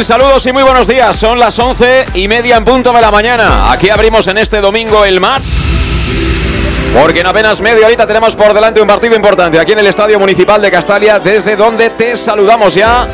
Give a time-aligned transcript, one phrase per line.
[0.00, 1.14] Saludos y muy buenos días.
[1.14, 3.70] Son las once y media en punto de la mañana.
[3.70, 5.46] Aquí abrimos en este domingo el match.
[6.98, 10.18] Porque en apenas media horita tenemos por delante un partido importante aquí en el Estadio
[10.18, 13.06] Municipal de Castalia, desde donde te saludamos ya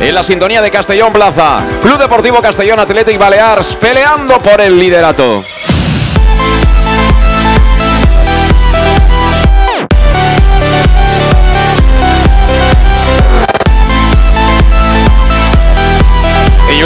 [0.00, 1.60] en la sintonía de Castellón Plaza.
[1.82, 5.42] Club Deportivo Castellón Athletic Balears peleando por el liderato.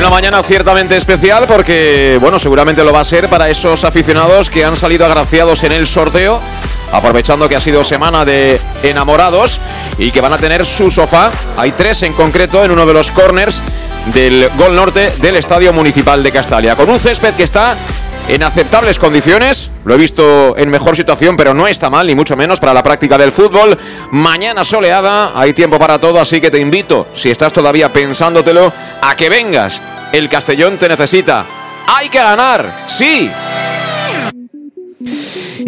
[0.07, 4.65] Una mañana ciertamente especial porque, bueno, seguramente lo va a ser para esos aficionados que
[4.65, 6.41] han salido agraciados en el sorteo,
[6.93, 9.59] aprovechando que ha sido semana de enamorados
[9.99, 11.33] y que van a tener su sofá.
[11.57, 13.61] Hay tres en concreto en uno de los corners
[14.15, 17.75] del Gol Norte del Estadio Municipal de Castalia, con un césped que está
[18.29, 19.71] en aceptables condiciones.
[19.85, 22.83] Lo he visto en mejor situación, pero no está mal, ni mucho menos para la
[22.85, 23.77] práctica del fútbol.
[24.13, 28.73] Mañana soleada, hay tiempo para todo, así que te invito, si estás todavía pensándotelo,
[29.03, 29.81] a que vengas.
[30.13, 31.45] El Castellón te necesita.
[31.87, 33.31] Hay que ganar, sí.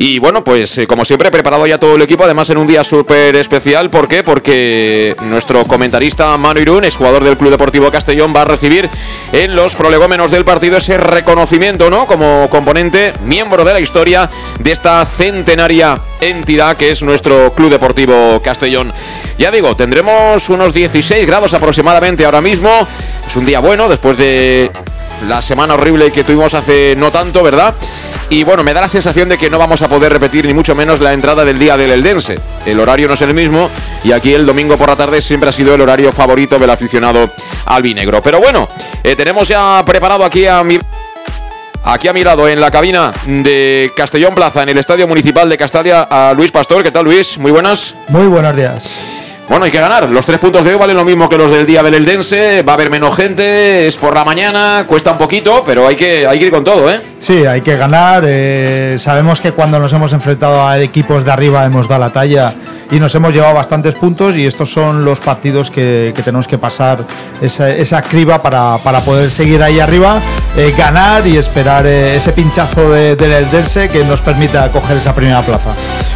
[0.01, 2.85] Y bueno, pues eh, como siempre, preparado ya todo el equipo, además en un día
[2.85, 3.91] súper especial.
[3.91, 4.23] ¿Por qué?
[4.23, 8.89] Porque nuestro comentarista Manu Irún, es jugador del Club Deportivo Castellón, va a recibir
[9.33, 12.07] en los prolegómenos del partido ese reconocimiento, ¿no?
[12.07, 18.41] Como componente, miembro de la historia de esta centenaria entidad que es nuestro Club Deportivo
[18.41, 18.93] Castellón.
[19.37, 22.71] Ya digo, tendremos unos 16 grados aproximadamente ahora mismo.
[23.27, 24.71] Es un día bueno después de
[25.27, 27.75] la semana horrible que tuvimos hace no tanto, ¿verdad?
[28.31, 30.75] Y bueno, me da la sensación de que no vamos a poder repetir ni mucho
[30.75, 32.39] menos la entrada del día del Eldense.
[32.67, 33.71] El horario no es el mismo
[34.05, 37.31] y aquí el domingo por la tarde siempre ha sido el horario favorito del aficionado
[37.67, 38.21] albinegro.
[38.21, 38.69] Pero bueno,
[39.03, 40.79] eh, tenemos ya preparado aquí a mi...
[41.85, 45.57] Aquí a mi lado, en la cabina de Castellón Plaza, en el Estadio Municipal de
[45.57, 46.83] Castalia, a Luis Pastor.
[46.83, 47.39] ¿Qué tal, Luis?
[47.39, 47.95] Muy buenas.
[48.09, 49.28] Muy buenos días.
[49.49, 50.11] Bueno, hay que ganar.
[50.11, 52.63] Los tres puntos de hoy valen lo mismo que los del día del Eldense.
[52.63, 56.27] Va a haber menos gente, es por la mañana, cuesta un poquito, pero hay que,
[56.27, 57.01] hay que ir con todo, ¿eh?
[57.19, 58.25] Sí, hay que ganar.
[58.27, 62.53] eh, sabemos que cuando nos hemos enfrentado a equipos de arriba hemos dado la talla
[62.91, 66.99] y nos hemos llevado bastantes puntos y estos son los partidos que, tenemos que pasar
[67.41, 70.21] esa, esa criba para, para poder seguir ahí arriba,
[70.57, 75.15] eh, ganar y esperar eh, ese pinchazo de- del Eldense que nos permita coger esa
[75.15, 75.71] primera plaza.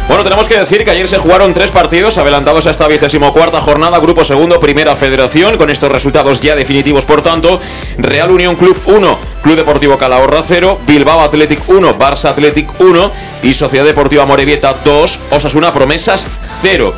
[0.07, 3.61] Bueno, tenemos que decir que ayer se jugaron tres partidos adelantados a esta vigésimo cuarta
[3.61, 7.59] jornada, Grupo Segundo, Primera Federación, con estos resultados ya definitivos, por tanto,
[7.97, 13.11] Real Unión Club 1, Club Deportivo Calahorra 0, Bilbao Athletic 1, Barça Athletic 1
[13.43, 16.25] y Sociedad Deportiva Morevieta 2, Osasuna Promesas
[16.61, 16.93] 0.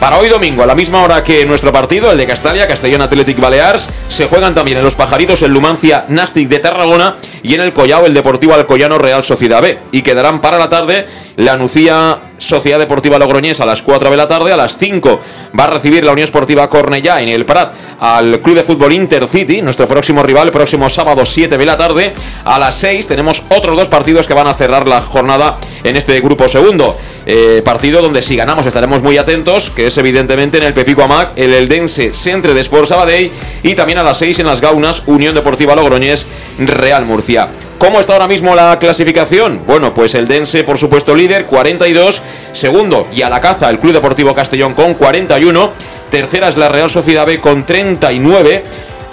[0.00, 3.38] Para hoy domingo, a la misma hora que nuestro partido, el de Castalia, Castellón Athletic
[3.38, 7.74] Balears, se juegan también en los Pajaritos el Lumancia Nastic de Tarragona y en el
[7.74, 9.78] Collao el Deportivo Alcoyano Real Sociedad B.
[9.92, 11.06] Y quedarán para la tarde
[11.36, 15.20] la Nucía Sociedad Deportiva Logroñés a las 4 de la tarde, a las 5
[15.58, 19.62] va a recibir la Unión Esportiva Cornellá en el Prat al Club de Fútbol Intercity,
[19.62, 22.12] nuestro próximo rival, el próximo sábado 7 de la tarde.
[22.44, 26.18] A las 6 tenemos otros dos partidos que van a cerrar la jornada en este
[26.20, 26.96] grupo segundo.
[27.26, 31.32] Eh, partido donde si ganamos estaremos muy atentos, que es evidentemente en el Pepico Amac,
[31.36, 33.30] el Eldense Centre de Sport Sabadell
[33.62, 36.26] y también a las 6 en las Gaunas, Unión Deportiva Logroñés,
[36.58, 37.48] Real Murcia.
[37.80, 39.62] ¿Cómo está ahora mismo la clasificación?
[39.66, 42.20] Bueno, pues el Dense, por supuesto, líder, 42.
[42.52, 45.72] Segundo, y a la caza, el Club Deportivo Castellón con 41.
[46.10, 48.64] Tercera es la Real Sociedad B con 39.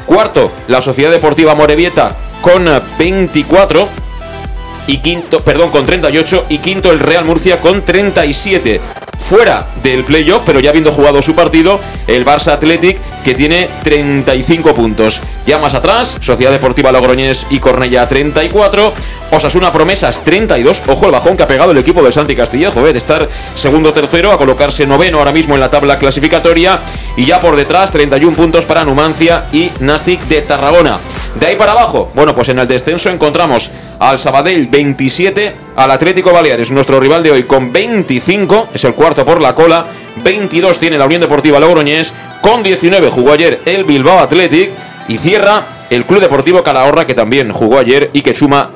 [0.06, 2.70] Cuarto, la Sociedad Deportiva Morevieta con
[3.00, 3.88] 24.
[4.88, 8.82] y quinto, perdón, con 38 y quinto el Real Murcia con 37
[9.18, 14.74] fuera del playoff, pero ya habiendo jugado su partido, el Barça Athletic, que tiene 35
[14.74, 15.22] puntos.
[15.46, 18.94] Ya más atrás, Sociedad Deportiva Logroñés y Cornella 34.
[19.32, 20.84] Osasuna Promesas 32.
[20.88, 22.94] Ojo el bajón que ha pegado el equipo del Santi Castillejo, ¿eh?
[22.94, 26.80] de estar segundo tercero a colocarse noveno ahora mismo en la tabla clasificatoria.
[27.18, 30.98] Y ya por detrás, 31 puntos para Numancia y Nastic de Tarragona.
[31.38, 33.70] De ahí para abajo, bueno, pues en el descenso encontramos
[34.00, 39.24] al Sabadell 27, al Atlético Baleares, nuestro rival de hoy, con 25, es el cuarto
[39.24, 39.86] por la cola,
[40.24, 44.72] 22 tiene la Unión Deportiva Logroñés, con 19 jugó ayer el Bilbao Athletic
[45.08, 48.72] y cierra el Club Deportivo Calahorra que también jugó ayer y que suma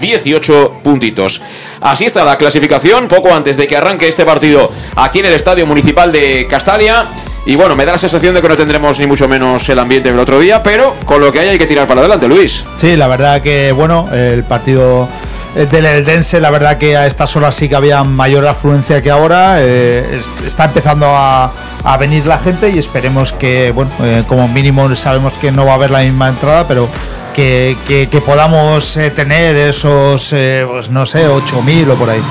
[0.00, 1.42] 18 puntitos.
[1.82, 5.66] Así está la clasificación, poco antes de que arranque este partido aquí en el Estadio
[5.66, 7.04] Municipal de Castalia.
[7.44, 10.10] Y bueno, me da la sensación de que no tendremos ni mucho menos el ambiente
[10.10, 12.64] del otro día, pero con lo que hay hay que tirar para adelante, Luis.
[12.78, 15.06] Sí, la verdad que, bueno, el partido
[15.64, 19.56] del Eldense, la verdad que a estas horas sí que había mayor afluencia que ahora.
[19.60, 21.50] Eh, está empezando a,
[21.98, 25.74] venir la gente y esperemos que, bueno, eh, como mínimo sabemos que no va a
[25.76, 26.88] haber la misma entrada, pero
[27.34, 32.22] que, podamos tener esos, pues no sé, 8.000 o por ahí.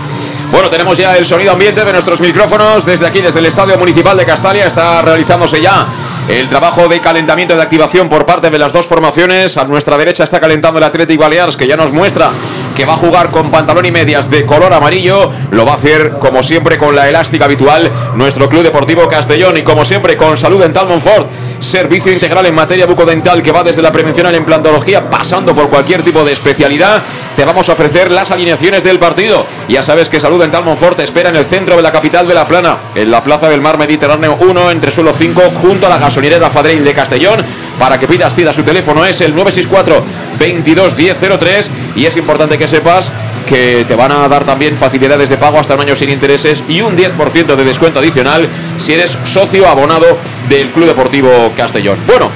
[0.52, 4.18] Bueno, tenemos ya el sonido ambiente de nuestros micrófonos desde aquí, desde el Estadio Municipal
[4.18, 4.68] de Castalia.
[4.68, 5.88] Está realizándose ya
[6.28, 9.58] el trabajo de calentamiento de activación por parte de las dos formaciones.
[9.58, 12.32] A nuestra derecha está calentando el Athletic Balears, que ya nos muestra
[12.76, 15.32] que va a jugar con pantalón y medias de color amarillo.
[15.52, 19.58] Lo va a hacer, como siempre, con la elástica habitual, nuestro Club Deportivo Castellón.
[19.58, 21.30] Y como siempre, con Salud Dental Monfort,
[21.60, 25.70] servicio integral en materia bucodental que va desde la prevención a la implantología, pasando por
[25.70, 27.02] cualquier tipo de especialidad.
[27.36, 29.46] Te vamos a ofrecer las alineaciones del partido.
[29.70, 32.48] Ya sabes que Salud Dental Monfort espera en el centro de la capital de La
[32.48, 36.50] Plana, en la Plaza del Mar Mediterráneo 1, entre suelo 5, junto a la gasolinera
[36.50, 37.44] Fadrein de Castellón.
[37.80, 40.04] Para que pidas cita, su teléfono es el 964
[40.40, 43.12] 22 1003 y es importante que sepas
[43.46, 46.82] que te van a dar también facilidades de pago hasta un año sin intereses y
[46.82, 50.18] un 10% de descuento adicional si eres socio abonado
[50.50, 52.00] del Club Deportivo Castellón.
[52.08, 52.32] Bueno,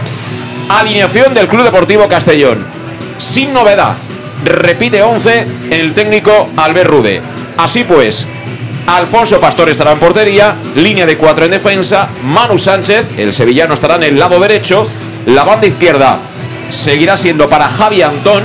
[0.69, 2.65] alineación del Club Deportivo Castellón.
[3.18, 3.95] Sin novedad,
[4.44, 7.21] repite 11 el técnico Albert Rude.
[7.57, 8.27] Así pues,
[8.88, 13.95] Alfonso Pastor estará en portería, línea de 4 en defensa, Manu Sánchez, el sevillano estará
[13.95, 14.88] en el lado derecho,
[15.25, 16.19] la banda izquierda
[16.69, 18.44] seguirá siendo para Javi Antón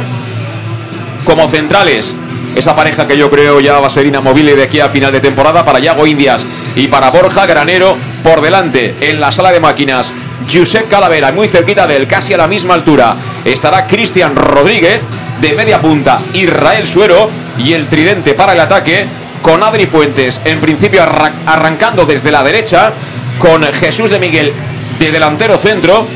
[1.24, 2.14] como centrales.
[2.56, 5.20] Esa pareja que yo creo ya va a ser inamovible de aquí a final de
[5.20, 10.14] temporada para Yago Indias y para Borja Granero por delante en la sala de máquinas.
[10.52, 13.16] Josep Calavera, muy cerquita de él, casi a la misma altura.
[13.44, 15.00] Estará Cristian Rodríguez
[15.40, 17.28] de media punta, Israel Suero
[17.58, 19.06] y el tridente para el ataque
[19.42, 21.02] con Adri Fuentes, en principio
[21.46, 22.92] arrancando desde la derecha,
[23.38, 24.52] con Jesús de Miguel
[24.98, 26.06] de delantero centro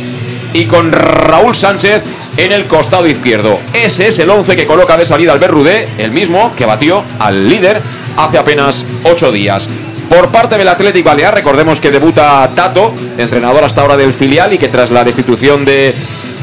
[0.53, 2.03] y con Raúl Sánchez
[2.37, 3.59] en el costado izquierdo.
[3.73, 7.49] Ese es el 11 que coloca de salida al Berrudé, el mismo que batió al
[7.49, 7.81] líder
[8.17, 9.69] hace apenas 8 días.
[10.09, 14.59] Por parte del Athletic Balear, recordemos que debuta Tato, entrenador hasta ahora del filial y
[14.59, 15.95] que tras la destitución de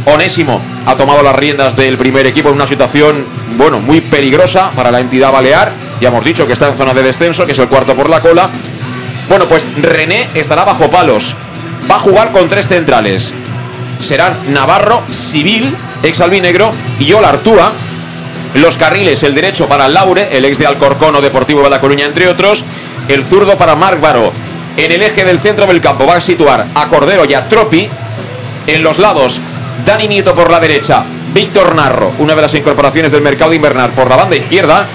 [0.05, 3.25] Onésimo ha tomado las riendas del primer equipo en una situación,
[3.57, 5.73] bueno, muy peligrosa para la entidad balear.
[5.99, 8.19] Ya hemos dicho que está en zona de descenso, que es el cuarto por la
[8.19, 8.51] cola.
[9.27, 11.35] Bueno, pues René estará bajo palos.
[11.89, 13.33] Va a jugar con tres centrales
[13.99, 17.71] serán Navarro, Civil, ex albinegro, y Ola Artúa.
[18.55, 22.05] Los carriles, el derecho para Laure, el ex de Alcorcón o Deportivo de La Coruña,
[22.05, 22.63] entre otros.
[23.07, 24.31] El zurdo para Marc Baro.
[24.77, 27.87] En el eje del centro del campo va a situar a Cordero y a Tropi.
[28.67, 29.41] En los lados,
[29.85, 34.09] Dani Nieto por la derecha, Víctor Narro, una de las incorporaciones del mercado invernal por
[34.09, 34.87] la banda izquierda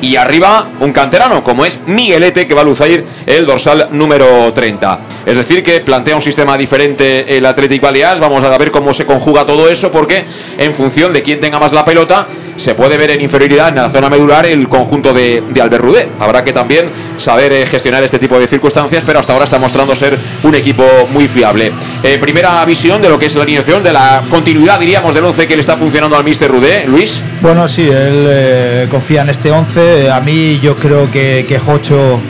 [0.00, 4.98] y arriba un canterano como es Miguelete que va a lucir el dorsal número 30.
[5.24, 8.20] Es decir, que plantea un sistema diferente el Athletic Baleares.
[8.20, 10.24] Vamos a ver cómo se conjuga todo eso porque
[10.58, 12.26] en función de quién tenga más la pelota
[12.56, 16.08] se puede ver en inferioridad en la zona medular el conjunto de, de Albert Rudé.
[16.18, 19.94] Habrá que también saber eh, gestionar este tipo de circunstancias, pero hasta ahora está mostrando
[19.94, 21.72] ser un equipo muy fiable.
[22.02, 25.46] Eh, primera visión de lo que es la alineación, de la continuidad, diríamos, del 11
[25.46, 26.86] que le está funcionando al Mister Rudé.
[26.86, 27.22] Luis.
[27.40, 30.10] Bueno, sí, él eh, confía en este 11.
[30.10, 32.20] A mí yo creo que, que Jocho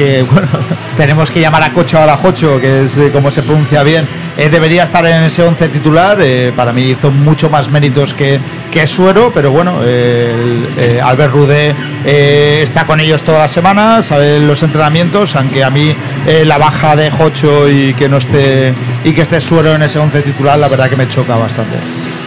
[0.00, 0.24] que
[0.96, 4.06] tenemos que llamar a Cocho a la Jocho, que es como se pronuncia bien,
[4.50, 6.18] debería estar en ese 11 titular.
[6.56, 8.40] para mí hizo mucho más méritos que,
[8.70, 11.74] que Suero, pero bueno, eh, Albert Rudé
[12.06, 15.94] eh, está con ellos todas las semanas, sabe los entrenamientos, aunque a mí
[16.26, 18.72] eh, la baja de Jocho y que no esté
[19.04, 21.76] y que esté Suero en ese 11 titular, la verdad que me choca bastante.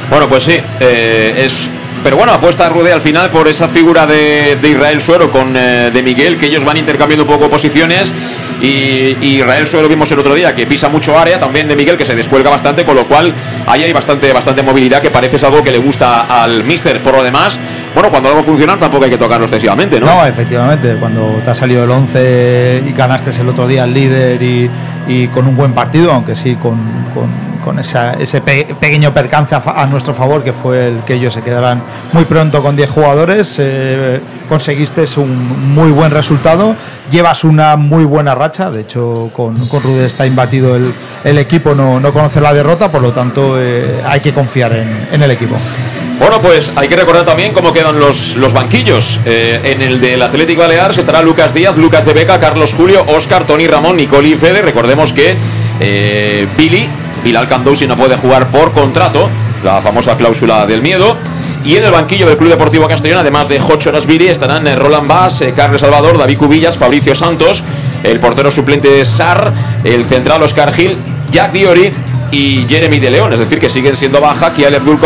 [0.09, 1.71] Bueno, pues sí, es
[2.03, 6.37] pero bueno, apuesta Rude al final por esa figura de, Israel Suero con de Miguel,
[6.37, 8.13] que ellos van intercambiando un poco posiciones.
[8.61, 12.05] Y, Israel Suero vimos el otro día que pisa mucho área, también de Miguel que
[12.05, 13.33] se descuelga bastante, con lo cual
[13.67, 16.99] ahí hay bastante, bastante movilidad que parece algo que le gusta al Mister.
[16.99, 17.59] Por lo demás,
[17.93, 20.07] bueno, cuando algo funciona tampoco hay que tocarlo excesivamente, ¿no?
[20.07, 24.41] No, efectivamente, cuando te ha salido el 11 y ganaste el otro día el líder
[24.41, 26.77] y, con un buen partido, aunque sí con,
[28.19, 32.61] ese pequeño percance a, nuestro favor, que fue el que ellos se quedaran muy pronto
[32.61, 36.75] con 10 jugadores, eh, conseguiste un muy buen resultado,
[37.09, 40.93] llevas una muy buena racha, de hecho con, con Rude está imbatido el,
[41.23, 45.21] el equipo, no, no, conoce la derrota, por lo tanto eh, hay que confiar en,
[45.21, 45.55] el equipo.
[46.19, 49.19] Bueno, pues hay que recordar también cómo quedan los, los banquillos.
[49.25, 53.45] Eh, en el del Atlético Baleares estará Lucas Díaz, Lucas de Beca, Carlos Julio, Oscar,
[53.45, 54.61] Tony Ramón, Nicole y Fede.
[54.61, 55.35] Recordemos que
[56.57, 56.89] Billy,
[57.23, 59.29] Bilal Candousi no puede jugar por contrato,
[59.63, 61.17] la famosa cláusula del miedo.
[61.63, 65.07] Y en el banquillo del Club Deportivo Castellón, además de Jocho Nasbiri, estarán eh, Roland
[65.07, 67.63] Bass, Carles Salvador, David Cubillas, Fabricio Santos,
[68.03, 69.53] el portero suplente Sar,
[69.85, 70.97] el central Oscar Gil,
[71.31, 71.93] Jack Diori
[72.31, 74.99] y Jeremy de León, es decir, que siguen siendo baja Kiel Abdul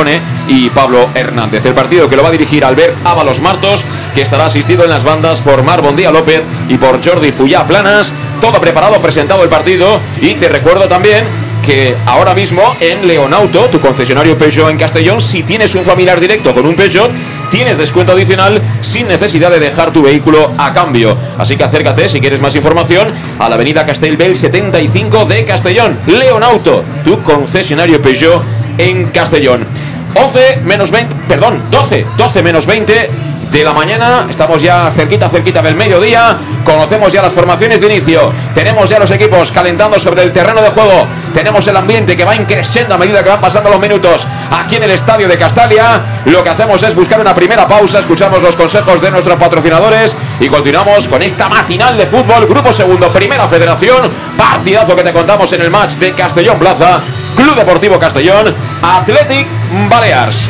[0.47, 1.65] y Pablo Hernández.
[1.65, 5.03] El partido que lo va a dirigir Albert Ábalos Martos, que estará asistido en las
[5.03, 8.13] bandas por Mar Bondía López y por Jordi Fuyá Planas.
[8.41, 13.81] Todo preparado, presentado el partido y te recuerdo también que ahora mismo en Leonauto, tu
[13.81, 17.11] concesionario Peugeot en Castellón, si tienes un familiar directo con un Peugeot,
[17.51, 21.17] tienes descuento adicional sin necesidad de dejar tu vehículo a cambio.
[21.37, 25.99] Así que acércate si quieres más información a la avenida Castellbel 75 de Castellón.
[26.07, 28.41] Leonauto, tu concesionario Peugeot
[28.77, 29.67] en Castellón.
[30.15, 33.09] 11 menos 20, perdón, 12, 12 menos 20
[33.51, 34.25] de la mañana.
[34.29, 36.37] Estamos ya cerquita, cerquita del mediodía.
[36.63, 38.31] Conocemos ya las formaciones de inicio.
[38.53, 41.07] Tenemos ya los equipos calentando sobre el terreno de juego.
[41.33, 44.83] Tenemos el ambiente que va increciendo a medida que van pasando los minutos aquí en
[44.83, 46.21] el estadio de Castalia.
[46.25, 47.99] Lo que hacemos es buscar una primera pausa.
[47.99, 52.45] Escuchamos los consejos de nuestros patrocinadores y continuamos con esta matinal de fútbol.
[52.47, 54.11] Grupo segundo, primera federación.
[54.37, 57.01] Partidazo que te contamos en el match de Castellón Plaza.
[57.35, 59.47] Club Deportivo Castellón, Athletic
[59.89, 60.49] Balears.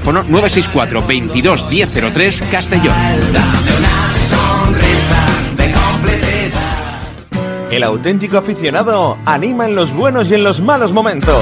[0.03, 2.95] 964 22 1003 Castellón.
[7.71, 11.41] El auténtico aficionado anima en los buenos y en los malos momentos.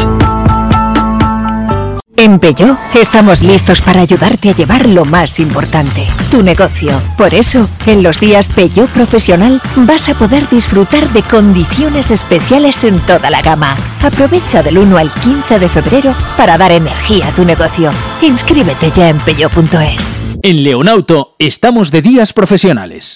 [2.21, 7.01] En Peugeot estamos listos para ayudarte a llevar lo más importante, tu negocio.
[7.17, 12.99] Por eso, en los días Peugeot Profesional vas a poder disfrutar de condiciones especiales en
[13.07, 13.75] toda la gama.
[14.03, 17.89] Aprovecha del 1 al 15 de febrero para dar energía a tu negocio.
[18.21, 20.19] Inscríbete ya en peugeot.es.
[20.43, 23.15] En Leonauto estamos de días profesionales.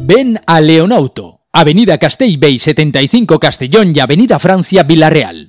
[0.00, 5.48] Ven a Leonauto, Avenida Castellbey 75 Castellón y Avenida Francia Villarreal.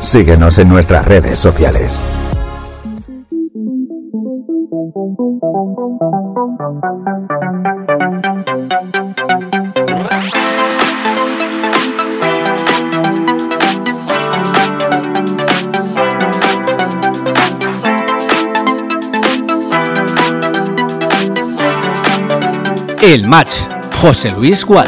[0.00, 2.00] Síguenos en nuestras redes sociales.
[23.02, 23.62] El match.
[24.00, 24.86] José Luis Gual.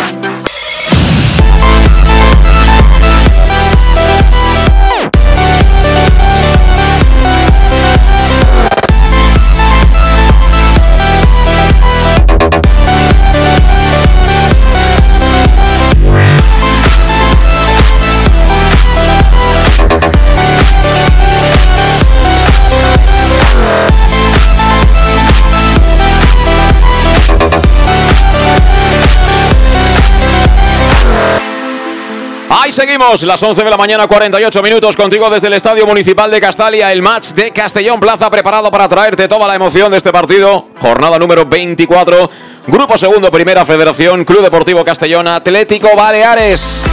[32.71, 36.41] Ahí seguimos, las 11 de la mañana, 48 minutos, contigo desde el Estadio Municipal de
[36.41, 40.69] Castalia, el match de Castellón Plaza preparado para traerte toda la emoción de este partido.
[40.81, 42.31] Jornada número 24,
[42.69, 46.85] Grupo Segundo, Primera Federación, Club Deportivo Castellón, Atlético Baleares.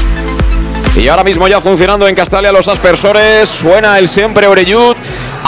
[0.96, 4.96] Y ahora mismo ya funcionando en Castalia los aspersores, suena el siempre Oreyud.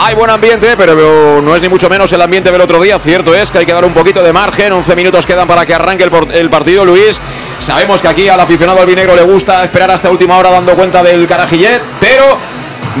[0.02, 2.98] Hay buen ambiente, pero no es ni mucho menos el ambiente del otro día.
[2.98, 4.72] Cierto es que hay que dar un poquito de margen.
[4.72, 7.20] 11 minutos quedan para que arranque el, partido, Luis.
[7.58, 11.26] Sabemos que aquí al aficionado albinegro le gusta esperar hasta última hora dando cuenta del
[11.26, 12.38] carajillet, pero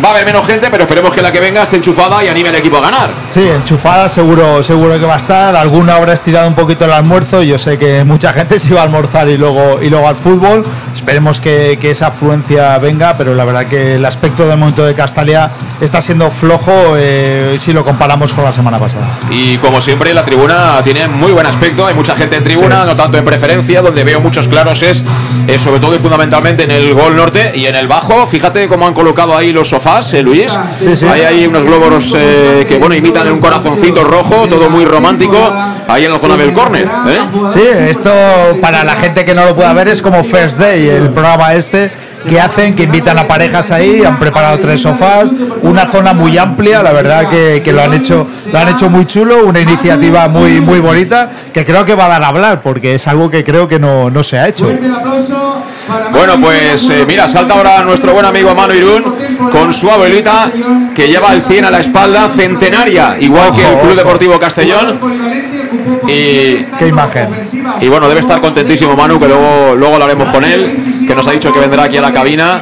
[0.02, 2.50] va a haber menos gente, pero esperemos que la que venga esté enchufada y anime
[2.50, 3.10] al equipo a ganar.
[3.28, 5.56] Sí, enchufada seguro, seguro que va a estar.
[5.56, 7.42] Alguna habrá estirado un poquito el almuerzo.
[7.42, 10.64] Yo sé que mucha gente se iba a almorzar y luego, y luego al fútbol.
[10.94, 14.94] Esperemos que, que esa afluencia venga, pero la verdad que el aspecto del momento de
[14.94, 19.18] Castalia está siendo flojo eh, si lo comparamos con la semana pasada.
[19.30, 21.86] Y como siempre, la tribuna tiene muy buen aspecto.
[21.86, 23.82] Hay mucha gente en tribuna, no tanto en preferencia.
[23.82, 25.02] Donde veo muchos claros es,
[25.46, 28.26] eh, sobre todo y fundamentalmente en el gol norte y en el bajo.
[28.26, 30.58] Fíjate cómo han colocado ahí los sofás, eh, Luis.
[30.96, 31.06] sí.
[31.06, 35.38] Hay ahí unos globos eh, que bueno imitan un corazoncito rojo, todo muy romántico.
[35.88, 36.86] Ahí en la zona del córner.
[37.08, 37.18] ¿eh?
[37.52, 38.10] Sí, esto
[38.60, 41.90] para la gente que no lo pueda ver es como First Day, el programa este
[42.28, 46.82] que hacen, que invitan a parejas ahí, han preparado tres sofás, una zona muy amplia,
[46.82, 50.60] la verdad que, que lo han hecho, lo han hecho muy chulo, una iniciativa muy
[50.60, 53.68] muy bonita, que creo que va a dar a hablar, porque es algo que creo
[53.68, 54.70] que no, no se ha hecho.
[56.12, 59.16] Bueno, pues eh, mira, salta ahora nuestro buen amigo Manu Irún
[59.50, 60.50] con su abuelita
[60.94, 64.98] que lleva el 100 a la espalda, centenaria, igual que el Club Deportivo Castellón.
[66.10, 67.28] Y, Qué imagen.
[67.80, 71.32] y bueno, debe estar contentísimo Manu, que luego, luego hablaremos con él, que nos ha
[71.32, 72.60] dicho que vendrá aquí a la cabina.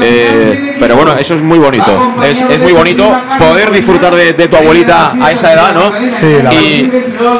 [0.00, 2.14] Eh, pero bueno, eso es muy bonito.
[2.24, 5.92] Es, es muy bonito poder disfrutar de, de tu abuelita a esa edad, ¿no?
[6.14, 6.90] Sí, la y,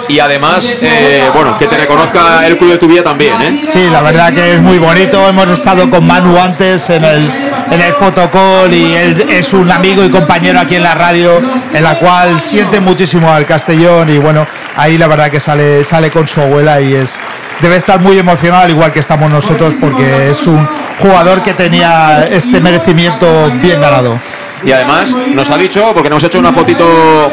[0.08, 3.64] y además, eh, bueno, que te reconozca el club de tu vida también, ¿eh?
[3.68, 5.26] Sí, la verdad que es muy bonito.
[5.28, 7.30] Hemos estado con Manu antes en el,
[7.70, 11.40] en el fotocall y él es un amigo y compañero aquí en la radio,
[11.72, 16.10] en la cual siente muchísimo al Castellón y bueno, ahí la verdad que sale, sale
[16.10, 17.20] con su abuela y es
[17.60, 20.66] debe estar muy emocionado al igual que estamos nosotros porque es un
[21.00, 24.18] jugador que tenía este merecimiento bien ganado.
[24.64, 26.84] Y además nos ha dicho, porque nos ha hecho una fotito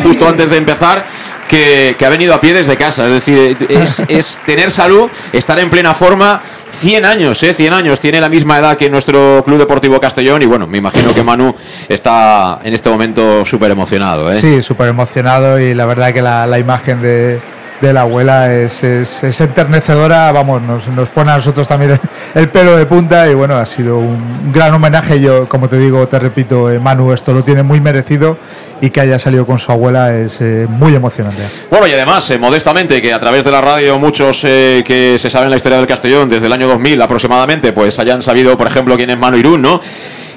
[0.01, 1.05] justo antes de empezar,
[1.47, 3.05] que, ha venido a pie desde casa.
[3.05, 6.41] Es decir, es, es tener salud, estar en plena forma.
[6.73, 7.53] 100 años, ¿eh?
[7.53, 7.99] 100 años.
[7.99, 10.41] Tiene la misma edad que nuestro Club Deportivo Castellón.
[10.41, 11.53] Y bueno, me imagino que Manu
[11.87, 14.39] está en este momento súper emocionado, ¿eh?
[14.39, 17.39] Sí, súper emocionado y la verdad que la, imagen de,
[17.81, 21.99] la abuela es, enternecedora, vamos, nos, nos pone a nosotros también el,
[22.41, 25.19] el pelo de punta y bueno, ha sido un gran homenaje.
[25.19, 28.37] Yo, como te digo, te repito, eh, Manu, esto lo tiene muy merecido
[28.81, 31.41] y que haya salido con su abuela es eh, muy emocionante.
[31.69, 35.29] Bueno, y además, eh, modestamente, que a través de la radio muchos eh, que se
[35.29, 38.95] saben la historia del Castellón desde el año 2000 aproximadamente, pues hayan sabido, por ejemplo,
[38.97, 39.79] quién es Manu Irún, ¿no?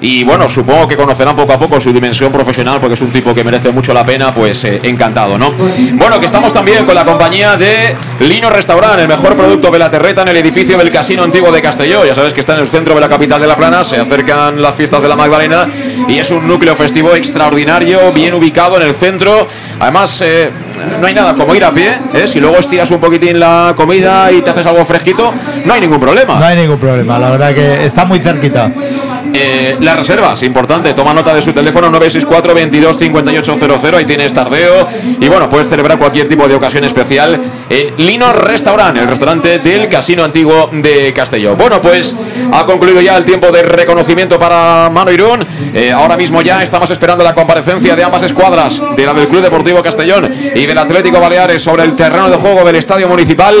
[0.01, 3.33] Y bueno, supongo que conocerán poco a poco su dimensión profesional, porque es un tipo
[3.33, 5.53] que merece mucho la pena, pues eh, encantado, ¿no?
[5.93, 9.89] Bueno, que estamos también con la compañía de Lino Restaurant, el mejor producto de la
[9.89, 12.05] terreta en el edificio del Casino Antiguo de Castelló.
[12.05, 14.61] Ya sabes que está en el centro de la capital de La Plana, se acercan
[14.61, 15.67] las fiestas de la Magdalena
[16.07, 19.47] y es un núcleo festivo extraordinario, bien ubicado en el centro.
[19.79, 20.49] Además, eh,
[20.99, 22.27] no hay nada como ir a pie, ¿eh?
[22.27, 25.33] si luego estiras un poquitín la comida y te haces algo fresquito,
[25.65, 26.39] no hay ningún problema.
[26.39, 28.71] No hay ningún problema, la verdad que está muy cerquita.
[29.33, 34.87] Eh, las reservas, importante, toma nota de su teléfono 964 22 5800, ahí tienes tardeo
[35.19, 39.89] y bueno, puedes celebrar cualquier tipo de ocasión especial en Lino Restaurant, el restaurante del
[39.89, 41.55] Casino Antiguo de Castelló.
[41.55, 42.15] Bueno, pues
[42.51, 46.89] ha concluido ya el tiempo de reconocimiento para Mano Irún, Eh, ahora mismo ya estamos
[46.89, 51.19] esperando la comparecencia de ambas escuadras, de la del Club Deportivo Castellón y del Atlético
[51.19, 53.55] Baleares sobre el terreno de juego del Estadio Municipal.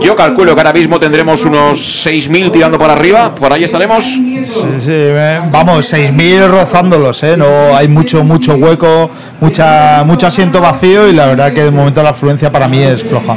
[0.00, 4.04] Yo calculo que ahora mismo tendremos unos 6.000 tirando para arriba, por ahí estaremos.
[4.04, 5.10] Sí, sí,
[5.50, 7.36] vamos, 6.000 rozándolos, ¿eh?
[7.36, 12.02] No, hay mucho, mucho hueco, mucha, mucho asiento vacío y la verdad que de momento
[12.02, 13.36] la afluencia para mí es floja.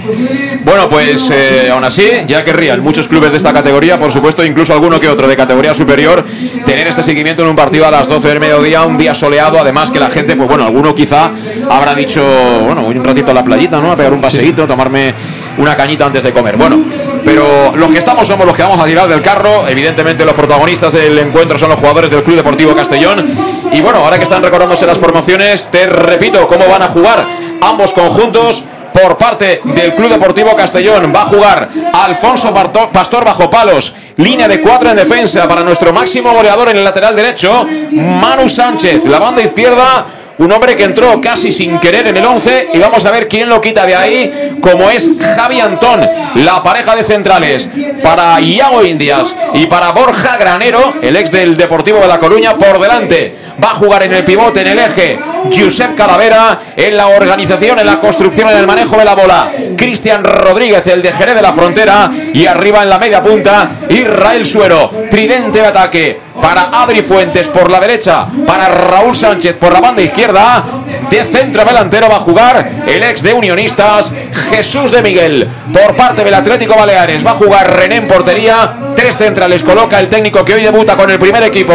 [0.66, 4.74] Bueno, pues eh, aún así, ya querrían muchos clubes de esta categoría, por supuesto, incluso
[4.74, 6.24] alguno que otro de categoría superior,
[6.66, 9.90] tener este seguimiento en un partido a las 12 del mediodía, un día soleado, además
[9.92, 11.32] que la gente, pues bueno, alguno quizá
[11.70, 12.24] habrá dicho,
[12.66, 13.92] bueno, voy un ratito a la playita, ¿no?
[13.92, 15.14] A pegar un paseíto, tomarme
[15.58, 16.58] una cañita antes de comer.
[16.58, 16.84] Bueno,
[17.24, 20.94] pero los que estamos somos los que vamos a tirar del carro, evidentemente los protagonistas
[20.94, 23.26] del encuentro son los jugadores del Club Deportivo Castellón.
[23.72, 27.26] Y bueno, ahora que están recordándose las formaciones, te repito cómo van a jugar
[27.62, 31.12] ambos conjuntos por parte del Club Deportivo Castellón.
[31.16, 32.54] Va a jugar Alfonso
[32.92, 33.94] Pastor bajo palos.
[34.18, 39.06] Línea de cuatro en defensa para nuestro máximo goleador en el lateral derecho, Manu Sánchez.
[39.06, 40.06] La banda izquierda,
[40.42, 43.48] un hombre que entró casi sin querer en el 11 y vamos a ver quién
[43.48, 46.02] lo quita de ahí, como es Javi Antón.
[46.36, 47.70] La pareja de centrales
[48.02, 52.80] para Iago Indias y para Borja Granero, el ex del Deportivo de La Coruña, por
[52.80, 53.36] delante.
[53.64, 55.20] Va a jugar en el pivote, en el eje,
[55.56, 59.52] Josep Calavera, en la organización, en la construcción, en el manejo de la bola.
[59.78, 62.10] Cristian Rodríguez, el de Jerez de la Frontera.
[62.34, 64.90] Y arriba en la media punta, Israel Suero.
[65.12, 70.02] Tridente de ataque para Adri Fuentes por la derecha, para Raúl Sánchez por la banda
[70.02, 70.64] izquierda.
[71.10, 74.12] De centro delantero va a jugar el ex de Unionistas,
[74.50, 75.48] Jesús de Miguel.
[75.74, 78.74] Por parte del Atlético Baleares va a jugar René en portería.
[78.96, 81.74] Tres centrales coloca el técnico que hoy debuta con el primer equipo.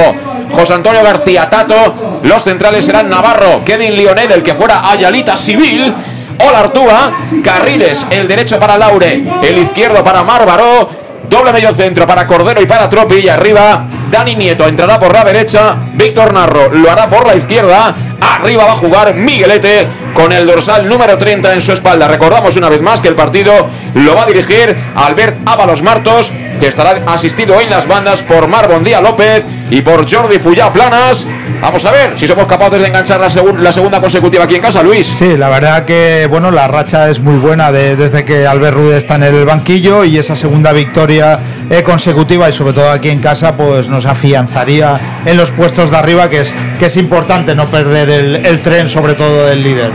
[0.51, 2.21] José Antonio García Tato.
[2.23, 5.95] Los centrales serán Navarro, Kevin Lionel, el que fuera Ayalita Civil.
[6.47, 10.87] Ola Artúa, Carriles, el derecho para Laure, el izquierdo para Márvaro,
[11.31, 15.25] doble medio centro para Cordero y para Tropi y arriba Dani Nieto entrará por la
[15.25, 20.47] derecha, Víctor Narro lo hará por la izquierda, arriba va a jugar Miguelete con el
[20.47, 22.09] dorsal número 30 en su espalda.
[22.09, 23.53] Recordamos una vez más que el partido
[23.95, 28.69] lo va a dirigir Albert Ábalos Martos, que estará asistido en las bandas por Mar
[28.69, 31.27] Bondía López y por Jordi Fullá Planas.
[31.61, 34.83] Vamos a ver si somos capaces de enganchar la, la, segunda consecutiva aquí en casa,
[34.83, 35.07] Luis.
[35.07, 39.17] Sí, la verdad que bueno, la racha es muy buena desde que Albert Rude está
[39.17, 41.39] en el banquillo y esa segunda victoria
[41.71, 45.97] eh, consecutiva y sobre todo aquí en casa pues nos afianzaría en los puestos de
[45.97, 49.91] arriba que es, que es importante no perder el, el tren sobre todo del líder.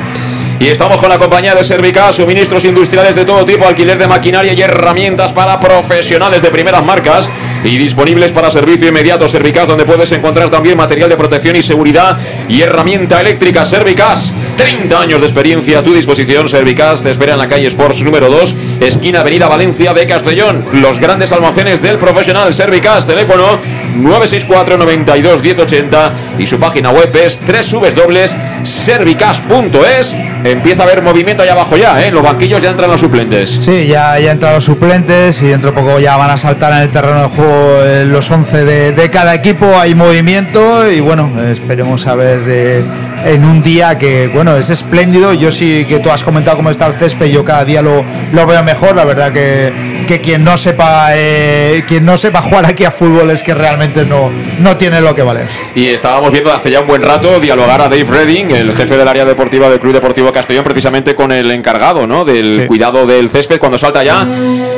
[0.62, 4.54] Y estamos con la compañía de Servica, suministros industriales de todo tipo, alquiler de maquinaria
[4.54, 7.32] y herramientas para profesionales de primeras marcas
[7.64, 12.18] y disponibles para servicio inmediato Servicas, donde puedes encontrar también material de protección y seguridad
[12.48, 14.34] y herramienta eléctrica Servicas.
[14.58, 16.48] 30 años de experiencia a tu disposición.
[16.48, 20.64] Servicas te espera en la calle Sports número 2, esquina Avenida Valencia de Castellón.
[20.74, 23.60] Los grandes almacenes del profesional Servicas, teléfono
[23.96, 30.16] 964 92 1080 y su página web es www.servicas.es.
[30.44, 32.12] Empieza a haber movimiento allá abajo ya, ¿eh?
[32.12, 33.50] Los banquillos ya entran los suplentes.
[33.50, 36.80] Sí, ya, ya entran los suplentes y dentro de poco ya van a saltar en
[36.80, 39.80] el terreno de juego eh, los 11 de, de, cada equipo.
[39.80, 42.84] Hay movimiento y bueno, esperemos a ver eh,
[43.26, 45.34] en un día que, bueno, es espléndido.
[45.34, 48.48] Yo sí que tú has comentado cómo está el césped, yo cada día lo, lo
[48.48, 48.96] veo mejor.
[48.96, 49.72] La verdad que,
[50.06, 54.06] que quien no sepa eh, quien no sepa jugar aquí a fútbol es que realmente
[54.06, 55.42] no, no tiene lo que vale.
[55.76, 59.08] Y estábamos viendo hace ya un buen rato dialogar a Dave Redding, el jefe del
[59.08, 62.26] área deportiva del Club Deportivo Castellón, precisamente con el encargado ¿no?
[62.26, 62.66] del sí.
[62.68, 63.60] cuidado del césped.
[63.60, 64.28] Cuando salta ya,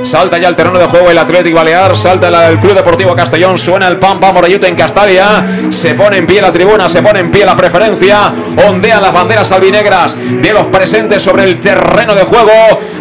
[0.03, 3.87] salta ya el terreno de juego el Atlético Balear, salta el Club Deportivo Castellón, suena
[3.87, 7.31] el pam pam Morayute en Castalia, se pone en pie la tribuna, se pone en
[7.31, 8.33] pie la preferencia,
[8.67, 12.51] ondean las banderas albinegras de los presentes sobre el terreno de juego.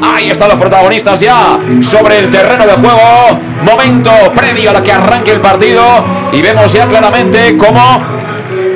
[0.03, 1.59] Ahí están los protagonistas ya
[2.13, 3.39] sobre el terreno de juego.
[3.63, 5.83] Momento previo a la que arranque el partido
[6.33, 8.01] y vemos ya claramente cómo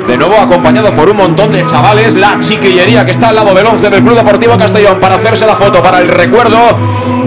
[0.07, 3.65] de nuevo acompañado por un montón de chavales, la chiquillería que está al lado del
[3.65, 6.57] 11 del Club Deportivo Castellón para hacerse la foto para el recuerdo.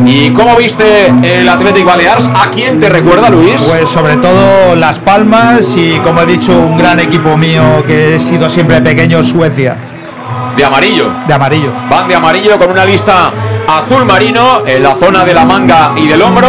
[0.07, 2.31] ¿Y cómo viste el Athletic Balears?
[2.35, 3.61] ¿A quién te recuerda, Luis?
[3.69, 8.19] Pues sobre todo Las Palmas y, como he dicho, un gran equipo mío que he
[8.19, 9.77] sido siempre pequeño, Suecia.
[10.57, 11.13] De amarillo.
[11.29, 11.71] De amarillo.
[11.91, 13.31] Van de amarillo con una lista
[13.79, 16.49] azul marino en la zona de la manga y del hombro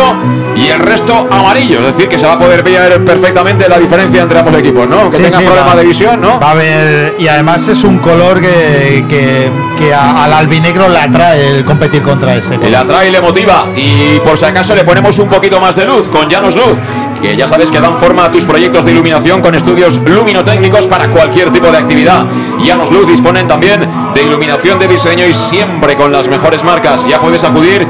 [0.56, 1.80] y el resto amarillo.
[1.80, 5.10] Es decir, que se va a poder ver perfectamente la diferencia entre ambos equipos, ¿no?
[5.10, 6.40] Que Sí, tengan sí, problemas va- de visión, ¿no?
[6.40, 11.00] Va a haber, y además es un color que, que, que a- al albinegro le
[11.00, 12.58] atrae el competir contra ese.
[12.58, 13.66] Le atrae y le motiva.
[13.76, 16.78] Y por si acaso le ponemos un poquito más de luz con Llanos Luz,
[17.22, 21.10] que ya sabes que dan forma a tus proyectos de iluminación con estudios luminotécnicos para
[21.10, 22.26] cualquier tipo de actividad.
[22.62, 27.06] Llanos Luz disponen también de iluminación de diseño y siempre con las mejores marcas.
[27.08, 27.88] Ya puedes acudir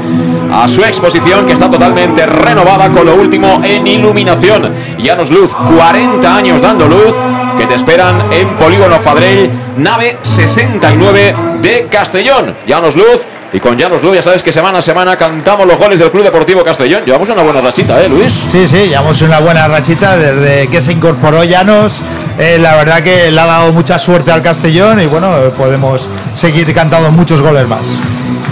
[0.52, 4.72] a su exposición que está totalmente renovada con lo último en iluminación.
[4.98, 7.16] Llanos Luz, 40 años dando luz,
[7.56, 12.54] que te esperan en Polígono Fadrell, nave 69 de Castellón.
[12.66, 13.24] Llanos Luz.
[13.54, 16.24] Y con Llanos Luz ya sabes que semana a semana cantamos los goles del Club
[16.24, 17.04] Deportivo Castellón.
[17.04, 18.32] Llevamos una buena rachita, ¿eh, Luis?
[18.32, 22.00] Sí, sí, llevamos una buena rachita desde que se incorporó Llanos.
[22.38, 26.08] Eh, la verdad que le ha dado mucha suerte al Castellón y bueno, eh, podemos
[26.34, 27.82] seguir cantando muchos goles más.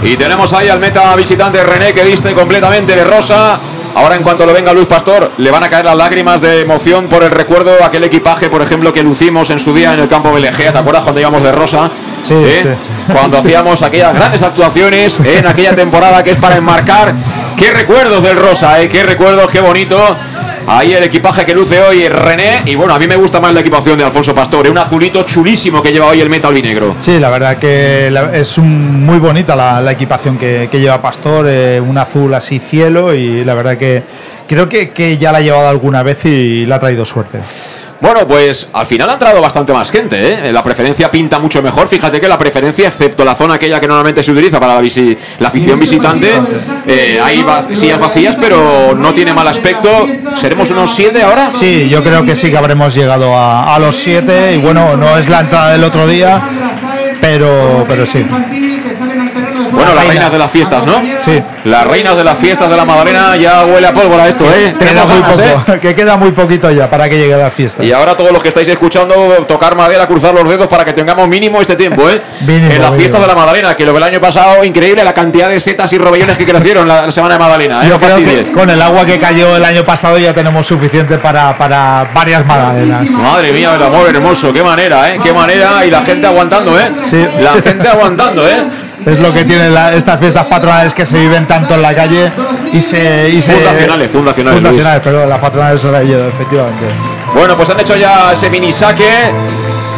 [0.03, 3.59] Y tenemos ahí al meta visitante René que viste completamente de rosa.
[3.95, 7.07] Ahora en cuanto lo venga Luis Pastor, le van a caer las lágrimas de emoción
[7.07, 10.07] por el recuerdo de aquel equipaje, por ejemplo, que lucimos en su día en el
[10.07, 10.71] campo Belegea.
[10.71, 11.89] ¿Te acuerdas cuando íbamos de rosa?
[12.23, 12.63] Sí, ¿Eh?
[12.63, 13.11] sí.
[13.11, 15.39] Cuando hacíamos aquellas grandes actuaciones ¿eh?
[15.39, 17.13] en aquella temporada que es para enmarcar.
[17.57, 18.89] Qué recuerdos del rosa, ¿eh?
[18.89, 19.97] qué recuerdos, qué bonito.
[20.67, 22.61] Ahí el equipaje que luce hoy René.
[22.65, 24.67] Y bueno, a mí me gusta más la equipación de Alfonso Pastor.
[24.67, 24.69] ¿eh?
[24.69, 26.95] Un azulito chulísimo que lleva hoy el metal vinegro.
[26.99, 31.97] Sí, la verdad que es un- muy bonita la, equipación que, lleva Pastor, eh, un
[31.97, 34.03] azul así cielo y la verdad que
[34.47, 37.39] creo que, ya la ha llevado alguna vez y le ha traído suerte.
[38.01, 40.51] Bueno, pues al final ha entrado bastante más gente, ¿eh?
[40.51, 41.87] La preferencia pinta mucho mejor.
[41.87, 45.15] Fíjate que la preferencia, excepto la zona aquella que normalmente se utiliza para la, visi-
[45.37, 46.31] la afición visitante,
[46.87, 50.07] eh, hay va- sillas vacías, pero no tiene mal aspecto.
[50.35, 51.51] ¿Seremos unos siete ahora?
[51.51, 55.15] Sí, yo creo que sí que habremos llegado a, a los siete y bueno, no
[55.17, 56.41] es la entrada del otro día,
[57.21, 58.25] pero, pero sí.
[59.81, 61.01] Bueno, las reinas de las fiestas, ¿no?
[61.23, 61.39] Sí.
[61.65, 64.73] Las reinas de las fiestas de la Madalena ya huele a pólvora esto, ¿eh?
[64.77, 65.79] Queda Tenemos muy ganas, ¿eh?
[65.81, 67.83] que queda muy poquito ya para que llegue la fiesta.
[67.83, 69.15] Y ahora todos los que estáis escuchando,
[69.47, 72.21] tocar madera, cruzar los dedos para que tengamos mínimo este tiempo, ¿eh?
[72.41, 72.93] Mínimo, en la mínimo.
[72.93, 75.97] fiesta de la Madalena, que lo del año pasado, increíble la cantidad de setas y
[75.97, 77.87] robellones que crecieron la, la semana de Madalena, ¿eh?
[77.89, 78.43] Yo No creo fastidies.
[78.47, 82.45] que con el agua que cayó el año pasado ya tenemos suficiente para, para varias
[82.45, 83.09] magdalenas.
[83.11, 85.19] Madre mía, el amor hermoso, qué manera, ¿eh?
[85.21, 86.91] Qué manera, y la gente aguantando, ¿eh?
[87.03, 87.25] Sí.
[87.41, 88.57] La gente aguantando, ¿eh?
[89.05, 92.31] Es lo que tienen la- estas fiestas patronales que se viven tanto en la calle
[92.71, 93.29] y se.
[93.29, 96.85] Y se Fundacionales, fundacionales, Fundacionales, las patronales son efectivamente.
[97.33, 99.09] Bueno, pues han hecho ya ese mini saque.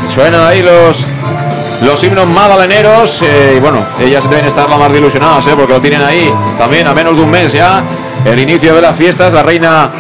[0.08, 1.08] Suenan ahí los
[1.82, 3.22] los himnos madaleneros.
[3.24, 6.32] eh, y bueno, ellas deben estar la más de ilusionadas, eh, porque lo tienen ahí
[6.58, 7.84] también a menos de un mes ya.
[8.26, 9.92] El inicio de las fiestas, la reina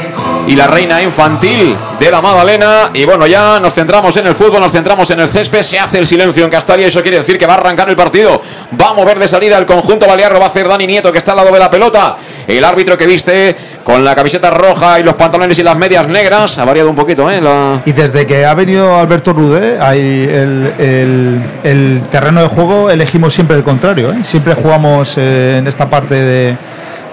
[0.47, 2.89] y la reina infantil de la Madalena.
[2.93, 5.62] Y bueno, ya nos centramos en el fútbol, nos centramos en el césped.
[5.62, 6.88] Se hace el silencio en Castalia.
[6.88, 8.41] Eso quiere decir que va a arrancar el partido.
[8.79, 10.32] Va a mover de salida el conjunto balear.
[10.34, 12.17] Lo va a hacer Dani Nieto, que está al lado de la pelota.
[12.47, 16.58] El árbitro que viste con la camiseta roja y los pantalones y las medias negras.
[16.58, 17.39] Ha variado un poquito, ¿eh?
[17.86, 23.34] Y desde que ha venido Alberto Rudé, hay el, el- el terreno de juego elegimos
[23.34, 24.12] siempre el contrario.
[24.12, 24.17] ¿eh?
[24.23, 26.58] Siempre jugamos eh, en esta parte de-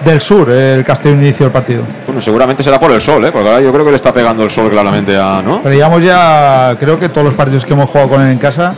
[0.03, 1.83] del sur, el Castellón inicio del partido.
[2.05, 3.31] Bueno, seguramente será por el sol, ¿eh?
[3.31, 5.41] Porque ahora yo creo que le está pegando el sol claramente a.
[5.41, 5.61] ¿No?
[5.61, 8.75] Pero llevamos ya, creo que todos los partidos que hemos jugado con él en casa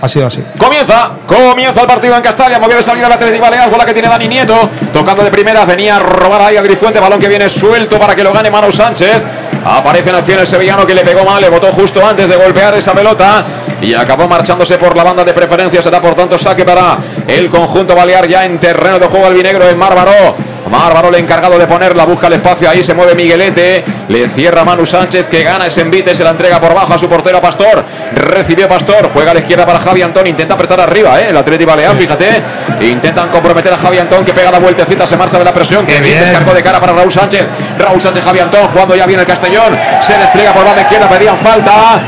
[0.00, 0.42] ha sido así.
[0.58, 4.08] Comienza, comienza el partido en Castalia, movió de salida el Atlético Baleares, bola que tiene
[4.08, 7.98] Dani Nieto, tocando de primeras, venía a robar ahí a Grifuente, balón que viene suelto
[7.98, 9.24] para que lo gane Manu Sánchez.
[9.62, 12.74] Aparece en acción el sevillano que le pegó mal, le botó justo antes de golpear
[12.76, 13.44] esa pelota
[13.80, 15.82] y acabó marchándose por la banda de preferencia.
[15.82, 19.78] Será por tanto saque para el conjunto balear ya en terreno de juego albinegro en
[19.78, 20.36] Mármaro.
[20.70, 24.86] Mármaro el encargado de ponerla, busca el espacio, ahí se mueve Miguelete, le cierra Manu
[24.86, 28.68] Sánchez que gana ese envite, se la entrega por bajo a su portero Pastor, recibió
[28.68, 31.30] Pastor, juega a la izquierda para Javi Antón, intenta apretar arriba, ¿eh?
[31.30, 32.42] el Atlético Balear, fíjate,
[32.82, 36.00] intentan comprometer a Javi Antón que pega la vueltecita, se marcha de la presión, que
[36.00, 36.20] bien.
[36.20, 37.46] descargó de cara para Raúl Sánchez,
[37.78, 41.36] Raúl Sánchez, Javi Antón, jugando ya bien el Castellón, se despliega por banda izquierda, pedían
[41.36, 42.00] falta,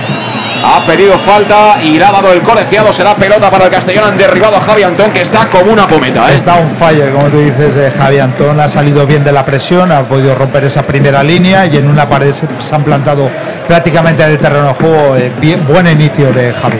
[0.62, 2.92] ha pedido falta y le ha dado el colegiado.
[2.92, 4.04] Será pelota para el Castellón.
[4.04, 6.30] Han derribado a Javi Antón, que está como una pometa.
[6.30, 6.34] ¿eh?
[6.34, 9.92] Está un fire, como tú dices, eh, Javi Antón ha salido bien de la presión,
[9.92, 13.30] ha podido romper esa primera línea y en una pared se, han plantado
[13.66, 15.16] prácticamente en el terreno de juego.
[15.16, 16.78] eh, bien, buen inicio de Javi.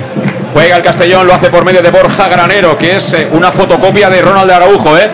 [0.53, 4.21] Juega el Castellón, lo hace por medio de Borja Granero, que es una fotocopia de
[4.21, 4.99] Ronald Araujo.
[4.99, 5.11] ¿eh?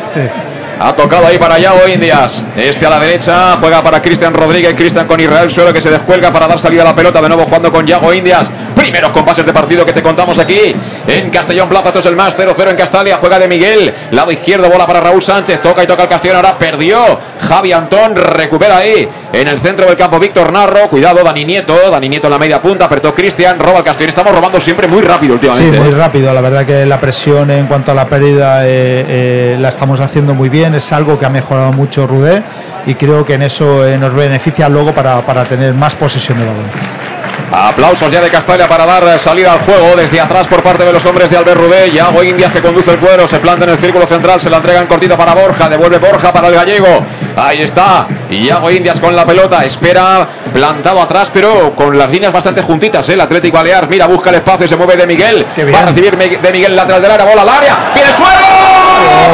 [0.80, 2.44] Ha tocado ahí para Yago Indias.
[2.56, 4.74] Este a la derecha juega para Cristian Rodríguez.
[4.74, 7.20] Cristian con Israel Suelo que se descuelga para dar salida a la pelota.
[7.20, 8.50] De nuevo jugando con Yago Indias.
[8.76, 10.74] Primeros compases de partido que te contamos aquí
[11.08, 11.88] en Castellón Plaza.
[11.88, 13.16] Esto es el más 0-0 en Castalia.
[13.16, 13.92] Juega de Miguel.
[14.12, 15.60] Lado izquierdo, bola para Raúl Sánchez.
[15.60, 16.36] Toca y toca el Castellón.
[16.36, 16.98] Ahora perdió
[17.40, 18.14] Javi Antón.
[18.14, 20.88] Recupera ahí en el centro del campo Víctor Narro.
[20.88, 21.74] Cuidado, Dani Nieto.
[21.90, 22.84] Dani Nieto en la media punta.
[22.84, 23.58] Apretó Cristian.
[23.58, 24.10] Roba el Castellón.
[24.10, 25.80] Estamos robando siempre muy rápido Sí, últimamente.
[25.80, 25.96] muy ¿eh?
[25.96, 26.32] rápido.
[26.32, 30.34] La verdad que la presión en cuanto a la pérdida eh, eh, la estamos haciendo
[30.34, 30.67] muy bien.
[30.74, 32.42] Es algo que ha mejorado mucho Rudé
[32.86, 36.46] y creo que en eso eh, nos beneficia luego para, para tener más posesión de
[36.46, 37.07] balón.
[37.50, 41.04] Aplausos ya de Castalia para dar salida al juego desde atrás por parte de los
[41.06, 41.90] hombres de Albert Rudé.
[41.90, 44.80] Yago Indias que conduce el cuero, se planta en el círculo central, se la entrega
[44.80, 47.04] en cortito para Borja, devuelve Borja para el gallego.
[47.36, 48.06] Ahí está.
[48.30, 53.08] Y Yago Indias con la pelota, espera plantado atrás, pero con las líneas bastante juntitas.
[53.08, 53.14] ¿eh?
[53.14, 55.46] El Atlético Balear, mira, busca el espacio, se mueve de Miguel.
[55.74, 57.92] Va a recibir de Miguel lateral del área, bola al área.
[57.94, 58.44] ¡Viene suelo!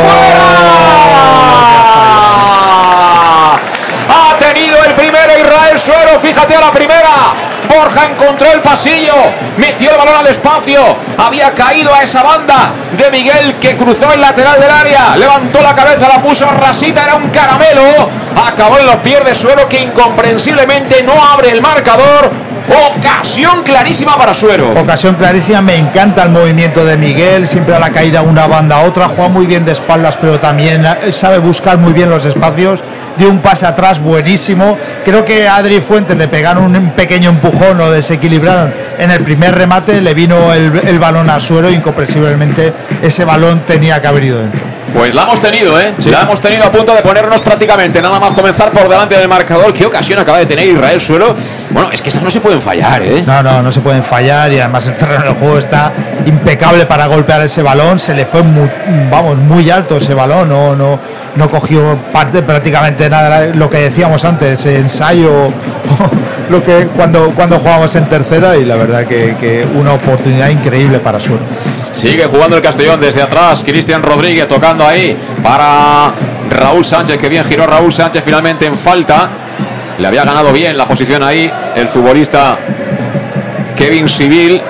[0.04, 0.54] ¡Fuera!
[4.08, 7.53] Ha tenido el primero Israel Suero, fíjate a la primera.
[7.76, 9.14] Borja encontró el pasillo,
[9.56, 10.80] metió el balón al espacio,
[11.18, 15.74] había caído a esa banda de Miguel que cruzó el lateral del área, levantó la
[15.74, 17.82] cabeza, la puso rasita, era un caramelo,
[18.46, 22.53] acabó en los pies de Suero que incomprensiblemente no abre el marcador.
[22.68, 24.72] Ocasión clarísima para Suero.
[24.78, 28.80] Ocasión clarísima, me encanta el movimiento de Miguel, siempre a la caída una banda a
[28.82, 32.82] otra, juega muy bien de espaldas, pero también eh, sabe buscar muy bien los espacios,
[33.18, 37.76] dio un pase atrás buenísimo, creo que a Adri Fuentes le pegaron un pequeño empujón,
[37.76, 42.72] lo desequilibraron en el primer remate, le vino el, el balón a suero, incomprensiblemente
[43.02, 44.73] ese balón tenía que haber ido dentro.
[44.94, 45.92] Pues la hemos tenido, ¿eh?
[46.06, 49.72] La hemos tenido a punto de ponernos prácticamente nada más comenzar por delante del marcador.
[49.72, 51.34] ¿Qué ocasión acaba de tener Israel Suelo?
[51.70, 53.24] Bueno, es que esas no se pueden fallar, ¿eh?
[53.26, 55.92] No, no, no se pueden fallar y además el terreno del juego está
[56.24, 57.98] impecable para golpear ese balón.
[57.98, 58.70] Se le fue muy,
[59.10, 61.00] vamos, muy alto ese balón, no, no,
[61.34, 63.46] no cogió parte prácticamente nada.
[63.46, 65.52] Lo que decíamos antes, ensayo,
[66.50, 71.00] lo que cuando, cuando jugábamos en tercera y la verdad que, que una oportunidad increíble
[71.00, 71.42] para Suero.
[71.50, 73.64] Sigue jugando el Castellón desde atrás.
[73.64, 76.12] Cristian Rodríguez tocando ahí para
[76.50, 77.18] Raúl Sánchez.
[77.18, 79.30] Que bien giró Raúl Sánchez finalmente en falta.
[79.98, 82.58] Le había ganado bien la posición ahí el futbolista
[83.76, 84.62] Kevin Civil.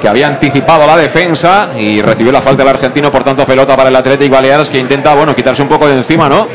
[0.00, 3.88] que había anticipado la defensa y recibió la falta del argentino, por tanto pelota para
[3.88, 6.46] el Athletic Baleares que intenta, bueno, quitarse un poco de encima, ¿no?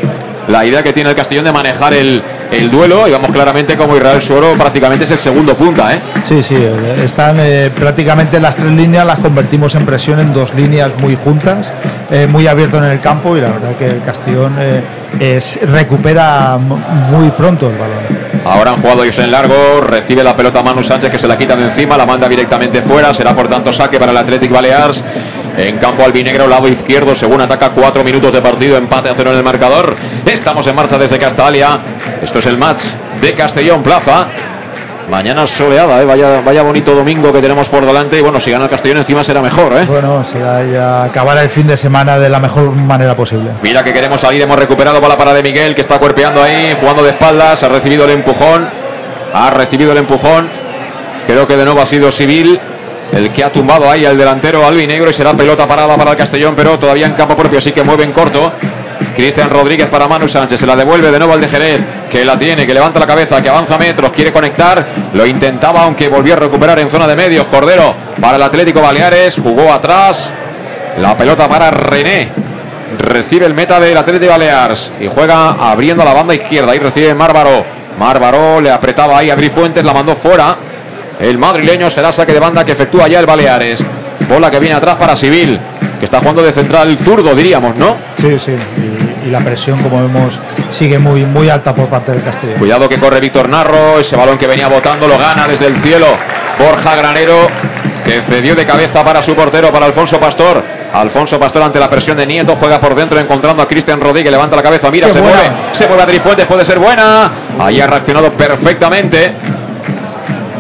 [0.48, 2.22] La idea que tiene el Castellón de manejar el,
[2.52, 6.02] el duelo y vamos claramente como Israel Suero prácticamente es el segundo punta, ¿eh?
[6.22, 6.58] Sí, sí,
[7.04, 11.72] están eh, prácticamente las tres líneas las convertimos en presión en dos líneas muy juntas,
[12.12, 14.82] eh, muy abierto en el campo y la verdad que el Castellón eh,
[15.20, 18.04] es- recupera muy pronto el balón.
[18.46, 21.56] Ahora han jugado ellos en largo, recibe la pelota Manu Sánchez que se la quita
[21.56, 25.02] de encima, la manda directamente fuera, será por tanto saque para el Athletic Balears.
[25.58, 29.38] En campo albinegro, lado izquierdo, según ataca cuatro minutos de partido, empate a cero en
[29.38, 29.96] el marcador.
[30.26, 31.80] Estamos en marcha desde Castalia.
[32.22, 32.84] Esto es el match
[33.22, 34.28] de Castellón Plaza.
[35.12, 36.06] Mañana soleada, ¿eh?
[36.06, 38.18] vaya, vaya bonito domingo que tenemos por delante.
[38.18, 39.74] Y bueno, si gana el Castellón encima será mejor.
[39.74, 39.86] ¿eh?
[39.86, 43.52] Bueno, será ya acabar el fin de semana de la mejor manera posible.
[43.62, 47.04] Mira que queremos salir, hemos recuperado para para de Miguel, que está cuerpeando ahí, jugando
[47.04, 48.68] de espaldas, ha recibido el empujón,
[49.34, 50.50] ha recibido el empujón,
[51.28, 52.60] creo que de nuevo ha sido Civil
[53.14, 56.56] el que ha tumbado ahí al delantero albinegro y será pelota parada para el Castellón,
[56.56, 58.52] pero todavía en campo propio, así que mueve en corto.
[59.16, 62.38] Cristian Rodríguez para Manu Sánchez, se la devuelve de nuevo al de Jerez, que la
[62.38, 66.38] tiene, que levanta la cabeza, que avanza metros, quiere conectar, lo intentaba aunque volvió a
[66.38, 67.46] recuperar en zona de medios.
[67.48, 70.34] Cordero para el Atlético Baleares, jugó atrás,
[70.98, 72.32] la pelota para René,
[72.98, 76.72] recibe el meta del Atlético Balears y juega abriendo la banda izquierda.
[76.72, 77.66] Ahí recibe Márvaro.
[77.98, 80.58] Márvaro le apretaba ahí a Brifuentes, la mandó fuera.
[81.24, 83.84] El madrileño será saque de banda que efectúa ya el Baleares.
[84.28, 85.58] Bola que viene atrás para Civil,
[86.00, 87.98] que está jugando de central zurdo, diríamos, ¿no?
[88.16, 88.52] Sí, sí.
[89.24, 92.58] Y, y la presión, como vemos, sigue muy, muy alta por parte del Castellón.
[92.60, 96.08] Cuidado que corre Víctor Narro, ese balón que venía botando lo gana desde el cielo.
[96.60, 97.48] Borja Granero,
[98.06, 100.62] que cedió de cabeza para su portero, para Alfonso Pastor.
[100.94, 104.56] Alfonso Pastor ante la presión de Nieto, juega por dentro encontrando a Cristian Rodríguez, levanta
[104.58, 105.36] la cabeza, mira, Qué se buena.
[105.38, 107.32] mueve, se mueve a Trifuentes, puede ser buena.
[107.60, 109.34] Ahí ha reaccionado perfectamente.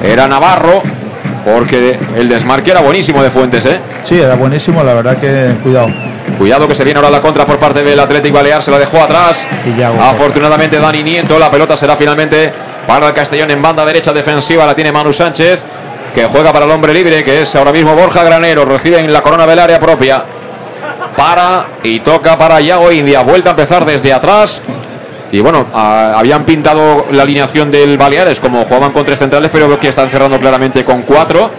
[0.03, 0.83] Era Navarro,
[1.43, 3.79] porque el desmarque era buenísimo de Fuentes, ¿eh?
[4.01, 5.87] Sí, era buenísimo, la verdad que cuidado.
[6.37, 9.01] Cuidado que se viene ahora la contra por parte del Athletic Balear, se la dejó
[9.01, 9.47] atrás.
[9.65, 12.51] Y ya, Afortunadamente Dani Nieto, la pelota será finalmente
[12.87, 15.63] para el Castellón en banda derecha defensiva, la tiene Manu Sánchez,
[16.13, 19.21] que juega para el hombre libre, que es ahora mismo Borja Granero, recibe en la
[19.21, 20.23] corona del área propia.
[21.15, 24.61] Para y toca para Yago India, vuelta a empezar desde atrás.
[25.33, 29.79] Y bueno, a- habían pintado la alineación del Baleares como jugaban con tres centrales, pero
[29.79, 31.49] que están cerrando claramente con cuatro.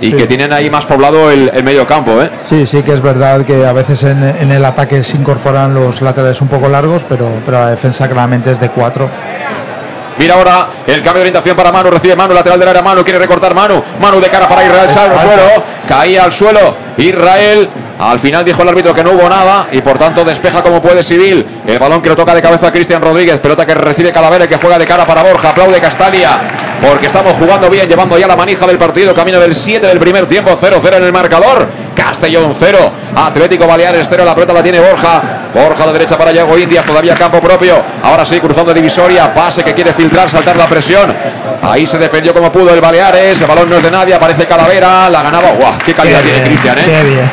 [0.00, 0.12] Y Sí.
[0.12, 2.30] que tienen ahí más poblado el, el medio campo, ¿eh?
[2.44, 6.00] Sí, sí que es verdad que a veces en, en el ataque se incorporan los
[6.00, 9.08] laterales un poco largos, pero, pero la defensa claramente es de cuatro.
[10.18, 11.90] Mira ahora el cambio de orientación para Manu.
[11.90, 12.82] Recibe Manu, lateral del área.
[12.82, 13.82] Manu quiere recortar Manu.
[14.00, 14.88] Manu de cara para Israel.
[14.88, 15.64] Sale al suelo.
[15.86, 16.76] Caía al suelo.
[16.96, 17.68] Israel.
[17.98, 21.02] Al final dijo el árbitro que no hubo nada y por tanto despeja como puede
[21.02, 21.44] Civil.
[21.66, 23.40] El balón que lo toca de cabeza a Cristian Rodríguez.
[23.40, 25.50] Pelota que recibe Calavera y que juega de cara para Borja.
[25.50, 26.38] Aplaude Castalia
[26.80, 29.14] porque estamos jugando bien, llevando ya la manija del partido.
[29.14, 30.50] Camino del 7 del primer tiempo.
[30.50, 31.68] 0-0 en el marcador.
[31.94, 32.92] Castellón 0.
[33.16, 34.24] Atlético Baleares 0.
[34.24, 35.22] La pelota la tiene Borja.
[35.54, 36.82] Borja a la derecha para Yago India.
[36.82, 37.76] Todavía campo propio.
[38.02, 39.32] Ahora sí, cruzando divisoria.
[39.34, 41.14] Pase que quiere filtrar, saltar la presión.
[41.62, 43.40] Ahí se defendió como pudo el Baleares.
[43.40, 44.14] El balón no es de nadie.
[44.14, 45.08] Aparece Calavera.
[45.10, 45.50] La ganaba.
[45.52, 45.72] ¡Guau!
[45.84, 46.82] ¡Qué calidad Qué tiene Cristian, eh!
[46.84, 47.30] Qué bien.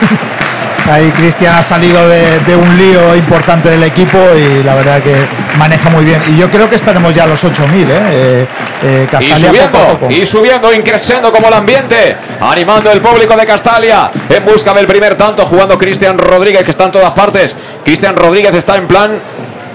[0.89, 5.15] Ahí Cristian ha salido de, de un lío importante del equipo y la verdad que
[5.57, 6.21] maneja muy bien.
[6.27, 7.87] Y yo creo que estaremos ya a los 8.000, ¿eh?
[7.91, 8.47] eh,
[8.83, 10.07] eh, Y poco subiendo, poco.
[10.11, 15.15] y subiendo, increciendo como el ambiente, animando el público de Castalia en busca del primer
[15.15, 17.55] tanto, jugando Cristian Rodríguez, que está en todas partes.
[17.83, 19.19] Cristian Rodríguez está en plan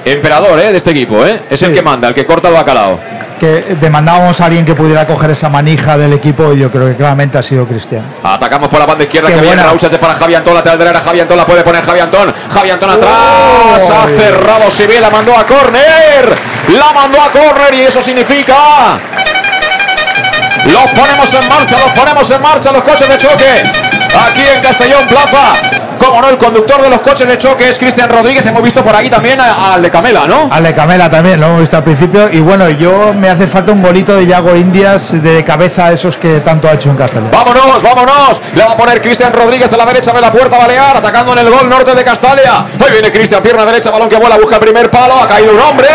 [0.05, 0.71] emperador ¿eh?
[0.71, 1.41] de este equipo, ¿eh?
[1.51, 3.01] es el que manda, el que corta el bacalao.
[3.41, 6.95] Que demandábamos a alguien que pudiera coger esa manija del equipo y yo creo que
[6.95, 8.05] claramente ha sido Cristian.
[8.23, 9.69] Atacamos por la banda izquierda Qué que viene buena.
[9.71, 12.71] Raúl Sánchez para Javi Antón, lateral derecha, Javi Antón la puede poner Javi Antón, Javi
[12.71, 16.37] Antón atrás, ha cerrado Civil, la mandó a córner,
[16.69, 19.01] la mandó a córner y eso significa
[20.67, 23.63] los ponemos en marcha, los ponemos en marcha los coches de choque.
[24.29, 25.80] Aquí en Castellón Plaza.
[26.01, 28.45] Como no, el conductor de los coches de choque es Cristian Rodríguez.
[28.47, 30.49] Hemos visto por aquí también a- al de Camela, ¿no?
[30.51, 32.31] Ale Camela también, lo hemos visto al principio.
[32.33, 36.41] Y bueno, yo me hace falta un golito de Yago Indias de cabeza, esos que
[36.41, 37.31] tanto ha hecho en Castellón.
[37.31, 38.41] Vámonos, vámonos.
[38.55, 41.39] Le va a poner Cristian Rodríguez a la derecha de la puerta Balear, atacando en
[41.41, 42.61] el gol norte de Castalia.
[42.83, 45.15] Ahí viene Cristian, pierna derecha, balón que vuela, busca el primer palo.
[45.23, 45.89] Ha caído un hombre.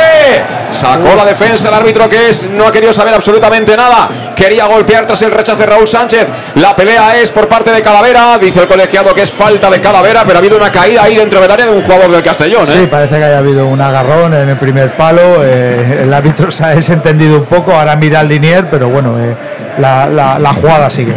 [0.72, 4.10] Sacó la defensa el árbitro que es, no ha querido saber absolutamente nada.
[4.36, 6.28] Quería golpear tras el rechazo de Raúl Sánchez.
[6.56, 8.38] La pelea es por parte de Calavera.
[8.38, 11.40] Dice el colegiado que es falta de Calavera, pero ha habido una caída ahí dentro
[11.40, 12.66] del área de un jugador del Castellón.
[12.68, 12.88] Sí, ¿eh?
[12.88, 15.44] parece que haya habido un agarrón en el primer palo.
[15.44, 17.72] eh, el árbitro se ha desentendido un poco.
[17.74, 19.36] Ahora mira al linier, pero bueno, eh,
[19.80, 21.14] la, la- la jugada sigue.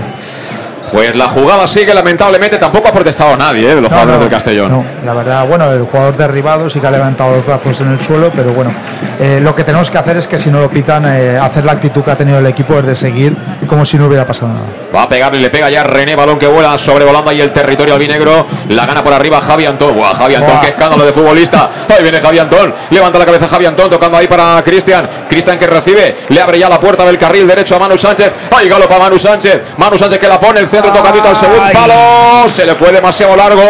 [0.92, 2.58] Pues la jugada sigue, lamentablemente.
[2.58, 3.74] Tampoco ha protestado nadie ¿eh?
[3.74, 4.70] los No, jugadores no, del Castellón.
[4.70, 8.00] no, la verdad, bueno, el jugador derribado sí que ha levantado los brazos en el
[8.00, 8.70] suelo, pero bueno,
[9.20, 11.72] eh, lo que tenemos que hacer es que si no lo pitan, eh, hacer la
[11.72, 13.36] actitud que ha tenido el equipo es de seguir
[13.66, 14.64] como si no hubiera pasado nada.
[14.94, 18.46] Va a pegarle, le pega ya René, balón que vuela sobrevolando ahí el territorio albinegro.
[18.70, 19.94] La gana por arriba Javi Antón.
[19.94, 21.70] Buah, Javi Antón, qué escándalo de futbolista.
[21.88, 22.74] Ahí viene Javi Antón.
[22.90, 25.08] Levanta la cabeza Javi Antón, tocando ahí para Cristian.
[25.28, 28.32] Cristian que recibe, le abre ya la puerta del carril derecho a Manu Sánchez.
[28.56, 29.62] Ahí galopa Manu Sánchez.
[29.76, 32.48] Manu Sánchez que la pone, el centro tocadito al segundo palo.
[32.48, 33.62] Se le fue demasiado largo.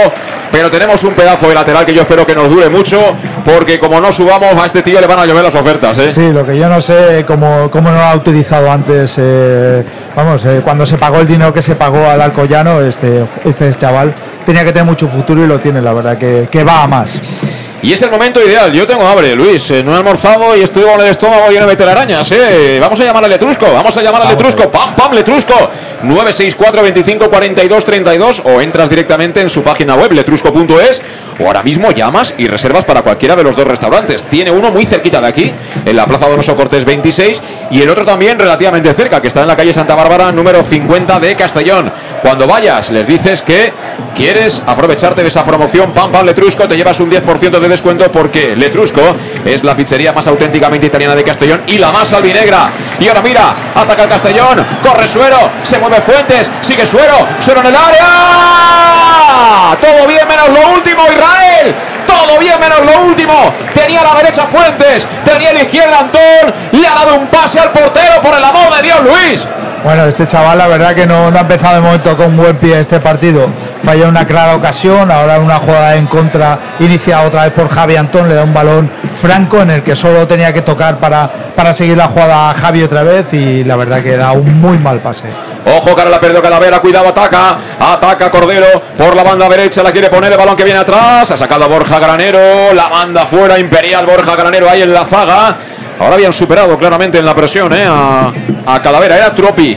[0.50, 3.00] Pero tenemos un pedazo de lateral que yo espero que nos dure mucho.
[3.44, 5.98] Porque como no subamos, a este tío le van a llover las ofertas.
[5.98, 6.10] ¿eh?
[6.10, 9.14] Sí, lo que yo no sé cómo, cómo no lo ha utilizado antes.
[9.18, 9.84] eh,
[10.14, 14.14] vamos, eh, cuando se pagó el dinero que se pagó al Alcoyano, este, este chaval
[14.44, 17.66] tenía que tener mucho futuro y lo tiene, la verdad, que, que va a más.
[17.80, 18.72] Y es el momento ideal.
[18.72, 19.70] Yo tengo hambre, Luis.
[19.70, 22.30] Eh, no he almorzado y estoy con el estómago lleno de telarañas.
[22.32, 22.78] ¿eh?
[22.80, 23.72] Vamos a llamar al Letrusco.
[23.72, 24.68] Vamos a llamar al Letrusco.
[24.70, 25.54] Pam, pam, Letrusco.
[26.02, 30.12] 964 25 42 32 o entras directamente en su página web
[30.42, 31.02] letrusco.es
[31.40, 34.26] o ahora mismo llamas y reservas para cualquiera de los dos restaurantes.
[34.26, 35.52] Tiene uno muy cerquita de aquí,
[35.84, 39.48] en la Plaza Donoso Cortés 26 y el otro también relativamente cerca, que está en
[39.48, 41.92] la calle Santa Bárbara número 50 de Castellón.
[42.22, 43.72] Cuando vayas, les dices que
[44.16, 48.56] quieres aprovecharte de esa promoción Pam Pam Letrusco, te llevas un 10% de descuento porque
[48.56, 49.00] Letrusco
[49.44, 52.72] es la pizzería más auténticamente italiana de Castellón y la más albinegra.
[52.98, 57.66] Y ahora mira, ataca el Castellón, corre Suero, se mueve Fuentes, sigue Suero, Suero en
[57.66, 59.78] el área.
[59.80, 61.74] Todo bien menos lo último, Israel.
[62.06, 63.52] Todo bien menos lo último.
[63.74, 68.20] Tenía la derecha Fuentes, tenía la izquierda Antón, le ha dado un pase al portero
[68.22, 69.48] por el amor de Dios, Luis.
[69.84, 73.00] Bueno, este chaval la verdad que no, ha empezado de momento con buen pie este
[73.00, 73.48] partido.
[73.82, 78.28] Falla una clara ocasión, ahora una jugada en contra iniciada otra vez por Javi Antón,
[78.28, 81.96] le da un balón franco en el que solo tenía que tocar para, para seguir
[81.96, 85.24] la jugada a Javi otra vez y la verdad que da un muy mal pase.
[85.76, 90.08] Ojo, cara la perdió Calavera, cuidado, ataca, ataca Cordero por la banda derecha, la quiere
[90.08, 94.06] poner el balón que viene atrás, ha sacado a Borja Granero, la banda fuera, Imperial
[94.06, 95.56] Borja Granero ahí en la zaga.
[96.00, 97.84] Ahora habían superado claramente en la presión ¿eh?
[97.86, 98.32] a,
[98.66, 99.76] a Calavera, era Tropi.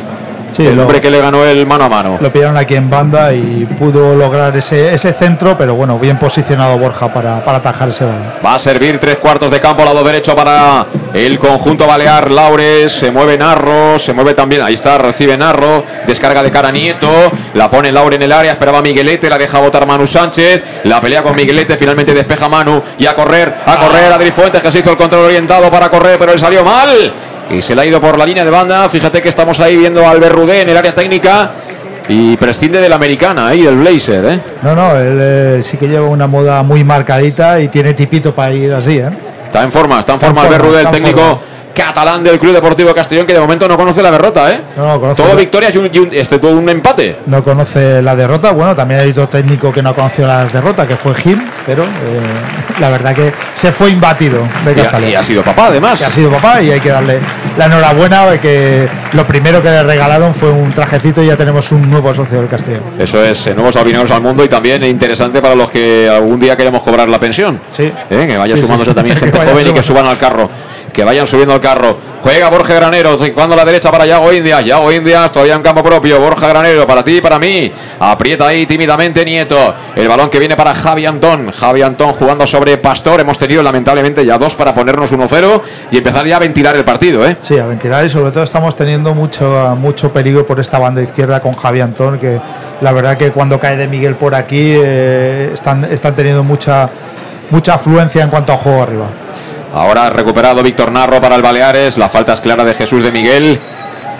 [0.52, 2.18] Sí, el lo- hombre que le ganó el mano a mano.
[2.20, 6.78] Lo pillaron aquí en banda y pudo lograr ese, ese centro, pero bueno, bien posicionado
[6.78, 8.24] Borja para, para atajar ese balón.
[8.45, 12.32] Va a servir tres cuartos de campo, lado derecho para el conjunto balear.
[12.32, 16.72] Laures, se mueve Narro, se mueve también, ahí está, recibe Narro, descarga de cara a
[16.72, 17.10] Nieto,
[17.54, 21.24] la pone Laure en el área, esperaba Miguelete, la deja botar Manu Sánchez, la pelea
[21.24, 24.91] con Miguelete, finalmente despeja Manu y a correr, a correr, Adri Fuentes que se hizo
[24.91, 27.14] el control orientado para correr, pero él salió mal
[27.52, 28.88] y se le ha ido por la línea de banda.
[28.89, 31.52] Fíjate que estamos ahí viendo al Berrudé en el área técnica.
[32.08, 34.39] Y prescinde de la americana ahí, del Blazer, ¿eh?
[34.64, 38.52] No, no, él eh, sí que lleva una moda muy marcadita y tiene tipito para
[38.52, 39.10] ir así, ¿eh?
[39.43, 41.39] Está en forma, está en Está forma el Berrudé, el técnico forma.
[41.74, 44.61] Catalán del Club Deportivo Castellón, que de momento no conoce la derrota, ¿eh?
[44.78, 47.17] No, no, conoce Todo victorias y un, y un- excepto un empate.
[47.26, 48.51] No conoce la derrota.
[48.51, 51.88] Bueno, también hay otro técnico que no conoció la derrota, que fue Gil, pero eh,
[52.80, 55.09] la verdad que se fue imbatido de Y ha, Castellón.
[55.09, 55.99] y ha sido papá, además.
[55.99, 57.19] que ha sido papá y hay que darle
[57.57, 61.72] la enhorabuena de que lo primero que le regalaron fue un trajecito y ya tenemos
[61.72, 62.84] un nuevo socio del Castellón.
[62.99, 66.55] Eso es, eh, nuevos albineros al mundo y también interesante para los que algún día
[66.55, 67.59] queremos cobrar la pensión.
[67.72, 67.91] Sí.
[68.09, 68.65] Eh, Que vaya Sí, sí.
[68.67, 70.49] sumándose también gente joven y que suban al carro.
[70.94, 71.98] Que vayan subiendo al carro.
[72.22, 74.64] Juega Borja Granero, cuando a la derecha para Yago Indias.
[74.66, 76.20] Yago Indias todavía en campo propio.
[76.20, 77.72] Borja Granero para ti y para mí.
[78.00, 79.74] Aprieta ahí tímidamente Nieto.
[79.96, 81.52] El balón que viene para Javi Antón.
[81.52, 83.22] Javi Antón jugando sobre Pastor.
[83.22, 85.62] Hemos tenido lamentablemente ya dos para ponernos 1-0
[85.92, 87.26] y empezar ya a ventilar el partido.
[87.26, 87.38] ¿eh?
[87.39, 91.39] Sí, a ventilar y sobre todo estamos teniendo mucho, mucho peligro por esta banda izquierda
[91.39, 92.39] con Javi Antón, que
[92.82, 96.89] la verdad que cuando cae de Miguel por aquí eh, están, están teniendo mucha,
[97.50, 99.08] mucha afluencia en cuanto a juego arriba.
[99.74, 101.97] Ahora recuperado Víctor Narro para el Baleares.
[101.97, 103.59] La falta es clara de Jesús de Miguel.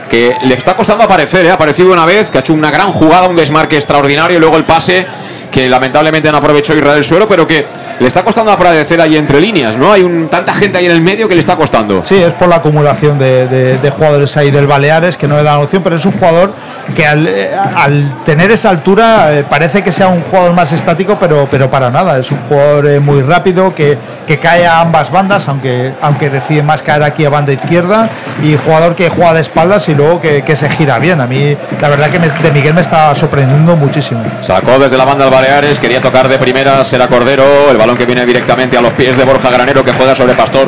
[0.10, 1.52] Que le está costando aparecer, ¿eh?
[1.52, 4.58] ha aparecido una vez, que ha hecho una gran jugada, un desmarque extraordinario y luego
[4.58, 5.08] el pase
[5.52, 7.68] que lamentablemente no aprovechó Israel Suero, pero que
[8.00, 9.92] le está costando aparecer ahí entre líneas, ¿no?
[9.94, 12.04] Hay un, tanta gente ahí en el medio que le está costando.
[12.04, 15.44] Sí, es por la acumulación de, de- de jugadores ahí del Baleares que no le
[15.44, 16.54] dan opción, pero es un jugador
[16.96, 21.18] que al, eh, al tener esa altura eh, parece que sea un jugador más estático,
[21.20, 22.18] pero, pero para nada.
[22.18, 26.64] Es un jugador eh, muy rápido que, que cae a ambas bandas, aunque, aunque decide
[26.64, 28.10] más caer aquí a banda izquierda,
[28.42, 31.20] y jugador que juega de espaldas y luego que, que se gira bien.
[31.22, 34.24] A mí, la verdad que me- de Miguel me está sorprendiendo muchísimo.
[34.42, 38.06] Sacó desde la banda al Baleares, quería tocar de primera, será Cordero, el balón que
[38.06, 40.68] viene directamente a los pies de Borja Granero que juega sobre Pastor.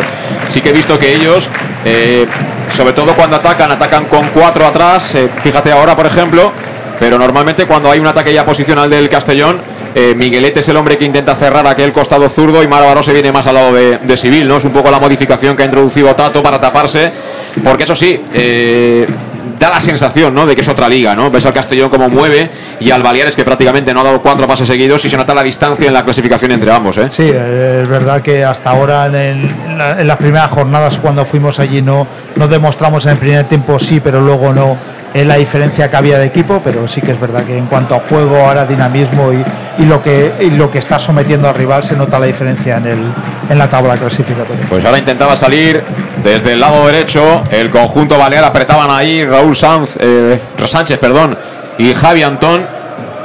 [0.50, 1.48] Sí que he visto que ellos,
[1.86, 2.26] eh,
[2.72, 6.52] sobre todo cuando atacan, atacan con cuatro atrás, eh, fíjate ahora por ejemplo,
[7.00, 9.62] pero normalmente cuando hay un ataque ya posicional del Castellón,
[9.94, 13.32] eh, Miguelete es el hombre que intenta cerrar aquel costado zurdo y Baró se viene
[13.32, 14.58] más al lado de, de Civil, ¿no?
[14.58, 17.12] Es un poco la modificación que ha introducido Tato para taparse,
[17.64, 18.20] porque eso sí,
[19.58, 20.46] da la sensación, ¿no?
[20.46, 21.30] De que es otra liga, ¿no?
[21.30, 22.50] Ves al Castellón como mueve
[22.80, 25.44] y al Baleares que prácticamente no ha dado cuatro pases seguidos y se nota la
[25.44, 27.08] distancia en la clasificación entre ambos, ¿eh?
[27.10, 32.48] Sí, es verdad que hasta ahora en las primeras jornadas cuando fuimos allí no, no
[32.48, 34.78] demostramos en el primer tiempo sí, pero luego no
[35.14, 37.96] en la diferencia que había de equipo, pero sí que es verdad que en cuanto
[37.96, 41.96] a juego, ahora dinamismo y, lo, que, y lo que está sometiendo al rival, se
[41.96, 43.14] nota la diferencia en, el,
[43.50, 44.66] en la tabla clasificatoria.
[44.70, 45.84] Pues ahora intentaba salir
[46.24, 49.56] desde el lado derecho, el conjunto balear apretaban ahí Raúl
[50.00, 51.38] eh, Sánchez perdón,
[51.78, 52.66] y Javi Antón.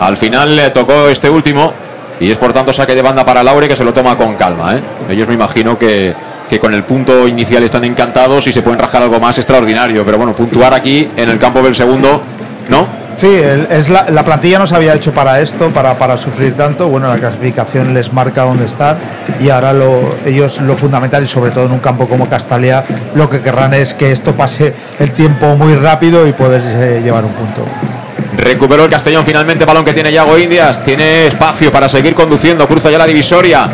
[0.01, 1.73] Al final le tocó este último
[2.21, 4.77] y es por tanto saque de banda para Laure que se lo toma con calma.
[4.77, 4.83] ¿eh?
[5.09, 6.15] Ellos me imagino que
[6.49, 10.05] que con el punto inicial están encantados y se pueden rajar algo más extraordinario.
[10.05, 12.23] Pero bueno, puntuar aquí en el campo del segundo,
[12.69, 12.99] ¿no?
[13.19, 16.89] Sí, es la, plantilla no se había hecho para esto, para, para sufrir tanto.
[16.89, 18.99] Bueno, la clasificación les marca dónde están
[19.41, 22.85] y ahora lo, ellos lo fundamental y sobre todo en un campo como Castalia
[23.17, 27.25] lo que querrán es que esto pase el tiempo muy rápido y poder eh, llevar
[27.25, 27.65] un punto.
[28.37, 32.89] Recuperó el Castellón finalmente, balón que tiene Yago Indias, tiene espacio para seguir conduciendo, cruza
[32.89, 33.69] ya la divisoria,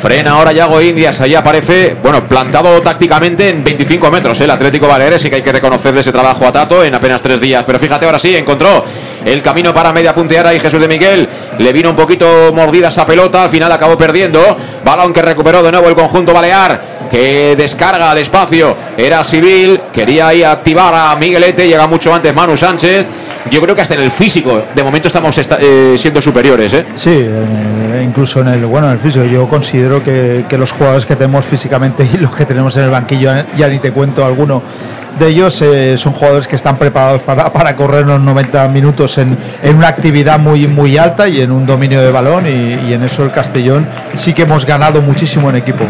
[0.00, 4.40] Frena ahora Yago Indias, ahí aparece, bueno, plantado tácticamente en 25 metros.
[4.40, 4.44] ¿eh?
[4.44, 7.38] El Atlético Baleares, sí que hay que reconocerle ese trabajo a Tato en apenas tres
[7.38, 7.64] días.
[7.66, 8.82] Pero fíjate, ahora sí, encontró
[9.26, 11.28] el camino para media puntear ahí Jesús de Miguel.
[11.58, 14.56] Le vino un poquito mordida esa pelota, al final acabó perdiendo.
[14.82, 16.80] Balón que recuperó de nuevo el conjunto balear,
[17.10, 18.74] que descarga al espacio.
[18.96, 23.06] Era civil, quería ahí activar a Miguelete, llega mucho antes Manu Sánchez.
[23.50, 26.72] Yo creo que hasta en el físico, de momento estamos eh, siendo superiores.
[26.74, 26.86] ¿eh?
[26.94, 27.26] Sí,
[28.02, 29.24] incluso en el, bueno, en el físico.
[29.24, 33.30] Yo considero que, los jugadores que tenemos físicamente y los que tenemos en el banquillo,
[33.56, 34.62] ya ni te cuento alguno
[35.18, 39.36] de ellos eh, son jugadores que están preparados para, para correr los 90 minutos en,
[39.62, 43.24] en, una actividad muy, muy alta y en un dominio de balón y en eso
[43.24, 45.84] el Castellón sí que hemos ganado muchísimo en equipo.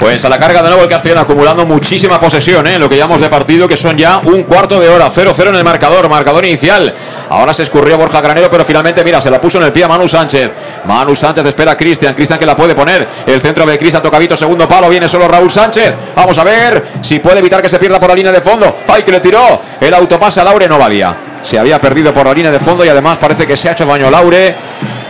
[0.00, 2.78] Pues a la carga de nuevo el Castellón acumulando muchísima posesión, ¿eh?
[2.78, 5.62] lo que llamamos de partido, que son ya un cuarto de hora, 0-0 en el
[5.62, 6.94] marcador, marcador inicial.
[7.28, 9.88] Ahora se escurrió Borja Granero, pero finalmente, mira, se la puso en el pie a
[9.88, 10.52] Manu Sánchez.
[10.86, 13.06] Manu Sánchez espera a Cristian, Cristian que la puede poner.
[13.26, 15.94] El centro de Cristian tocadito, segundo palo, viene solo Raúl Sánchez.
[16.16, 18.78] Vamos a ver si puede evitar que se pierda por la línea de fondo.
[18.88, 19.60] ¡Ay, que le tiró!
[19.78, 21.14] El autopase a Laure no valía.
[21.42, 23.84] Se había perdido por la línea de fondo y además parece que se ha hecho
[23.84, 24.56] daño Laure.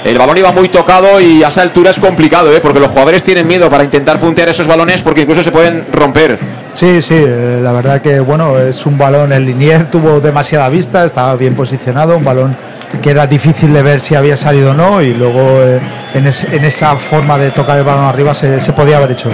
[0.05, 2.61] El balón iba muy tocado y a esa altura es complicado, ¿eh?
[2.61, 6.39] porque los jugadores tienen miedo para intentar puntear esos balones porque incluso se pueden romper.
[6.73, 11.05] Sí, sí, eh, la verdad que bueno, es un balón, el Linier tuvo demasiada vista,
[11.05, 12.57] estaba bien posicionado, un balón
[13.03, 15.81] que era difícil de ver si había salido o no y luego eh,
[16.15, 19.31] en, esa forma de tocar el balón arriba se, podía haber hecho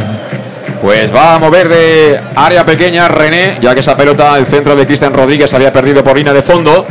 [0.83, 4.85] Pues va a mover de área pequeña René, ya que esa pelota, el centro de
[4.85, 6.87] Cristian Rodríguez había perdido por línea de fondo.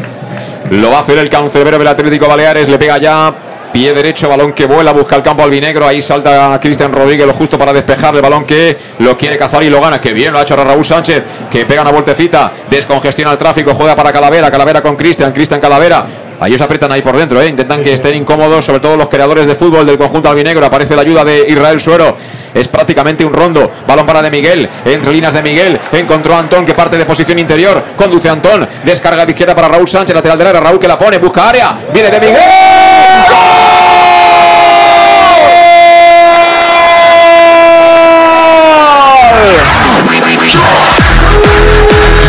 [0.72, 3.32] Lo va a hacer el cancerbero del Atlético Baleares, le pega ya
[3.76, 5.86] Pie derecho, balón que vuela, busca el campo albinegro.
[5.86, 9.70] Ahí salta Cristian Rodríguez, lo justo para despejar el balón que lo quiere cazar y
[9.70, 10.00] lo gana.
[10.00, 13.94] Que bien lo ha hecho Raúl Sánchez, que pega una vueltecita, descongestiona el tráfico, juega
[13.94, 16.25] para Calavera, Calavera con Cristian, Cristian Calavera.
[16.40, 17.48] Ahí os aprietan ahí por dentro, ¿eh?
[17.48, 20.66] intentan que estén incómodos, sobre todo los creadores de fútbol del conjunto albinegro.
[20.66, 22.18] Aparece la ayuda de Israel Suero.
[22.54, 23.72] Es prácticamente un rondo.
[23.88, 24.70] Balón para de Miguel.
[24.86, 25.80] Entre líneas de Miguel.
[25.92, 27.84] Encontró a Antón que parte de posición interior.
[27.98, 28.68] Conduce a Antón.
[28.84, 30.62] Descarga de izquierda para Raúl Sánchez, lateral del área.
[30.62, 31.78] Raúl que la pone, busca área.
[31.94, 32.42] Viene de Miguel.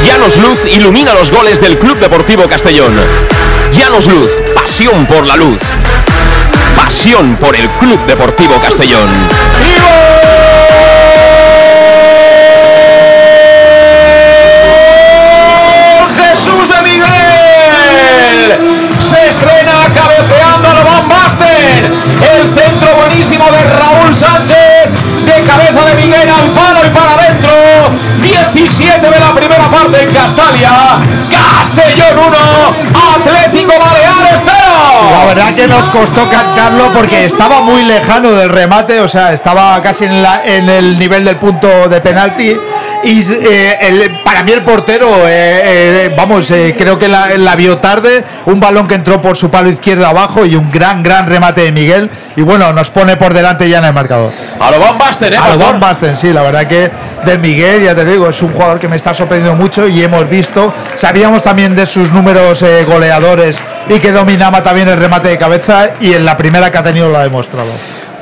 [0.05, 2.93] Llanos Luz ilumina los goles del Club Deportivo Castellón.
[3.77, 5.61] Llanos Luz, pasión por la luz.
[6.75, 9.09] Pasión por el Club Deportivo Castellón.
[16.17, 18.59] Jesús de Miguel
[18.99, 21.93] se estrena cabeceando al Van Basten.
[22.23, 24.91] El centro buenísimo de Raúl Sánchez
[25.25, 27.53] de cabeza de Miguel al palo y para adentro.
[28.23, 30.71] 17 de la primera parte en Castalia.
[31.31, 32.96] Castellón 1,
[35.27, 40.05] verdad que nos costó cantarlo porque estaba muy lejano del remate, o sea, estaba casi
[40.05, 42.57] en, la, en el nivel del punto de penalti.
[43.07, 47.79] Y eh, el, para mí el portero, eh, eh, vamos, creo que la, la, vio
[47.79, 51.61] tarde, un balón que entró por su palo izquierdo abajo y un gran, gran remate
[51.61, 52.11] de Miguel.
[52.35, 54.33] Y bueno, nos pone por delante ya en el marcador.
[54.59, 55.37] A lo Van Basten, ¿eh?
[55.37, 56.91] A lo Van Basten, sí, la verdad que
[57.25, 60.29] de Miguel, ya te digo, es un jugador que me está sorprendiendo mucho y hemos
[60.29, 65.91] visto, sabíamos también de sus números goleadores y que dominaba también el remate de cabeza
[66.01, 67.71] y en la primera que ha tenido lo ha demostrado.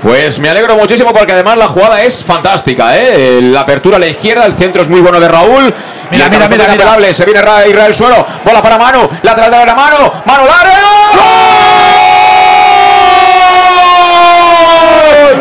[0.05, 3.41] Pues me alegro muchísimo porque además la jugada es fantástica, ¿eh?
[3.41, 5.75] La apertura a la izquierda, el centro es muy bueno de Raúl.
[6.11, 7.15] Mira, mira, mira, mira.
[7.15, 10.73] Se viene Israel Suelo, bola para Manu, lateral de la mano, Manu Lare.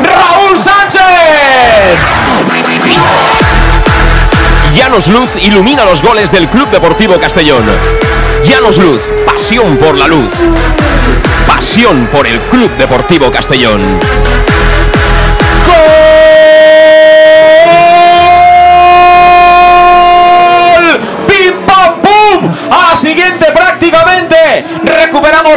[0.01, 1.01] ¡Raúl Sánchez!
[4.73, 7.65] Llanos Luz ilumina los goles del Club Deportivo Castellón.
[8.45, 10.31] Llanos Luz, pasión por la luz.
[11.47, 13.81] Pasión por el Club Deportivo Castellón.
[15.65, 15.79] ¡Gol!
[21.27, 22.51] ¡Pim pam pum!
[22.71, 23.43] A la siguiente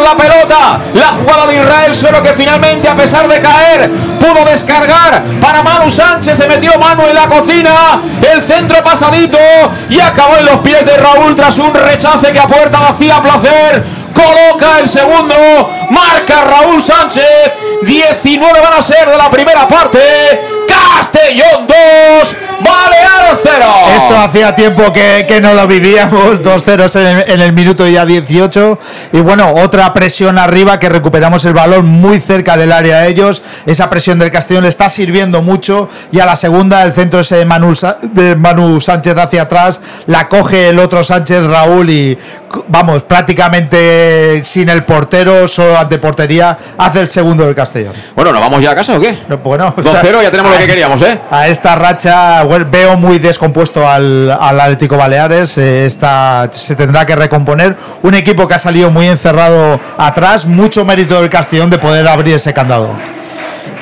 [0.07, 0.81] la pelota.
[0.95, 5.91] La jugada de Israel solo que finalmente a pesar de caer pudo descargar para Manu
[5.91, 6.39] Sánchez.
[6.39, 8.01] Se metió Manu en la cocina.
[8.33, 9.39] El centro pasadito
[9.89, 13.85] y acabó en los pies de Raúl tras un rechace que a puerta vacía placer.
[14.15, 15.35] Coloca el segundo.
[15.91, 17.53] Marca Raúl Sánchez.
[17.83, 19.99] 19 van a ser de la primera parte.
[20.69, 22.37] Castellón 2,
[22.67, 23.65] Baleares 0.
[23.97, 28.05] Esto hacía tiempo que, que no lo vivíamos, 2-0 en, el- en el minuto ya
[28.05, 28.79] 18.
[29.13, 33.43] Y bueno, otra presión arriba que recuperamos el balón muy cerca del área de ellos.
[33.67, 35.89] Esa presión del Castellón le está sirviendo mucho.
[36.13, 40.29] Y a la segunda, el centro ese de Manu, de Manu Sánchez hacia atrás, la
[40.29, 42.19] coge el otro Sánchez Raúl y
[42.69, 47.93] vamos, prácticamente sin el portero, solo ante portería, hace el segundo del Castellón.
[48.15, 49.19] Bueno, ¿nos vamos ya a casa o qué?
[49.29, 51.19] No, bueno, 2-0, ya tenemos lo que queríamos, ¿eh?
[51.31, 55.59] A esta racha bueno, veo muy descompuesto al, al Atlético Baleares.
[55.59, 57.77] eh, esta, se tendrá que recomponer.
[58.03, 60.47] Un equipo que ha salido muy encerrado atrás.
[60.47, 62.91] Mucho mérito del Castellón de poder abrir ese candado.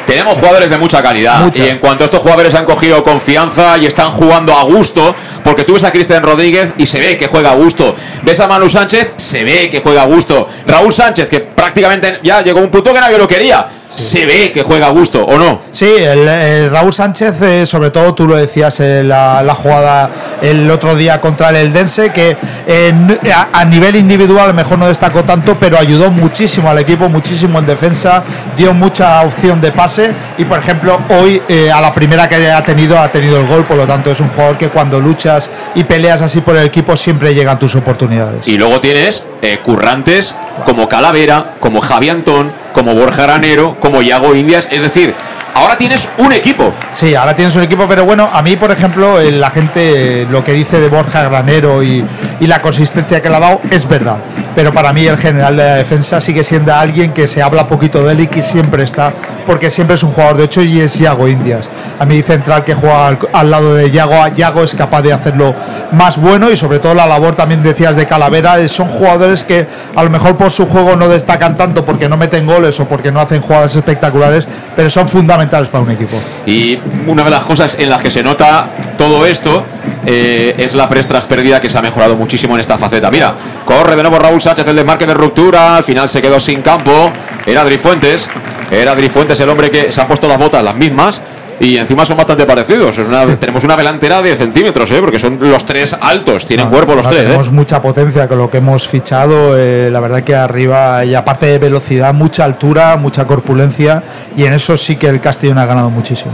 [0.06, 1.64] Tenemos jugadores de mucha calidad Mucha.
[1.64, 5.72] y en cuanto estos jugadores han cogido confianza y están jugando a gusto, porque tú
[5.72, 9.12] ves a Cristian Rodríguez y se ve que juega a gusto, ves a Manu Sánchez,
[9.16, 12.92] se ve que juega a gusto, Raúl Sánchez que prácticamente ya llegó a un punto
[12.92, 15.60] que nadie lo quería, se ve que juega a gusto, ¿o no?
[15.70, 20.10] Sí, el, el Raúl Sánchez, eh, sobre todo tú lo decías, eh, la, la jugada
[20.42, 22.36] el otro día contra el Eldense, que
[22.66, 27.58] en- a, a nivel individual mejor no destacó tanto, pero ayudó muchísimo al equipo, muchísimo
[27.58, 28.22] en defensa,
[28.56, 32.62] dio mucha opción de pase y por ejemplo hoy eh, a la primera que ha
[32.64, 35.84] tenido ha tenido el gol, por lo tanto es un jugador que cuando luchas y
[35.84, 38.46] peleas así por el equipo siempre llegan tus oportunidades.
[38.48, 40.34] Y luego tienes eh, currantes
[40.64, 45.14] como Calavera, como Javi Antón, como Borja Granero, como Iago Indias, es decir,
[45.54, 46.72] ahora tienes un equipo.
[46.92, 50.26] Sí, ahora tienes un equipo, pero bueno, a mí, por ejemplo, eh, la gente eh,
[50.28, 52.04] lo que dice de Borja Granero y,
[52.40, 54.18] la consistencia que le ha dado es verdad.
[54.54, 58.02] Pero para mí el general de la defensa sigue siendo alguien que se habla poquito
[58.02, 59.14] de él y que siempre está,
[59.46, 61.70] porque siempre es un jugador de 8 y es Yago Indias.
[61.98, 65.54] A mí central que juega al, al lado de Yago, Yago es capaz de hacerlo
[65.92, 69.66] más bueno y sobre todo la labor también decías de Calavera, eh, son jugadores que
[69.96, 73.10] a lo mejor por su juego no destacan tanto porque no meten goles o porque
[73.10, 74.46] no hacen jugadas espectaculares,
[74.76, 76.16] pero son fundamentales para un equipo.
[76.46, 79.64] Y una de las cosas en las que se nota todo esto
[80.06, 83.10] eh, es la prestras pérdida que se ha mejorado muchísimo en esta faceta.
[83.10, 83.34] Mira,
[83.64, 87.10] corre de nuevo Raúl Sánchez el desmarque de ruptura, al final se quedó sin campo.
[87.46, 88.28] Era Adri Fuentes,
[88.70, 91.20] era Adri Fuentes el hombre que se han puesto las botas las mismas.
[91.60, 92.98] Y encima son bastante parecidos.
[92.98, 95.00] Es una- Tenemos una delantera de centímetros, ¿eh?
[95.00, 97.22] porque son los tres altos, tienen cuerpo los No, tres.
[97.22, 97.26] ¿eh?
[97.26, 99.56] Tenemos mucha potencia con lo que hemos fichado.
[99.56, 104.02] eh, la verdad que arriba, y aparte de velocidad, mucha altura, mucha corpulencia.
[104.36, 106.32] Y en eso sí que el Castellón ha ganado muchísimo.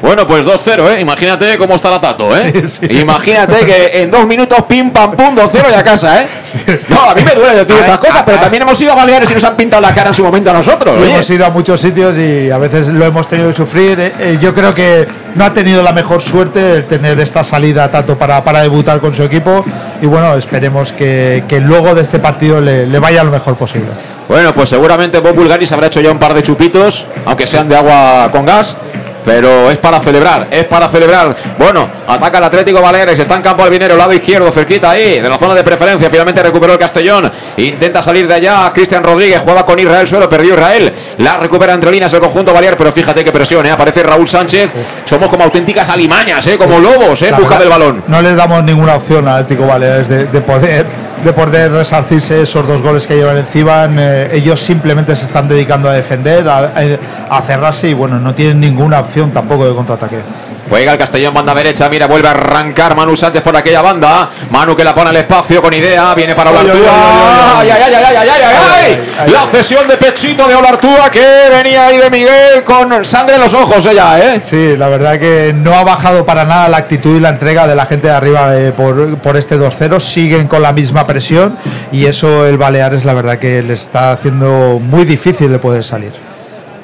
[0.00, 1.00] Bueno, pues 2-0, ¿eh?
[1.00, 2.52] Imagínate cómo está la Tato, ¿eh?
[2.90, 6.28] Imagínate que en dos minutos, pim, pam, pum, 2-0 y a casa, ¿eh?
[6.88, 9.34] No, a mí me duele decir estas cosas, pero también hemos ido a Baleares y
[9.34, 11.00] nos han pintado la cara en su momento a nosotros.
[11.00, 11.12] oye.
[11.12, 13.98] Hemos ido a muchos sitios y a veces lo hemos tenido que sufrir.
[13.98, 17.90] Eh, eh, yo creo que no ha tenido la mejor suerte el tener esta salida
[17.90, 19.64] tanto para, para debutar con su equipo.
[20.00, 23.88] Y bueno, esperemos que, que luego de este partido le, le vaya lo mejor posible.
[24.28, 27.76] Bueno, pues seguramente Bob Bulgaris habrá hecho ya un par de chupitos, aunque sean de
[27.76, 28.76] agua con gas.
[29.28, 31.36] Pero es para celebrar, es para celebrar.
[31.58, 35.36] Bueno, ataca el Atlético Baleares, está en campo albinero, lado izquierdo, cerquita ahí, de la
[35.36, 36.08] zona de preferencia.
[36.08, 37.30] Finalmente recuperó el Castellón.
[37.58, 38.72] Intenta salir de allá.
[38.72, 40.90] Cristian Rodríguez juega con Israel, suelo, perdió Israel.
[41.18, 43.70] La recupera entre líneas el conjunto Balear, pero fíjate qué presión, ¿eh?
[43.70, 44.72] Aparece Raúl Sánchez.
[45.04, 46.56] Somos como auténticas alimañas, ¿eh?
[46.56, 47.30] Como lobos, ¿eh?
[47.38, 48.04] Busca del balón.
[48.06, 50.86] No les damos ninguna opción al Atlético Baleares de, de poder
[51.24, 53.88] de poder resarcirse esos dos goles que llevan encima.
[53.90, 56.58] Eh, ellos simplemente se están dedicando a defender, a,
[57.30, 60.18] a- a cerrarse y bueno, no tienen ninguna opción tampoco de contraataque.
[60.68, 64.30] Juega el Castellón, banda derecha, mira, vuelve a arrancar Manu Sánchez por aquella banda.
[64.50, 67.60] Manu que la pone al espacio con idea, viene para Olartúa.
[67.60, 69.30] Ay, ay, ay, ay, ay, ay, ay, ay.
[69.30, 73.54] La cesión de pechito de Olartúa que venía ahí de Miguel con sangre en los
[73.54, 74.40] ojos ella, ¿eh?
[74.42, 77.74] Sí, la verdad que no ha bajado para nada la actitud y la entrega de
[77.74, 80.00] la gente de arriba eh, por, por este 2-0.
[80.00, 81.56] Siguen con la misma presión
[81.92, 86.12] y eso el Baleares la verdad que le está haciendo muy difícil de poder salir.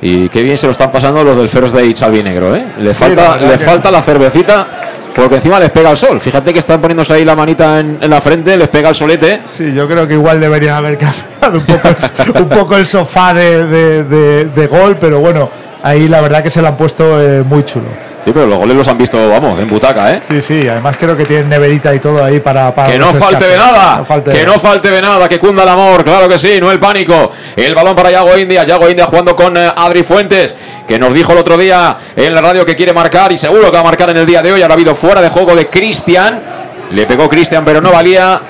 [0.07, 2.63] Y qué bien se lo están pasando los del First Day Albinegro, ¿eh?
[2.79, 4.67] Le Sí, falta, le que- falta la cervecita
[5.15, 6.21] porque encima les pega el sol.
[6.21, 9.41] Fíjate que están poniéndose ahí la manita en, en la frente, les pega el solete.
[9.47, 10.99] Sí, yo creo que igual deberían haber
[11.41, 15.49] cambiado un poco el, un poco el sofá de, de- de- de gol, pero bueno,
[15.83, 17.87] ahí la verdad que se lo han puesto eh, muy chulo.
[18.25, 20.23] Sí, pero los goles los han visto, vamos, en butaca, ¿eh?
[20.27, 22.75] Sí, sí, además creo que tienen neverita y todo ahí para...
[22.75, 25.39] para Que no falte de nada, No falte de que no falte de nada, que
[25.39, 27.33] cunda el amor, claro que sí, no el pánico.
[27.55, 30.55] El balón para Yago India, Yago India jugando con eh, Adri Fuentes,
[30.89, 33.73] que nos dijo el otro día en la radio que quiere marcar y seguro que
[33.73, 34.63] va a marcar en el día de hoy.
[34.63, 36.43] Ahora ha habido fuera de juego de Cristian,
[36.93, 38.41] le pegó Cristian, pero no valía.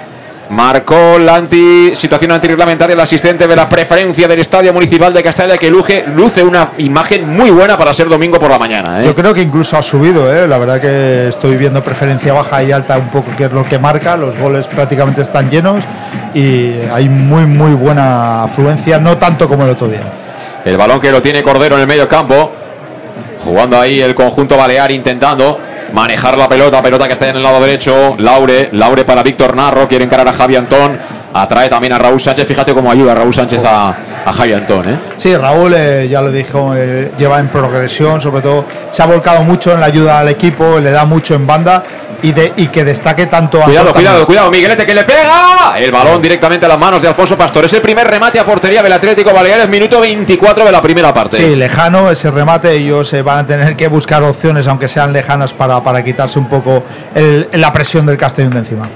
[0.51, 5.57] Marcó la anti, situación antirreglamentaria el asistente de la preferencia del Estadio Municipal de Castalla
[5.57, 9.01] que luce, luce una imagen muy buena para ser domingo por la mañana.
[9.01, 9.07] ¿eh?
[9.07, 10.47] Yo creo que incluso ha subido, ¿eh?
[10.47, 13.79] la verdad que estoy viendo preferencia baja y alta un poco, que es lo que
[13.79, 15.85] marca, los goles prácticamente están llenos
[16.35, 20.03] y hay muy muy buena afluencia, no tanto como el otro día.
[20.65, 22.53] El balón que lo tiene Cordero en el medio campo,
[23.43, 25.59] jugando ahí el conjunto balear intentando
[25.95, 29.87] manejar la pelota, pelota que está en el lado derecho, Laure, Laure para Víctor Narro,
[29.87, 30.99] quiere encarar a Javi Antón,
[31.33, 34.89] atrae también a Raúl Sánchez, fíjate cómo ayuda Raúl Sánchez a, a Javi Antón.
[34.89, 34.99] ¿eh?
[35.16, 39.43] Sí, Raúl, eh, ya lo dijo, eh, lleva en progresión, sobre todo se ha volcado
[39.43, 41.83] mucho en la ayuda al equipo, le da mucho en banda
[42.22, 45.79] y, de, y que destaque tanto a Cuidado, cuidado, cuidado, Miguelete que le pega.
[45.79, 47.66] El balón directamente a las manos de Alfonso Pastor.
[47.66, 51.37] Es el primer remate a portería del Atlético Baleares, minuto 24 de la primera parte.
[51.37, 52.72] Sí, lejano ese remate.
[52.72, 56.49] Ellos se van a tener que buscar opciones, aunque sean lejanas, para, para quitarse un
[56.49, 58.89] poco el, la presión del Castellón de encima.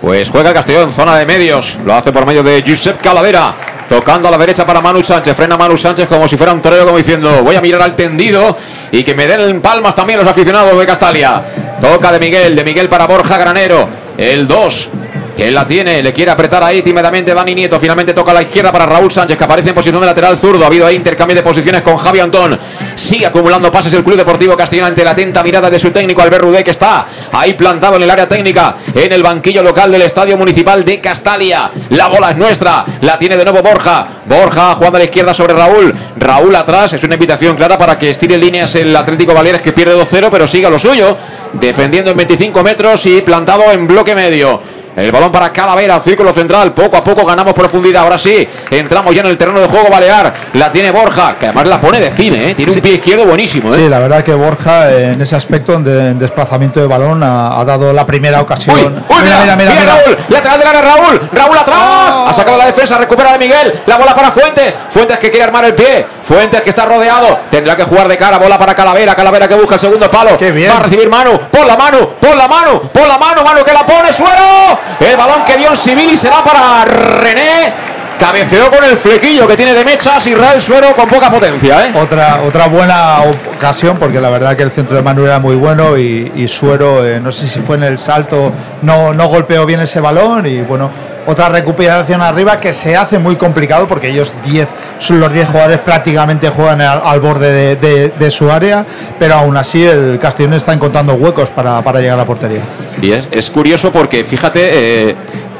[0.00, 1.78] Pues juega Castellón, zona de medios.
[1.84, 3.54] Lo hace por medio de Josep Calavera.
[3.88, 5.36] Tocando a la derecha para Manu Sánchez.
[5.36, 8.56] Frena Manu Sánchez como si fuera un torero, como diciendo: Voy a mirar al tendido
[8.90, 11.42] y que me den palmas también los aficionados de Castalia.
[11.80, 13.88] Toca de Miguel, de Miguel para Borja Granero.
[14.18, 14.90] El 2
[15.36, 18.72] que la tiene, le quiere apretar ahí tímidamente Dani Nieto, finalmente toca a la izquierda
[18.72, 21.42] para Raúl Sánchez, que aparece en posición de lateral zurdo, ha habido ahí intercambio de
[21.42, 22.58] posiciones con Javi Antón,
[22.94, 26.42] sigue acumulando pases el Club Deportivo Castellón ante la atenta mirada de su técnico Albert
[26.42, 30.38] Rudé, que está ahí plantado en el área técnica, en el banquillo local del Estadio
[30.38, 35.00] Municipal de Castalia, la bola es nuestra, la tiene de nuevo Borja, Borja jugando a
[35.00, 38.96] la izquierda sobre Raúl, Raúl atrás, es una invitación clara para que estire líneas el
[38.96, 41.14] Atlético Baleares que pierde 2-0, pero siga lo suyo,
[41.52, 44.75] defendiendo en 25 metros y plantado en bloque medio.
[44.96, 46.72] El balón para Calavera, círculo central.
[46.72, 48.02] Poco a poco ganamos profundidad.
[48.02, 50.32] Ahora sí, entramos ya en el terreno de juego balear.
[50.54, 52.54] La tiene Borja, que además la pone de cine, ¿eh?
[52.54, 53.74] tiene un pie izquierdo buenísimo.
[53.74, 53.78] ¿eh?
[53.78, 57.64] Sí, la verdad que Borja en ese aspecto de, en desplazamiento de balón ha, ha,
[57.66, 58.74] dado la primera ocasión.
[58.74, 62.26] Uy, uy, mira, mira, mira, mira, Raúl, lateral del área Raúl, Raúl atrás, oh.
[62.28, 65.64] ha sacado la defensa, recupera de Miguel, la bola para Fuentes, Fuentes que quiere armar
[65.66, 69.46] el pie, Fuentes que está rodeado, tendrá que jugar de cara, bola para Calavera, Calavera
[69.46, 70.70] que busca el segundo palo, Qué bien.
[70.70, 73.72] va a recibir Manu, por la mano, por la mano, por la mano, Manu que
[73.72, 77.72] la pone, suero, el balón que dio civil y será para René.
[78.18, 81.86] Cabeceó con el flequillo que tiene de mechas Israel Suero con poca potencia.
[81.86, 81.92] ¿eh?
[82.00, 83.18] Otra, otra buena
[83.54, 87.06] ocasión porque la verdad que el centro de Manu era muy bueno y, y Suero,
[87.06, 90.62] eh, no sé si fue en el salto, no, no golpeó bien ese balón y
[90.62, 90.90] bueno,
[91.26, 94.68] otra recuperación arriba que se hace muy complicado porque ellos 10,
[95.10, 98.84] los 10 jugadores prácticamente juegan al, borde de, su área,
[99.18, 102.60] pero aún así el Castellón está encontrando huecos para, llegar a la portería.
[103.00, 105.16] Y es, es curioso porque fíjate, eh,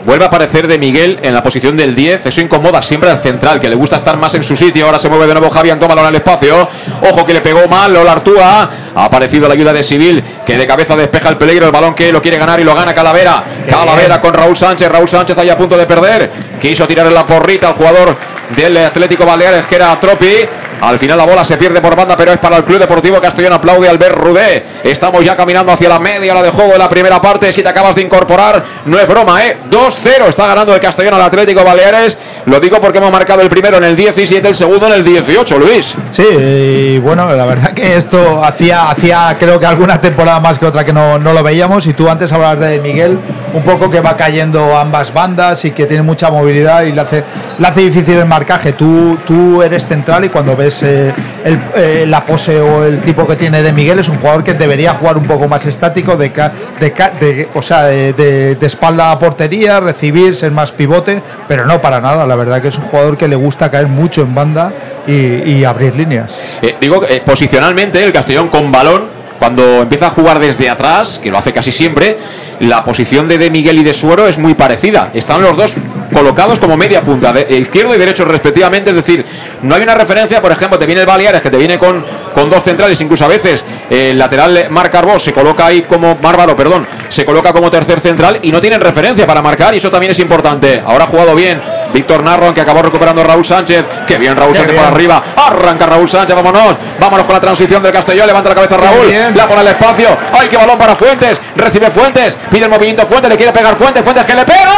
[0.06, 2.26] Vuelve a aparecer de Miguel en la posición del 10.
[2.26, 4.86] Eso incomoda siempre al central, que le gusta estar más en su sitio.
[4.86, 6.68] Ahora se mueve de nuevo Javier, toma en el espacio.
[7.10, 8.70] Ojo que le pegó mal Lola Artúa.
[8.94, 11.66] Ha aparecido la ayuda de Civil, que de cabeza despeja el peligro.
[11.66, 13.42] El balón que lo quiere ganar y lo gana Calavera.
[13.68, 14.88] Calavera con Raúl Sánchez.
[14.88, 16.30] Raúl Sánchez ahí a punto de perder.
[16.60, 18.16] Quiso tirar en la porrita al jugador
[18.54, 20.36] del Atlético Baleares, que era Tropi.
[20.80, 23.52] Al final la bola se pierde por banda, pero es para el Club Deportivo Castellón.
[23.52, 24.64] Aplaude Albert Rudé.
[24.84, 27.52] Estamos ya caminando hacia la media hora de juego de la primera parte.
[27.52, 29.56] Si te acabas de incorporar, no es broma, ¿eh?
[29.70, 32.18] 2-0 está ganando el Castellón al Atlético Baleares.
[32.44, 35.58] Lo digo porque hemos marcado el primero en el 17, el segundo en el 18,
[35.58, 35.94] Luis.
[36.10, 40.66] Sí, y bueno, la verdad que esto hacía, hacía creo que alguna temporada más que
[40.66, 41.86] otra que no, no lo veíamos.
[41.86, 43.18] Y tú antes hablabas de Miguel,
[43.56, 47.24] un poco que va cayendo ambas bandas y que tiene mucha movilidad y le hace,
[47.58, 48.74] le hace difícil el marcaje.
[48.74, 51.10] Tú, tú eres central y cuando ves eh,
[51.42, 54.52] el, eh, la pose o el tipo que tiene de Miguel es un jugador que
[54.52, 59.18] debería jugar un poco más estático, de, de, de o sea, de, de, espalda a
[59.18, 62.26] portería, recibir, ser más pivote, pero no para nada.
[62.26, 64.72] La verdad que es un jugador que le gusta caer mucho en banda
[65.06, 66.58] y, abrir líneas.
[66.60, 71.38] Eh, digo, posicionalmente el Castellón con balón cuando empieza a jugar desde atrás, que lo
[71.38, 72.18] hace casi siempre,
[72.60, 75.10] la posición de De Miguel y de Suero es muy parecida.
[75.14, 75.76] Están los dos
[76.12, 78.90] colocados como media punta, de izquierdo y derecho respectivamente.
[78.90, 79.24] Es decir,
[79.62, 82.04] no hay una referencia, por ejemplo, te viene el Baleares, que te viene con,
[82.34, 86.56] con dos centrales, incluso a veces el lateral Marc Arbós se coloca ahí como Bárbaro,
[86.56, 90.12] perdón, se coloca como tercer central y no tienen referencia para marcar y eso también
[90.12, 90.82] es importante.
[90.84, 91.60] Ahora ha jugado bien
[91.92, 93.84] Víctor Narro, que acabó recuperando Raúl Sánchez.
[94.06, 94.84] Que bien Raúl Qué Sánchez bien.
[94.84, 95.22] por arriba.
[95.36, 96.76] Arranca Raúl Sánchez, vámonos.
[97.00, 98.26] Vámonos con la transición del Castellón.
[98.26, 99.10] Levanta la cabeza Raúl.
[99.34, 100.08] La pone al espacio.
[100.32, 101.40] ¡Ay, qué balón para Fuentes!
[101.56, 102.36] Recibe Fuentes.
[102.50, 103.30] Pide el movimiento Fuentes.
[103.30, 104.02] Le quiere pegar Fuentes.
[104.04, 104.72] Fuentes que le pega.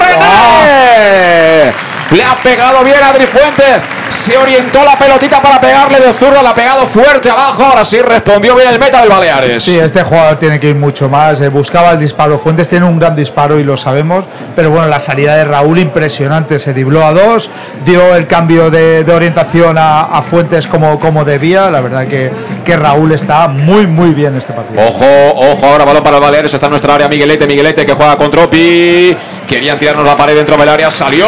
[0.00, 1.72] ¡René!
[2.10, 3.82] Le ha pegado bien Adri Fuentes.
[4.08, 6.42] Se orientó la pelotita para pegarle de zurdo.
[6.42, 7.62] La ha pegado fuerte abajo.
[7.64, 9.62] Ahora sí respondió bien el meta del Baleares.
[9.62, 11.40] Sí, este jugador tiene que ir mucho más.
[11.40, 12.38] eh, buscaba el disparo.
[12.38, 14.24] Fuentes tiene un gran disparo y lo sabemos.
[14.56, 16.58] Pero bueno, la salida de Raúl impresionante.
[16.58, 17.50] Se dibló a dos.
[17.84, 21.70] Dio el cambio de, de orientación a, a Fuentes como, como debía.
[21.70, 22.30] La verdad que,
[22.64, 24.82] que Raúl está muy, muy bien este partido.
[24.82, 25.04] Ojo,
[25.34, 26.52] ojo, ahora balón para el Baleares.
[26.52, 27.46] Está en nuestra área Miguelete.
[27.46, 29.16] Miguelete que juega con Tropi.
[29.48, 30.90] Querían tirarnos la pared dentro del área.
[30.90, 31.26] Salió.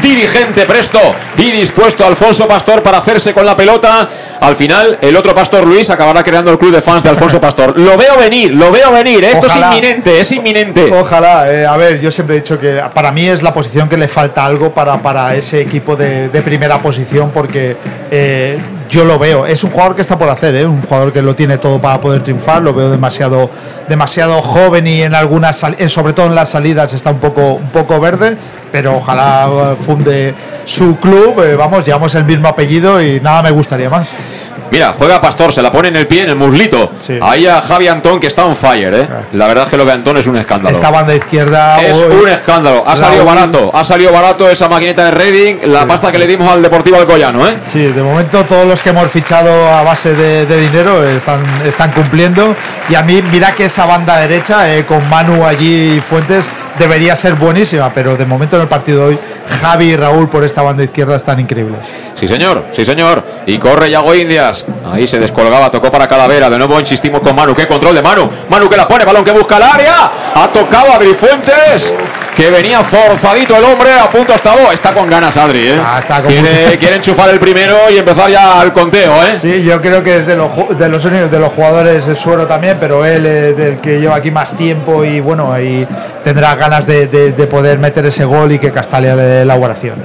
[0.00, 0.98] Dirigente presto
[1.36, 4.08] y dispuesto Alfonso Pastor para hacerse con la pelota.
[4.40, 7.78] Al final, el otro Pastor Luis acabará creando el club de fans de Alfonso Pastor.
[7.78, 9.22] Lo veo venir, lo veo venir.
[9.22, 9.68] Esto Ojalá.
[9.68, 10.90] es inminente, es inminente.
[10.92, 13.98] Ojalá, eh, a ver, yo siempre he dicho que para mí es la posición que
[13.98, 17.76] le falta algo para, para ese equipo de, de primera posición porque
[18.10, 18.58] eh,
[18.92, 19.46] yo lo veo.
[19.46, 20.66] Es un jugador que está por hacer, ¿eh?
[20.66, 22.62] un jugador que lo tiene todo para poder triunfar.
[22.62, 23.50] Lo veo demasiado,
[23.88, 27.70] demasiado joven y en algunas, eh, sobre todo en las salidas, está un poco, un
[27.70, 28.36] poco verde.
[28.70, 30.34] Pero ojalá eh, funde
[30.64, 31.40] su club.
[31.42, 34.51] eh, vamos, llevamos el mismo apellido y nada me gustaría más.
[34.72, 36.92] Mira, juega Pastor, se la pone en el pie, en el muslito.
[37.20, 39.08] Ahí a Javi Antón que está on fire, ¿eh?
[39.32, 40.74] La verdad es que lo de Antón es un escándalo.
[40.74, 41.78] Esta banda izquierda.
[41.80, 42.82] Es hoy- un escándalo.
[42.86, 43.70] Ha salido Raúl- barato.
[43.74, 45.56] Ha salido barato esa maquinita de Reading.
[45.66, 47.58] La pasta que le dimos al Deportivo Alcoyano, ¿eh?
[47.64, 51.92] Sí, de momento todos los que hemos fichado a base de, de dinero están, están
[51.92, 52.56] cumpliendo.
[52.88, 56.46] Y a mí, mira que esa banda derecha, eh, con Manu allí y Fuentes,
[56.78, 59.18] debería ser buenísima, pero de momento en el partido de hoy,
[59.60, 62.10] Javi y Raúl por esta banda izquierda están increíbles.
[62.14, 63.24] Sí, señor, sí, señor.
[63.46, 64.64] Y corre Yago Indias.
[64.92, 66.48] Ahí se descolgaba, tocó para Calavera.
[66.48, 67.54] De nuevo insistimos con Manu.
[67.54, 68.30] Qué control de Manu.
[68.48, 70.10] Manu que la pone, balón que busca el área.
[70.34, 71.92] Ha tocado a Adri Fuentes.
[72.36, 74.72] Que venía forzadito el hombre, a punto estado.
[74.72, 75.76] Está con ganas, Adri, ¿eh?
[76.22, 79.38] con quiere, mucha- quiere enchufar el primero y empezar ya el conteo, ¿eh?
[79.38, 80.48] Sí, yo creo que es de los,
[80.78, 84.30] de los de los jugadores el suero también, pero él es del que lleva aquí
[84.30, 85.86] más tiempo y bueno, ahí
[86.24, 89.56] tendrá ganas de, de- de poder meter ese gol y que Castalia le dé la
[89.56, 89.96] oración.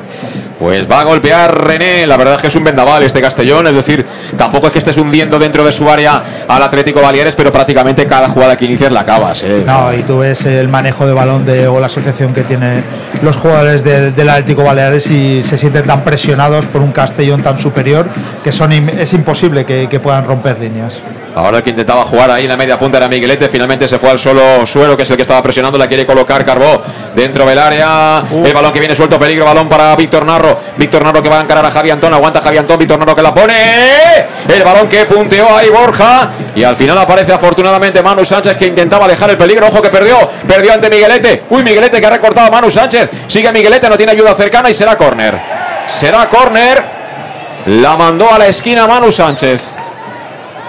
[0.57, 2.07] Pues va a golpear René.
[2.07, 3.67] La verdad es que es un vendaval este Castellón.
[3.67, 4.03] Es decir,
[4.35, 8.27] tampoco es que estés hundiendo dentro de su área al Atlético Baleares, pero prácticamente cada
[8.27, 9.43] jugada que inicias la acabas.
[9.43, 9.61] ¿eh?
[9.67, 12.83] No, y tú ves el manejo de balón de, o la asociación que tienen
[13.21, 17.59] los jugadores del, del Atlético Baleares y se sienten tan presionados por un Castellón tan
[17.59, 18.07] superior
[18.43, 20.97] que son es imposible que, que puedan romper líneas.
[21.37, 23.47] Ahora el que intentaba jugar ahí en la media punta era Miguelete.
[23.47, 25.77] Finalmente se fue al solo suelo, que es el que estaba presionando.
[25.77, 26.81] La quiere colocar Carbó
[27.13, 28.23] dentro del área.
[28.43, 29.45] El balón que viene suelto, peligro.
[29.45, 30.57] Balón para Víctor Narro.
[30.77, 32.11] Víctor Narro que va a encarar a Javi Antón.
[32.11, 32.79] Aguanta Javi Antón.
[32.79, 33.53] Víctor Narro que la pone.
[34.47, 36.31] El balón que punteó ahí Borja.
[36.55, 39.67] Y al final aparece afortunadamente Manu Sánchez que intentaba alejar el peligro.
[39.67, 40.27] Ojo que perdió.
[40.47, 41.43] Perdió ante Miguelete.
[41.51, 43.11] Uy, Miguelete que ha recortado a Manu Sánchez.
[43.27, 45.39] Sigue Miguelete, no tiene ayuda cercana y será córner.
[45.85, 46.83] Será córner.
[47.67, 49.75] La mandó a la esquina Manu Sánchez.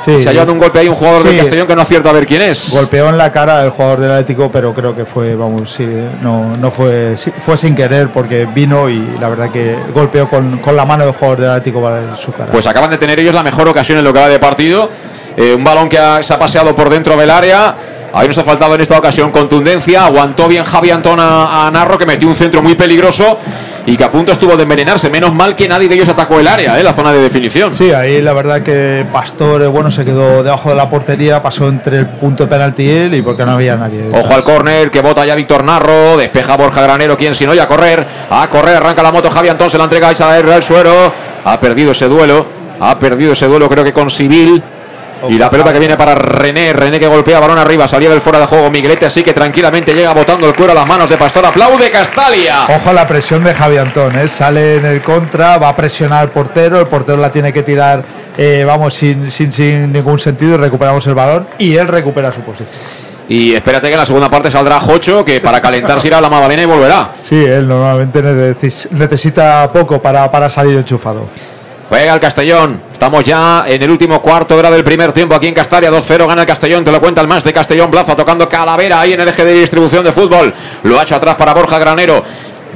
[0.00, 1.28] Sí, Se ha llevado un golpe ahí un jugador Sí.
[1.28, 2.70] del Castellón que no acierta a ver quién es.
[2.70, 5.86] Golpeó en la cara el jugador del Atlético, pero creo que fue, vamos, sí,
[6.22, 10.58] no, no fue, sí, fue sin querer porque vino y la verdad que golpeó con,
[10.58, 12.50] con la mano del jugador del Atlético para su cara.
[12.50, 14.90] Pues acaban de tener ellos la mejor ocasión en lo que va de partido.
[15.36, 17.76] Eh, un balón que ha- se ha paseado por dentro del área.
[18.12, 20.06] Ahí nos ha faltado en esta ocasión contundencia.
[20.06, 23.38] Aguantó bien Javi Antón a, a Narro, que metió un centro muy peligroso
[23.88, 25.08] y que a punto estuvo de envenenarse.
[25.08, 27.72] Menos mal que nadie de ellos atacó el área, eh, la zona de definición.
[27.72, 31.68] Sí, ahí la verdad que Pastor, eh, bueno, se quedó debajo de la portería, pasó
[31.68, 34.02] entre el punto de penalti y él y porque no había nadie.
[34.02, 34.22] detrás.
[34.24, 37.58] Ojo al córner que bota ya Víctor Narro, despeja Borja Granero, quien si no, y
[37.58, 40.62] a correr, a correr, arranca la moto Javi Antón, se la entrega a Isabel Real
[40.62, 40.92] Suero,
[41.44, 42.46] ha perdido ese duelo,
[42.80, 44.62] ha perdido ese duelo creo que con Civil.
[45.28, 48.38] Y la pelota que viene para René, René que golpea balón arriba, salía del fuera
[48.38, 51.44] de juego Miguelete, así que tranquilamente llega botando el cuero a las manos de Pastor,
[51.46, 52.64] aplaude Castalia.
[52.68, 54.28] Ojo a la presión de Javi Antón, ¿eh?
[54.28, 58.04] sale en el contra, va a presionar al portero, el portero la tiene que tirar,
[58.36, 62.42] eh, vamos, sin, sin, sin ningún sentido y recuperamos el balón y él recupera su
[62.42, 62.68] posición.
[63.30, 66.30] Y espérate que en la segunda parte saldrá Jocho, que para calentarse irá a la
[66.30, 67.10] Magdalena y volverá.
[67.20, 71.28] Sí, él normalmente neces- necesita poco para, para salir enchufado.
[71.88, 72.82] Juega el Castellón.
[72.92, 75.90] Estamos ya en el último cuarto hora del primer tiempo aquí en Castalia.
[75.90, 76.84] 2-0 gana el Castellón.
[76.84, 79.54] Te lo cuenta el más de Castellón Plaza tocando Calavera ahí en el eje de
[79.54, 80.52] distribución de fútbol.
[80.82, 82.22] Lo ha hecho atrás para Borja Granero.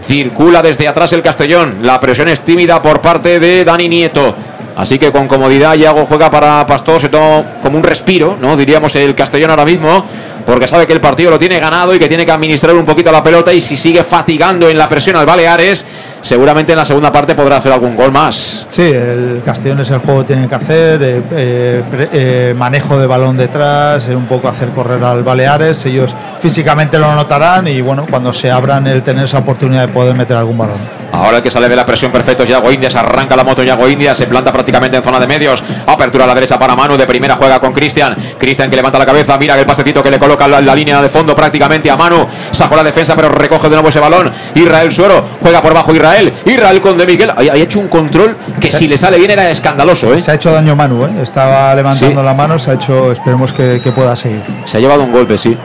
[0.02, 1.80] Circula desde atrás el Castellón.
[1.82, 4.34] La presión es tímida por parte de Dani Nieto.
[4.76, 8.56] Así que con comodidad Iago juega para Pastor, se toma como un respiro, ¿no?
[8.56, 10.04] Diríamos el Castellón ahora mismo,
[10.46, 13.12] porque sabe que el partido lo tiene ganado y que tiene que administrar un poquito
[13.12, 15.84] la pelota y si sigue fatigando en la presión al Baleares,
[16.23, 18.66] seguramente en la segunda parte podrá hacer algún gol más.
[18.68, 23.07] Sí, el Castellón es el juego que tiene que hacer, eh, eh, eh, manejo de
[23.07, 28.33] balón detrás, un poco hacer correr al Baleares, ellos físicamente lo notarán y bueno, cuando
[28.33, 30.79] se abran el tener esa oportunidad de poder meter algún balón.
[31.12, 32.97] Ahora el que sale de la presión perfecto es Yago Indias.
[32.97, 34.16] Arranca la moto Yago Indias.
[34.16, 35.62] Se planta prácticamente en zona de medios.
[35.87, 36.97] Apertura a la derecha para Manu.
[36.97, 38.16] De primera juega con Cristian.
[38.39, 39.37] Cristian que levanta la cabeza.
[39.37, 42.27] Mira el pasecito que le coloca la, la línea de fondo prácticamente a Manu.
[42.51, 44.33] Sacó la defensa pero recoge de nuevo ese balón.
[44.55, 45.95] Israel Suero juega por bajo.
[45.95, 46.32] Israel Israel.
[46.46, 47.30] Israel con De Miguel.
[47.30, 50.12] Ha hecho un control que si le sale bien era escandaloso.
[50.14, 50.22] ¿eh?
[50.22, 51.22] Se ha hecho daño Manu, ¿eh?
[51.22, 54.42] estaba levantando la mano, se ha hecho, esperemos que, pueda seguir.
[54.64, 55.56] Se ha llevado un golpe, sí.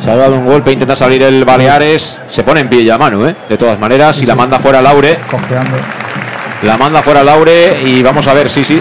[0.00, 2.20] Se ha llevado un golpe, intenta salir el Baleares.
[2.26, 3.36] Se pone en pie ya Manu, ¿eh?
[3.48, 5.18] de todas maneras, y la manda fuera Laure.
[5.30, 5.76] Cojeando.
[6.62, 8.80] La manda fuera Laure y vamos a ver, sí, sí.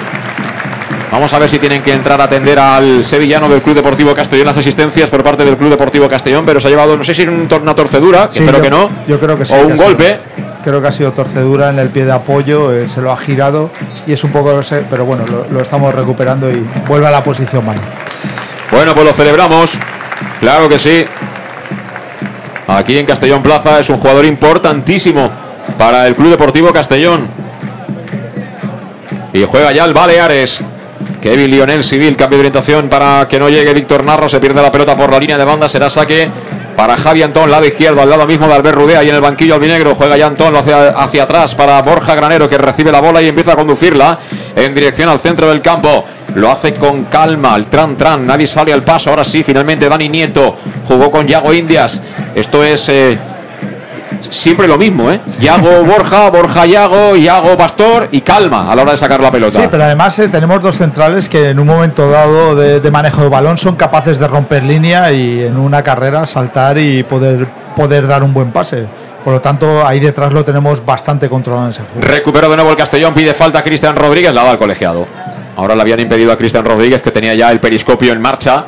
[1.11, 4.45] Vamos a ver si tienen que entrar a atender al sevillano del Club Deportivo Castellón
[4.45, 7.23] las asistencias por parte del Club Deportivo Castellón, pero se ha llevado, no sé si
[7.23, 8.89] es una torcedura, espero que no.
[9.09, 9.53] Yo creo que sí.
[9.53, 10.17] O un golpe.
[10.63, 13.69] Creo que ha sido torcedura en el pie de apoyo, eh, se lo ha girado
[14.07, 14.59] y es un poco,
[14.89, 17.81] pero bueno, lo, estamos recuperando y vuelve a la posición mano.
[18.71, 19.77] Bueno, pues lo celebramos,
[20.39, 21.05] claro que sí.
[22.67, 25.29] Aquí en Castellón Plaza es un jugador importantísimo
[25.77, 27.27] para el Club Deportivo Castellón.
[29.33, 30.63] Y juega ya el Baleares.
[31.21, 34.71] Kevin Lionel Civil, cambio de orientación para que no llegue Víctor Narro, se pierde la
[34.71, 36.27] pelota por la línea de banda, será saque
[36.75, 39.55] para Javi Antón, lado izquierdo, al lado mismo de Albert Rudea y en el banquillo
[39.55, 43.21] albinegro juega ya Antón, lo hace hacia atrás para Borja Granero que recibe la bola
[43.21, 44.19] y empieza a conducirla
[44.55, 46.05] en dirección al centro del campo.
[46.35, 50.07] Lo hace con calma, el tran tran, nadie sale al paso, ahora sí, finalmente Dani
[50.07, 50.55] Nieto
[50.85, 52.01] jugó con Yago Indias.
[52.35, 52.89] Esto es...
[52.89, 53.17] Eh,
[54.19, 55.21] siempre lo mismo, ¿eh?
[55.39, 59.61] Yago Borja, Borja Yago, Yago Pastor y calma a la hora de sacar la pelota.
[59.61, 63.29] Sí, pero además eh, tenemos dos centrales que en un momento dado de, manejo de
[63.29, 68.23] balón son capaces de romper línea y en una carrera saltar y poder, poder dar
[68.23, 68.87] un buen pase.
[69.23, 72.07] Por lo tanto, ahí detrás lo tenemos bastante controlado en ese juego.
[72.07, 75.05] Recupero de nuevo el Castellón, pide falta a Cristian Rodríguez, la da al colegiado.
[75.55, 78.65] Ahora le habían impedido a Cristian Rodríguez, que tenía ya el periscopio en marcha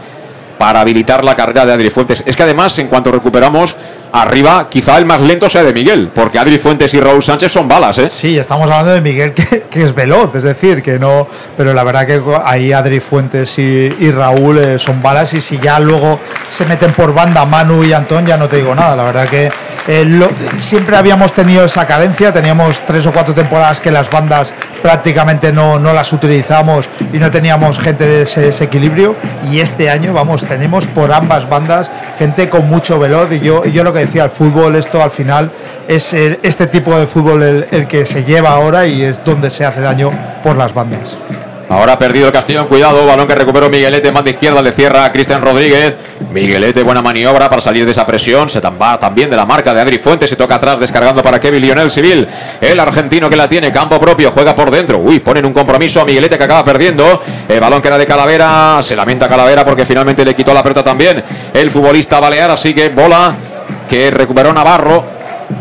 [0.59, 2.23] para habilitar la carrera de Adri Fuentes.
[2.25, 3.75] Es que además, en cuanto recuperamos,
[4.13, 7.67] arriba quizá el más lento sea de Miguel, porque Adri Fuentes y Raúl Sánchez son
[7.67, 8.07] balas, ¿eh?
[8.07, 12.05] Sí, estamos hablando de Miguel que, es veloz, es decir, que no, pero la verdad
[12.05, 16.91] que ahí Adri Fuentes y, Raúl eh, son balas y si ya luego se meten
[16.91, 19.51] por banda Manu y Antón, ya no te digo nada, la verdad que
[19.87, 24.53] eh, siempre habíamos tenido esa carencia, teníamos tres o cuatro temporadas que las bandas
[24.83, 29.15] prácticamente no, no las utilizamos y no teníamos gente de ese, equilibrio
[29.51, 33.83] y este año, vamos, tenemos por ambas bandas gente con mucho veloz y yo, yo
[33.83, 35.51] lo que decía, el fútbol, esto al final
[35.87, 39.81] es este tipo de fútbol el, que se lleva ahora y es donde se hace
[39.81, 40.11] daño
[40.43, 41.17] por las bandas.
[41.69, 45.11] Ahora ha perdido el Castellón, cuidado, balón que recuperó Miguelete, manda izquierda, le cierra a
[45.11, 45.95] Cristian Rodríguez.
[46.31, 48.47] Miguelete, buena maniobra para salir de esa presión.
[48.47, 51.61] Se va también de la marca de Adri Fuentes, se toca atrás descargando para Kevin
[51.61, 52.27] Lionel Civil.
[52.61, 54.99] El argentino que la tiene, campo propio, juega por dentro.
[54.99, 57.21] Uy, ponen un compromiso a Miguelete que acaba perdiendo.
[57.47, 60.83] El balón que era de Calavera, se lamenta Calavera porque finalmente le quitó la pelota
[60.83, 61.23] también
[61.53, 63.35] el futbolista Balear, así que bola
[63.93, 65.03] que recuperó Navarro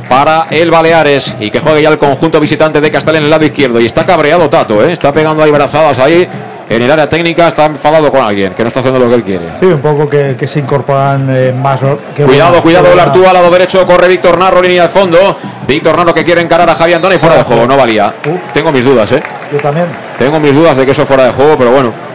[0.09, 3.45] para el Baleares y que juegue ya el conjunto visitante de Castel en el lado
[3.45, 3.79] izquierdo.
[3.79, 4.91] Y está cabreado Tato, ¿eh?
[4.91, 6.27] está pegando ahí brazadas ahí.
[6.67, 9.23] En el área técnica está enfadado con alguien que no está haciendo lo que él
[9.23, 9.45] quiere.
[9.61, 11.81] Sí, un poco que, se incorporan eh, más.
[12.17, 15.19] cuidado, cuidado, el Artúa, lado derecho, corre Víctor Narro, línea de fondo.
[15.69, 18.15] Víctor Narro que quiere encarar a Javier Antón y fuera de juego, no valía.
[18.55, 19.23] Tengo mis dudas, ¿eh?
[19.53, 19.89] Yo también.
[20.17, 22.12] Tengo mis dudas de que eso fuera de juego, pero bueno.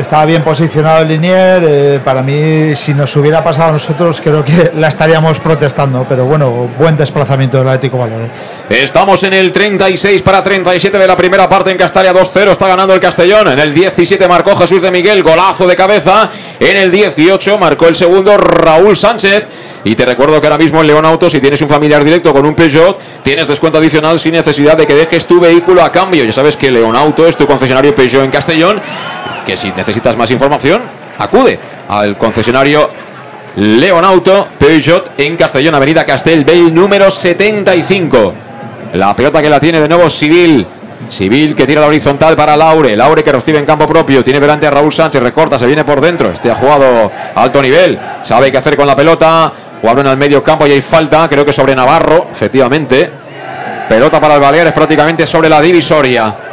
[0.00, 1.62] Estaba bien posicionado el Linier.
[1.62, 6.06] Eh, para mí, si nos hubiera pasado a nosotros, creo que la estaríamos protestando.
[6.08, 8.64] Pero bueno, buen desplazamiento del Atlético Baleares.
[8.70, 12.50] Estamos en el 36 para 37 de la primera parte en Castalia 2-0.
[12.50, 13.48] Está ganando el Castellón.
[13.48, 16.30] En el 17 marcó Jesús de Miguel, golazo de cabeza.
[16.58, 19.48] En el 18 marcó el segundo Raúl Sánchez.
[19.84, 22.46] Y te recuerdo que ahora mismo en León Auto, si tienes un familiar directo con
[22.46, 26.24] un Peugeot, tienes descuento adicional sin necesidad de que dejes tu vehículo a cambio.
[26.24, 28.80] Ya sabes que León Auto es tu concesionario Peugeot en Castellón.
[29.50, 30.80] Que si necesitas más información,
[31.18, 32.88] acude al concesionario
[33.56, 38.32] León Auto Peugeot en Castellón, Avenida Castelbell, número 75.
[38.92, 40.64] La pelota que la tiene de nuevo Civil.
[41.08, 42.96] Civil que tira la horizontal para Laure.
[42.96, 44.22] Laure que recibe en campo propio.
[44.22, 45.20] Tiene delante a Raúl Sánchez.
[45.20, 46.30] Recorta, se viene por dentro.
[46.30, 47.98] Este ha jugado alto nivel.
[48.22, 49.52] Sabe qué hacer con la pelota.
[49.80, 53.10] Jugador en el medio campo y hay falta, creo que sobre Navarro, efectivamente.
[53.88, 56.49] Pelota para el Baleares prácticamente sobre la divisoria.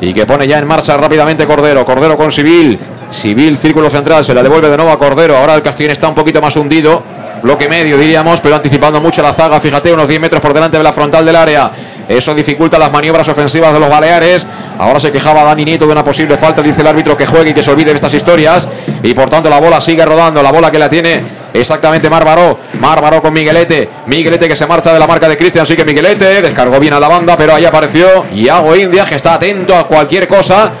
[0.00, 1.84] Y que pone ya en marcha rápidamente Cordero.
[1.84, 2.78] Cordero con Civil.
[3.10, 5.36] Civil, círculo central, se la devuelve de nuevo a Cordero.
[5.36, 7.02] Ahora el Castellón está un poquito más hundido.
[7.42, 9.58] Bloque medio, diríamos, pero anticipando mucho la zaga.
[9.58, 11.70] Fíjate, unos 10 metros por delante de la frontal del área.
[12.08, 14.46] Eso dificulta las maniobras ofensivas de los Baleares.
[14.78, 16.60] Ahora se quejaba Dani Nieto de una posible falta.
[16.60, 18.68] Dice el árbitro que juegue y que se olvide de estas historias.
[19.02, 20.42] Y por tanto la bola sigue rodando.
[20.42, 21.22] La bola que la tiene
[21.54, 22.58] exactamente Marbaró.
[22.80, 23.88] Marbaró con Miguelete.
[24.06, 25.64] Miguelete que se marcha de la marca de Cristian.
[25.64, 26.42] Sigue Miguelete.
[26.42, 30.26] Descargó bien a la banda, pero ahí apareció Iago India que está atento a cualquier
[30.26, 30.72] cosa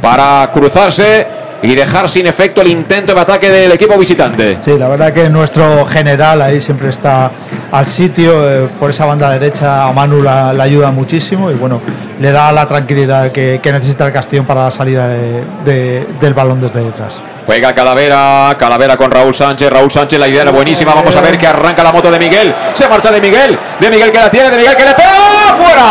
[0.00, 1.26] para cruzarse
[1.66, 4.58] y dejar sin efecto el intento de ataque del equipo visitante.
[4.60, 7.32] Sí, la verdad que nuestro general ahí siempre está
[7.72, 11.82] al sitio, eh, por esa banda derecha a Manu la, ayuda muchísimo y bueno,
[12.20, 17.18] le da la tranquilidad que, necesita el Castellón para la salida del balón desde detrás.
[17.46, 21.36] Juega Calavera, Calavera con Raúl Sánchez, Raúl Sánchez, la idea era buenísima, vamos a ver
[21.36, 24.50] que arranca la moto de Miguel, se marcha de Miguel, de Miguel que la tiene,
[24.50, 25.84] de Miguel que le pega, fuera.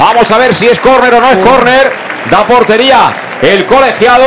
[0.00, 1.92] Vamos a ver si es córner o no es córner,
[2.28, 4.26] da portería el colegiado,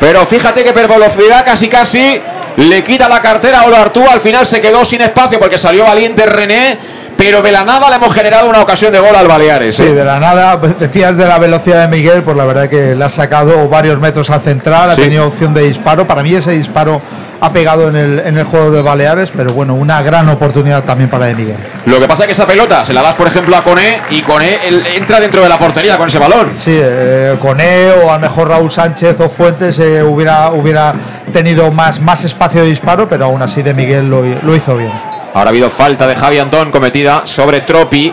[0.00, 2.20] pero fíjate que per velocidad casi casi
[2.56, 6.24] le quita la cartera a Olartúa, al final se quedó sin espacio porque salió valiente
[6.26, 6.78] René
[7.16, 9.74] pero de la nada le hemos generado una ocasión de gol al Baleares.
[9.76, 9.94] Sí, ¿eh?
[9.94, 13.08] de la nada, decías de la velocidad de Miguel, pues la verdad que le ha
[13.08, 15.02] sacado varios metros al central, ha Sí.
[15.02, 16.06] tenido opción de disparo.
[16.06, 17.00] Para mí ese disparo
[17.40, 21.10] ha pegado en el, en el juego de Baleares, pero bueno, una gran oportunidad también
[21.10, 21.56] para de Miguel.
[21.86, 24.22] Lo que pasa es que esa pelota se la das, por ejemplo, a Coné y
[24.22, 26.54] Coné él entra dentro de la portería con ese balón.
[26.56, 30.94] Sí, eh, Coné o a lo mejor Raúl Sánchez o Fuentes eh, hubiera, hubiera
[31.32, 34.92] tenido más, más espacio de disparo, pero aún así de Miguel lo, lo hizo bien.
[35.34, 38.12] Ahora ha habido falta de Javi Antón cometida sobre Tropi.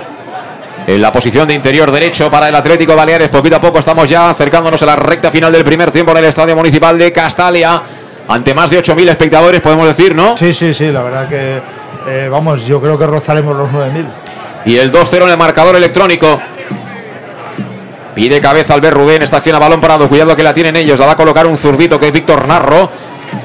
[0.88, 3.30] En la posición de interior derecho para el Atlético Baleares.
[3.30, 6.26] Poquito a poco estamos ya acercándonos a la recta final del primer tiempo en el
[6.26, 7.84] Estadio Municipal de Castalia.
[8.28, 10.36] Ante más de 8.000 espectadores, podemos decir, ¿no?
[10.36, 11.62] Sí, sí, sí, la verdad que,
[12.08, 14.06] eh, vamos, yo creo que rozaremos los 9.000.
[14.66, 16.42] Y el 2-0 en el marcador electrónico.
[18.16, 19.22] Pide cabeza Albert Rudén.
[19.22, 20.10] Esta acción a balón parado.
[20.10, 21.00] Cuidado que la tienen ellos.
[21.00, 22.90] La va a colocar un zurdito que es Víctor Narro.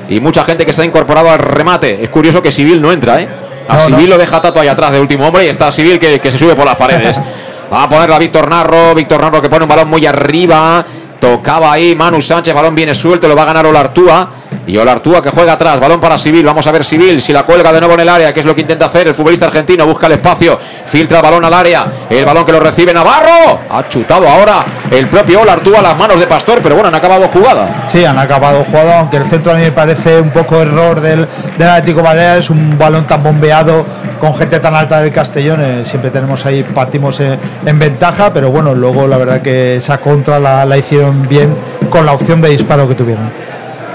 [0.08, 2.02] Y mucha gente que se ha incorporado al remate.
[2.02, 3.45] Es curioso que Civil no entra, ¿eh?
[3.68, 5.44] A Civil lo deja Tato ahí atrás de último hombre.
[5.46, 7.20] Y está Civil que, que se sube por las paredes.
[7.72, 8.94] Va a ponerla Víctor Narro.
[8.94, 10.84] Víctor Narro que pone un balón muy arriba.
[11.18, 12.54] Tocaba ahí Manu Sánchez.
[12.54, 13.28] Balón viene suelto.
[13.28, 14.30] Lo va a ganar Olartúa.
[14.66, 15.78] Y Olartúa que juega atrás.
[15.80, 16.44] Balón para Civil.
[16.44, 18.32] Vamos a ver Civil si la cuelga de nuevo en el área.
[18.32, 19.86] Que es lo que intenta hacer el futbolista argentino.
[19.86, 20.58] Busca el espacio.
[20.84, 21.86] Filtra el balón al área.
[22.10, 23.60] El balón que lo recibe Navarro.
[23.70, 26.60] Ha chutado ahora el propio Olartúa a las manos de Pastor.
[26.62, 27.84] Pero bueno, han acabado jugada.
[27.86, 31.26] Sí, han acabado jugado, aunque el centro a mí me parece un poco error del,
[31.58, 33.86] Atlético Baleares, un balón tan bombeado
[34.20, 38.74] con gente tan alta del Castellón, eh, siempre tenemos ahí, partimos en ventaja, pero bueno,
[38.74, 41.56] luego la verdad que esa contra la hicieron bien
[41.90, 43.30] con la opción de disparo que tuvieron.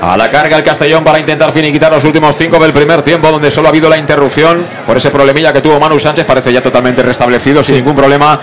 [0.02, 3.52] A la carga el Castellón para intentar finiquitar los últimos cinco del primer tiempo, donde
[3.52, 6.26] solo ha habido la interrupción por ese problemilla que tuvo Manu Sánchez.
[6.26, 8.40] Parece ya totalmente restablecido, sin ningún problema.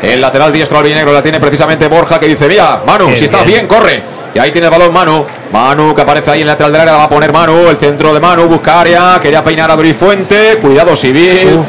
[0.00, 3.44] El lateral diestro albinegro la tiene precisamente Borja, que dice: Mira, Manu, Qué si estás
[3.44, 3.68] bien.
[3.68, 4.02] bien, corre.
[4.34, 5.26] Y ahí tiene el balón Manu.
[5.52, 7.68] Manu que aparece ahí en el lateral del área, la va a poner Manu.
[7.68, 9.18] El centro de Manu, busca área.
[9.20, 10.56] Quería peinar a Dori Fuente.
[10.62, 11.60] Cuidado civil.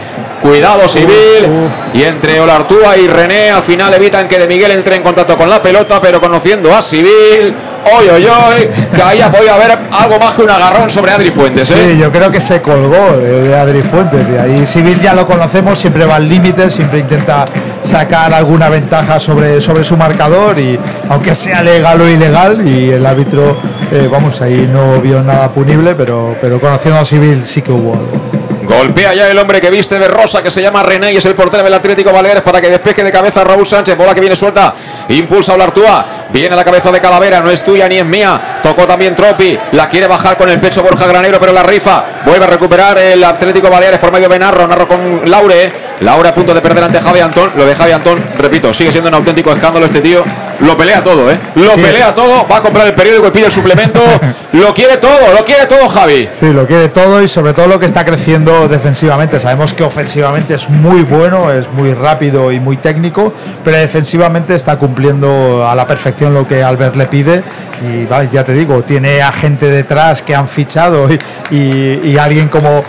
[0.44, 1.48] Cuidado civil.
[1.94, 5.50] Y entre Olartúa y René al final evitan que De Miguel entre en contacto con
[5.50, 7.56] la pelota, pero conociendo a Civil.
[7.86, 8.68] Hoy, hoy, hoy.
[8.94, 11.72] Que ahí podido haber algo más que un agarrón sobre Adri Fuentes.
[11.72, 11.92] ¿eh?
[11.92, 14.22] Sí, yo creo que se colgó de, de Adri Fuentes.
[14.34, 17.46] Y ahí Civil ya lo conocemos, siempre va al límite, siempre intenta
[17.82, 20.80] sacar alguna ventaja sobre, sobre su marcador y
[21.10, 23.58] aunque sea legal o ilegal y el árbitro,
[23.92, 27.94] eh, vamos, ahí no vio nada punible, pero, pero conociendo a Civil sí que hubo
[27.94, 28.43] algo.
[28.78, 31.36] Golpea ya el hombre que viste de rosa, que se llama René y es el
[31.36, 33.96] portero del Atlético Baleares para que despeje de cabeza Raúl Sánchez.
[33.96, 34.74] Bola que viene suelta,
[35.10, 36.06] impulsa a Olartúa.
[36.30, 38.60] Viene a la cabeza de Calavera, no es tuya ni es mía.
[38.64, 42.04] Tocó también Tropi, la quiere bajar con el pecho Borja Granero, pero la rifa.
[42.26, 44.68] Vuelve a recuperar el Atlético Baleares por medio de Narro.
[44.68, 45.93] Narro con Laure.
[46.04, 47.52] Laure a punto de perder ante Javi Antón.
[47.56, 50.24] Lo de Javi Antón, repito, sigue siendo un auténtico escándalo este tío.
[50.60, 51.38] Lo pelea todo, ¿eh?
[51.56, 51.82] Lo Sí.
[51.82, 52.46] pelea todo.
[52.52, 54.02] Va a comprar el periódico y pide el suplemento.
[54.54, 56.30] lo quiere todo, lo quiere todo, Javi.
[56.34, 59.40] Sí, lo quiere todo y sobre todo lo que está creciendo defensivamente.
[59.40, 64.78] Sabemos que ofensivamente es muy bueno, es muy rápido y muy técnico, pero defensivamente está
[64.78, 67.44] cumpliendo a la perfección lo que Albert le pide.
[67.82, 71.20] Y ya te digo, tiene a gente detrás que han fichado y,
[71.56, 72.84] y- y alguien como.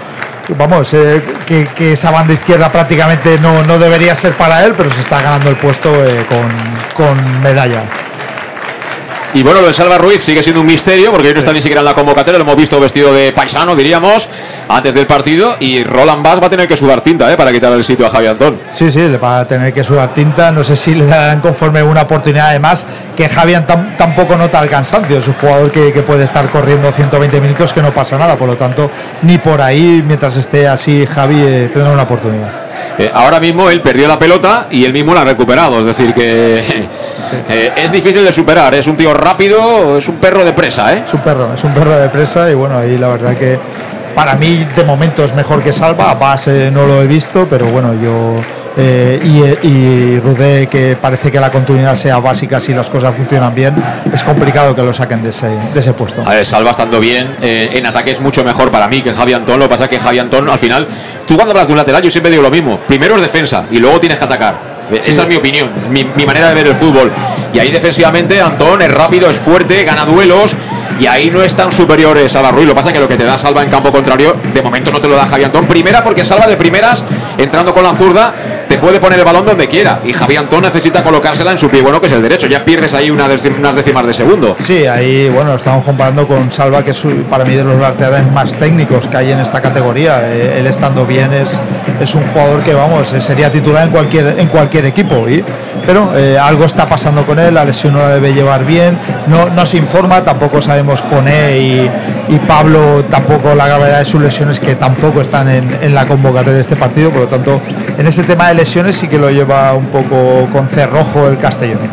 [0.51, 4.91] Vamos, eh, que, que esa banda izquierda prácticamente no, no debería ser para él, pero
[4.91, 7.83] se está ganando el puesto eh, con, con medalla.
[9.35, 11.61] Y bueno, lo de Salva Ruiz sigue siendo un misterio porque hoy no está ni
[11.61, 12.39] siquiera en la convocatoria.
[12.39, 14.29] Lo hemos visto vestido de paisano, diríamos,
[14.69, 15.57] antes del partido.
[15.59, 17.37] Y Roland Bass va a tener que sudar tinta ¿eh?
[17.37, 18.61] para quitar el sitio a Javi Antón.
[18.73, 20.53] Sí, sí, le va a tener que sudar tinta.
[20.53, 22.51] No sé si le darán conforme una oportunidad.
[22.51, 22.87] Además,
[23.17, 25.19] que Javian tam- tampoco nota el cansancio.
[25.19, 28.37] Es un jugador que, que puede estar corriendo 120 minutos, que no pasa nada.
[28.37, 28.89] Por lo tanto,
[29.23, 32.51] ni por ahí, mientras esté así, Javi eh, tendrá una oportunidad.
[32.99, 35.81] Eh, ahora mismo él perdió la pelota y él mismo la ha recuperado.
[35.81, 36.59] Es decir, que
[37.49, 38.75] eh, es difícil de superar.
[38.75, 40.95] Es un tío rápido, es un perro de presa.
[40.95, 41.05] ¿eh?
[41.07, 42.51] Es un perro, es un perro de presa.
[42.51, 43.59] Y bueno, ahí la verdad que
[44.15, 46.11] para mí, de momento, es mejor que Salva.
[46.11, 48.37] A Paz eh, no lo he visto, pero bueno, yo.
[48.77, 53.55] eh, y, y Rudé, que parece que la continuidad sea básica si las cosas funcionan
[53.55, 53.75] bien,
[54.13, 56.23] es complicado que lo saquen de ese, de ese puesto.
[56.27, 59.33] A ver, Salva estando bien, eh, en ataque es mucho mejor para mí que Javi
[59.33, 59.59] Antón.
[59.59, 60.87] Lo que pasa es que Javi Antón, al final,
[61.27, 62.79] tú cuando hablas de un lateral, yo siempre digo lo mismo.
[62.87, 64.74] Primero es defensa y luego tienes que atacar.
[64.93, 67.11] Esa es mi opinión, mi, mi manera de ver el fútbol.
[67.53, 70.55] Y ahí defensivamente Antón es rápido, es fuerte, gana duelos
[70.99, 72.67] y ahí no es tan superior eh, Salva Ruiz.
[72.67, 75.01] Lo que pasa que lo que te da Salva en campo contrario, de momento no
[75.01, 75.67] te lo da Javi Antón.
[75.67, 77.05] Primera porque Salva de primeras,
[77.39, 78.33] entrando con la zurda,
[78.69, 80.01] te puede poner el balón donde quiera.
[80.05, 82.47] Y Javi Antón necesita colocársela en su pie bueno, que es el derecho.
[82.47, 84.55] Ya pierdes ahí unas décimas de segundo.
[84.59, 88.55] Sí, ahí, bueno, estamos comparando con Salva, que es para mí de los laterales más
[88.55, 90.21] técnicos que hay en esta categoría.
[90.25, 91.61] Eh, él estando bien es,
[92.01, 95.27] es un jugador que, vamos, eh, sería titular en cualquier, en cualquier equipo.
[95.87, 98.99] Pero eh, algo está pasando con él, la lesión no la debe llevar bien.
[99.27, 101.91] No, no se informa, tampoco sabemos con él
[102.29, 106.07] y, y Pablo tampoco la gravedad de sus lesiones que tampoco están en, en la
[106.07, 107.11] convocatoria de este partido.
[107.11, 107.61] Por lo tanto,
[107.99, 111.91] en ese tema de lesiones sí que lo lleva un poco con cerrojo el Castellón.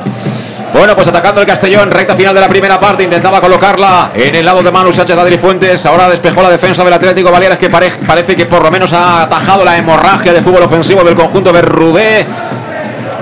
[0.74, 4.46] Bueno, pues atacando el Castellón, recta final de la primera parte, intentaba colocarla en el
[4.46, 8.38] lado de Manu Sánchez Adri Fuentes, ahora despejó la defensa del Atlético Baleares que parece
[8.38, 12.26] que por lo menos ha atajado la hemorragia de fútbol ofensivo del conjunto de Rudé.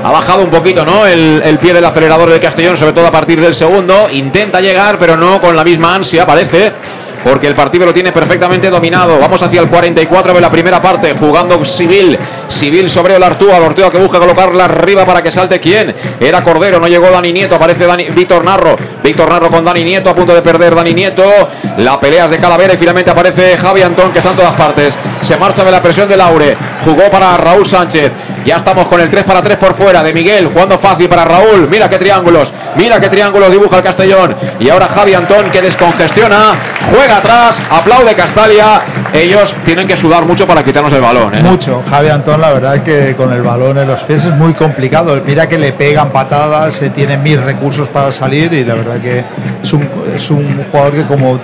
[0.04, 1.06] Ha bajado un poquito, ¿no?
[1.06, 4.08] El, pie del acelerador del Castellón, sobre todo a partir del segundo.
[4.12, 6.74] Intenta llegar, pero no con la misma ansia, parece
[7.24, 9.20] porque el partido lo tiene perfectamente dominado.
[9.20, 12.18] Vamos hacia el 44 de la primera parte, jugando Civil.
[12.48, 15.94] Civil sobre el Artúa, el que busca colocarla arriba para que salte quién.
[16.20, 18.78] Era Cordero, no llegó Dani Nieto, aparece Víctor Narro.
[19.04, 21.24] Víctor Narro con Dani Nieto, a punto de perder Dani Nieto.
[21.78, 24.98] La pelea es de Calavera y finalmente aparece Javi Antón, que está en todas partes.
[25.22, 26.56] Se marcha de la presión de Laure.
[26.86, 28.12] Jugó para Raúl Sánchez.
[28.46, 31.68] Ya estamos con el 3 para 3 por fuera de Miguel, jugando fácil para Raúl.
[31.70, 34.36] Mira qué triángulos, mira qué triángulos dibuja el Castellón.
[34.60, 36.54] Y ahora Javi Antón que descongestiona,
[36.90, 38.80] juega atrás, aplaude Castalia.
[39.14, 41.34] Ellos tienen que sudar mucho para quitarnos el balón.
[41.36, 41.44] ¿eh?
[41.44, 41.84] Mucho.
[41.90, 45.22] Javi Antón, la verdad que con el balón en los pies es muy complicado.
[45.26, 49.24] Mira que le pegan patadas, se tiene mil recursos para salir y la verdad que
[49.62, 51.40] es un, es un jugador que como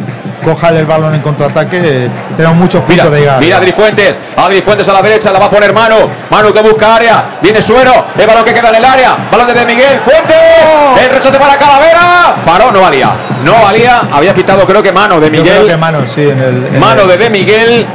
[0.45, 3.39] coja el balón en contraataque, tenemos muchos puntos mira, de llegar.
[3.39, 6.61] Mira Adri Fuentes, Adri Fuentes a la derecha, la va a poner Manu, Manu que
[6.61, 10.37] busca área, viene Suero, el balón que queda en el área, balón de Miguel, Fuentes,
[10.71, 10.95] oh.
[10.97, 13.09] el rechote para Calavera, paró, no valía,
[13.43, 15.45] no valía, había pitado creo que mano de Miguel.
[15.47, 17.87] Yo creo que mano, sí, en el, en mano de De Miguel.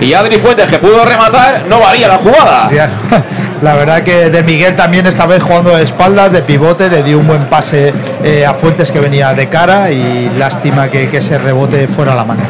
[0.00, 2.68] Y Adri Fuentes que pudo rematar, no valía la jugada.
[3.62, 7.18] La verdad que de Miguel también esta vez jugando de espaldas, de pivote, le dio
[7.18, 7.92] un buen pase
[8.24, 12.24] eh, a Fuentes que venía de cara y lástima que, que ese rebote fuera la
[12.24, 12.42] mano.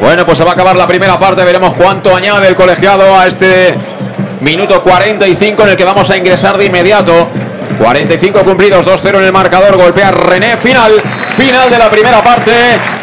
[0.00, 3.26] Bueno, pues se va a acabar la primera parte, veremos cuánto añade el colegiado a
[3.26, 3.74] este
[4.40, 7.28] minuto 45 en el que vamos a ingresar de inmediato.
[7.78, 12.52] 45 cumplidos, 2-0 en el marcador, golpea René, final, final de la primera parte,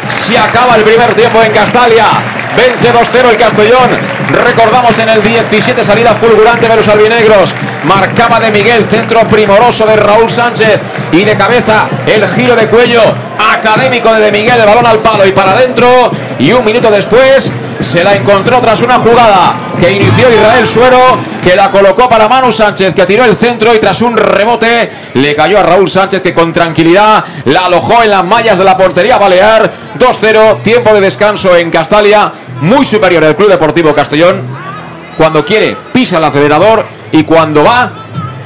[0.08, 2.06] se acaba el primer tiempo en Castalia,
[2.56, 3.90] vence 2-0 el Castellón,
[4.44, 7.54] recordamos en el 17 salida fulgurante de los albinegros,
[7.84, 10.80] marcaba de Miguel, centro primoroso de Raúl Sánchez.
[11.12, 13.02] Y de cabeza el giro de cuello
[13.52, 16.10] académico de, de Miguel, el balón al palo y para adentro.
[16.38, 17.50] Y un minuto después
[17.80, 20.98] se la encontró tras una jugada que inició Israel Suero,
[21.42, 25.34] que la colocó para Manu Sánchez, que tiró el centro y tras un rebote le
[25.34, 29.18] cayó a Raúl Sánchez, que con tranquilidad la alojó en las mallas de la portería
[29.18, 29.70] Balear.
[29.98, 34.42] 2-0, tiempo de descanso en Castalia, muy superior el Club Deportivo Castellón.
[35.16, 37.90] Cuando quiere, pisa el acelerador y cuando va,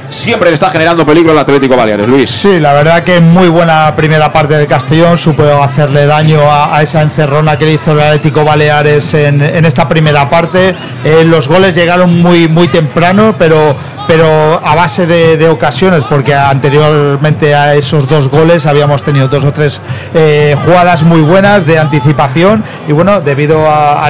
[0.09, 2.29] siempre le está generando peligro al Atlético Baleares, Luis.
[2.29, 7.01] Sí, la verdad que muy buena primera parte del Castellón, supo hacerle daño a, esa
[7.01, 10.75] encerrona que le hizo el Atlético Baleares en, en esta primera parte.
[11.03, 13.75] Eh, los goles llegaron muy, muy temprano, pero
[14.07, 19.51] pero a base de, ocasiones, porque anteriormente a esos dos goles habíamos tenido dos o
[19.51, 19.81] tres
[20.13, 22.63] eh, jugadas muy buenas de anticipación.
[22.87, 24.09] Y bueno, debido a,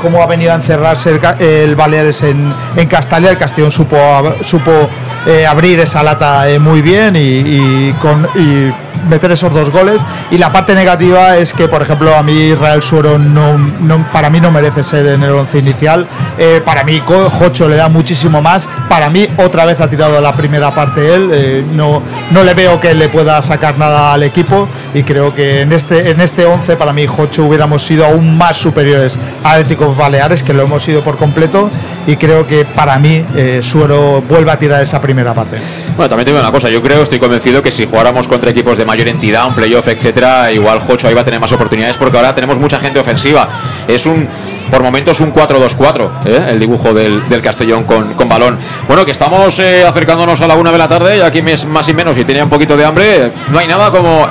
[0.00, 3.96] cómo ha venido a encerrarse el, el Baleares en, en, Castalia, el Castellón supo,
[4.42, 4.72] supo
[5.26, 8.70] eh, abrir esa lata eh, muy bien y, con, y
[9.08, 10.00] meter esos dos goles.
[10.30, 14.30] Y la parte negativa es que por ejemplo a mí Israel Suero no, no para
[14.30, 16.06] mí no merece ser en el once inicial.
[16.38, 18.68] Eh, para mí Jocho le da muchísimo más.
[18.88, 21.30] Para mí otra vez ha tirado la primera parte él.
[21.32, 24.68] Eh, no, no le veo que le pueda sacar nada al equipo.
[24.94, 28.56] Y creo que en este en este 11 para mí Jocho hubiéramos sido aún más
[28.56, 31.70] superiores a Atlético Baleares que lo hemos sido por completo
[32.06, 35.56] y creo que para mí eh, Suero vuelve a tirar esa primera parte
[35.96, 38.84] bueno también tengo una cosa yo creo estoy convencido que si jugáramos contra equipos de
[38.84, 42.34] mayor entidad, un playoff, etcétera, igual Jocho ahí va a tener más oportunidades porque ahora
[42.34, 43.48] tenemos mucha gente ofensiva.
[43.86, 44.28] Es un,
[44.70, 46.46] por momentos, un 4-2-4, ¿eh?
[46.50, 48.56] el dibujo del, del Castellón con, con, balón.
[48.86, 51.94] Bueno, que estamos eh, acercándonos a la una de la tarde, y aquí más y
[51.94, 54.26] menos, y tenía un poquito de hambre, no hay nada como.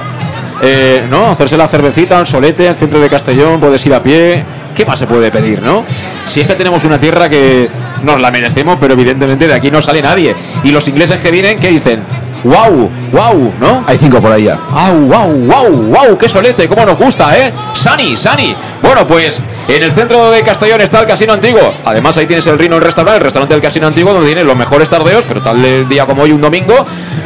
[0.62, 1.28] Eh, ¿no?
[1.28, 4.44] Hacerse la cervecita, el solete, al centro de Castellón, puedes ir a pie.
[4.80, 5.84] ¿Qué más se puede pedir, no?
[6.24, 7.70] Si es que tenemos una tierra que
[8.02, 10.34] nos la merecemos, pero evidentemente de aquí no sale nadie.
[10.64, 12.02] Y los ingleses que vienen, ¿qué dicen?
[12.46, 12.90] ¡Wow!
[13.12, 13.54] ¡Wow!
[13.60, 13.84] ¿No?
[13.86, 14.58] Hay cinco por ahí ya.
[14.72, 15.34] ¡Ah, wow!
[15.34, 15.70] ¡Wow!
[15.94, 16.18] ¡Wow!
[16.18, 16.70] ¡Qué solete!
[16.70, 17.52] ¡Cómo nos gusta, eh!
[17.74, 18.16] ¡Sani!
[18.16, 18.56] ¡Sani!
[18.82, 21.62] Bueno, pues En el centro de Castellón está el Casino Antiguo.
[21.86, 24.58] Además, ahí tienes el Rino el restaurante, el restaurante del Casino Antiguo, donde tienes los
[24.58, 26.74] mejores tardeos, pero tal día como hoy, un domingo,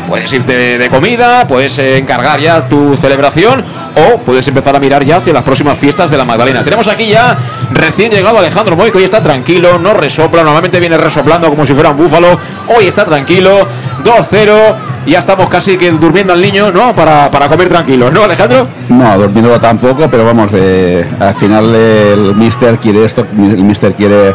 [0.10, 3.64] puedes irte de comida, puedes eh, encargar ya tu celebración
[3.95, 6.65] o puedes empezar a mirar ya hacia las próximas fiestas de la Magdalena.
[6.65, 7.38] Tenemos aquí ya
[7.72, 11.74] recién llegado Alejandro Moy, que hoy está tranquilo, no resopla, normalmente viene resoplando como si
[11.74, 12.38] fuera un búfalo.
[12.76, 13.65] Hoy está tranquilo,
[14.03, 14.76] 2-0
[15.06, 16.95] ya estamos casi que durmiendo al niño, ¿no?
[16.95, 18.68] Para, para comer tranquilos, ¿no, Alejandro?
[18.90, 24.34] No, durmiendo tampoco, pero vamos, eh, al final el Mister quiere esto, el Mister quiere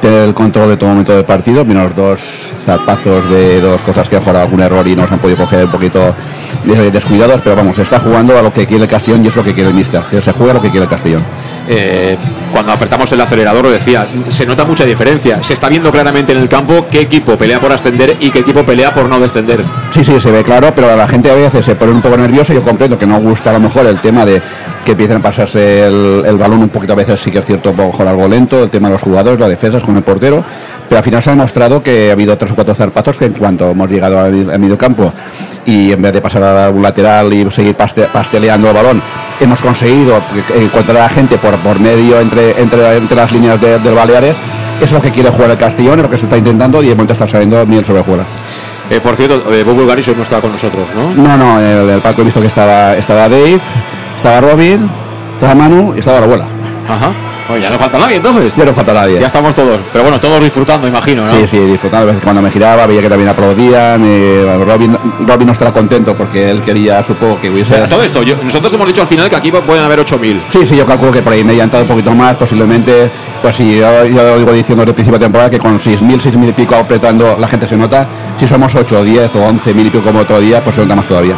[0.00, 2.20] tener el control de todo momento del partido, menos dos
[2.64, 5.70] zarpazos de dos cosas que ha jugado algún error y nos han podido coger un
[5.70, 6.14] poquito
[6.64, 9.52] descuidados, pero vamos, está jugando a lo que quiere el Castellón y es lo que
[9.52, 11.22] quiere el Mister, que se juega a lo que quiere el Castellón.
[11.68, 12.16] Eh,
[12.52, 16.38] cuando apretamos el acelerador, lo decía, se nota mucha diferencia, se está viendo claramente en
[16.38, 19.62] el campo qué equipo pelea por ascender y qué equipo pelea por no descender.
[19.90, 22.54] Sí, sí, se ve claro, pero la gente a veces se pone un poco nerviosa,
[22.54, 24.40] yo comprendo que no gusta a lo mejor el tema de
[24.84, 28.06] que empiecen a pasarse el, balón un poquito a veces sí que es cierto, mejor
[28.06, 30.44] algo lento, el tema de los jugadores, las defensas con el portero,
[30.88, 33.32] pero al final se ha demostrado que ha habido tres o cuatro zarpazos que en
[33.32, 35.12] cuanto hemos llegado al, medio campo
[35.64, 39.02] y en vez de pasar a un lateral y seguir pasteleando el balón,
[39.40, 40.22] hemos conseguido
[40.54, 44.36] encontrar a la gente por, por medio entre, entre, entre las líneas del Baleares.
[44.76, 46.88] Eso es lo que quiere jugar el Castellón, es lo que se está intentando y
[46.88, 48.24] de momento está saliendo bien sobre juega.
[48.90, 51.14] Eh, por cierto, eh, Bob Bulgaris hoy no estaba con nosotros, ¿no?
[51.14, 53.60] No, no, el, el palco he visto que estaba, estaba Dave,
[54.24, 54.88] estaba Robin,
[55.34, 56.46] estaba Manu y estaba la abuela.
[56.88, 57.12] Ajá.
[57.50, 58.54] Oye, ya no falta nadie entonces.
[58.56, 59.20] Ya no falta nadie.
[59.20, 59.78] Ya estamos todos.
[59.92, 61.30] Pero bueno, todos disfrutando, imagino, ¿no?
[61.30, 62.04] Sí, sí, disfrutando.
[62.04, 64.00] A veces cuando me giraba veía que también aplaudían.
[64.02, 64.96] Eh, Robin,
[65.26, 67.76] Robin no estará contento porque él quería, supongo que hubiese.
[67.86, 70.40] todo esto, nosotros hemos dicho al final que aquí pueden haber 8.000.
[70.48, 73.10] Sí, sí, yo calculo que por ahí me entrado un poquito más, posiblemente.
[73.42, 76.48] Pues sí, yo, yo digo diciendo desde el principio de temporada que con 6.000, 6.000
[76.48, 78.08] y pico apretando la gente se nota.
[78.40, 81.06] Si somos 8, 10 o 11.000 y pico como otro día, pues se nota más
[81.06, 81.36] todavía.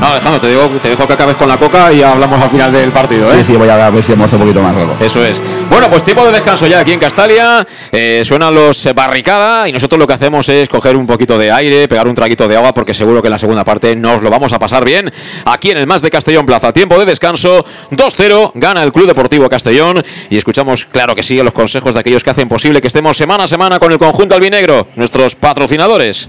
[0.00, 2.72] No, Alejandro, te, digo, te dejo que acabes con la coca y hablamos al final
[2.72, 3.32] del partido.
[3.32, 3.38] ¿eh?
[3.38, 4.96] Sí, sí, voy a ver si hemos un poquito más luego.
[5.00, 5.42] Eso es.
[5.68, 7.66] Bueno, pues tiempo de descanso ya aquí en Castalia.
[7.90, 11.88] Eh, suenan los barricada y nosotros lo que hacemos es coger un poquito de aire,
[11.88, 14.52] pegar un traguito de agua, porque seguro que en la segunda parte nos lo vamos
[14.52, 15.12] a pasar bien.
[15.44, 16.72] Aquí en el Más de Castellón Plaza.
[16.72, 17.64] Tiempo de descanso.
[17.90, 18.52] 2-0.
[18.54, 20.04] Gana el Club Deportivo Castellón.
[20.30, 23.44] Y escuchamos, claro que sí, los consejos de aquellos que hacen posible que estemos semana
[23.44, 26.28] a semana con el conjunto albinegro, nuestros patrocinadores.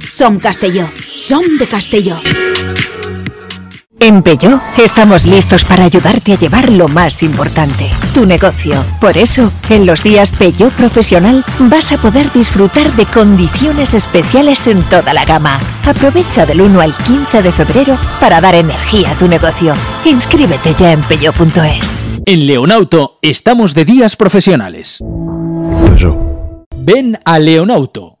[0.09, 0.89] Son Castelló.
[1.17, 2.17] Son de Castelló.
[3.99, 8.83] En Peugeot estamos listos para ayudarte a llevar lo más importante, tu negocio.
[8.99, 14.81] Por eso, en los días Peugeot Profesional vas a poder disfrutar de condiciones especiales en
[14.89, 15.59] toda la gama.
[15.85, 19.75] Aprovecha del 1 al 15 de febrero para dar energía a tu negocio.
[20.03, 22.01] Inscríbete ya en peugeot.es.
[22.25, 24.99] En Leonauto estamos de días profesionales.
[26.75, 28.20] Ven a Leonauto,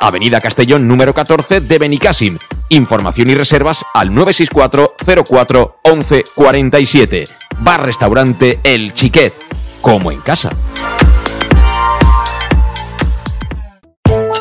[0.00, 2.38] Avenida Castellón número 14 de Benicàssim.
[2.68, 4.94] Información y reservas al 964
[5.24, 7.24] 04 11 47.
[7.60, 9.34] Bar Restaurante El Chiquet,
[9.80, 10.50] como en casa.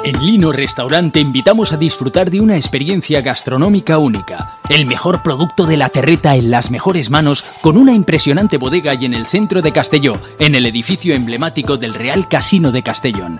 [0.06, 4.60] En Lino Restaurante invitamos a disfrutar de una experiencia gastronómica única.
[4.68, 9.06] El mejor producto de la terreta en las mejores manos, con una impresionante bodega y
[9.06, 13.40] en el centro de Castelló, en el edificio emblemático del Real Casino de Castellón.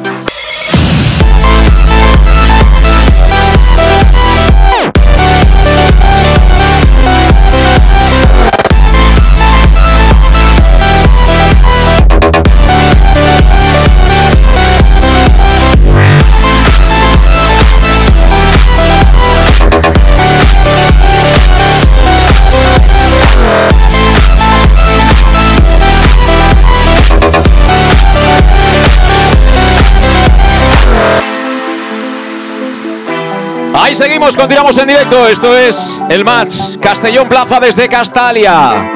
[34.01, 35.27] Seguimos, continuamos en directo.
[35.27, 38.89] Esto es el match Castellón Plaza desde Castalia.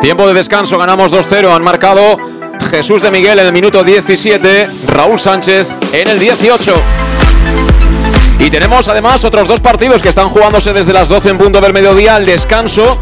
[0.00, 1.54] Tiempo de descanso, ganamos 2-0.
[1.54, 2.16] Han marcado
[2.70, 6.72] Jesús de Miguel en el minuto 17, Raúl Sánchez en el 18.
[8.38, 11.74] Y tenemos además otros dos partidos que están jugándose desde las 12 en punto del
[11.74, 12.98] mediodía al descanso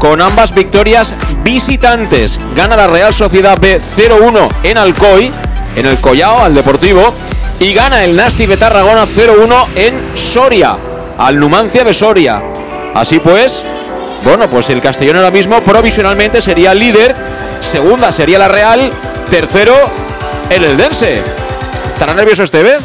[0.00, 1.14] con ambas victorias
[1.44, 2.40] visitantes.
[2.56, 5.30] Gana la Real Sociedad B 0-1 en Alcoy,
[5.76, 7.14] en el Collao, al Deportivo,
[7.60, 10.76] y gana el Nasti de Tarragona 0-1 en Soria,
[11.18, 12.42] al Numancia de Soria.
[12.94, 13.66] Así pues,
[14.24, 17.14] bueno, pues el Castellón ahora mismo provisionalmente sería líder,
[17.60, 18.90] segunda sería la Real,
[19.30, 19.74] tercero
[20.50, 21.22] el Eldense.
[21.86, 22.84] ¿Estará nervioso este vez?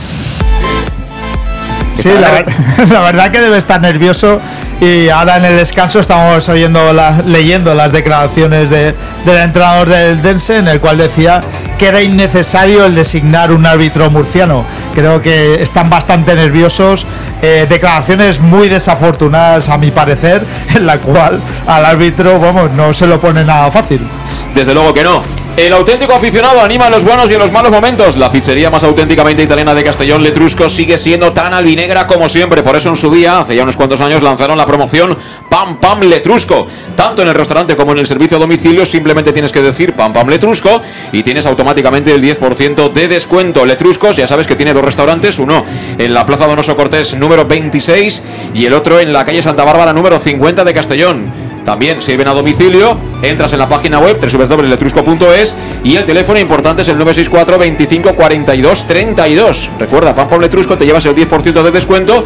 [1.95, 2.45] Sí, la,
[2.91, 4.39] la, verdad que debe estar nervioso
[4.81, 6.79] y ahora en el descanso estamos oyendo
[7.27, 8.95] leyendo las declaraciones de,
[9.25, 11.43] del entrenador del Dense en el cual decía
[11.77, 14.65] que era innecesario el designar un árbitro murciano.
[14.95, 17.05] Creo que están bastante nerviosos,
[17.43, 20.43] eh, declaraciones muy desafortunadas a mi parecer,
[20.75, 24.01] en la cual al árbitro, vamos, no se lo pone nada fácil.
[24.55, 25.40] Desde luego que no.
[25.57, 28.15] El auténtico aficionado anima en los buenos y en los malos momentos.
[28.15, 32.63] La pizzería más auténticamente italiana de Castellón, Letrusco, sigue siendo tan albinegra como siempre.
[32.63, 35.17] Por eso en su día, hace ya unos cuantos años, lanzaron la promoción
[35.49, 36.65] Pam Pam Letrusco.
[36.95, 40.13] Tanto en el restaurante como en el servicio a domicilio, simplemente tienes que decir Pam
[40.13, 43.65] Pam Letrusco y tienes automáticamente el 10% de descuento.
[43.65, 45.65] Letruscos, ya sabes que tiene dos restaurantes, uno
[45.97, 48.23] en la Plaza Donoso Cortés número 26
[48.53, 51.40] y el otro en la calle Santa Bárbara número 50 de Castellón.
[51.65, 52.97] También sirven a domicilio.
[53.21, 58.87] Entras en la página web www.letrusco.es y el teléfono importante es el 964 25 42
[58.87, 59.69] 32.
[59.79, 62.23] Recuerda, Pam Pam Letrusco te llevas el 10% de descuento.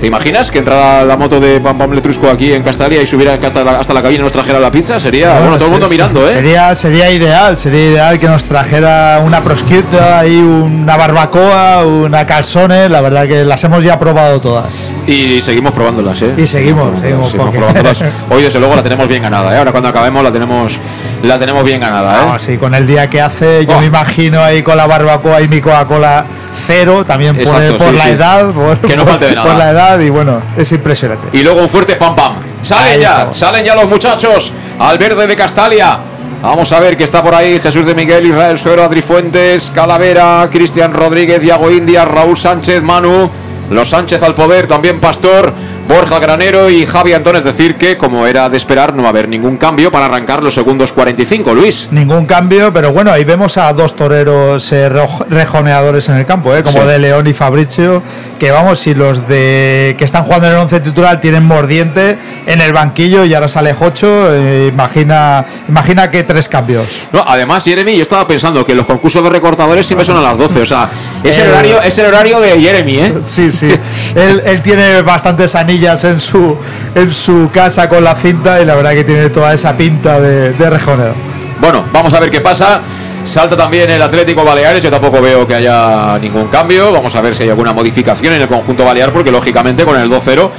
[0.00, 3.34] ¿Te imaginas que entrara la moto de Pam Pam Letrusco aquí en Castalia y subiera
[3.34, 4.98] hasta la, hasta la cabina y nos trajera la pizza?
[4.98, 6.30] Sería, bueno, todo el mundo mirando, ¿eh?
[6.32, 12.88] Sería, sería ideal, sería ideal que nos trajera una prosciutto y una barbacoa, una calzone.
[12.88, 14.88] La verdad que las hemos ya probado todas.
[15.06, 16.32] Y seguimos probándolas, ¿eh?
[16.38, 18.02] Y seguimos, seguimos, seguimos probándolas.
[18.30, 19.58] Hoy, desde luego, la tenemos bien ganada, ¿eh?
[19.58, 20.80] Ahora cuando acabemos la tenemos,
[21.22, 22.26] la tenemos bien ganada, ¿eh?
[22.26, 23.80] No, sí, con el día que hace, yo Oh.
[23.80, 26.24] me imagino ahí con la barbacoa y mi Coca-Cola
[26.60, 28.10] cero, también por, Exacto, por sí, la sí.
[28.10, 28.50] edad.
[28.52, 29.58] Por, Que no falte de por nada.
[29.58, 31.28] la edad, y bueno, es impresionante.
[31.32, 32.34] Y luego un fuerte pam pam.
[32.62, 33.38] Salen Ahí ya, estamos.
[33.38, 35.98] salen ya los muchachos al verde de Castalia.
[36.42, 40.48] Vamos a ver que está por ahí Jesús de Miguel, Israel Suero, Adri Fuentes, Calavera,
[40.50, 43.28] Cristian Rodríguez, Iago India, Raúl Sánchez, Manu,
[43.70, 45.52] los Sánchez al poder, también Pastor,
[45.88, 47.34] Borja Granero y Javi Antón.
[47.36, 50.40] Es decir, que como era de esperar, no va a haber ningún cambio para arrancar
[50.42, 51.52] los segundos 45.
[51.54, 51.88] Luis.
[51.90, 54.88] Ningún cambio, pero bueno, ahí vemos a dos toreros eh,
[55.28, 56.86] rejoneadores en el campo, eh, como Sí.
[56.86, 58.02] De León y Fabricio,
[58.38, 62.16] que vamos, si los de que están jugando en el once titular tienen mordiente
[62.46, 66.86] en el banquillo y ahora sale Jocho, eh, imagina, imagina que tres cambios.
[67.12, 70.38] No, además, Jeremy, yo estaba pensando que los concursos de recortadores siempre son a las
[70.38, 70.60] 12.
[70.62, 70.88] O sea,
[71.24, 73.14] es el Eh, horario, es el horario de Jeremy, ¿eh?
[73.22, 73.70] Sí, sí.
[74.14, 75.54] él, él tiene bastantes
[75.86, 76.56] en su,
[76.94, 80.52] en su casa con la cinta y la verdad que tiene toda esa pinta de,
[80.52, 81.14] de rejoneo.
[81.60, 82.82] Bueno, vamos a ver qué pasa.
[83.24, 84.82] Salta también el Atlético Baleares.
[84.82, 86.92] Yo tampoco veo que haya ningún cambio.
[86.92, 90.10] Vamos a ver si hay alguna modificación en el conjunto balear, porque lógicamente con el
[90.10, 90.50] 2-0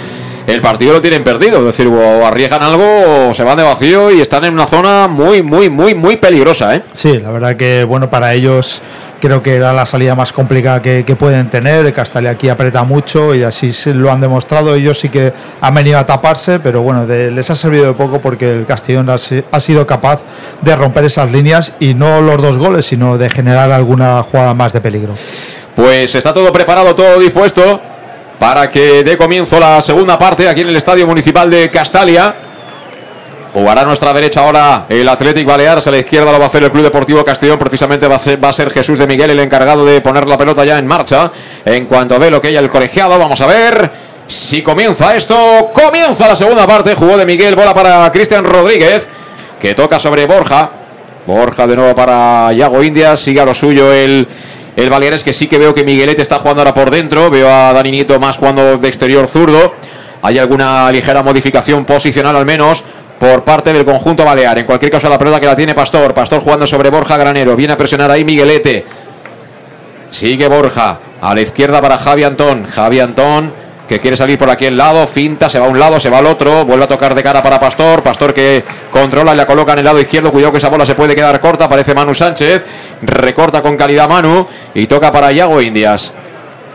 [0.48, 1.60] el partido lo tienen perdido.
[1.60, 5.08] Es decir, o arriesgan algo o se van de vacío y están en una zona
[5.08, 6.84] muy, muy, muy, muy peligrosa, ¿eh?
[6.94, 8.82] Sí, la verdad que bueno, para ellos
[9.22, 11.94] creo que era la salida más complicada que, pueden tener.
[11.94, 14.76] Castalia aquí aprieta mucho y así lo han demostrado.
[14.76, 15.32] Ellos sí que
[15.62, 19.16] han venido a taparse, pero bueno, les ha servido de poco porque el Castellón ha,
[19.16, 20.22] ha sido capaz
[20.62, 24.74] de romper esas líneas y no los dos goles, sino de generar alguna jugada más
[24.74, 25.14] de peligro.
[25.76, 27.80] Pues está todo preparado, todo dispuesto
[28.42, 32.51] para que dé comienzo la segunda parte aquí en el Estadio Municipal de Castalia.
[33.54, 36.64] Jugará a nuestra derecha ahora el Athletic Baleares, a la izquierda lo va a hacer
[36.64, 39.40] el Club Deportivo Castellón, precisamente va a ser, va a ser Jesús de Miguel el
[39.40, 41.30] encargado de poner la pelota ya en marcha.
[41.66, 43.92] En cuanto ve lo que hay el colegiado, vamos a ver
[44.26, 45.70] si comienza esto.
[45.74, 49.10] Comienza la segunda parte, jugó de Miguel, bola para Cristian Rodríguez,
[49.60, 50.72] que toca sobre Borja.
[51.28, 54.28] Borja de nuevo para Yago Indias, sigue a lo suyo el,
[54.78, 57.74] el Baleares, que sí que veo que Miguelete está jugando ahora por dentro, veo a
[57.74, 59.74] Dani Nieto más jugando de exterior zurdo.
[60.24, 62.84] Hay alguna ligera modificación posicional al menos
[63.22, 64.58] por parte del conjunto balear.
[64.58, 66.12] En cualquier caso, la pelota que la tiene Pastor.
[66.12, 67.56] Pastor jugando sobre Borja Granero.
[67.56, 68.84] Viene a presionar ahí Miguelete.
[70.10, 70.98] Sigue Borja.
[71.22, 72.66] A la izquierda para Javi Antón.
[72.66, 73.54] Javi Antón
[73.88, 75.06] que quiere salir por aquí el lado.
[75.06, 76.66] Finta, se va a un lado, se va al otro.
[76.66, 78.02] Vuelve a tocar de cara para Pastor.
[78.02, 80.32] Pastor que controla y la coloca en el lado izquierdo.
[80.32, 81.66] Cuidado que esa bola se puede quedar corta.
[81.66, 82.66] Aparece Manu Sánchez.
[83.04, 84.48] Recorta con calidad Manu.
[84.74, 86.12] Y toca para Yago Indias.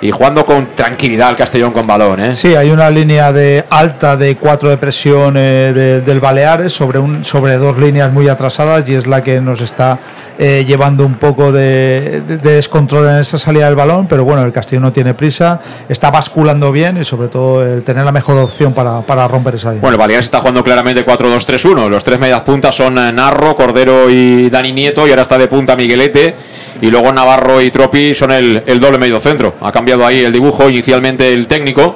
[0.01, 2.21] Y jugando con tranquilidad el Castellón con balón.
[2.21, 2.35] ¿eh?
[2.35, 6.99] Sí, hay una línea de alta de cuatro de presión eh, de- del Baleares sobre,
[6.99, 9.99] un, sobre dos líneas muy atrasadas y es la que nos está
[10.39, 14.43] eh, llevando un poco de, de- de descontrol en esa salida del balón, pero bueno,
[14.45, 18.37] el Castellón no tiene prisa, está basculando bien y sobre todo el tener la mejor
[18.39, 19.81] opción para, para romper esa línea.
[19.81, 21.89] Bueno, el Baleares está jugando claramente 4-2-3-1.
[21.89, 25.07] Los tres medias puntas son eh, Narro, Cordero y Dani Nieto.
[25.07, 26.35] Y ahora está de punta Miguelete.
[26.81, 29.55] Y luego Navarro y Tropi son el, el doble medio centro.
[29.87, 30.69] Cambiado ahí el dibujo.
[30.69, 31.95] Inicialmente el técnico,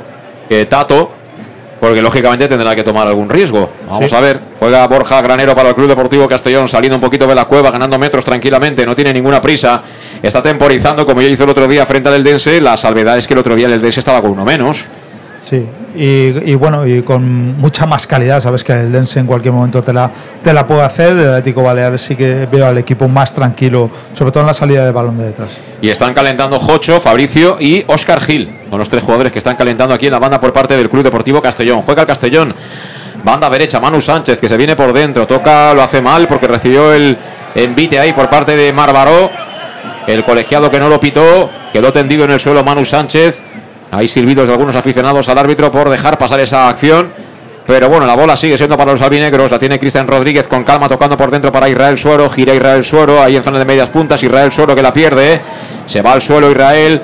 [0.48, 1.10] eh, Tato.
[1.80, 3.70] Porque lógicamente tendrá que tomar algún riesgo.
[3.88, 4.14] Vamos Sí.
[4.14, 4.38] a ver.
[4.60, 7.98] Juega Borja Granero para el Club Deportivo Castellón, saliendo un poquito de la cueva, ganando
[7.98, 9.82] metros tranquilamente, no tiene ninguna prisa.
[10.22, 12.60] Está temporizando, como ya hizo el otro día frente al Eldense.
[12.60, 14.84] La salvedad es que el otro día el Eldense estaba con uno menos.
[15.42, 19.82] Sí, y, bueno, y con mucha más calidad, sabes que el Dense en cualquier momento
[19.82, 20.10] te la,
[20.42, 21.16] te la puede hacer.
[21.16, 24.84] El Atlético Baleares sí que veo al equipo más tranquilo, sobre todo en la salida
[24.84, 25.48] de balón de detrás.
[25.80, 28.60] Y están calentando Jocho, Fabricio y Óscar Gil.
[28.68, 31.02] Son los tres jugadores que están calentando aquí en la banda por parte del Club
[31.02, 31.82] Deportivo Castellón.
[31.82, 32.54] Juega el Castellón.
[33.24, 35.26] Banda derecha, Manu Sánchez, que se viene por dentro.
[35.26, 37.18] Toca, lo hace mal porque recibió el
[37.54, 39.30] envite ahí por parte de Marbaró.
[40.06, 41.50] El colegiado que no lo pitó.
[41.72, 43.42] Quedó tendido en el suelo Manu Sánchez.
[43.92, 47.12] Hay silbidos de algunos aficionados al árbitro por dejar pasar esa acción.
[47.66, 49.50] Pero bueno, la bola sigue siendo para los albinegros.
[49.50, 52.28] La tiene Cristian Rodríguez con calma tocando por dentro para Israel Suero.
[52.28, 54.22] Gira Israel Suero ahí en zona de medias puntas.
[54.22, 55.40] Israel Suero que la pierde.
[55.86, 57.00] Se va al suelo Israel.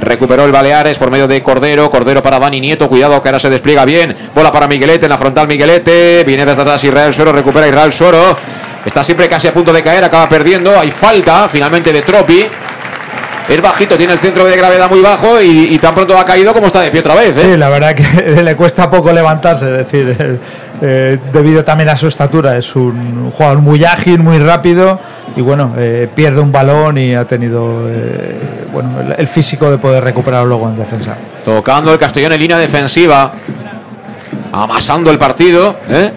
[0.00, 1.90] Recuperó el Baleares por medio de Cordero.
[1.90, 2.88] Cordero para Dani Nieto.
[2.88, 4.16] Cuidado que ahora se despliega bien.
[4.34, 6.24] Bola para Miguelete en la frontal Miguelete.
[6.24, 7.32] Viene desde atrás Israel Suero.
[7.32, 8.36] Recupera Israel Suero.
[8.84, 10.04] Está siempre casi a punto de caer.
[10.04, 10.78] Acaba perdiendo.
[10.78, 12.46] Hay falta finalmente de Tropi.
[13.50, 16.52] Es bajito, tiene el centro de gravedad muy bajo y, y tan pronto ha caído
[16.54, 17.36] como está de pie otra vez.
[17.36, 17.50] ¿eh?
[17.52, 20.38] Sí, la verdad que le cuesta poco levantarse, es decir, eh,
[20.80, 25.00] eh, debido también a su estatura, es un jugador muy ágil, muy rápido
[25.36, 27.82] y bueno, eh, pierde un balón y ha tenido
[28.72, 31.16] bueno, el, el físico de poder recuperarlo luego en defensa.
[31.44, 33.32] Tocando el Castellón en línea defensiva.
[34.52, 35.76] Amasando el partido.
[35.88, 36.12] ¿eh?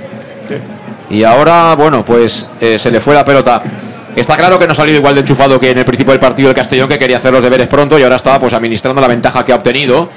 [1.10, 3.62] Y ahora, bueno, pues eh, se le fue la pelota.
[4.16, 6.50] Está claro que no ha salido igual de enchufado que en el principio del partido
[6.50, 9.44] el Castellón, que quería hacer los deberes pronto y ahora está pues administrando la ventaja
[9.44, 10.10] que ha obtenido.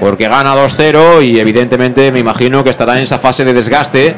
[0.00, 4.16] Porque gana 2-0 y evidentemente me imagino que estará en esa fase de desgaste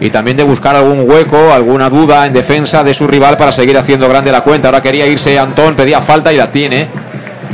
[0.00, 3.78] y también de buscar algún hueco, alguna duda en defensa de su rival para seguir
[3.78, 4.68] haciendo grande la cuenta.
[4.68, 6.88] Ahora quería irse Antón, pedía falta y la tiene.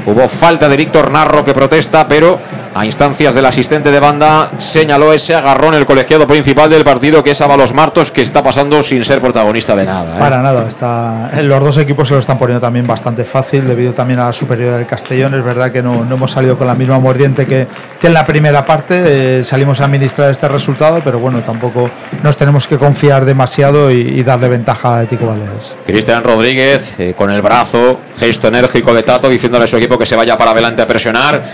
[0.07, 2.41] Hubo falta de Víctor Narro que protesta, pero
[2.75, 7.31] a instancias del asistente de banda señaló ese agarrón el colegiado principal del partido que
[7.31, 10.17] es Avalos Martos que está pasando sin ser protagonista de nada.
[10.17, 10.19] ¿eh?
[10.19, 14.19] Para nada, está, los dos equipos se lo están poniendo también bastante fácil debido también
[14.19, 15.35] a la superioridad del Castellón.
[15.35, 17.69] Es verdad que no, no hemos salido con la misma mordiente que,
[18.01, 21.89] que en la primera parte, eh, salimos a administrar este resultado, pero bueno, tampoco
[22.23, 25.77] nos tenemos que confiar demasiado y, y darle ventaja al Atlético Baleares.
[25.87, 30.07] Cristian Rodríguez eh, con el brazo, gesto enérgico de Tato, diciéndole a su equipo que
[30.07, 31.45] se vaya para adelante a presionar.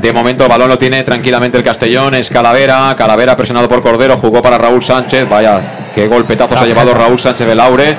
[0.00, 4.16] De momento el balón lo tiene tranquilamente el Castellón, es Calavera, Calavera presionado por Cordero,
[4.16, 7.98] jugó para Raúl Sánchez, vaya, qué golpetazo se ha llevado Raúl Sánchez Belaure.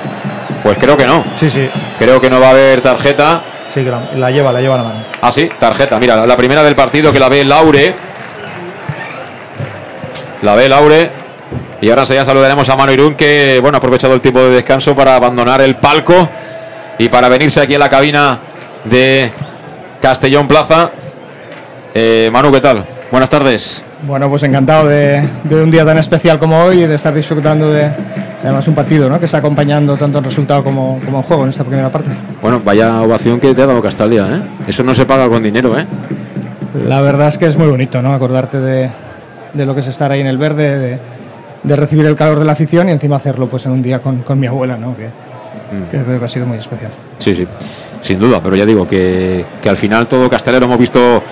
[0.62, 1.24] Pues creo que no.
[1.36, 1.68] Sí, sí.
[1.98, 3.42] Creo que no va a haber tarjeta.
[3.68, 5.04] Sí, que la, la lleva, la lleva la mano.
[5.20, 5.98] Ah, sí, tarjeta.
[5.98, 7.94] Mira, la- la primera del partido que la ve Laure.
[10.42, 11.10] La ve Laure.
[11.80, 14.94] Y ahora ya saludaremos a Manu Irún, que bueno, ha aprovechado el tiempo de descanso
[14.94, 16.28] para abandonar el palco
[16.98, 18.38] y para venirse aquí a la cabina
[18.84, 19.32] de
[20.00, 20.90] Castellón Plaza.
[21.94, 22.84] Eh, Manu, ¿qué tal?
[23.10, 23.84] Buenas tardes.
[24.06, 27.70] Bueno, pues encantado de, de un día tan especial como hoy y de estar disfrutando
[27.70, 27.94] de, de
[28.42, 29.18] además un partido ¿no?
[29.20, 32.10] que está acompañando tanto en resultado como, como en juego en esta primera parte.
[32.40, 34.42] Bueno, vaya ovación que te ha dado Castalia, ¿eh?
[34.66, 35.86] Eso no se paga con dinero, ¿eh?
[36.86, 38.12] La verdad es que es muy bonito ¿no?
[38.14, 38.90] acordarte de,
[39.52, 40.98] de lo que es estar ahí en el verde, de,
[41.62, 44.22] de recibir el calor de la afición y encima hacerlo pues en un día con,
[44.22, 44.96] con mi abuela, ¿no?
[44.96, 45.10] que,
[45.90, 46.90] que creo que ha sido muy especial.
[47.18, 47.46] Sí, sí,
[48.00, 51.22] sin duda, pero ya digo que, que al final todo Castellero hemos visto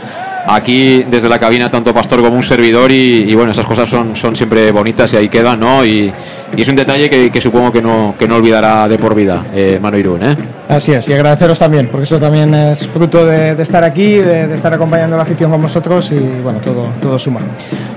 [0.46, 4.16] aquí desde la cabina tanto Pastor como un servidor y, y bueno, esas cosas son,
[4.16, 5.84] son siempre bonitas y ahí quedan, ¿no?
[5.84, 6.12] Y,
[6.56, 9.46] y es un detalle que, que supongo que no, que no olvidará de por vida
[9.54, 10.36] eh, Manu Irún, ¿eh?
[10.68, 14.46] Así es, y agradeceros también, porque eso también es fruto de, de estar aquí, de,
[14.46, 17.40] de estar acompañando a la afición con vosotros y bueno, todo, todo suma.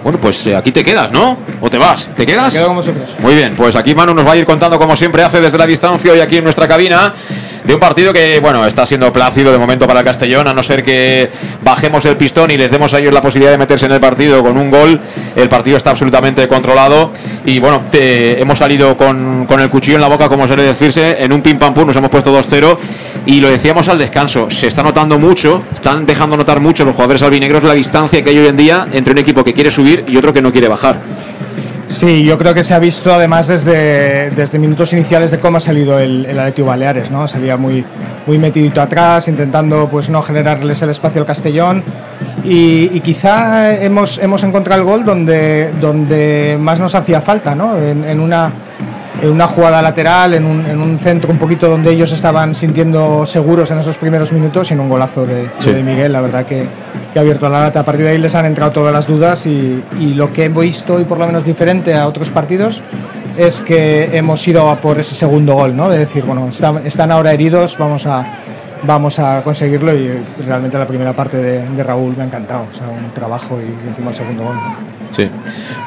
[0.04, 1.38] Bueno, pues eh, aquí te quedas, ¿no?
[1.62, 2.10] ¿O te vas?
[2.16, 2.54] ¿Te quedas?
[2.54, 3.16] Me quedo con vosotros.
[3.20, 5.68] Muy bien, pues aquí Manu nos va a ir contando como siempre hace desde la
[5.68, 7.14] distancia hoy aquí en nuestra cabina
[7.64, 10.64] de un partido que, bueno, está siendo plácido de momento para el Castellón, a no
[10.64, 11.30] ser que
[11.62, 14.44] bajemos el pistón y les demos a ellos la posibilidad de meterse en el partido
[14.44, 15.00] con un gol.
[15.36, 17.12] El partido está absolutamente controlado
[17.46, 21.32] y, bueno, hemos salido con, con el cuchillo en la boca, como suele decirse, en
[21.32, 22.78] un pim pam pum nos hemos puesto 2-0
[23.26, 27.22] y lo decíamos al descanso, se está notando mucho, están dejando notar mucho los jugadores
[27.22, 30.18] albinegros la distancia que hay hoy en día entre un equipo que quiere subir y
[30.18, 31.13] otro que no quiere bajar.
[31.94, 35.60] Sí, yo creo que se ha visto además desde, desde minutos iniciales de cómo ha
[35.60, 37.28] salido el, el Baleares, ¿no?
[37.28, 37.86] Salía muy,
[38.26, 41.84] muy metidito atrás, intentando pues no generarles el espacio al Castellón
[42.44, 47.78] y, y quizá hemos, hemos encontrado el gol donde, donde más nos hacía falta, ¿no?
[47.78, 48.52] En, en una,
[49.24, 53.26] en una jugada lateral, en un, en un centro un poquito donde ellos estaban sintiendo
[53.26, 55.72] seguros en esos primeros minutos y en un golazo de, Sí.
[55.72, 56.68] de Miguel, la verdad que,
[57.14, 57.80] que ha abierto la lata.
[57.80, 60.50] A partir de ahí les han entrado todas las dudas y, y lo que he
[60.50, 62.84] visto hoy por lo menos diferente a otros partidos
[63.38, 65.90] es que hemos ido a por ese segundo gol, ¿no?
[65.90, 68.26] De decir, bueno, están, están ahora heridos, vamos a,
[68.84, 72.74] vamos a conseguirlo y realmente la primera parte de, de Raúl me ha encantado, o
[72.74, 74.58] sea, un trabajo y encima el segundo gol.
[75.12, 75.32] Sí.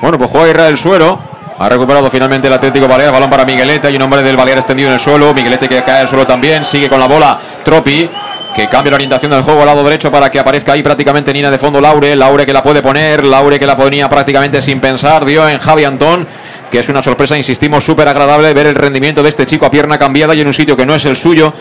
[0.00, 1.35] Bueno, pues juega Israel Suero.
[1.58, 3.12] Ha recuperado finalmente el Atlético Baleares.
[3.12, 3.88] Balón para Miguelete.
[3.88, 5.32] Hay un hombre del Baleares extendido en el suelo.
[5.32, 6.64] Miguelete que cae al suelo también.
[6.64, 7.38] Sigue con la bola.
[7.64, 8.08] Tropi.
[8.54, 11.50] Que cambia la orientación del juego al lado derecho para que aparezca ahí prácticamente Nina
[11.50, 12.16] de fondo Laure.
[12.16, 13.24] Laure que la puede poner.
[13.24, 15.24] Laure que la ponía prácticamente sin pensar.
[15.24, 16.26] Dio en Javi Antón.
[16.70, 19.98] Que es una sorpresa, insistimos, súper agradable ver el rendimiento de este chico a pierna
[19.98, 21.54] cambiada y en un sitio que no es el suyo,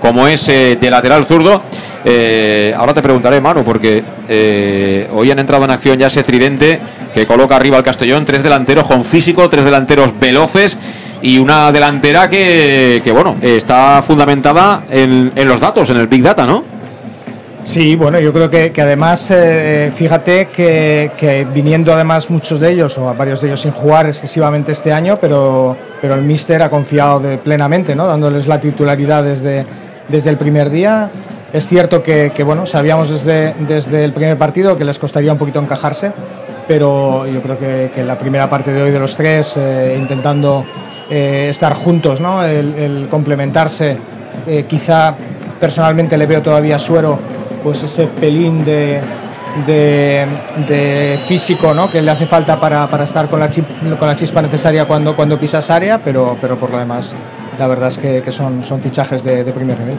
[0.00, 1.62] como es eh, de lateral zurdo.
[2.10, 6.80] Eh, ahora te preguntaré, Manu, porque eh, hoy han entrado en acción ya ese tridente
[7.12, 10.78] que coloca arriba al Castellón, tres delanteros con físico, tres delanteros veloces
[11.20, 16.46] y una delantera que, que, bueno, está fundamentada en, los datos, en el Big Data,
[16.46, 16.64] ¿no?
[17.60, 23.14] Sí, bueno, yo creo que, además, eh, fíjate que, viniendo además muchos de ellos, o
[23.14, 27.94] varios de ellos sin jugar excesivamente este año, pero, pero el Mister ha confiado plenamente,
[27.94, 28.06] ¿no?
[28.06, 29.66] dándoles la titularidad desde,
[30.08, 31.10] desde el primer día.
[31.52, 35.38] Es cierto que, que, bueno, sabíamos desde, desde el primer partido que les costaría un
[35.38, 36.12] poquito encajarse,
[36.66, 40.66] pero yo creo que, la primera parte de hoy de los tres, eh, intentando
[41.08, 43.98] eh, estar juntos, el, complementarse,
[44.46, 45.16] eh, quizá
[45.58, 47.18] personalmente le veo todavía a Suero
[47.62, 49.00] pues ese pelín de,
[49.66, 51.90] de, físico ¿no?
[51.90, 53.48] que le hace falta para, para estar con la,
[53.98, 57.16] con la chispa necesaria cuando, cuando pisas área, pero, pero por lo demás
[57.58, 59.96] la verdad es que, son, fichajes de, primer nivel.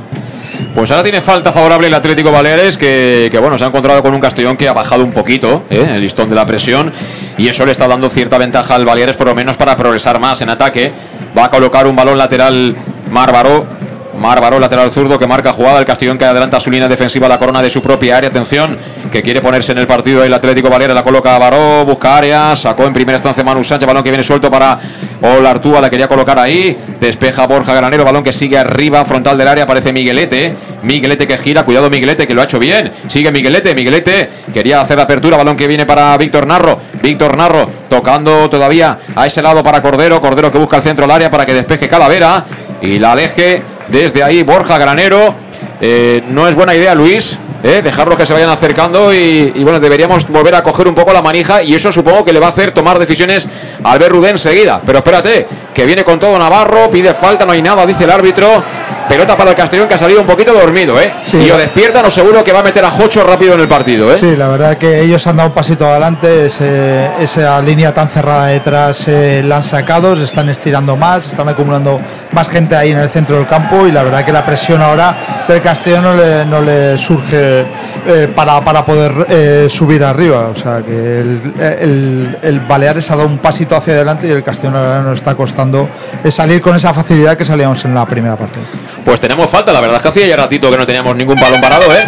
[0.74, 4.22] Pues ahora tiene falta favorable el Atlético Baleares, que, bueno, se ha encontrado con un
[4.22, 5.86] Castellón que ha bajado un poquito ¿eh?
[5.96, 6.92] el listón de la presión
[7.38, 10.42] y eso le está dando cierta ventaja al Baleares, por lo menos para progresar más
[10.42, 10.94] en ataque.
[11.38, 12.76] Va a colocar un balón lateral
[13.12, 13.79] Márvaro,
[14.20, 15.80] Márvaro, lateral zurdo que marca jugada.
[15.80, 18.30] El Castellón que adelanta su línea defensiva a la corona de su propia área.
[18.30, 18.78] Atención,
[19.12, 20.24] que quiere ponerse en el partido.
[20.24, 22.56] El Atlético Baleares la coloca a Baró, busca área.
[22.56, 23.88] Sacó en primera instancia Manu Sánchez.
[23.88, 24.78] Balón que viene suelto para
[25.22, 25.82] Olartúa.
[25.82, 26.78] La quería colocar ahí.
[27.00, 28.04] Despeja Borja Granero.
[28.04, 29.64] Balón que sigue arriba, frontal del área.
[29.64, 30.56] Aparece Miguelete.
[30.84, 31.64] Miguelete que gira.
[31.64, 32.92] Cuidado, Miguelete que lo ha hecho bien.
[33.08, 33.74] Sigue Miguelete.
[33.74, 35.38] Miguelete quería hacer apertura.
[35.38, 36.80] Balón que viene para Víctor Narro.
[37.02, 40.20] Víctor Narro tocando todavía a ese lado para Cordero.
[40.22, 42.44] Cordero que busca el centro del área para que despeje Calavera.
[42.82, 43.62] Y la aleje
[43.92, 45.36] desde ahí Borja Granero.
[45.82, 47.40] Eh, no es buena idea, Luis.
[47.62, 51.22] Eh, dejarlos que se vayan acercando y, bueno, deberíamos volver a coger un poco la
[51.22, 53.50] manija y eso supongo que le va a hacer tomar decisiones
[53.84, 54.82] al ver Rudén enseguida.
[54.86, 58.64] Pero espérate, que viene con todo Navarro, pide falta, no hay nada, dice el árbitro.
[59.10, 61.14] Pelota para el Castellón que ha salido un poquito dormido, ¿eh?
[61.24, 61.38] Sí.
[61.38, 64.12] y o despiertan o seguro que va a meter a Jocho rápido en el partido,
[64.14, 64.18] ¿eh?
[64.18, 68.46] Sí, la verdad que ellos han dado un pasito adelante, ese- esa línea tan cerrada
[68.48, 72.00] detrás eh, la han sacado, se están estirando más, están acumulando
[72.32, 75.46] más gente ahí en el centro del campo y la verdad que la presión ahora
[75.48, 77.66] del Castellón no le, no le surge
[78.08, 80.50] eh, para, para poder eh, subir arriba.
[80.52, 84.44] O sea que el, el, el Baleares ha dado un pasito hacia adelante y el
[84.44, 85.90] Castellón ahora nos está costando
[86.30, 88.60] salir con esa facilidad que salíamos en la primera parte.
[89.04, 91.60] Pues tenemos falta, la verdad es que hacía ya ratito que no teníamos ningún balón
[91.60, 92.06] parado, ¿eh?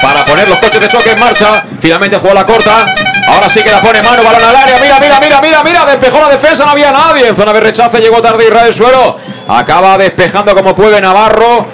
[0.00, 1.64] Para poner los coches de choque en marcha.
[1.80, 2.86] Finalmente jugó la corta.
[3.26, 4.78] Ahora sí que la pone mano, balón al área.
[4.80, 5.86] Mira, mira, mira, mira, mira.
[5.86, 7.28] Despejó la defensa, no había nadie.
[7.28, 9.16] En zona de rechace llegó tarde Israel Suero.
[9.48, 11.66] Acaba despejando como puede Navarro.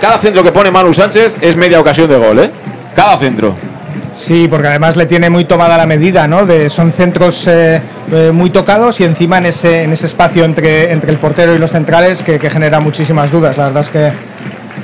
[0.00, 2.50] Cada centro que pone Manu Sánchez es media ocasión de gol, ¿eh?
[2.96, 3.54] Cada centro.
[4.12, 6.46] Sí, porque además le tiene muy tomada la medida, ¿no?
[6.68, 7.80] Son centros eh,
[8.10, 11.58] eh, muy tocados y encima en ese, en ese espacio entre, entre el portero y
[11.58, 13.56] los centrales que, que genera muchísimas dudas.
[13.56, 14.12] La verdad es que,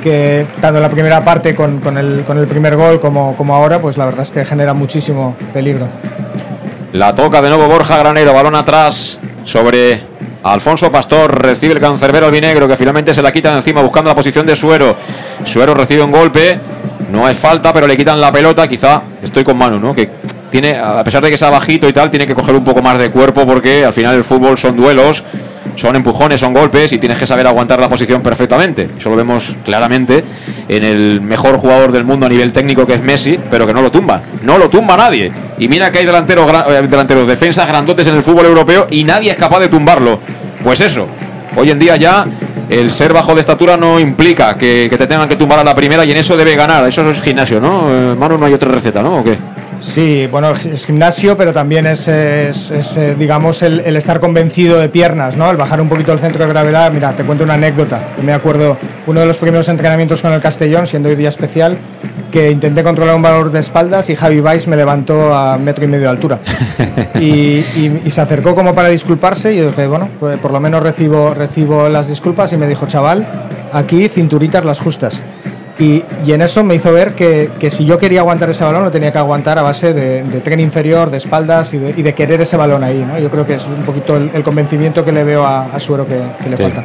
[0.02, 3.54] que tanto en la primera parte con, con el, con el primer gol como, como
[3.54, 5.88] ahora, pues la verdad es que genera muchísimo peligro.
[6.92, 10.00] La toca de nuevo Borja Granero, balón atrás sobre
[10.42, 14.14] Alfonso Pastor, recibe el cancerbero albinegro que finalmente se la quita de encima buscando la
[14.14, 14.96] posición de Suero.
[15.42, 16.58] Suero recibe un golpe,
[17.10, 19.94] no es falta, pero le quitan la pelota, quizá estoy con Manu, ¿no?
[19.94, 20.10] Que
[20.50, 22.98] tiene, a pesar de que sea bajito y tal, tiene que coger un poco más
[22.98, 25.24] de cuerpo porque al final el fútbol son duelos,
[25.74, 28.88] son empujones, son golpes y tienes que saber aguantar la posición perfectamente.
[28.98, 30.24] Eso lo vemos claramente
[30.68, 33.82] en el mejor jugador del mundo a nivel técnico que es Messi, pero que no
[33.82, 34.22] lo tumba.
[34.42, 35.32] No lo tumba nadie.
[35.58, 39.30] Y mira que hay delanteros, eh, delanteros defensas grandotes en el fútbol europeo y nadie
[39.30, 40.20] es capaz de tumbarlo.
[40.62, 41.06] Pues eso,
[41.56, 42.26] hoy en día ya
[42.68, 45.74] el ser bajo de estatura no implica que, que te tengan que tumbar a la
[45.74, 46.86] primera y en eso debe ganar.
[46.86, 47.88] Eso es gimnasio, ¿no?
[47.90, 49.18] Eh, Manu, no hay otra receta, ¿no?
[49.18, 49.38] ¿O qué?
[49.80, 54.78] Sí, bueno, es gimnasio, pero también es, es- es, eh, digamos, el, el estar convencido
[54.78, 55.48] de piernas, ¿no?
[55.50, 56.90] El bajar un poquito el centro de gravedad.
[56.92, 58.08] Mira, te cuento una anécdota.
[58.22, 58.76] Me acuerdo
[59.06, 61.78] uno de los primeros entrenamientos con el Castellón, siendo hoy día especial,
[62.32, 65.88] que intenté controlar un valor de espaldas y Javi Weiss me levantó a metro y
[65.88, 66.40] medio de altura.
[67.20, 70.60] Y, y- y se acercó como para disculparse y yo dije, bueno, pues por lo
[70.60, 73.26] menos recibo, recibo las disculpas y me dijo, chaval,
[73.72, 75.20] aquí cinturitas las justas.
[75.78, 78.82] Y, y en eso me hizo ver que, que si yo quería aguantar ese balón,
[78.82, 82.02] lo tenía que aguantar a base de, de tren inferior, de espaldas y de, y
[82.02, 83.04] de querer ese balón ahí.
[83.06, 83.16] ¿no?
[83.18, 86.06] Yo creo que es un poquito el, el convencimiento que le veo a, a Suero
[86.06, 86.62] que, que le Sí.
[86.64, 86.84] falta.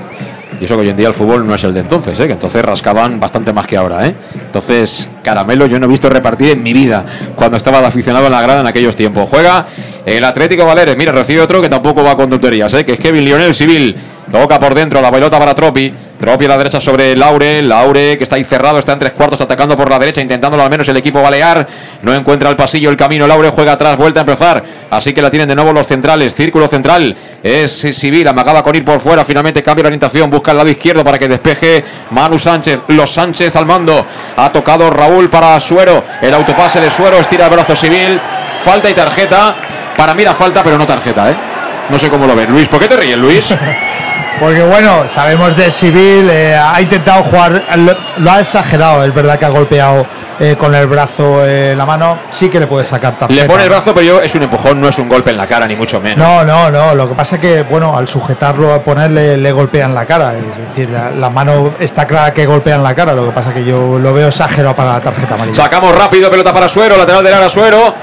[0.62, 2.28] Y eso que hoy en día el fútbol no es el de entonces, ¿eh?
[2.28, 4.06] que entonces rascaban bastante más que ahora.
[4.08, 4.16] ¿eh?
[4.46, 7.04] Entonces, caramelo yo no he visto repartir en mi vida
[7.36, 9.28] cuando estaba de aficionado en la grada en aquellos tiempos.
[9.28, 9.66] Juega
[10.06, 10.96] el Atlético Valeres.
[10.96, 12.86] Mira, recibe otro que tampoco va con tonterías, ¿eh?
[12.86, 13.96] que es Kevin Lionel Civil.
[14.34, 15.94] Toca por dentro la pelota para Tropi.
[16.20, 17.62] Tropi a la derecha sobre Laure.
[17.62, 20.72] Laure que está ahí cerrado, está en tres cuartos, atacando por la derecha, intentándolo al
[20.72, 21.68] menos el equipo balear.
[22.02, 23.28] No encuentra el pasillo, el camino.
[23.28, 24.64] Laure juega atrás, vuelta a empezar.
[24.90, 26.34] Así que la tienen de nuevo los centrales.
[26.34, 28.28] Círculo central es Civil.
[28.28, 29.24] Amagaba con ir por fuera.
[29.24, 30.32] Finalmente cambia la orientación.
[30.32, 32.80] Busca el lado izquierdo para que despeje Manu Sánchez.
[32.88, 34.04] Los Sánchez al mando.
[34.36, 36.04] Ha tocado Raúl para Suero.
[36.24, 37.18] El autopase de Suero.
[37.18, 38.20] Estira el brazo Civil.
[38.58, 39.58] Falta y tarjeta.
[39.96, 41.53] Para mí falta, pero no tarjeta, ¿eh?
[41.90, 42.50] No sé cómo lo ves.
[42.50, 43.54] Luis, ¿por qué te ríes, Luis?
[44.40, 49.38] Porque bueno, sabemos de Civil, eh, ha intentado jugar, lo, lo ha exagerado, es verdad
[49.38, 50.08] que ha golpeado
[50.40, 53.42] eh, con el brazo eh, la mano, sí que le puede sacar tarjeta.
[53.44, 55.46] Le pone el brazo, pero yo, es un empujón, no es un golpe en la
[55.46, 56.18] cara, ni mucho menos.
[56.18, 59.94] No, no, no, lo que pasa es que, bueno, al sujetarlo, a ponerle, le golpean
[59.94, 63.32] la cara, es decir, la, la mano está clara que golpean la cara, lo que
[63.32, 65.56] pasa es que yo lo veo exagerado para la tarjeta amarilla.
[65.56, 67.94] Sacamos rápido, pelota para Suero, lateral del área Suero.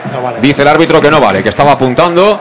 [0.40, 2.40] Dice el árbitro que no vale, que estaba apuntando.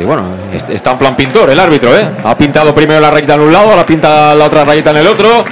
[0.00, 2.08] Y bueno, est- está en plan pintor el árbitro, ¿eh?
[2.24, 5.06] Ha pintado primero la rayita en un lado, ahora pinta la otra rayita en el
[5.06, 5.44] otro.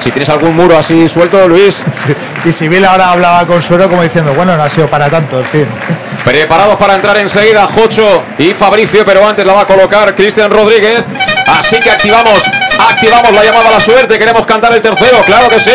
[0.00, 1.84] Si tienes algún muro así suelto, Luis.
[2.44, 5.44] Y Civil ahora hablaba con Suero como diciendo, bueno, no ha sido para tanto, en
[5.44, 5.66] fin.
[6.24, 11.04] Preparados para entrar enseguida Jocho y Fabricio, pero antes la va a colocar Cristian Rodríguez.
[11.46, 12.42] Así que activamos,
[12.78, 14.18] activamos la llamada a la suerte.
[14.18, 15.70] Queremos cantar el tercero, claro que sí.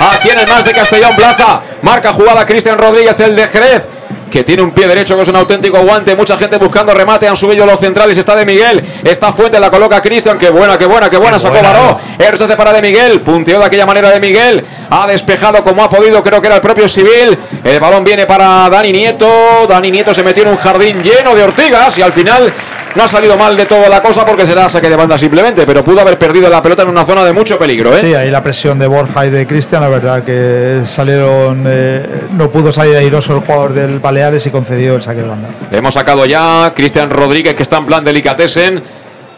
[0.00, 1.60] Aquí en el más de Castellón Plaza.
[1.82, 3.88] Marca jugada Cristian Rodríguez, el de Jerez.
[4.30, 6.14] Que tiene un pie derecho que es un auténtico guante.
[6.14, 7.26] Mucha gente buscando remate.
[7.26, 8.16] Han subido los centrales.
[8.16, 8.82] Está de Miguel.
[9.02, 10.38] Esta fuente la coloca Cristian.
[10.38, 11.38] Qué buena, qué buena, qué buena.
[11.38, 11.98] Sacó buena, Baró.
[12.18, 13.20] Rechace para de Miguel.
[13.22, 14.64] Punteó de aquella manera de Miguel.
[14.90, 16.22] Ha despejado como ha podido.
[16.22, 17.36] Creo que era el propio Civil.
[17.64, 19.66] El balón viene para Dani Nieto.
[19.68, 21.98] Dani Nieto se metió en un jardín lleno de ortigas.
[21.98, 22.52] Y al final
[22.96, 25.64] no ha salido mal de toda la cosa porque será saque de banda simplemente.
[25.64, 27.92] Pero pudo haber perdido la pelota en una zona de mucho peligro.
[27.92, 27.98] ¿eh?
[28.00, 32.50] Sí, ahí la presión de Borja y de Cristian, la verdad que salieron, eh, no
[32.50, 35.48] pudo salir airoso el jugador del Baleares y concedió el saque de banda.
[35.70, 38.82] Hemos sacado ya Cristian Rodríguez, que está en plan delicatessen.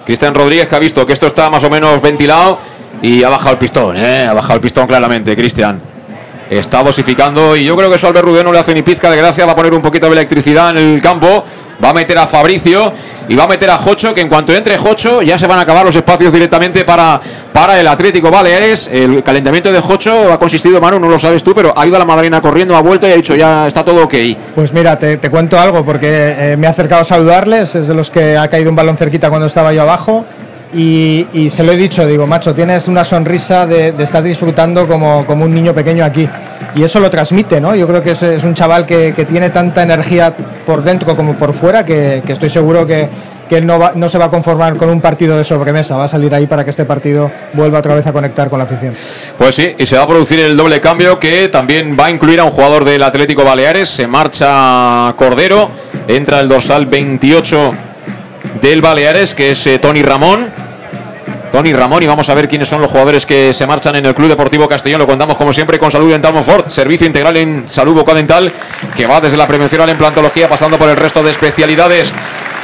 [0.05, 2.59] Cristian Rodríguez, que ha visto que esto está más o menos ventilado
[3.03, 4.27] y ha bajado el pistón, ¿eh?
[4.27, 5.81] ha bajado el pistón claramente, Cristian.
[6.51, 9.16] Está dosificando y yo creo que eso Albert Rubio no le hace ni pizca de
[9.16, 9.47] gracia.
[9.47, 11.45] Va a poner un poquito de electricidad en el campo.
[11.82, 12.92] Va a meter a Fabricio
[13.28, 15.62] y va a meter a Jocho, que en cuanto entre Jocho ya se van a
[15.62, 17.20] acabar los espacios directamente para,
[17.52, 18.88] para el Atlético Baleares.
[18.92, 21.98] El calentamiento de Jocho ha consistido, Manu, no lo sabes tú, pero ha ido a
[21.98, 24.14] la Madalena corriendo, ha vuelto y ha dicho ya está todo ok.
[24.54, 27.94] Pues mira, te, te cuento algo porque eh, me he acercado a saludarles, es de
[27.94, 30.24] los que ha caído un balón cerquita cuando estaba yo abajo
[30.74, 34.86] y, y se lo he dicho, digo, macho, tienes una sonrisa de, de estar disfrutando
[34.89, 36.28] como, como un niño pequeño aquí
[36.74, 37.74] y eso lo transmite, ¿no?
[37.74, 40.35] Yo creo que es, es un chaval que, que tiene tanta energía
[40.65, 43.09] por dentro como por fuera que, que estoy seguro que,
[43.49, 46.05] que él no, va- no se va a conformar con un partido de sobremesa, va
[46.05, 48.94] a salir ahí para que este partido vuelva otra vez a conectar con la afición.
[49.36, 52.40] Pues sí, y se va a producir el doble cambio que también va a incluir
[52.40, 53.90] a un jugador del Atlético Baleares.
[53.90, 55.70] Se marcha Cordero,
[56.09, 57.73] entra el dorsal 28
[58.62, 60.61] del Baleares, que es eh, Tony Ramón.
[61.53, 64.15] Tony Ramón y vamos a ver quiénes son los jugadores que se marchan en el
[64.15, 65.01] Club Deportivo Castellón.
[65.01, 68.51] Lo contamos como siempre con Salud Dental Monfort, servicio integral en salud bucodental
[68.97, 72.11] que va desde la prevención a la implantología pasando por el resto de especialidades.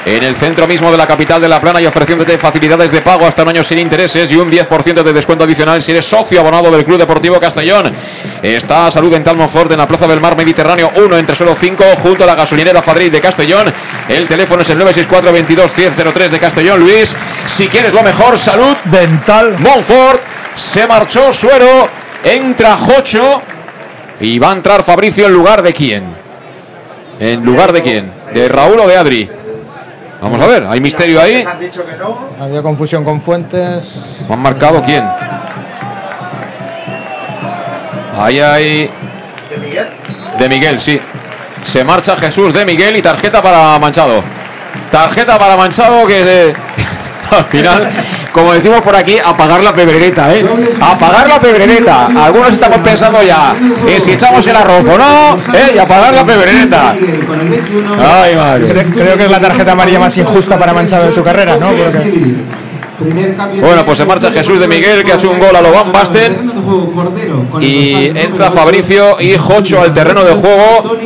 [0.04, 3.26] En el centro mismo de la capital de La Plana y ofreciéndote facilidades de pago
[3.26, 6.70] hasta un año sin intereses y un 10% de descuento adicional si eres socio abonado
[6.70, 7.92] del Club Deportivo Castellón.
[8.42, 12.24] Está Salud Dental Monfort en la Plaza del Mar Mediterráneo 1 entre suelo 5 junto
[12.24, 13.72] a la gasolinera Fadril de Castellón.
[14.08, 16.80] El teléfono es el 964 22 103 de Castellón.
[16.80, 17.14] Luis,
[17.46, 20.22] si quieres lo mejor, Salud Dental Monfort.
[20.54, 21.88] Se marchó Suero,
[22.24, 23.42] entra Jocho
[24.20, 26.16] y va a entrar Fabricio en lugar de quién.
[27.20, 28.12] ¿En lugar de quién?
[28.32, 29.37] ¿De Raúl o de Adri?
[30.20, 31.42] Vamos a ver, hay misterio ahí.
[31.42, 32.30] han dicho que no.
[32.40, 34.20] Había confusión con Fuentes.
[34.28, 35.04] ¿Han marcado quién?
[38.16, 38.90] Ahí hay.
[39.48, 39.86] ¿De Miguel?
[40.38, 41.00] De Miguel, sí.
[41.62, 44.22] Se marcha Jesús de Miguel y tarjeta para Manchado.
[44.90, 46.54] Tarjeta para Manchado que
[47.36, 47.90] al final
[48.38, 50.46] como decimos por aquí, apagar la pebrereta, ¿eh?
[50.80, 52.06] Apagar la pebrereta.
[52.06, 53.56] Algunos estamos pensando ya
[53.86, 55.72] en si echamos el arroz o no, ¿eh?
[55.74, 56.94] Y apagar la pebrereta.
[58.00, 58.86] Ay, madre.
[58.94, 61.70] Creo que es la tarjeta amarilla más injusta para Manchado en su carrera, ¿no?
[63.60, 65.90] Bueno, pues se marcha Jesús de Miguel, que ha hecho un gol a lo Van
[65.90, 66.50] Basten.
[67.60, 70.96] Y entra Fabricio y Jocho al terreno de juego.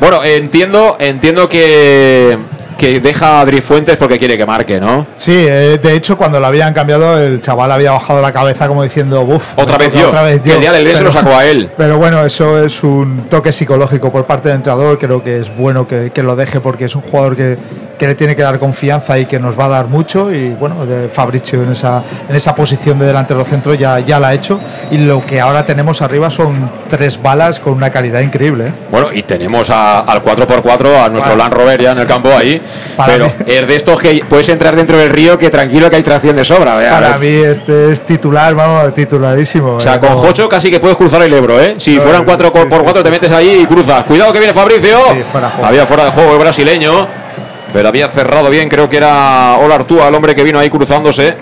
[0.00, 2.38] Bueno, entiendo, entiendo que
[2.80, 5.06] que deja a Adri Fuentes porque quiere que marque, ¿no?
[5.14, 8.82] Sí, eh, de hecho, cuando lo habían cambiado, el chaval había bajado la cabeza como
[8.82, 10.08] diciendo, uff, otra vez yo.
[10.08, 10.44] Otra vez yo.
[10.44, 11.70] Que el día del día se lo sacó a él.
[11.76, 14.98] Pero bueno, eso es un toque psicológico por parte del entrenador.
[14.98, 17.58] Creo que es bueno que, que lo deje porque es un jugador que,
[18.00, 20.32] que le tiene que dar confianza y que nos va a dar mucho.
[20.32, 24.28] Y bueno, de Fabricio en esa, en esa posición de delantero centro ya, ya la
[24.28, 24.58] ha hecho.
[24.90, 28.68] Y lo que ahora tenemos arriba son tres balas con una calidad increíble.
[28.68, 28.72] ¿eh?
[28.90, 32.62] Bueno, y tenemos al 4x4 a nuestro Land Rover ya en el campo ahí.
[33.04, 36.36] pero es de estos que puedes entrar dentro del río que tranquilo que hay tracción
[36.36, 36.76] de sobra.
[36.76, 39.74] Para mí este es titular, vamos, titularísimo.
[39.74, 41.74] O sea, con Jocho casi que puedes cruzar el Ebro, ¿eh?
[41.76, 44.04] Si fueran 4x4 te metes ahí y cruzas.
[44.04, 44.96] Cuidado que viene Fabricio.
[45.62, 47.06] Había fuera de juego el brasileño.
[47.72, 51.34] Pero había cerrado bien, creo que era Ola Artúa, el hombre que vino ahí cruzándose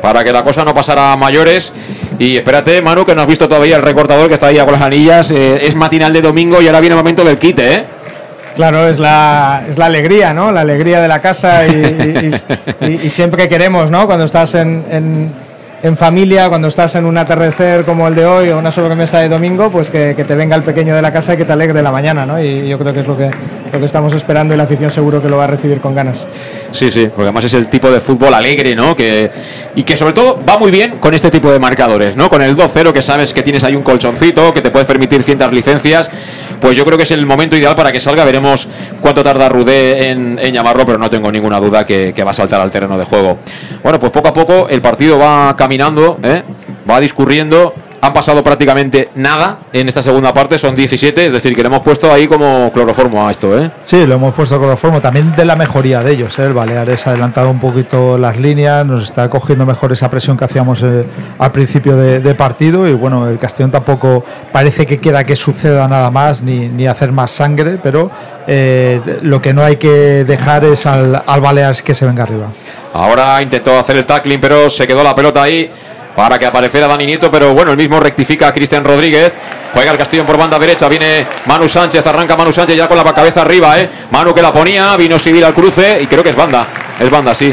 [0.00, 1.72] para que la cosa no pasara a mayores.
[2.18, 4.82] Y espérate, Manu, que no has visto todavía el recortador que está ahí con las
[4.82, 5.30] anillas.
[5.30, 7.84] Eh, es matinal de domingo y ahora viene el momento del quite, ¿eh?
[8.54, 10.52] Claro, es la, es la alegría, ¿no?
[10.52, 14.06] La alegría de la casa y, siempre queremos, ¿no?
[14.06, 15.32] Cuando estás en
[15.84, 19.28] en familia, cuando estás en un atardecer como el de hoy o una sobremesa de
[19.28, 21.82] domingo, pues que, te venga el pequeño de la casa y que te alegre de
[21.82, 22.40] la mañana, ¿no?
[22.42, 23.30] Y yo creo que es lo que,
[23.74, 26.26] lo que estamos esperando y la afición seguro que lo va a recibir con ganas.
[26.70, 28.96] Sí, sí, porque además es el tipo de fútbol alegre, ¿no?
[28.96, 29.30] Que,
[29.74, 32.28] y que sobre todo va muy bien con este tipo de marcadores, ¿no?
[32.28, 35.52] Con el 2-0 que sabes que tienes ahí un colchoncito, que te puedes permitir ciertas
[35.52, 36.10] licencias,
[36.60, 38.24] pues yo creo que es el momento ideal para que salga.
[38.24, 38.68] Veremos
[39.00, 42.60] cuánto tarda Rudé en, llamarlo, pero no tengo ninguna duda que, que va a saltar
[42.60, 43.38] al terreno de juego.
[43.82, 46.42] Bueno, pues poco a poco el partido va caminando ¿eh?
[46.88, 47.74] va discurriendo.
[48.04, 51.80] Han pasado prácticamente nada en esta segunda parte, son 17, es decir, que le hemos
[51.80, 53.58] puesto ahí como cloroformo a esto.
[53.58, 53.70] ¿eh?
[53.82, 56.38] Sí, lo hemos puesto cloroformo, también de la mejoría de ellos.
[56.38, 56.42] ¿eh?
[56.42, 60.44] El Baleares ha adelantado un poquito las líneas, nos está cogiendo mejor esa presión que
[60.44, 61.06] hacíamos eh,
[61.38, 64.22] al principio de, partido y bueno, el Castellón tampoco
[64.52, 68.10] parece que quiera que suceda nada más ni, ni hacer más sangre, pero
[69.22, 72.48] lo que no hay que dejar es al, al Baleares que se venga arriba.
[72.92, 75.70] Ahora intentó hacer el tackling, pero se quedó la pelota ahí
[76.14, 79.32] para que apareciera Dani Nieto, pero bueno, el mismo rectifica a Cristian Rodríguez.
[79.72, 83.12] Juega el Castellón por banda derecha, viene Manu Sánchez, arranca Manu Sánchez ya con la
[83.12, 83.90] cabeza arriba, ¿eh?
[84.12, 86.66] Manu que la ponía, vino Civil al cruce y creo que es banda,
[87.00, 87.52] es banda, sí.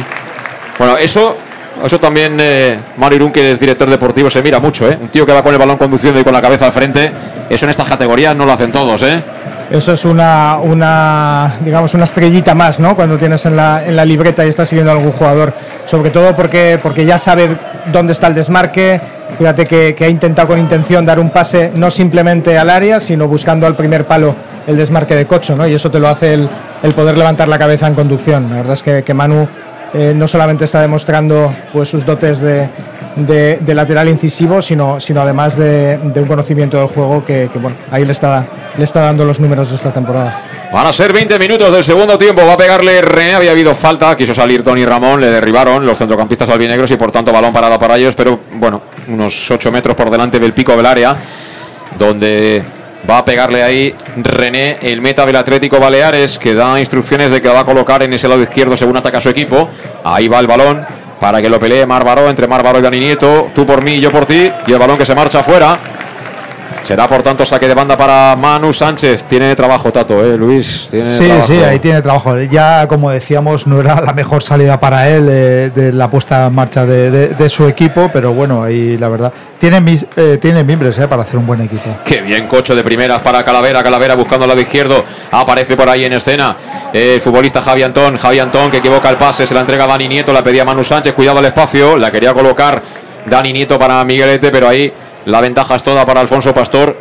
[0.78, 1.38] Bueno, eso,
[1.86, 4.98] eso también eh, Mario Irún, que es director deportivo, se mira mucho, ¿eh?
[5.00, 7.12] Un tío que va con el balón conduciendo y con la cabeza al frente,
[7.50, 9.24] eso en estas categorías no lo hacen todos, ¿eh?
[9.72, 12.94] eso es una, una, digamos, una estrellita más, ¿no?
[12.94, 15.54] Cuando tienes en la, en la libreta y estás siguiendo a algún jugador,
[15.86, 17.58] sobre todo porque, porque ya sabe
[17.92, 19.00] dónde está el desmarque,
[19.38, 23.66] fíjate que, ha intentado con intención dar un pase no simplemente al área, sino buscando
[23.66, 24.36] al primer palo
[24.68, 25.66] el desmarque de Cocho, ¿no?
[25.66, 26.50] Y eso te lo hace el,
[26.84, 28.50] el poder levantar la cabeza en conducción.
[28.50, 29.48] La verdad es que, que Manu
[29.94, 32.70] eh, no solamente está demostrando pues, sus dotes de,
[33.16, 38.12] de, lateral incisivo, sino, sino además de, un conocimiento del juego que, bueno, ahí le
[38.12, 38.48] está,
[38.78, 40.42] le está dando los números de esta temporada.
[40.72, 42.46] Van a ser 20 minutos del segundo tiempo.
[42.46, 43.36] Va a pegarle René.
[43.36, 44.16] Había habido falta.
[44.16, 45.20] Quiso salir Tony Ramón.
[45.20, 48.16] Le derribaron los centrocampistas albinegros y por tanto balón parada para ellos.
[48.16, 51.18] Pero bueno, unos 8 metros por delante del pico del área.
[52.00, 52.64] Donde
[53.10, 57.50] va a pegarle ahí René, el meta del Atlético Baleares, que da instrucciones de que
[57.50, 59.70] va a colocar en ese lado izquierdo según ataca su equipo.
[60.04, 60.86] Ahí va el balón
[61.20, 63.52] para que lo pelee Marbaró entre Marbaró y Dani Nieto.
[63.54, 64.52] Tú por mí, yo por ti.
[64.68, 65.78] Y el balón que se marcha afuera.
[66.82, 69.26] Será por tanto saque de banda para Manu Sánchez.
[69.26, 70.90] Tiene trabajo, Tato, ¿eh, Luis?
[70.90, 71.02] sí,
[71.46, 72.40] sí, ahí tiene trabajo.
[72.40, 76.54] Ya, como decíamos, no era la mejor salida para él eh, de la puesta en
[76.54, 79.32] marcha de, su equipo, pero bueno, ahí la verdad.
[79.58, 82.00] Tiene, mis, eh, tiene mimbres eh, para hacer un buen equipo.
[82.04, 83.84] Qué bien, cocho de primeras para Calavera.
[83.84, 85.04] Calavera buscando el lado izquierdo.
[85.32, 86.58] Aparece por ahí en escena
[86.94, 88.18] el futbolista Javi Antón.
[88.18, 90.84] Javi Antón que equivoca el pase, se la entrega a Dani Nieto, la pedía Manu
[90.84, 91.14] Sánchez.
[91.14, 92.82] Cuidado al espacio, la quería colocar
[93.26, 94.92] Dani Nieto para Miguelete, pero ahí
[95.26, 96.96] la ventaja es toda para Alfonso Pastor.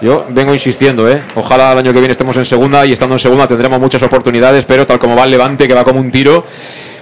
[0.00, 1.20] Yo vengo insistiendo, ¿eh?
[1.34, 4.64] Ojalá el año que viene estemos en segunda y estando en segunda tendremos muchas oportunidades,
[4.64, 6.44] pero tal como va el Levante, que va como un tiro,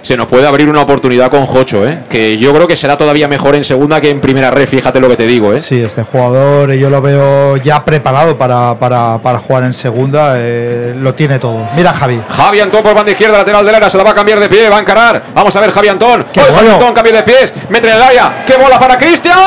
[0.01, 2.03] se nos puede abrir una oportunidad con Jocho, ¿eh?
[2.09, 5.09] Que yo creo que será todavía mejor en segunda que en primera red, fíjate lo
[5.09, 5.59] que te digo, ¿eh?
[5.59, 10.95] Sí, este jugador yo lo veo ya preparado para, para, para jugar en segunda, eh,
[10.97, 11.67] lo tiene todo.
[11.75, 12.19] Mira Javi.
[12.29, 14.69] Javi Antón por banda izquierda, lateral de la se la va a cambiar de pie,
[14.69, 15.23] va a encarar.
[15.35, 16.25] Vamos a ver Javi Antón.
[16.33, 18.43] Qué Javi Antón cambia de pies, mete en el área.
[18.45, 19.37] ¡Qué bola para Cristian!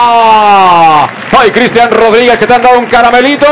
[0.00, 1.08] ¡Oh!
[1.36, 3.46] Ay, Cristian Rodríguez que te han dado un caramelito.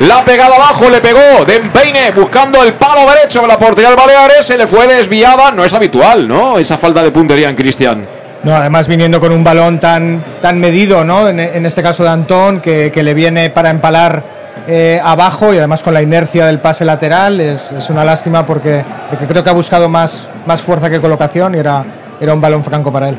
[0.00, 3.90] La ha pegado abajo, le pegó de empeine buscando el palo derecho de la portería
[3.90, 4.46] del Baleares.
[4.46, 5.50] Se le fue desviada.
[5.50, 6.58] No es habitual, ¿no?
[6.58, 8.06] Esa falta de puntería en Cristian.
[8.42, 11.28] No, además viniendo con un balón tan, tan medido, ¿no?
[11.28, 14.22] En, en este caso de Antón, que, que le viene para empalar
[14.68, 17.40] eh, abajo y además con la inercia del pase lateral.
[17.40, 21.54] Es, es una lástima porque, porque creo que ha buscado más, más fuerza que colocación
[21.54, 21.84] y era,
[22.20, 23.18] era un balón franco para él.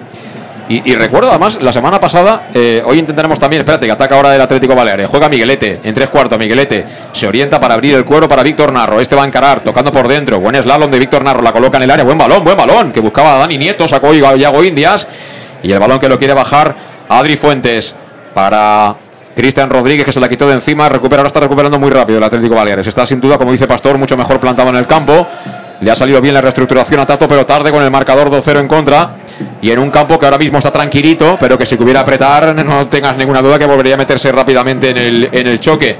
[0.69, 4.41] Y, recuerdo además, la semana pasada, eh, hoy intentaremos también, espérate, que ataca ahora el
[4.41, 5.07] Atlético Baleares.
[5.07, 6.83] Juega Miguelete, en tres cuartos, Miguelete.
[7.13, 8.99] Se orienta para abrir el cuero para Víctor Narro.
[8.99, 10.41] Este va a encarar, tocando por dentro.
[10.41, 12.03] Buen slalom de Víctor Narro, la coloca en el área.
[12.03, 15.07] Buen balón, buen balón, que buscaba a Dani Nieto, sacó Yago Indias.
[15.63, 16.75] Y el balón que lo quiere bajar
[17.07, 17.95] Adri Fuentes
[18.33, 18.97] para
[19.37, 20.89] Cristian Rodríguez, que se la quitó de encima.
[20.89, 22.87] Recupera, ahora está recuperando muy rápido el Atlético Baleares.
[22.87, 25.27] Está sin duda, como dice Pastor, mucho mejor plantado en el campo.
[25.79, 28.67] Le ha salido bien la reestructuración a Tato, pero tarde con el marcador 2-0 en
[28.67, 29.15] contra.
[29.61, 32.87] Y en un campo que ahora mismo está tranquilito, pero que si hubiera apretar, no
[32.87, 35.97] tengas ninguna duda que volvería a meterse rápidamente en el, en el choque.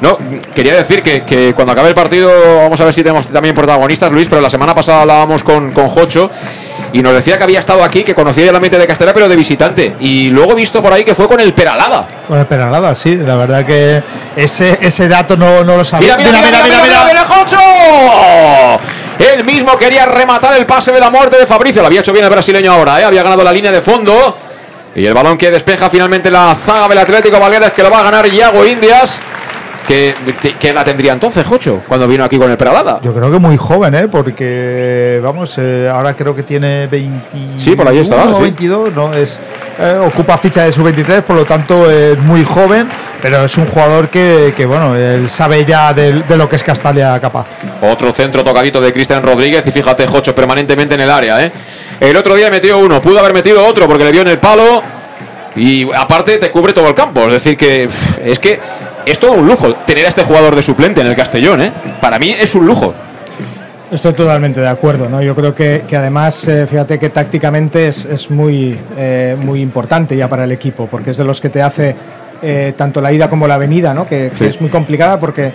[0.00, 0.16] No,
[0.54, 2.30] quería decir que, que, cuando acabe el partido,
[2.62, 5.88] vamos a ver si tenemos también protagonistas, Luis, pero la semana pasada hablábamos con, con
[5.88, 6.30] Jocho
[6.92, 9.34] y nos decía que había estado aquí, que conocía el ambiente de Castella, pero de
[9.34, 9.96] visitante.
[9.98, 12.06] Y luego he visto por ahí que fue con el Peralada.
[12.28, 14.02] Con el Peralada, sí, la verdad que
[14.36, 16.16] ese, ese dato no, no lo sabía.
[16.16, 17.58] Mira, mira, mira, mira, mira, mira, Jocho.
[19.18, 21.82] Él mismo quería rematar el pase de la muerte de Fabricio.
[21.82, 23.04] Lo había hecho bien el brasileño ahora, ¿eh?
[23.04, 24.36] había ganado la línea de fondo.
[24.94, 28.02] Y el balón que despeja finalmente la zaga del Atlético Baleares, que lo va a
[28.04, 29.20] ganar Iago Indias.
[29.86, 30.14] ¿Qué,
[30.60, 33.00] ¿Qué, edad tendría entonces, Jocho, cuando vino aquí con el Peralada?
[33.02, 34.06] Yo creo que muy joven, ¿eh?
[34.06, 37.38] Porque, vamos, eh, ahora creo que tiene 20.
[37.56, 38.12] Sí, por ahí sí.
[38.38, 39.14] 22, ¿no?
[39.14, 39.40] Es,
[39.78, 42.86] eh, ocupa ficha de sub-23, por lo tanto es muy joven,
[43.20, 46.62] pero es un jugador que, que bueno, él sabe ya de, de, lo que es
[46.62, 47.46] Castalia capaz.
[47.82, 51.52] Otro centro tocadito de Cristian Rodríguez y fíjate, Jocho permanentemente en el área, ¿eh?
[52.00, 54.82] El otro día metió uno, pudo haber metido otro porque le dio en el palo.
[55.56, 57.22] Y aparte te cubre todo el campo.
[57.26, 57.88] Es decir, que
[58.22, 58.60] es que
[59.04, 61.72] es todo un lujo tener a este jugador de suplente en el Castellón, ¿eh?
[62.00, 62.94] Para mí es un lujo.
[63.90, 65.22] Estoy totalmente de acuerdo, ¿no?
[65.22, 70.14] Yo creo que, que además, eh, fíjate que tácticamente es, es muy, eh, muy importante
[70.14, 71.96] ya para el equipo, porque es de los que te hace
[72.42, 74.06] eh, tanto la ida como la venida, ¿no?
[74.06, 74.40] Que, Sí.
[74.44, 75.52] que es muy complicada porque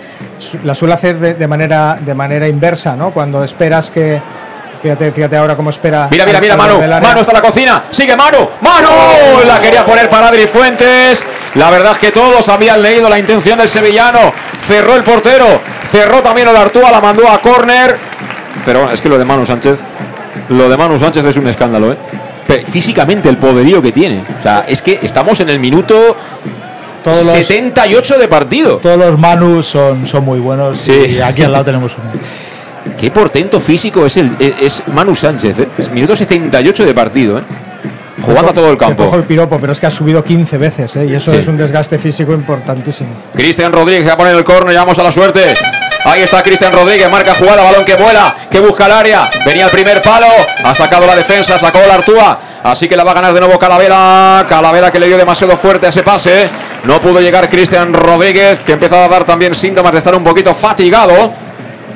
[0.64, 3.10] la suele hacer de, de manera, de manera inversa, ¿no?
[3.12, 4.20] Cuando esperas que.
[4.82, 6.08] Fíjate, fíjate ahora cómo espera.
[6.10, 6.78] Mira, mira, mira, Manu.
[6.78, 7.84] Manu está en la cocina.
[7.88, 8.46] Sigue Manu.
[8.60, 8.88] Manu.
[9.46, 11.24] La quería poner para Adri Fuentes.
[11.54, 14.30] La verdad es que todos habían leído la intención del sevillano.
[14.58, 15.46] Cerró el portero.
[15.84, 16.90] Cerró también el Artúa.
[16.90, 17.96] La mandó a córner.
[18.66, 19.80] Pero es que lo de Manu Sánchez.
[20.50, 21.96] Lo de Manu Sánchez es un escándalo, ¿eh?
[22.46, 24.22] Pero físicamente el poderío que tiene.
[24.38, 26.14] O sea, es que estamos en el minuto
[27.04, 28.78] Todos los- 78 de partido.
[28.78, 30.92] Todos los Manus son, son muy buenos Sí.
[30.92, 32.10] y aquí al lado tenemos uno.
[32.98, 35.68] Qué portento físico es el es Manu Sánchez, ¿eh?
[35.78, 37.42] Es minuto 78 de partido, ¿eh?
[38.20, 39.16] Jugando a todo el Te cojo campo.
[39.16, 41.06] el piropo, pero es que ha subido 15 veces, ¿eh?
[41.06, 41.38] Y eso Sí.
[41.38, 43.10] es un desgaste físico importantísimo.
[43.34, 45.54] Cristian Rodríguez va a poner el córner, llamamos a la suerte.
[46.04, 49.30] Ahí está Cristian Rodríguez, marca jugada, balón que vuela, que busca el área.
[49.46, 50.26] Venía el primer palo,
[50.62, 52.38] ha sacado la defensa, sacó la Artúa.
[52.62, 54.44] Así que la va a ganar de nuevo Calavera.
[54.46, 56.50] Calavera que le dio demasiado fuerte a ese pase.
[56.84, 60.52] No pudo llegar Cristian Rodríguez, que empieza a dar también síntomas de estar un poquito
[60.52, 61.32] fatigado.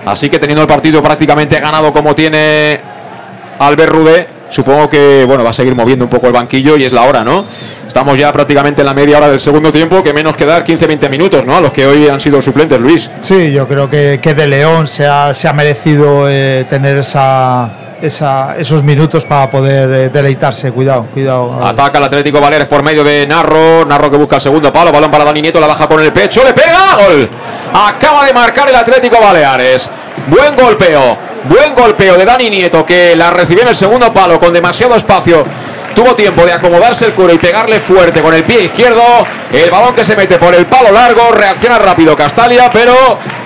[0.06, 2.80] Así que teniendo el partido prácticamente ganado como tiene
[3.59, 6.93] Albert Rudé, supongo que bueno, va a seguir moviendo un poco el banquillo y es
[6.93, 7.45] la hora, ¿no?
[7.87, 11.09] Estamos ya prácticamente en la media hora del segundo tiempo, que menos que dar 15-20
[11.11, 11.57] minutos, ¿no?
[11.57, 13.11] A los que hoy han sido suplentes, Luis.
[13.20, 17.70] Sí, yo creo que, que De León se ha, se ha merecido eh, tener esa,
[18.01, 20.70] esa- esos minutos para poder eh, deleitarse.
[20.70, 21.65] Cuidado, cuidado.
[21.65, 23.85] Ataca el Atlético Baleares por medio de Narro.
[23.85, 24.93] Narro que busca el segundo palo.
[24.93, 25.59] Balón para Dani Nieto.
[25.59, 26.45] La baja con el pecho.
[26.45, 26.97] Le pega.
[26.97, 27.29] Gol.
[27.75, 29.91] Acaba de marcar el Atlético Baleares.
[30.29, 31.16] Buen golpeo.
[31.44, 35.43] Buen golpeo de Dani Nieto que la recibió en el segundo palo con demasiado espacio.
[35.94, 39.02] Tuvo tiempo de acomodarse el cuero y pegarle fuerte con el pie izquierdo.
[39.52, 41.31] El balón que se mete por el palo largo.
[41.32, 42.94] Reacciona rápido Castalia, pero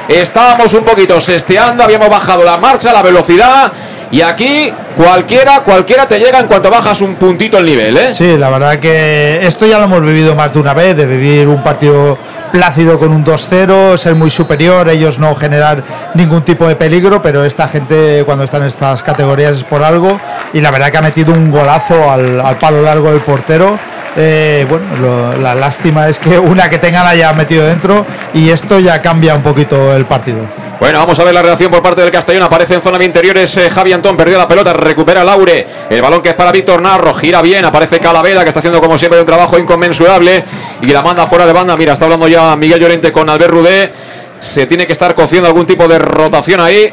[0.08, 1.84] estábamos un poquito sesteando.
[1.84, 3.72] Habíamos bajado la marcha, la velocidad.
[4.12, 8.12] Y aquí cualquiera, cualquiera te llega en cuanto bajas un puntito el nivel, ¿eh?
[8.12, 11.48] Sí, la verdad que esto ya lo hemos vivido más de una vez, de vivir
[11.48, 12.18] un partido
[12.52, 15.82] plácido con un 2-0, ser muy superior, ellos no generar
[16.14, 20.20] ningún tipo de peligro, pero esta gente cuando está en estas categorías es por algo
[20.52, 23.78] y la verdad que ha metido un golazo al, al palo largo del portero.
[24.14, 28.78] Eh, bueno, lo- la lástima es que una que tengan haya metido dentro y esto
[28.78, 30.40] ya cambia un poquito el partido.
[30.82, 32.42] Bueno, vamos a ver la reacción por parte del Castellón.
[32.42, 35.64] Aparece en zona de interiores eh, Javi Antón, perdió la pelota, recupera Laure.
[35.88, 38.98] El balón que es para Víctor Narro, gira bien, aparece Calavera, que está haciendo como
[38.98, 40.44] siempre un trabajo inconmensurable
[40.80, 41.76] y la manda fuera de banda.
[41.76, 43.92] Mira, está hablando ya Miguel Llorente con Albert Rudé.
[44.38, 46.92] Se tiene que estar cociendo algún tipo de rotación ahí,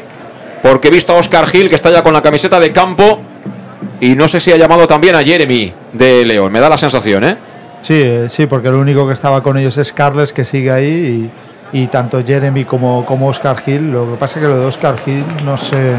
[0.62, 3.20] porque he visto a Oscar Gil, que está ya con la camiseta de campo.
[3.98, 7.24] Y no sé si ha llamado también a Jeremy de León, me da la sensación,
[7.24, 7.36] ¿eh?
[7.80, 11.28] Sí, eh, sí, porque el único que estaba con ellos es Carles, que sigue ahí,
[11.72, 13.92] y tanto Jeremy como, como Oscar Hill.
[13.92, 15.96] Lo que pasa es que lo de Oscar Hill, no sé.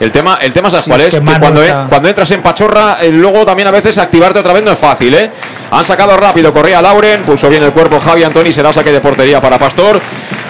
[0.00, 1.20] El tema, el tema ¿sabes Sí, cuál es es?
[1.20, 4.72] que cuando, cuando entras en pachorra, eh, luego también a veces activarte otra vez no
[4.72, 5.30] es fácil, ¿eh?
[5.70, 9.40] Han sacado rápido, corría Lauren, pulsó bien el cuerpo Javi Antoni, será saque de portería
[9.40, 10.00] para Pastor.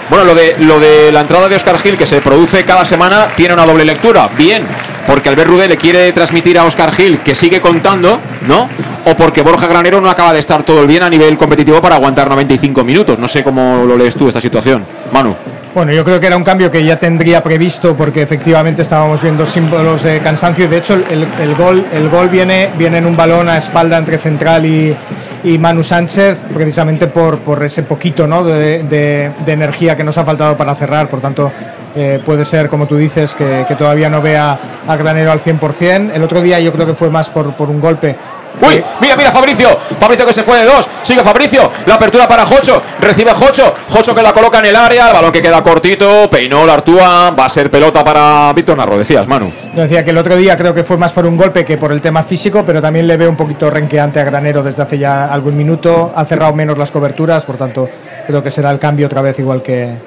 [0.09, 3.27] Bueno, lo de, lo de la entrada de Oscar Gil, que se produce cada semana,
[3.35, 4.27] tiene una doble lectura.
[4.35, 4.65] Bien,
[5.07, 8.69] porque Albert Rudé le quiere transmitir a Oscar Gil que sigue contando, ¿no?
[9.05, 11.95] O porque Borja Granero no acaba de estar todo el bien a nivel competitivo para
[11.95, 13.19] aguantar 95 minutos.
[13.19, 14.83] No sé cómo lo lees tú esta situación.
[15.11, 15.35] Manu.
[15.75, 19.43] Bueno, yo creo que era un cambio que ya tendría previsto porque efectivamente estábamos viendo
[19.43, 20.69] símbolos de cansancio.
[20.69, 24.19] De hecho, el, el gol, el gol viene, viene en un balón a espalda entre
[24.19, 24.95] Central y,
[25.43, 28.43] y Manu Sánchez, precisamente por, por ese poquito ¿no?
[28.43, 31.09] de, de- de energía que nos ha faltado para cerrar.
[31.09, 31.51] Por tanto,
[31.95, 34.57] eh, puede ser, como tú dices, que, que todavía no vea
[34.87, 36.11] a Granero al 100%.
[36.13, 38.15] El otro día yo creo que fue más por, por un golpe.
[38.61, 39.77] Uy, mira, mira Fabricio.
[39.99, 40.87] Fabricio que se fue de dos.
[41.01, 41.71] Sigue Fabricio.
[41.85, 42.81] La apertura para Jocho.
[42.99, 43.73] Recibe Jocho.
[43.89, 45.07] Jocho que la coloca en el área.
[45.07, 46.29] El balón que queda cortito.
[46.29, 47.31] Peinó la Artúa.
[47.31, 49.51] Va a ser pelota para Víctor Narro, decías, Manu.
[49.73, 52.01] Decía que el otro día creo que fue más por un golpe que por el
[52.01, 55.57] tema físico, pero también le veo un poquito renqueante a Granero desde hace ya algún
[55.57, 56.11] minuto.
[56.15, 57.89] Ha cerrado menos las coberturas, por tanto,
[58.27, 59.97] creo que será el cambio otra vez igual que,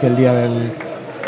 [0.00, 0.74] que el día del,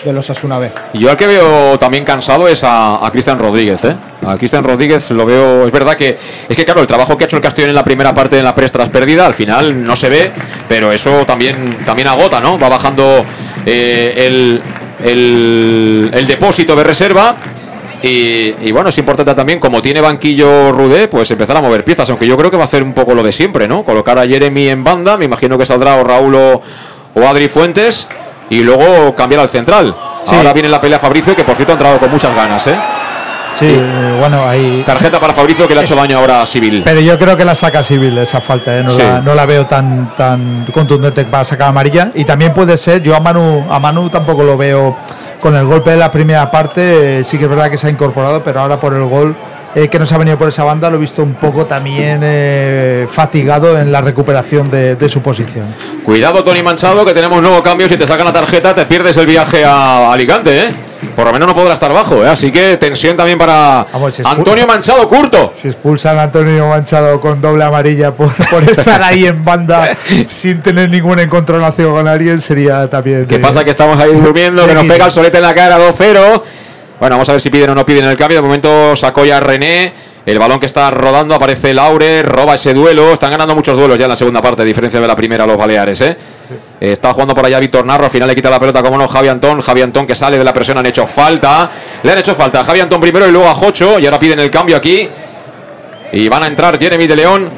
[0.05, 0.70] de los Asuna B.
[0.94, 3.97] Yo al que veo también cansado es a, Cristian Rodríguez, ¿eh?
[4.27, 5.66] A Cristian Rodríguez lo veo.
[5.66, 6.16] Es verdad que.
[6.48, 8.43] Es que, claro, el trabajo que ha hecho el Castellón en la primera parte de
[8.43, 10.32] la press tras perdida, al final no se ve,
[10.68, 12.59] pero eso también, también agota, ¿no?
[12.59, 13.24] Va bajando
[13.64, 14.62] eh, el,
[15.02, 17.36] el, el depósito de reserva.
[18.02, 22.09] Y, y bueno, es importante también, como tiene banquillo Rudé, pues empezar a mover piezas,
[22.10, 23.85] aunque yo creo que va a hacer un poco lo de siempre, ¿no?
[23.85, 26.62] Colocar a Jeremy en banda, me imagino que saldrá o Raúl o,
[27.14, 28.06] o Adri Fuentes,
[28.51, 29.94] y luego cambiar al central.
[30.28, 32.77] Ahora viene la pelea Fabricio, que por cierto ha entrado con muchas ganas, ¿eh?
[33.52, 33.81] Sí,
[34.18, 34.82] bueno, ahí.
[34.85, 36.82] Tarjeta para Fabricio que le ha hecho daño ahora a Civil.
[36.85, 38.82] Pero yo creo que la saca civil esa falta, ¿eh?
[38.82, 39.01] no, Sí.
[39.02, 42.10] la, no la veo tan, tan contundente para sacar amarilla.
[42.14, 44.97] Y también puede ser, yo a Manu, a Manu tampoco lo veo
[45.40, 48.43] con el golpe de la primera parte, sí que es verdad que se ha incorporado,
[48.43, 49.35] pero ahora por el gol
[49.77, 53.07] eh, que nos ha venido por esa banda lo he visto un poco también eh,
[53.12, 55.66] fatigado en la recuperación de, de su posición.
[56.03, 57.86] Cuidado, Tony Manchado, que tenemos nuevo cambio.
[57.86, 60.74] Si te sacan la tarjeta, te pierdes el viaje a Alicante, ¿eh?
[61.15, 62.28] Por lo menos no podrá estar bajo, ¿eh?
[62.28, 63.86] Así que tensión también para
[64.24, 65.53] Antonio Manchado Curto.
[65.55, 69.94] Si expulsan a Antonio Manchado con doble amarilla por, por estar ahí en banda
[70.27, 73.27] sin tener ningún encontronación con alguien, sería también.
[73.27, 73.62] ¿Qué de- pasa?
[73.62, 76.43] Que estamos ahí durmiendo, que nos pega el solete en la cara 2-0.
[76.98, 78.39] Bueno, vamos a ver si piden o no piden el cambio.
[78.39, 79.93] De momento sacó ya René.
[80.27, 83.12] El balón que está rodando, aparece Laure, roba ese duelo.
[83.12, 85.56] Están ganando muchos duelos ya en la segunda parte, a diferencia de la primera los
[85.56, 86.16] Baleares, ¿eh?
[86.81, 89.28] Está jugando por allá Víctor Narro, al final le quita la pelota, como no, Javi
[89.28, 89.60] Antón.
[89.60, 91.70] Javi Antón que sale de la presión, han hecho falta.
[92.02, 94.01] Le han hecho falta a Javi Antón primero y luego a Jocho.
[94.01, 95.09] Y ahora piden el cambio aquí.
[96.12, 97.51] Y van a entrar Jeremy de León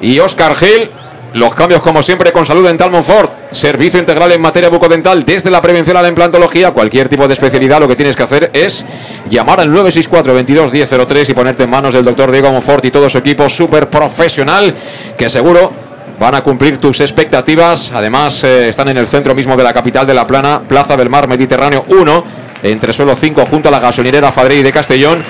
[0.00, 0.90] y Oscar Gil.
[1.34, 3.39] Los cambios, como siempre, con Salud Dental Monfort.
[3.52, 7.80] Servicio integral en materia bucodental, desde la prevención a la implantología, cualquier tipo de especialidad.
[7.80, 8.86] Lo que tienes que hacer es
[9.28, 13.10] llamar al 964 22 1003 y ponerte en manos del doctor Diego Monfort y todo
[13.10, 14.72] su equipo súper profesional,
[15.18, 15.72] que seguro
[16.20, 17.90] van a cumplir tus expectativas.
[17.92, 21.10] Además, eh, están en el centro mismo de la capital de La Plana, Plaza del
[21.10, 22.24] Mar Mediterráneo 1,
[22.62, 25.24] entre suelo 5, junto a la gasolinera Fadrey de Castellón.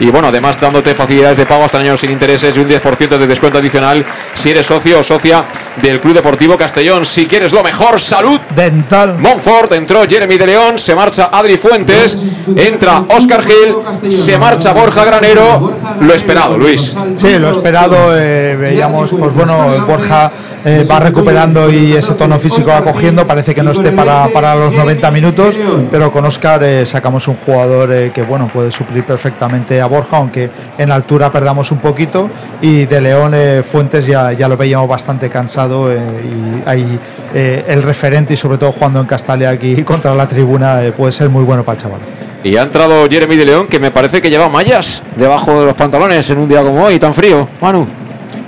[0.00, 3.26] Y bueno, además dándote facilidades de pago hasta años sin intereses y un 10% de
[3.26, 5.44] descuento adicional si eres socio o socia
[5.80, 7.04] del Club Deportivo Castellón.
[7.04, 8.40] Si quieres lo mejor, salud.
[8.54, 9.16] Dental.
[9.18, 12.16] Montfort, entró Jeremy de León, se marcha Adri Fuentes,
[12.56, 15.76] entra Oscar Gil, se marcha Borja Granero.
[16.00, 16.94] Lo esperado, Luis.
[17.16, 18.16] Sí, lo esperado.
[18.16, 20.30] eh, veíamos, pues bueno, Borja
[20.64, 23.26] eh, va recuperando y ese tono físico va cogiendo.
[23.26, 25.56] Parece que no esté para, para los 90 minutos,
[25.90, 30.50] pero con Oscar eh, sacamos un jugador que bueno puede suplir perfectamente a Borja, aunque
[30.78, 32.30] en altura perdamos un poquito.
[32.60, 36.98] Y de León eh, Fuentes ya, ya lo veíamos bastante cansado eh, y ahí
[37.34, 41.12] eh, el referente y sobre todo jugando en Castalia aquí contra la tribuna eh, puede
[41.12, 42.00] ser muy bueno para el chaval.
[42.44, 45.74] Y ha entrado Jeremy de León, que me parece que lleva mallas debajo de los
[45.74, 47.48] pantalones en un día como hoy, tan frío.
[47.60, 47.86] Manu.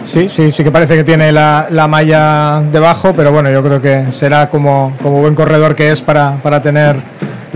[0.04, 3.82] Sí, sí, sí que parece que tiene la, la malla debajo, pero bueno, yo creo
[3.82, 6.96] que será como, como buen corredor que es para, para tener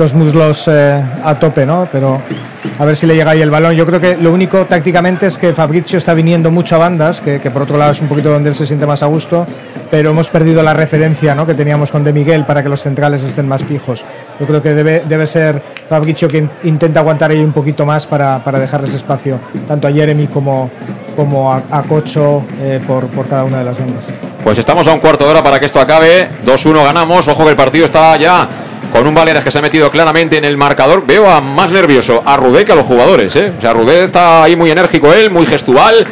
[0.00, 1.86] los muslos eh, a tope, ¿no?
[1.92, 2.20] Pero
[2.78, 3.74] a ver si le llega ahí el balón.
[3.74, 7.38] Yo creo que lo único tácticamente es que Fabrizio está viniendo mucho a bandas, que,
[7.50, 9.46] por otro lado es un poquito donde él se siente más a gusto,
[9.90, 11.46] pero hemos perdido la referencia ¿no?
[11.46, 14.02] que teníamos con De Miguel para que los centrales estén más fijos.
[14.40, 18.42] Yo creo que debe, debe ser Fabrizio quien intenta aguantar ahí un poquito más para,
[18.42, 20.70] para dejarles espacio, tanto a Jeremy como,
[21.14, 24.06] como a, a Cocho eh, por, por cada una de las bandas.
[24.42, 26.28] Pues estamos a un cuarto de hora para que esto acabe.
[26.44, 27.28] 2-1 ganamos.
[27.28, 28.48] Ojo que el partido está ya
[28.92, 31.04] con un Valeras que se ha metido claramente en el marcador.
[31.06, 33.34] Veo a más nervioso a Rudé que a los jugadores.
[33.36, 33.52] ¿eh?
[33.56, 36.06] O sea, Rudé está ahí muy enérgico él, muy gestual,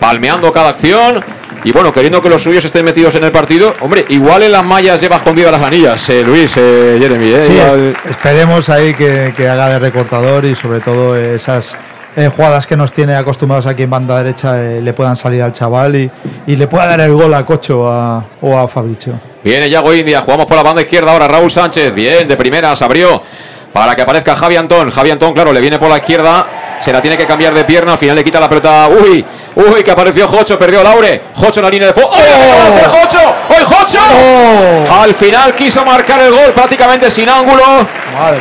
[0.00, 1.22] palmeando cada acción.
[1.64, 4.64] Y bueno, queriendo que los suyos estén metidos en el partido, hombre, igual en las
[4.64, 7.30] mallas lleva escondido las anillas, eh, Luis, eh, Jeremy.
[7.32, 11.76] eh, Sí, igual- esperemos ahí que, que haga de recortador y sobre todo esas
[12.16, 15.52] eh, jugadas que nos tiene acostumbrados aquí en banda derecha eh, le puedan salir al
[15.52, 16.10] chaval y,
[16.46, 19.12] y le pueda dar el gol a Cocho a- o a Fabricio.
[19.44, 22.84] Viene Yago India, jugamos por la banda izquierda ahora Raúl Sánchez, bien, de primera, se
[22.84, 23.22] abrió
[23.72, 24.90] para que aparezca Javi Antón.
[24.90, 26.46] Javi Antón, claro, le viene por la izquierda,
[26.80, 28.88] se la tiene que cambiar de pierna, al final le quita la pelota.
[28.88, 29.22] Uy,
[29.54, 31.24] uy, que apareció Jocho, perdió Laure.
[31.34, 32.08] Jocho en la línea de fondo.
[32.10, 32.14] ¡Oh!
[32.16, 33.34] acaba de hacer Jocho!
[33.50, 34.92] ¡Oh, Jocho!
[34.94, 37.62] Al final quiso marcar el gol prácticamente sin ángulo.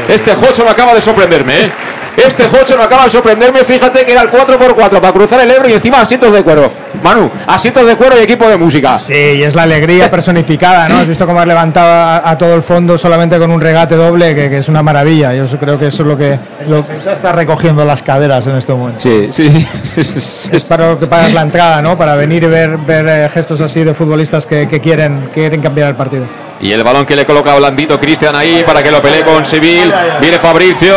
[0.08, 1.72] Este Jocho me acaba de sorprenderme, ¿eh?
[2.18, 3.64] Este Jocho me acaba de sorprenderme.
[3.64, 6.72] Fíjate que era el 4x4 para cruzar el Ebro y encima asientos de cuero.
[7.04, 8.98] Manu, asientos de cuero y equipo de música.
[8.98, 11.00] Sí, y es la alegría personificada, ¿no?
[11.00, 14.34] Has visto cómo has levantado a, a todo el fondo solamente con un regate doble,
[14.34, 15.34] que, que es una maravilla.
[15.34, 16.40] Yo creo que eso es lo que...
[16.68, 19.00] Lo, defensa está recogiendo las caderas en este momento.
[19.00, 19.68] Sí, sí.
[19.98, 21.98] es para lo que pagas la entrada, ¿no?
[21.98, 25.90] Para venir y ver, ver eh, gestos así de futbolistas que, que quieren, quieren cambiar
[25.90, 26.26] el partido.
[26.66, 29.94] Y el balón que le coloca Blandito Cristian ahí para que lo pelee con Civil.
[30.20, 30.96] Viene Fabricio.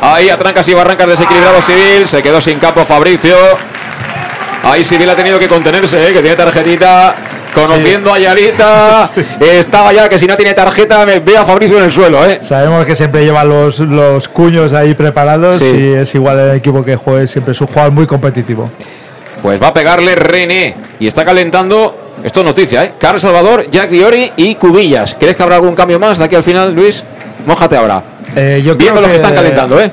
[0.00, 2.04] Ahí a trancas y barrancas desequilibrado Civil.
[2.04, 3.36] Se quedó sin campo Fabricio.
[4.64, 6.12] Ahí Civil ha tenido que contenerse, ¿eh?
[6.12, 7.14] que tiene tarjetita.
[7.54, 9.08] Conociendo a Yarita,
[9.40, 12.26] estaba ya que si no tiene tarjeta me ve a Fabricio en el suelo.
[12.26, 12.40] ¿eh?
[12.42, 15.72] Sabemos que siempre lleva los, los cuños ahí preparados Sí.
[15.76, 18.72] y es igual el equipo que juegue, siempre es un jugador muy competitivo.
[19.40, 20.74] Pues va a pegarle René.
[20.98, 22.03] Y está calentando.
[22.24, 22.94] Esto es noticia, ¿eh?
[22.98, 25.14] Carlos Salvador, Jack Diori y Cubillas.
[25.20, 27.04] ¿Crees que habrá algún cambio más de aquí al final, Luis?
[27.46, 28.02] Mójate ahora.
[28.34, 29.92] Eh, yo Viendo creo los que están calentando, ¿eh?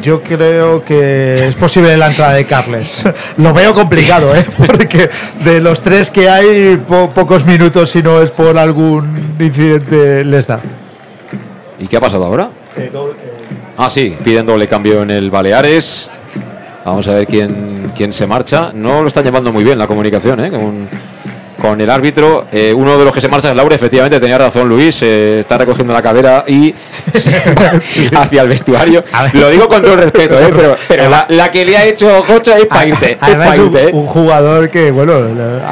[0.00, 3.02] Yo creo que es posible la entrada de Carles.
[3.36, 4.46] Lo veo complicado, ¿eh?
[4.56, 5.10] Porque
[5.44, 10.46] de los tres que hay, po- pocos minutos, si no es por algún incidente, les
[10.46, 10.60] da.
[11.78, 12.48] ¿Y qué ha pasado ahora?
[13.76, 16.10] Ah, sí, piden doble cambio en el Baleares.
[16.84, 18.70] Vamos a ver quién, quién se marcha.
[18.72, 20.50] No lo están llevando muy bien la comunicación, ¿eh?
[20.50, 20.88] Con,
[21.62, 22.46] con el árbitro.
[22.50, 25.00] Eh, uno de los que se marcha es Laura, efectivamente, tenía razón Luis.
[25.02, 26.74] eh, está recogiendo la cadera y
[27.14, 29.04] se va hacia el vestuario.
[29.34, 30.52] Lo digo con todo el respeto, ¿eh?
[30.54, 33.16] Pero, pero la, la que le ha hecho Jocho es para irte.
[33.16, 33.90] Pa' un, irte, ¿eh?
[33.92, 35.14] un jugador que, bueno,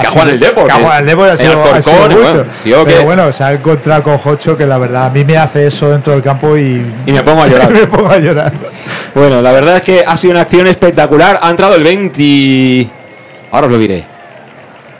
[0.00, 1.50] Que ha jugado en el Depor, Que ha que- jugado en el Depor, ha sido,
[1.50, 2.36] ha sido Alcorcón, mucho.
[2.38, 5.24] bueno, tío, Pero que- bueno, se ha encontrado con Jocho que la verdad a mí
[5.24, 7.70] me hace eso dentro del campo y, Y me pongo a llorar.
[7.72, 8.52] me pongo a llorar.
[9.14, 11.38] Bueno, la verdad es que ha sido una acción espectacular.
[11.42, 12.88] Ha entrado el 20.
[13.50, 14.06] Ahora os lo diré.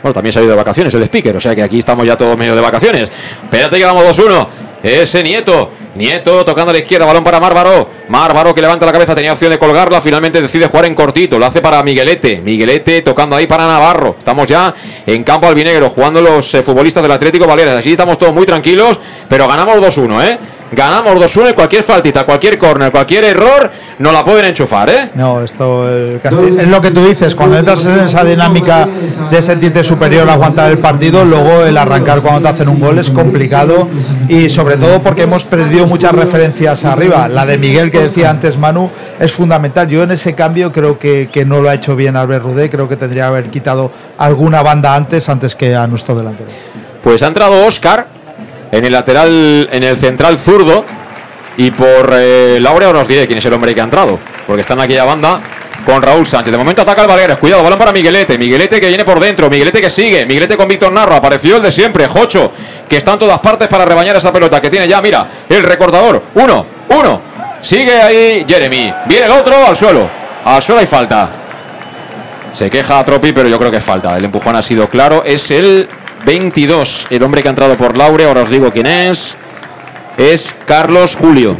[0.01, 2.17] Bueno, también se ha ido de vacaciones el speaker, o sea que aquí estamos ya
[2.17, 3.11] todos medio de vacaciones.
[3.43, 4.47] Espérate que vamos 2-1.
[4.83, 5.71] Ese Nieto.
[5.93, 7.87] Nieto tocando a la izquierda, balón para Márvaro.
[8.07, 11.45] Márvaro que levanta la cabeza, tenía opción de colgarla, finalmente decide jugar en cortito, lo
[11.45, 12.41] hace para Miguelete.
[12.41, 14.15] Miguelete tocando ahí para Navarro.
[14.17, 14.73] Estamos ya
[15.05, 17.75] en campo albinegro, jugando los eh, futbolistas del Atlético Baleares.
[17.75, 20.39] Así estamos todos muy tranquilos, pero ganamos 2-1, ¿eh?
[20.73, 23.69] Ganamos 2-1 y cualquier faltita, cualquier córner, cualquier error,
[23.99, 25.09] nos la pueden enchufar, ¿eh?
[25.15, 28.87] No, esto el Castell- es lo que tú dices, cuando entras en esa dinámica
[29.29, 32.97] de sentirte superior a aguantar el partido, luego el arrancar cuando te hacen un gol
[32.99, 33.89] es complicado
[34.29, 37.27] y sobre todo porque hemos perdido muchas referencias arriba.
[37.27, 38.89] La de Miguel que decía antes Manu
[39.19, 39.89] es fundamental.
[39.89, 42.87] Yo en ese cambio creo que, que no lo ha hecho bien Albert Rudé, creo
[42.87, 46.49] que tendría que haber quitado alguna banda antes, antes que a nuestro delantero.
[47.03, 48.07] Pues ha entrado Oscar
[48.71, 50.85] en el lateral, en el central zurdo.
[51.57, 54.19] Y por eh, Laura ahora os diré quién es el hombre que ha entrado.
[54.47, 55.41] Porque está en aquella banda
[55.85, 56.51] con Raúl Sánchez.
[56.51, 57.37] De momento ataca el Baleares.
[57.37, 58.37] Cuidado, balón para Miguelete.
[58.37, 59.49] Miguelete que viene por dentro.
[59.49, 60.25] Miguelete que sigue.
[60.25, 61.15] Miguelete con Víctor Narro.
[61.15, 62.07] Apareció el de siempre.
[62.07, 62.51] Jocho.
[62.87, 64.61] Que está en todas partes para rebañar esa pelota.
[64.61, 66.23] Que tiene ya, mira, el recortador.
[66.35, 67.21] Uno, uno.
[67.59, 68.93] Sigue ahí Jeremy.
[69.05, 70.09] Viene el otro al suelo.
[70.45, 71.31] Al suelo hay falta.
[72.51, 74.17] Se queja a Tropi, pero yo creo que es falta.
[74.17, 75.23] El empujón ha sido claro.
[75.25, 75.87] Es el
[76.25, 77.07] 22.
[77.09, 78.25] El hombre que ha entrado por Laure.
[78.25, 79.37] Ahora os digo quién es.
[80.17, 81.57] Es Carlos Julio.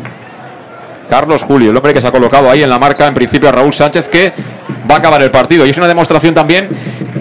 [1.09, 3.51] Carlos Julio, el hombre que se ha colocado ahí en la marca, en principio a
[3.51, 4.31] Raúl Sánchez, que
[4.89, 5.65] va a acabar el partido.
[5.65, 6.69] Y es una demostración también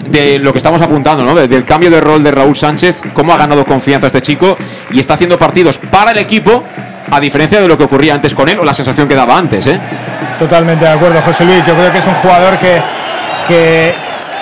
[0.07, 1.35] de lo que estamos apuntando, ¿no?
[1.35, 4.57] De- Del cambio de rol de Raúl Sánchez, cómo ha ganado confianza este chico
[4.91, 6.63] y está haciendo partidos para el equipo,
[7.11, 9.67] a diferencia de lo que ocurría antes con él o la sensación que daba antes,
[9.67, 9.77] ¿eh?
[10.39, 11.65] Totalmente de acuerdo, José Luis.
[11.65, 12.81] Yo creo que es un jugador que,
[13.49, 13.93] que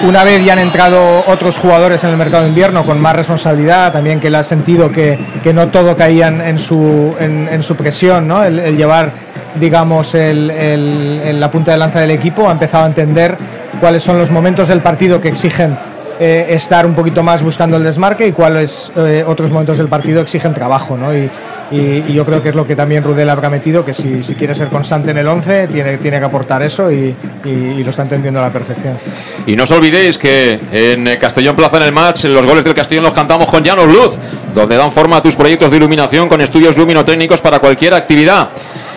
[0.01, 3.91] una vez ya han entrado otros jugadores en el mercado de invierno con más responsabilidad,
[3.91, 8.27] también que él ha sentido que, que no todo caía en, su, en, su presión,
[8.27, 8.43] ¿no?
[8.43, 9.11] el, llevar,
[9.59, 13.37] digamos, la punta de lanza del equipo, ha empezado a entender
[13.79, 15.77] cuáles son los momentos del partido que exigen
[16.21, 20.21] eh, estar un poquito más buscando el desmarque y cuáles eh, otros momentos del partido
[20.21, 20.97] exigen trabajo.
[20.97, 21.15] ¿no?
[21.15, 21.29] Y,
[21.71, 24.55] y- yo creo que es lo que también Rudel habrá metido, que si, si quiere
[24.55, 27.15] ser constante en el 11, tiene, tiene que aportar eso y,
[27.45, 28.97] y- y lo está entendiendo a la perfección.
[29.45, 32.73] Y no os olvidéis que en eh, Castellón Plaza en el match, los goles del
[32.73, 34.17] Castellón los cantamos con Llanos Luz,
[34.53, 38.49] donde dan forma a tus proyectos de iluminación con estudios luminotécnicos para cualquier actividad.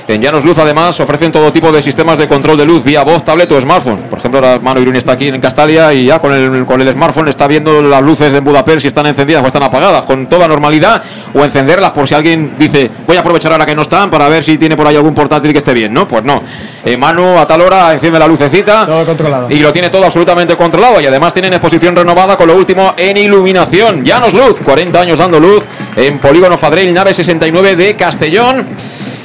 [0.08, 3.24] En Llanos Luz, además, ofrecen todo tipo de sistemas de control de luz vía voz,
[3.24, 3.98] tablet o smartphone.
[4.10, 6.92] Por ejemplo, ahora Mano Irún está aquí en Castalia y ya con el, con el
[6.92, 10.48] smartphone está viendo las luces en Budapest si están encendidas o están apagadas con toda
[10.48, 11.02] normalidad
[11.34, 14.42] o encenderlas por si alguien dice voy a aprovechar ahora que no están para ver
[14.42, 16.06] si tiene por ahí algún portátil que esté bien, ¿no?
[16.08, 16.42] Pues no.
[16.84, 19.46] Eh, Manu a tal hora enciende la lucecita Todo controlado.
[19.50, 23.16] y lo tiene todo absolutamente controlado y además tienen exposición renovada con lo último en
[23.16, 24.04] iluminación.
[24.04, 25.64] Llanos Luz, 40 años dando luz
[25.94, 28.66] en Polígono Fadrell, nave 69 de Castellón.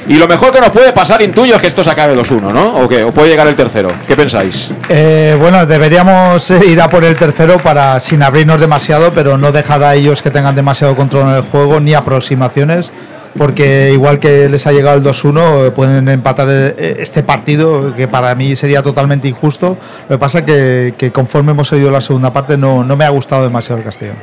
[0.08, 2.78] Y lo mejor que nos puede pasar, intuyo, es que esto se acabe 2-1, ¿no?
[2.78, 3.04] ¿O qué?
[3.04, 3.90] ¿O puede llegar el tercero?
[4.06, 4.74] ¿Qué pensáis?
[4.88, 9.52] Eh, bueno, deberíamos eh, ir a por el tercero para sin abrirnos demasiado, pero no
[9.52, 12.90] dejar a ellos que tengan demasiado control en el juego ni aproximaciones,
[13.36, 18.08] porque igual que les ha llegado el 2-1, eh, pueden empatar eh, este partido, que
[18.08, 19.76] para mí sería totalmente injusto.
[20.08, 23.04] Lo que pasa es que, que conforme hemos salido la segunda parte no, no me
[23.04, 24.16] ha gustado demasiado el Castellón.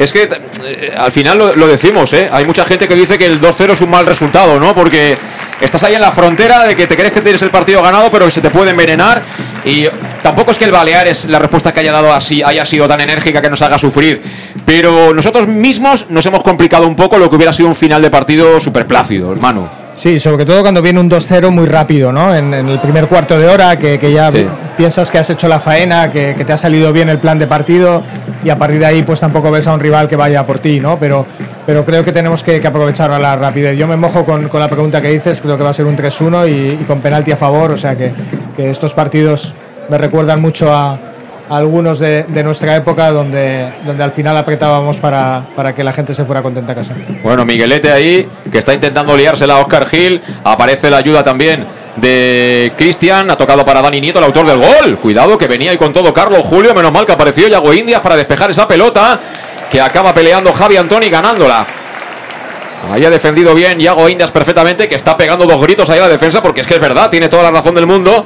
[0.00, 2.26] Es que eh, al final lo, decimos, ¿eh?
[2.32, 4.74] Hay mucha gente que dice que el 2-0 es un mal resultado, ¿no?
[4.74, 5.14] Porque
[5.60, 8.24] estás ahí en la frontera de que te crees que tienes el partido ganado, pero
[8.24, 9.22] que se te puede envenenar.
[9.62, 9.84] Y
[10.22, 13.42] tampoco es que el Baleares, la respuesta que haya dado así, haya sido tan enérgica
[13.42, 14.22] que nos haga sufrir.
[14.64, 18.08] Pero nosotros mismos nos hemos complicado un poco lo que hubiera sido un final de
[18.08, 19.79] partido súper plácido, hermano.
[19.92, 22.34] Sí, sobre todo cuando viene un 2-0 muy rápido, ¿no?
[22.34, 24.46] En, en el primer cuarto de hora, que, que ya Sí.
[24.76, 27.46] piensas que has hecho la faena, que, que te ha salido bien el plan de
[27.46, 28.02] partido
[28.44, 30.78] y a partir de ahí pues tampoco ves a un rival que vaya por ti,
[30.80, 30.98] ¿no?
[30.98, 31.26] Pero,
[31.66, 33.76] pero creo que tenemos que, que aprovechar a la rapidez.
[33.76, 35.96] Yo me mojo con, con la pregunta que dices, creo que va a ser un
[35.96, 38.12] 3-1 y, y con penalti a favor, o sea que,
[38.56, 39.54] que estos partidos
[39.90, 40.98] me recuerdan mucho a, a
[41.50, 46.14] algunos de, de nuestra época donde, donde al final apretábamos para, para que la gente
[46.14, 46.94] se fuera contenta a casa.
[47.24, 50.22] Bueno, Miguelete ahí, que está intentando liársela a Oscar Gil.
[50.44, 51.66] Aparece la ayuda también
[51.96, 53.30] de Cristian.
[53.30, 54.98] Ha tocado para Dani Nieto, el autor del gol.
[55.00, 56.72] Cuidado, que venía ahí con todo Carlos Julio.
[56.72, 59.18] Menos mal que apareció Yago Indias para despejar esa pelota.
[59.68, 61.66] Que acaba peleando Javi Antoni ganándola.
[62.88, 66.08] Ahí ha defendido bien Yago Indias perfectamente, que está pegando dos gritos ahí a la
[66.08, 68.24] defensa, porque es que es verdad, tiene toda la razón del mundo,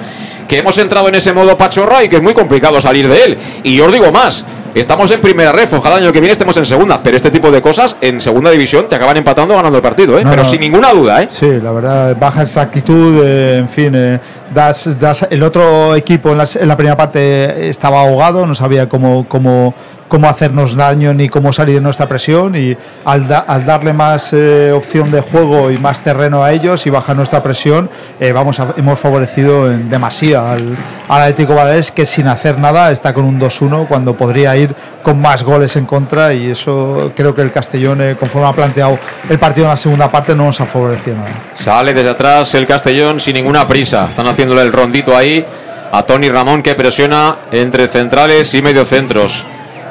[0.48, 3.39] que hemos entrado en ese modo pachorra y que es muy complicado salir de él.
[3.64, 4.44] Y yo os digo más,
[4.74, 7.51] estamos en primera ref, ojalá el año que viene estemos en segunda, pero este tipo
[7.51, 10.24] de cosas en segunda división te acaban empatando ganando el partido, ¿eh?
[10.24, 10.48] No, pero no.
[10.48, 11.26] sin ninguna duda, ¿eh?
[11.31, 14.20] Sí, la verdad, baja exactitud, eh, en fin, eh,
[14.55, 18.89] das, das- el otro equipo en la, en la primera parte estaba ahogado, no sabía
[18.89, 19.74] cómo, cómo,
[20.15, 24.32] cómo hacernos daño ni cómo salir de nuestra presión y al, da- al darle más
[24.32, 28.61] eh, opción de juego y más terreno a ellos y bajar nuestra presión, eh, vamos
[28.61, 30.77] a- hemos favorecido en demasía al,
[31.09, 34.73] al Atlético Baleares que sin hacer nada está con un 2-1 cuando podría ir
[35.03, 38.97] con más goles en contra y eso creo que el Castellón, eh, conforme ha planteado
[39.28, 41.31] el partido en la segunda parte, no nos ha favorecido nada.
[41.55, 44.07] Sale desde atrás el Castellón sin ninguna prisa.
[44.09, 45.45] Están haciéndole el rondito ahí
[45.91, 49.45] a Tony Ramón que presiona entre centrales y mediocentros.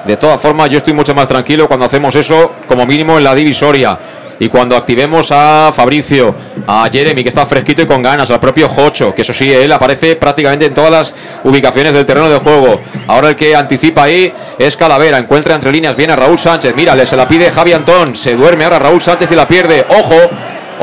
[0.06, 3.34] De todas formas, yo estoy mucho más tranquilo cuando hacemos eso, como mínimo en la
[3.34, 3.98] divisoria.
[4.40, 6.36] Y cuando activemos a Fabricio,
[6.68, 9.72] a Jeremy, que está fresquito y con ganas, al propio Jocho, que eso sí, él
[9.72, 12.82] aparece prácticamente en todas las ubicaciones del terreno de juego.
[13.08, 16.76] Ahora el que anticipa ahí es Calavera, encuentra entre líneas bien a Raúl Sánchez.
[16.76, 19.86] Mírale, se la pide Javi Antón, se duerme ahora Raúl Sánchez y la pierde.
[19.90, 20.16] Ojo,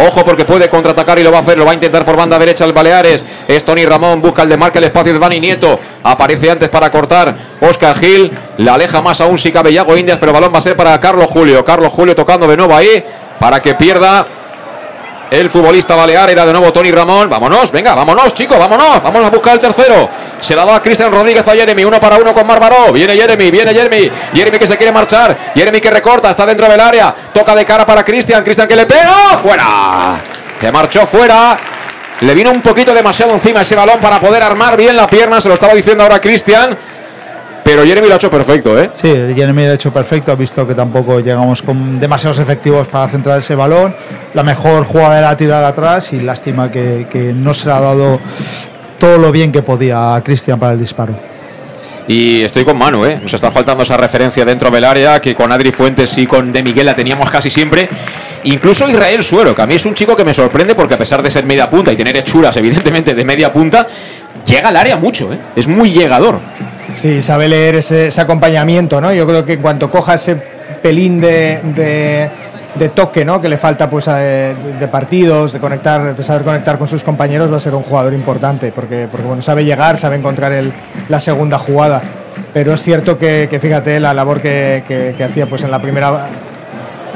[0.07, 2.39] Ojo porque puede contraatacar y lo va a hacer, lo va a intentar por banda
[2.39, 3.25] derecha el Baleares.
[3.47, 5.79] Es Tony Ramón, busca el de marca el espacio de Dani Nieto.
[6.03, 8.31] Aparece antes para cortar Oscar Gil.
[8.59, 11.31] La aleja más aún si cabe Indias, pero el balón va a ser para Carlos
[11.31, 11.65] Julio.
[11.65, 13.03] Carlos Julio tocando de nuevo ahí
[13.39, 14.27] para que pierda
[15.31, 16.31] el futbolista balear.
[16.31, 17.29] Era de nuevo Tony Ramón.
[17.29, 19.03] Vámonos, venga, vámonos, chicos, vámonos.
[19.03, 20.09] Vamos a buscar el tercero.
[20.41, 21.85] Se la da a Cristian Rodríguez a Jeremy.
[21.85, 22.93] Uno para uno con Marbaró.
[22.93, 24.11] Viene Jeremy, viene Jeremy.
[24.35, 25.37] Jeremy que se quiere marchar.
[25.55, 27.15] Jeremy que recorta, está dentro del área.
[27.33, 28.43] Toca de cara para Cristian.
[28.43, 29.39] Cristian que le pega.
[29.43, 30.19] ¡Fuera!
[30.61, 31.57] Se marchó fuera.
[32.21, 35.41] Le vino un poquito demasiado encima ese balón para poder armar bien la pierna.
[35.41, 36.77] Se lo estaba diciendo ahora Cristian.
[37.65, 38.91] Pero Jeremy lo ha hecho perfecto, ¿eh?
[38.95, 43.09] Sí, Jeremy lo ha hecho perfecto, ha visto que tampoco llegamos con demasiados efectivos para
[43.09, 43.95] centrar ese balón.
[44.35, 48.21] La mejor jugada era tirar atrás y lástima que, que no se le ha dado
[48.99, 51.15] todo lo bien que podía a Cristian para el disparo.
[52.09, 53.21] Y estoy con Manu, ¿eh?
[53.23, 56.63] Nos está faltando esa referencia dentro del área que con Adri Fuentes y con De
[56.63, 57.89] Miguel la teníamos casi siempre.
[58.45, 61.23] Incluso Israel Suero, que a mí es un chico que me sorprende porque a pesar
[61.23, 63.87] de ser media punta y tener hechuras, evidentemente, de media punta,
[64.45, 65.39] llega al área mucho, ¿eh?
[65.55, 66.41] Es muy llegador.
[66.95, 69.13] Sí, sabe leer ese, acompañamiento, ¿no?
[69.13, 70.37] Yo creo que en cuanto coja ese
[70.83, 72.31] pelín de,
[72.95, 73.41] toque, ¿no?
[73.41, 77.53] Que le falta, pues, a- de, partidos, de conectar, de saber conectar con sus compañeros,
[77.53, 80.53] va a ser un jugador importante, porque, porque bueno, sabe llegar, sabe encontrar
[81.09, 82.03] la segunda jugada.
[82.53, 86.29] Pero es cierto que, fíjate la labor que, que- que hacía, pues, en la primera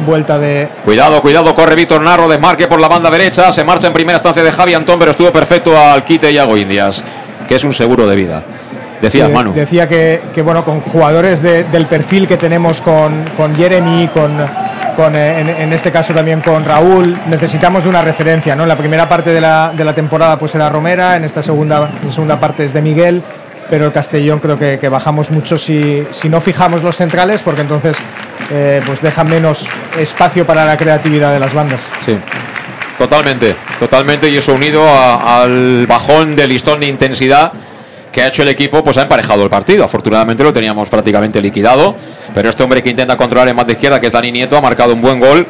[0.07, 3.93] vuelta de, Cuidado, cuidado, corre Víctor Narro, desmarque por la banda derecha, se marcha en
[3.93, 7.05] primera instancia de Javi Antón, pero estuvo perfecto al quite Yago Indias,
[7.47, 8.43] que es un seguro de vida.
[9.01, 9.53] Decías, Manu.
[9.53, 14.33] Decía que, que, bueno, con jugadores de- del perfil que tenemos con, con Jeremy, con,
[14.97, 18.63] con eh, en, en este caso también con Raúl, necesitamos de una referencia, ¿no?
[18.63, 21.91] En la primera parte de la, de la temporada pues era Romera, en esta segunda,
[22.03, 23.23] en segunda parte es de Miguel,
[23.69, 27.63] pero el Castellón creo que, que bajamos mucho si, si no fijamos los centrales, porque
[27.63, 27.97] entonces
[28.51, 29.67] eh, pues deja menos
[29.99, 31.91] espacio para la creatividad de las bandas.
[32.05, 32.17] Sí.
[32.99, 37.53] Totalmente, totalmente, y eso unido a- al bajón de listón de intensidad
[38.15, 39.83] que ha hecho el equipo, pues ha emparejado el partido.
[39.83, 41.97] Afortunadamente lo teníamos prácticamente liquidado,
[42.33, 44.61] pero este hombre que intenta controlar en más de izquierda, que es Dani Nieto, ha
[44.61, 45.45] marcado un buen gol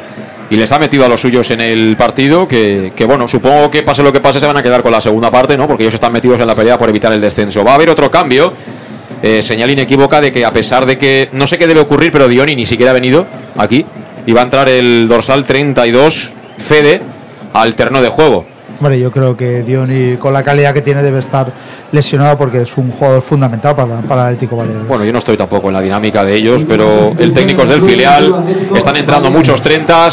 [0.48, 4.02] y les ha metido a los suyos en el partido, que, bueno, supongo que pase
[4.02, 5.66] lo que pase, se van a quedar con la segunda parte, ¿no?
[5.66, 7.62] Porque ellos están metidos en la pelea por evitar el descenso.
[7.62, 8.54] Va a haber otro cambio.
[9.22, 12.28] eh, señal inequívoca de que a pesar de que no sé qué debe ocurrir, pero
[12.28, 13.26] Dioni ni siquiera ha venido
[13.56, 13.84] aquí
[14.26, 17.02] y va a entrar el dorsal 32 Fede
[17.52, 18.53] al terreno de juego.
[18.78, 21.52] Hombre, yo creo que Dioni, con la calidad que tiene, debe estar
[21.92, 24.86] lesionado porque es un jugador fundamental para, para el Atlético Baleares.
[24.88, 27.82] Bueno, yo no estoy tampoco en la dinámica de ellos, pero el técnico es del
[27.82, 28.44] filial,
[28.74, 30.08] están entrando muchos 30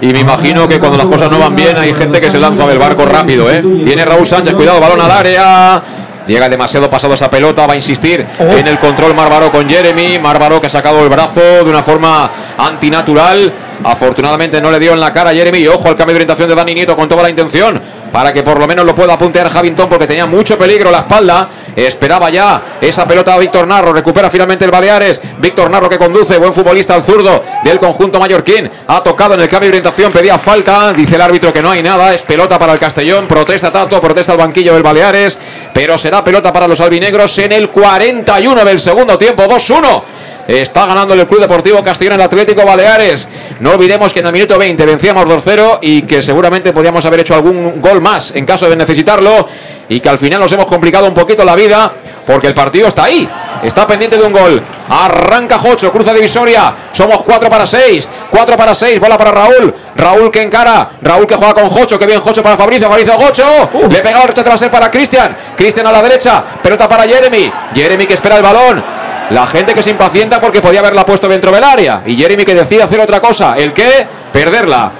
[0.00, 2.66] y me imagino que cuando las cosas no van bien hay gente que se lanza
[2.66, 3.62] del barco rápido, ¿eh?
[3.62, 5.82] Viene Raúl Sánchez, cuidado, balón al área.
[6.26, 10.18] Llega demasiado pasado esa pelota, va a insistir en el control Márvaro con Jeremy.
[10.18, 13.52] Márvaro que ha sacado el brazo de una forma antinatural.
[13.84, 15.58] Afortunadamente no le dio en la cara a Jeremy.
[15.58, 17.80] Y ojo al cambio de orientación de Dani Nieto con toda la intención
[18.16, 21.50] para que por lo menos lo pueda apuntear Javington porque tenía mucho peligro la espalda.
[21.76, 23.92] Esperaba ya esa pelota a Víctor Narro.
[23.92, 25.20] Recupera finalmente el Baleares.
[25.36, 28.70] Víctor Narro que conduce, buen futbolista al zurdo del conjunto mallorquín.
[28.86, 30.94] Ha tocado en el cambio de orientación, pedía falta.
[30.94, 32.14] Dice el árbitro que no hay nada.
[32.14, 33.26] Es pelota para el Castellón.
[33.26, 35.38] Protesta Tato, protesta el banquillo del Baleares.
[35.74, 39.42] Pero será pelota para los albinegros en el 41 del segundo tiempo.
[39.42, 40.15] 2-1.
[40.48, 43.26] Está ganando el Club Deportivo Castellón el Atlético Baleares.
[43.58, 47.34] No olvidemos que en el minuto 20 vencíamos 2-0 y que seguramente podíamos haber hecho
[47.34, 49.48] algún gol más en caso de necesitarlo.
[49.88, 51.92] Y que al final nos hemos complicado un poquito la vida
[52.24, 53.28] porque el partido está ahí.
[53.62, 54.62] Está pendiente de un gol.
[54.88, 56.74] Arranca Jocho, cruza divisoria.
[56.92, 58.08] Somos 4 para 6.
[58.30, 59.00] 4 para 6.
[59.00, 59.74] Bola para Raúl.
[59.96, 60.90] Raúl que encara.
[61.02, 61.98] Raúl que juega con Jocho.
[61.98, 62.88] Que bien Jocho para Fabricio.
[62.88, 63.44] Fabricio Jocho.
[63.88, 65.36] Le pega la rechazo trasera para Cristian.
[65.56, 66.44] Cristian a la derecha.
[66.62, 67.50] Pelota para Jeremy.
[67.74, 69.05] Jeremy que espera el balón.
[69.30, 72.02] La gente que se impacienta porque podía haberla puesto dentro del área.
[72.06, 73.56] Y Jeremy que decide hacer otra cosa.
[73.56, 74.06] ¿El qué?
[74.32, 74.92] Perderla.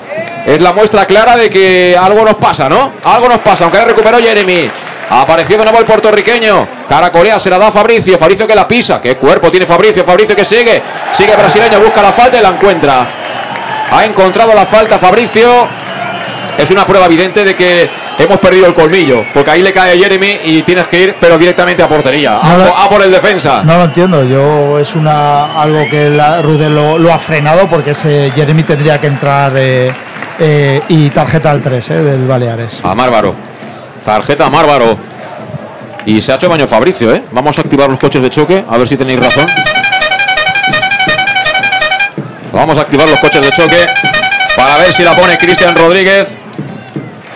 [0.44, 2.94] Es la muestra clara de que algo nos pasa, ¿no?
[3.04, 3.64] Algo nos pasa.
[3.64, 4.70] Aunque la recuperó Jeremy.
[5.10, 6.66] Apareció de nuevo el puertorriqueño.
[6.88, 8.18] Caracolea se la da a Fabricio.
[8.18, 9.00] Fabricio que la pisa.
[9.00, 10.04] ¿Qué cuerpo tiene Fabricio?
[10.04, 10.82] Fabricio que sigue.
[11.12, 11.78] Sigue brasileño.
[11.78, 13.06] Busca la falta y la encuentra.
[13.92, 15.85] Ha encontrado la falta Fabricio.
[16.58, 17.88] Es una prueba evidente de que
[18.18, 19.24] hemos perdido el colmillo.
[19.34, 22.38] Porque ahí le cae a Jeremy y tienes que ir, pero directamente a portería.
[22.40, 23.62] A, No lo- a por el defensa.
[23.62, 27.90] No lo entiendo, yo es una algo que la, Rudel lo, lo ha frenado porque
[27.90, 29.92] ese Jeremy tendría que entrar eh,
[30.38, 32.80] eh, y tarjeta al 3 eh, del Baleares.
[32.82, 33.34] A Márvaro.
[34.04, 34.96] Tarjeta a Márvaro.
[36.06, 37.24] Y se ha hecho baño Fabricio, ¿eh?
[37.32, 39.46] Vamos a activar los coches de choque, a ver si tenéis razón.
[42.52, 43.76] Vamos a activar los coches de choque
[44.56, 46.38] para ver si la pone Cristian Rodríguez.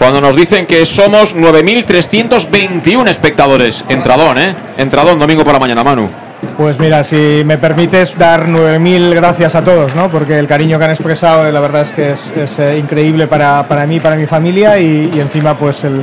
[0.01, 3.85] Cuando nos dicen que somos 9.321 espectadores.
[3.91, 4.57] Entradón, ¿eh?
[4.79, 6.09] Entradón domingo por la mañana, Manu.
[6.57, 10.11] Pues mira, si me permites dar 9.000 gracias a todos, ¿no?
[10.11, 13.27] Porque el cariño que han expresado, eh, la verdad es que es, es, eh, increíble
[13.27, 16.03] para, para mí, para mi familia y, y encima pues el,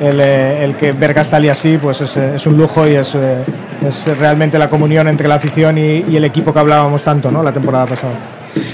[0.00, 3.14] el, eh, el que ver Castalia así, pues es, eh, es un lujo y es,
[3.14, 3.44] eh,
[3.86, 7.44] es realmente la comunión entre la afición y, y el equipo que hablábamos tanto, ¿no?
[7.44, 8.14] La temporada pasada.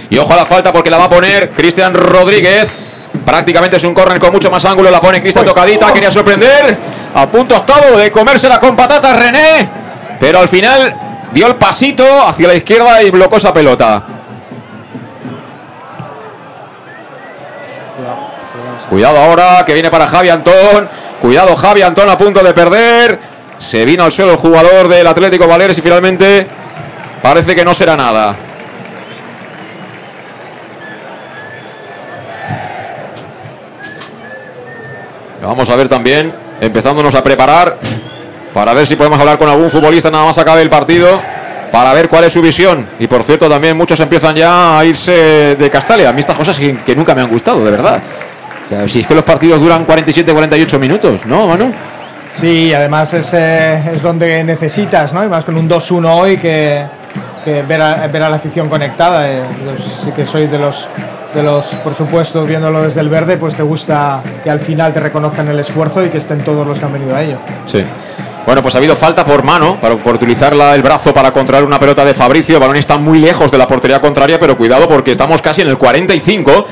[0.09, 2.69] Y ojo a la falta porque la va a poner Cristian Rodríguez.
[3.25, 4.91] Prácticamente es un córner con mucho más ángulo.
[4.91, 5.93] La pone Cristian tocadita.
[5.93, 6.79] Quería sorprender.
[7.15, 9.71] A punto ha estado de comérsela con patatas René.
[10.19, 10.95] Pero al final
[11.33, 14.03] dio el pasito hacia la izquierda y bloqueó esa pelota.
[18.89, 20.89] Cuidado ahora que viene para Javi Antón.
[21.21, 23.19] Cuidado Javi Antón a punto de perder.
[23.57, 26.47] Se vino al suelo el jugador del Atlético Valeres y finalmente
[27.23, 28.37] parece que no será nada.
[35.43, 37.77] Vamos a ver también, empezándonos a preparar
[38.55, 41.21] para ver si podemos hablar con algún futbolista nada más acabe el partido,
[41.73, 42.87] para ver cuál es su visión.
[42.99, 46.11] Y por cierto, también muchos empiezan ya a irse de Castalia.
[46.11, 48.01] A mí estas cosas que, nunca me han gustado, de verdad.
[48.87, 51.73] Si es que los partidos duran 47-48 minutos, ¿no, Manu?
[52.37, 55.23] Sí, además es, eh, es donde necesitas, ¿no?
[55.25, 56.87] Y más con un 2-1 hoy que,
[57.45, 59.31] ver, a, ver a la afición conectada.
[59.31, 59.43] eh,
[59.77, 60.89] sí que soy de los,
[61.35, 65.01] de los, por supuesto, viéndolo desde el verde, pues te gusta que al final te
[65.01, 67.39] reconozcan el esfuerzo y que estén todos los que han venido a ello.
[67.67, 67.85] Sí.
[68.45, 71.65] Bueno, pues ha habido falta por mano, para, por utilizar la- el brazo para controlar
[71.65, 72.59] una pelota de Fabricio.
[72.59, 75.79] Balón está muy lejos de la portería contraria, pero cuidado porque estamos casi en el
[75.79, 76.67] 45.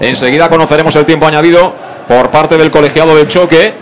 [0.00, 1.74] Enseguida conoceremos el tiempo añadido
[2.08, 3.74] por parte del colegiado del choque.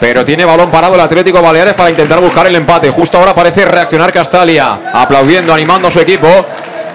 [0.00, 2.88] Pero tiene balón parado el Atlético Baleares para intentar buscar el empate.
[2.90, 6.28] Justo ahora parece reaccionar Castalia, aplaudiendo, animando a su equipo.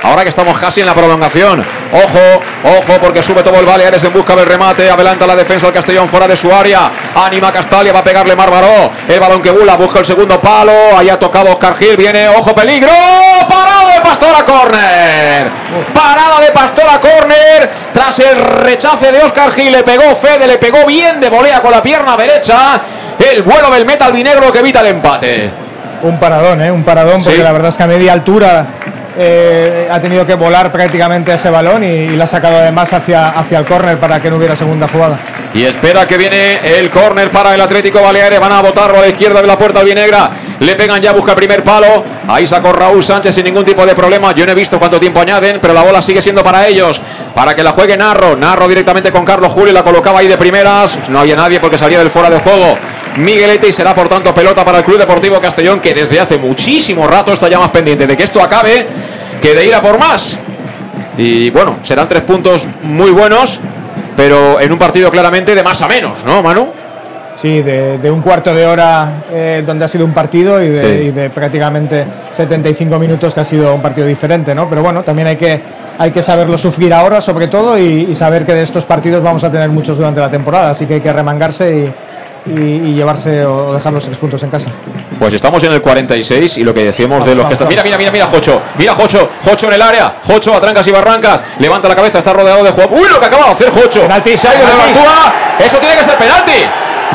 [0.04, 1.64] Ahora que estamos casi en la prolongación.
[1.94, 4.90] Ojo, ojo, porque sube todo el Baleares en busca del remate.
[4.90, 6.92] Adelanta la defensa del Castellón fuera de su área.
[7.16, 8.92] Anima Castalia, va a pegarle Marbaró.
[9.08, 10.74] El balón que bula, busca el segundo palo.
[10.98, 11.96] Ahí ha tocado Oscar Gil.
[11.96, 12.92] Viene, ojo, peligro.
[13.48, 15.48] Parado de Pastora Corner.
[15.94, 17.70] Parada de Pastora Corner.
[17.94, 21.72] Tras el rechace de Oscar Gil, le pegó Fede, le pegó bien de volea con
[21.72, 22.82] la pierna derecha.
[23.20, 25.52] El vuelo del metal vinegro que evita el empate.
[26.02, 26.70] Un paradón, ¿eh?
[26.72, 27.44] Un paradón, porque Sí.
[27.44, 28.66] la verdad es que a media altura
[29.18, 33.30] eh, ha tenido que volar prácticamente ese balón y, y la ha sacado además hacia,
[33.30, 35.20] hacia el córner para que no hubiera segunda jugada.
[35.54, 38.40] Y espera que viene el córner para el Atlético Baleares.
[38.40, 40.32] Van a botarlo a la izquierda de la puerta albinegra.
[40.60, 42.04] Le pegan ya, busca primer palo.
[42.28, 44.34] Ahí sacó Raúl Sánchez sin ningún tipo de problema.
[44.34, 47.00] Yo no he visto cuánto tiempo añaden, pero la bola sigue siendo para ellos.
[47.36, 48.36] Para que la juegue Narro.
[48.36, 49.72] Narro directamente con Carlos Julio.
[49.74, 51.08] La colocaba ahí de primeras.
[51.10, 52.76] No había nadie porque salía del fuera de juego.
[53.18, 57.08] Miguelete y será por tanto pelota para el Club Deportivo Castellón que desde hace muchísimo
[57.08, 58.88] rato está ya más pendiente de que esto acabe
[59.42, 60.40] que de ir a por más.
[61.18, 63.60] Y bueno, serán tres puntos muy buenos,
[64.18, 66.72] pero en un partido claramente de más a menos, ¿no, Manu?
[67.36, 70.78] Sí, de, de un cuarto de hora eh, donde ha sido un partido y de,
[70.78, 70.86] Sí.
[71.08, 74.70] y de prácticamente 75 minutos que ha sido un partido diferente, ¿no?
[74.70, 75.60] Pero bueno, también hay que,
[75.98, 79.44] hay que saberlo sufrir ahora, sobre todo, y, y saber que de estos partidos vamos
[79.44, 81.94] a tener muchos durante la temporada, así que hay que remangarse y,
[82.46, 82.52] y-
[82.90, 84.70] y llevarse o dejar los tres puntos en casa.
[85.20, 87.68] Pues estamos en el 46 y lo que decíamos de los que están.
[87.68, 88.62] Mira, mira, mira, mira, Jocho.
[88.78, 89.30] Mira, Jocho.
[89.44, 90.16] Jocho en el área.
[90.24, 91.44] Jocho a trancas y barrancas.
[91.60, 92.96] Levanta la cabeza, está rodeado de juego.
[92.96, 94.02] ¡Uy, lo que acaba de hacer Jocho!
[94.02, 94.34] Penalti.
[95.66, 96.64] Eso tiene que ser penalti.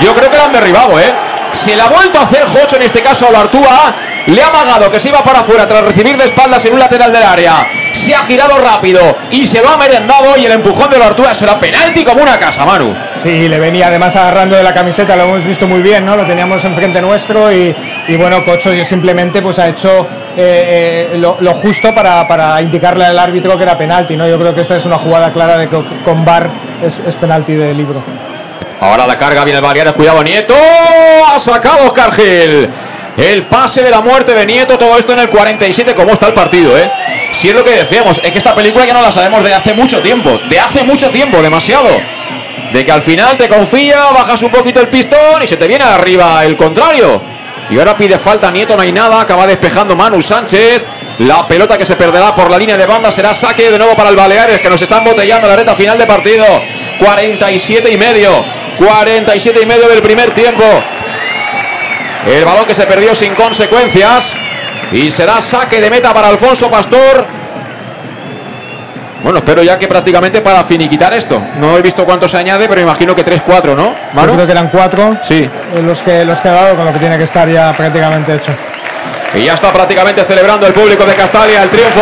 [0.01, 1.13] Yo creo que lo han derribado, ¿eh?
[1.53, 3.95] Se la ha vuelto a hacer Jocho en este caso a Bartúa.
[4.29, 7.11] Le ha amagado que se iba para afuera tras recibir de espaldas en un lateral
[7.11, 7.67] del área.
[7.93, 9.01] Se ha girado rápido
[9.31, 10.37] y se lo ha merendado.
[10.37, 12.95] Y el empujón de Bartúa será penalti como una casa, Manu.
[13.17, 16.15] Sí, le venía además agarrando de la camiseta, lo hemos visto muy bien, ¿no?
[16.15, 17.75] Lo teníamos enfrente nuestro y,
[18.07, 23.07] y bueno, Cocho simplemente pues ha hecho eh, eh, lo, lo justo para, para indicarle
[23.07, 24.29] al árbitro que era penalti, ¿no?
[24.29, 26.51] Yo creo que esta es una jugada clara de que con VAR
[26.83, 28.03] es, es penalti de libro.
[28.81, 30.55] Ahora la carga viene el Baleares, cuidado Nieto,
[31.35, 32.69] ha sacado Oscar Gil.
[33.19, 36.35] El pase de la muerte de Nieto, todo esto en el 47, ¿cómo está el
[36.35, 36.89] partido, eh?
[37.33, 39.75] Si es lo que decíamos, es que esta película ya no la sabemos de hace
[39.75, 41.89] mucho tiempo, de hace mucho tiempo, demasiado.
[42.73, 45.83] De que al final te confía, bajas un poquito el pistón y se te viene
[45.83, 47.21] arriba el contrario.
[47.71, 50.87] Y ahora pide falta Nieto, no hay nada, acaba despejando Manu Sánchez.
[51.19, 54.11] La pelota que se perderá por la línea de banda será saque de nuevo para
[54.11, 56.45] el Baleares, que nos están botellando la reta final de partido.
[57.01, 58.45] 47 y medio.
[58.77, 60.63] 47 y medio del primer tiempo.
[62.27, 64.37] El balón que se perdió sin consecuencias.
[64.93, 67.27] Y será saque de meta para Alfonso Pastor.
[69.23, 71.43] Bueno, espero ya que prácticamente para finiquitar esto.
[71.59, 73.95] No he visto cuánto se añade, pero imagino que 3-4, ¿no?
[74.15, 75.43] Yo creo que eran cuatro Sí.
[75.75, 78.35] eh, los, que, los que ha dado con lo que tiene que estar ya prácticamente
[78.37, 78.53] hecho.
[79.35, 82.01] Y ya está prácticamente celebrando el público de Castalia el triunfo.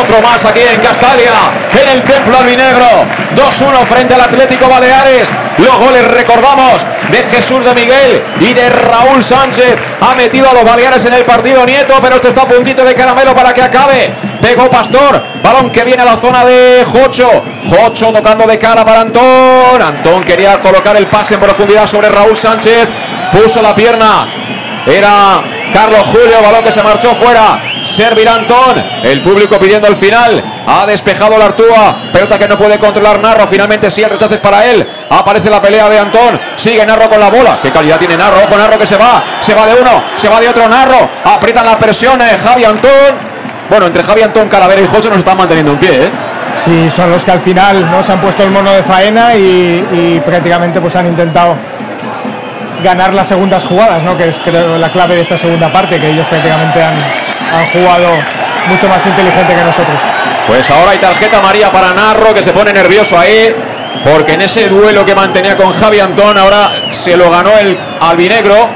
[0.00, 1.32] Otro más aquí en Castalia,
[1.80, 2.86] en el Templo Albinegro.
[3.34, 5.28] 2-1 frente al Atlético Baleares.
[5.58, 9.76] Los goles, recordamos, de Jesús de Miguel y de Raúl Sánchez.
[10.00, 12.94] Ha metido a los Baleares en el partido Nieto, pero esto está a puntito de
[12.94, 14.14] caramelo para que acabe.
[14.40, 17.28] Pegó Pastor, balón que viene a la zona de Jocho.
[17.68, 19.82] Jocho tocando de cara para Antón.
[19.82, 22.88] Antón quería colocar el pase en profundidad sobre Raúl Sánchez.
[23.32, 24.28] Puso la pierna.
[24.86, 27.60] Era Carlos Julio, balón que se marchó fuera.
[27.82, 28.82] Servirá Antón.
[29.02, 30.42] El público pidiendo el final.
[30.66, 31.96] Ha despejado la Artúa.
[32.12, 33.46] Pelota que no puede controlar Narro.
[33.46, 34.86] Finalmente sí, el rechazo es para él.
[35.10, 36.38] Aparece la pelea de Antón.
[36.56, 37.58] Sigue Narro con la bola.
[37.62, 38.38] Qué calidad tiene Narro.
[38.44, 39.22] Ojo Narro que se va.
[39.40, 40.02] Se va de uno.
[40.16, 41.08] Se va de otro Narro.
[41.24, 42.20] Aprietan la presión.
[42.20, 43.32] eh, Javi Antón.
[43.68, 46.10] Bueno, entre Javi Antón, Calavera y Jocho nos están manteniendo en pie, ¿eh?
[46.62, 48.02] Sí, son los que al final ¿no?
[48.02, 49.40] se han puesto el mono de faena y,
[49.90, 51.56] y prácticamente pues han intentado
[52.82, 54.16] ganar las segundas jugadas, ¿no?
[54.16, 58.08] que es creo la clave de esta segunda parte, que ellos prácticamente han, han jugado
[58.68, 60.00] mucho más inteligente que nosotros.
[60.46, 63.54] Pues ahora hay tarjeta María para Narro que se pone nervioso ahí.
[64.04, 68.68] Porque en ese duelo que mantenía con Javi Antón, ahora se lo ganó el albinegro.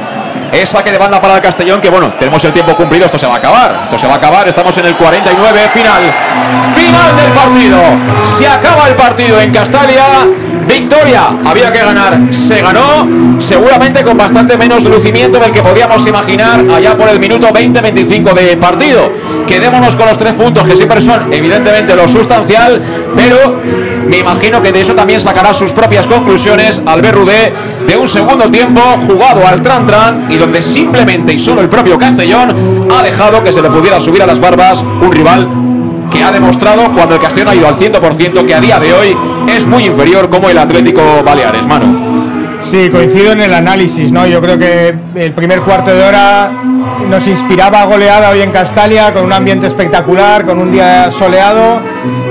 [0.53, 3.27] Es saque de banda para el Castellón, que bueno, tenemos el tiempo cumplido, esto se
[3.27, 3.81] va a acabar.
[3.83, 6.03] Esto se va a acabar, estamos en el 49, final.
[6.75, 7.79] Final del partido.
[8.25, 10.05] Se acaba el partido en Castalia.
[10.67, 13.07] Victoria, había que ganar, se ganó,
[13.39, 18.57] seguramente con bastante menos lucimiento del que podíamos imaginar allá por el minuto 20-25 de
[18.57, 19.11] partido.
[19.47, 22.83] Quedémonos con los tres puntos, que siempre son evidentemente lo sustancial,
[23.15, 23.61] pero
[24.09, 27.53] me imagino que de eso también sacará sus propias conclusiones Albert Rudé
[27.87, 32.87] de un segundo tiempo jugado al tran-tran y donde simplemente y solo el propio Castellón
[32.97, 35.66] ha dejado que se le pudiera subir a las barbas un rival
[36.27, 39.17] ha demostrado cuando el Castellón ha ido al 100% que a día de hoy
[39.55, 42.17] es muy inferior como el Atlético Baleares, Manu.
[42.59, 44.27] Sí, coincido en el análisis, ¿no?
[44.27, 46.51] Yo creo que el primer cuarto de hora
[47.09, 51.81] nos inspiraba goleada hoy en Castalia, con un ambiente espectacular, con un día soleado,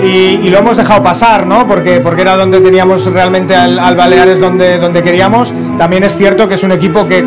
[0.03, 1.65] y, lo hemos dejado pasar, ¿no?
[1.67, 5.53] Porque, porque era donde teníamos realmente al, Baleares donde, donde queríamos.
[5.77, 7.23] También es cierto que es un equipo que,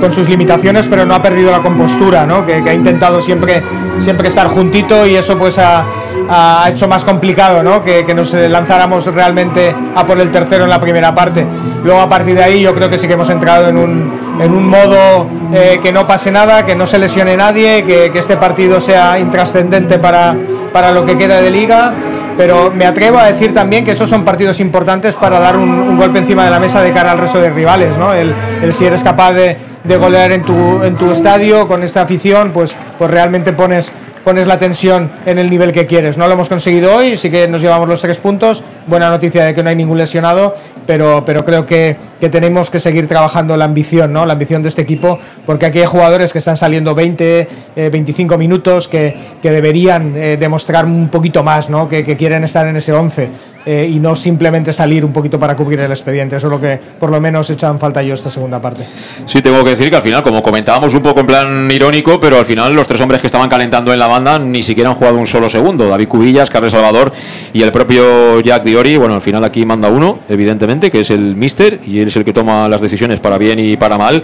[0.00, 2.44] con sus limitaciones, pero no ha perdido la compostura, ¿no?
[2.44, 3.62] Que, que ha intentado siempre,
[3.98, 5.84] siempre estar juntito y eso pues ha
[6.28, 7.82] ha hecho más complicado ¿no?
[7.82, 11.46] que, nos lanzáramos realmente a por el tercero en la primera parte.
[11.84, 14.52] Luego a partir de ahí yo creo que sí que hemos entrado en un, en
[14.52, 18.80] un modo eh, que no pase nada, que no se lesione nadie, que, este partido
[18.80, 20.36] sea intrascendente para,
[20.72, 21.94] para lo que queda de liga
[22.36, 26.20] pero me atrevo a decir también que esos son partidos importantes para dar un, golpe
[26.20, 28.14] encima de la mesa de cara al resto de rivales, ¿no?
[28.14, 28.32] El,
[28.72, 32.76] si eres capaz de, de, golear en tu, en tu estadio con esta afición, pues,
[32.96, 33.92] pues realmente pones
[34.28, 36.18] pones la tensión en el nivel que quieres.
[36.18, 38.62] No lo hemos conseguido hoy, sí que nos llevamos los tres puntos.
[38.88, 40.54] Buena noticia de que no hay ningún lesionado,
[40.86, 44.24] pero, pero creo que, que tenemos que seguir trabajando la ambición, ¿no?
[44.24, 47.48] la ambición de este equipo, porque aquí hay jugadores que están saliendo 20,
[47.92, 51.88] 25 eh, minutos, que, que deberían eh, demostrar un poquito más, ¿no?
[51.88, 53.30] que, quieren estar en ese 11.
[53.66, 56.36] Eh, y no simplemente salir un poquito para cubrir el expediente.
[56.36, 58.82] Eso es lo que por lo menos en falta yo esta segunda parte.
[58.82, 62.38] Sí, tengo que decir que al final, como comentábamos un poco en plan irónico, pero
[62.38, 65.18] al final los tres hombres que estaban calentando en la banda ni siquiera han jugado
[65.18, 65.86] un solo segundo.
[65.86, 67.12] David Cubillas, Carlos Salvador
[67.52, 68.96] y el propio Jack Diori.
[68.96, 72.24] Bueno, al final aquí manda uno, evidentemente, que es el mister y él es el
[72.24, 74.22] que toma las decisiones para bien y para mal.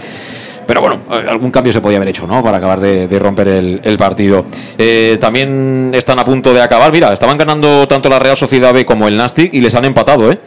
[0.65, 2.41] Pero bueno, eh, algún cambio se podía haber hecho, ¿no?
[2.41, 4.45] Para acabar de, romper el, partido.
[4.77, 6.91] Eh, también están a punto de acabar.
[6.91, 10.31] Mira, estaban ganando tanto la Real Sociedad B como el Nastic y les han empatado,
[10.31, 10.39] ¿eh?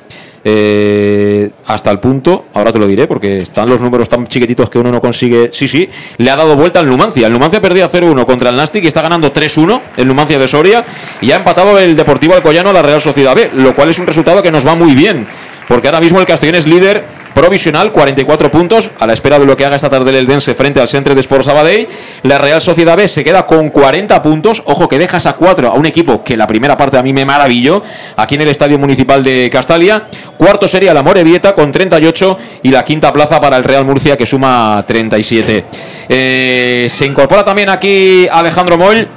[0.44, 1.50] ¿Eh?
[1.66, 4.90] hasta el punto, ahora te lo diré porque están los números tan chiquititos que uno
[4.90, 5.50] no consigue.
[5.52, 7.26] Sí, sí, le ha dado vuelta al Numancia.
[7.26, 10.84] El Numancia perdía 0-1 contra el Nastic y está ganando 3-1 el Numancia de Soria
[11.20, 14.06] y ha empatado el Deportivo Alcoyano a la Real Sociedad B, lo cual es un
[14.06, 15.26] resultado que nos va muy bien
[15.68, 19.56] porque ahora mismo el Castellón es líder provisional, 44 puntos, a la espera de lo
[19.56, 21.86] que haga esta tarde el Eldense frente al Centre de Sport Sabadell.
[22.22, 24.62] La Real Sociedad B se queda con 40 puntos.
[24.66, 27.24] Ojo que dejas a 4 a un equipo que la primera parte a mí me
[27.24, 27.82] maravilló,
[28.16, 30.04] aquí en el Estadio Municipal de Castalia.
[30.36, 34.26] Cuarto sería la Morevieta con 38 y la quinta plaza para el Real Murcia que
[34.26, 35.64] suma 37.
[36.08, 39.08] Eh, se incorpora también aquí Alejandro Moll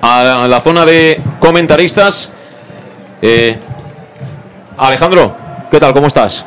[0.00, 2.30] a la zona de comentaristas.
[3.20, 3.58] Eh,
[4.76, 5.34] Alejandro,
[5.70, 5.92] ¿qué tal?
[5.92, 6.46] ¿Cómo estás?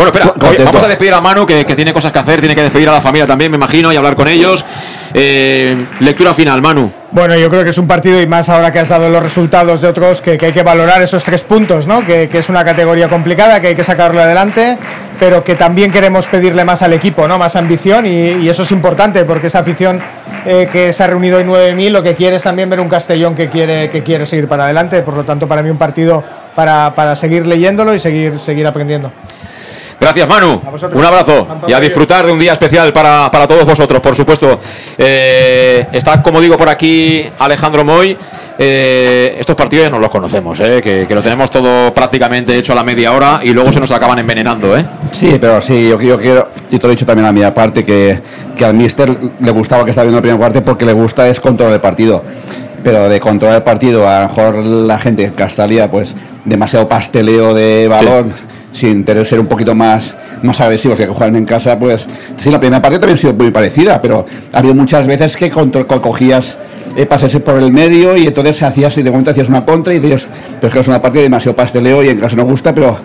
[0.00, 2.88] Bueno, espera, vamos a despedir a Manu, que, tiene cosas que hacer, tiene que despedir
[2.88, 4.64] a la familia también, me imagino, y hablar con ellos.
[5.12, 6.90] Eh, lectura final, Manu.
[7.10, 9.82] Bueno, yo creo que es un partido y más ahora que has dado los resultados
[9.82, 12.02] de otros que, hay que valorar esos tres puntos, ¿no?
[12.06, 14.78] Que, es una categoría complicada, que hay que sacarlo adelante,
[15.18, 17.36] pero que también queremos pedirle más al equipo, ¿no?
[17.36, 20.00] Más ambición y, eso es importante porque esa afición
[20.46, 23.34] eh, que se ha reunido hoy 9.000 lo que quiere es también ver un Castellón
[23.34, 26.24] que quiere, que quiere seguir para adelante, por lo tanto para mí un partido
[26.60, 29.10] para, para seguir leyéndolo y seguir, seguir aprendiendo.
[29.98, 30.60] Gracias, Manu.
[30.92, 34.58] Un abrazo y a disfrutar de un día especial para, todos vosotros, por supuesto.
[34.98, 38.14] Eh, está, como digo, por aquí Alejandro Moy.
[38.58, 42.76] Eh, estos partidos ya no los conocemos, eh, que, lo tenemos todo prácticamente hecho a
[42.76, 44.76] la media hora y luego se nos acaban envenenando.
[44.76, 44.84] ¿eh?
[45.12, 48.20] Sí, pero sí, yo, quiero, y te lo he dicho también a mi parte, que,
[48.54, 51.40] que al Mister le gustaba que estaba viendo la primera parte porque le gusta es
[51.40, 52.22] control del partido
[52.82, 57.54] pero de controlar el partido, a lo mejor la gente en Castalia, pues demasiado pasteleo
[57.54, 58.32] de balón
[58.72, 62.60] sin tener ser un poquito más, más agresivos que juegan en casa, pues sí, la
[62.60, 66.56] primera parte también ha sido muy parecida, pero ha habido muchas veces que cogías
[66.96, 69.98] eh, pases por el medio y entonces hacías y de momento hacías una contra y
[69.98, 70.28] dices,
[70.60, 72.98] pero es que es una parte demasiado pasteleo y en casa no gusta, pero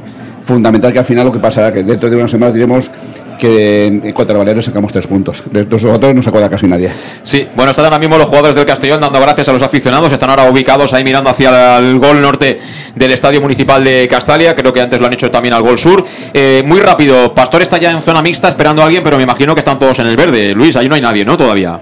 [0.43, 2.91] fundamental que al final lo que pasará que dentro de unas semanas diremos
[3.37, 5.43] que en contra Valero sacamos tres puntos.
[5.51, 6.89] De los otros no se acuerda casi nadie.
[6.89, 10.11] Sí, bueno, están ahora mismo los jugadores del Castellón dando gracias a los aficionados.
[10.11, 12.59] Están ahora ubicados ahí mirando hacia el gol norte
[12.95, 14.55] del Estadio Municipal de Castalia.
[14.55, 16.03] Creo que antes lo han hecho también al gol sur.
[16.33, 19.53] Eh, muy rápido, Pastor está ya en zona mixta esperando a alguien, pero me imagino
[19.53, 20.53] que están todos en el verde.
[20.53, 21.37] Luis, ahí no hay nadie, ¿no?
[21.37, 21.81] Todavía.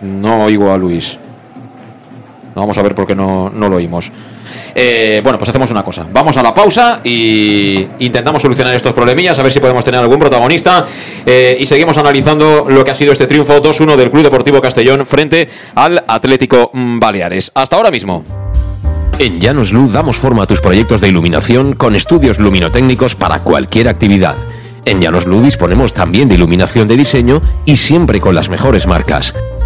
[0.00, 1.18] No oigo a Luis.
[2.54, 4.10] Vamos a ver por qué no, no lo oímos.
[4.78, 6.06] Eh, bueno, pues hacemos una cosa.
[6.12, 10.18] Vamos a la pausa y intentamos solucionar estos problemillas, a ver si podemos tener algún
[10.18, 10.84] protagonista.
[11.24, 15.06] Eh, y seguimos analizando lo que ha sido este triunfo 2-1 del Club Deportivo Castellón
[15.06, 17.50] frente al Atlético Baleares.
[17.54, 18.22] Hasta ahora mismo.
[19.18, 23.88] En Llanos Luz damos forma a tus proyectos de iluminación con estudios luminotécnicos para cualquier
[23.88, 24.36] actividad.
[24.84, 29.32] En Llanos disponemos también de iluminación de diseño y siempre con las mejores marcas.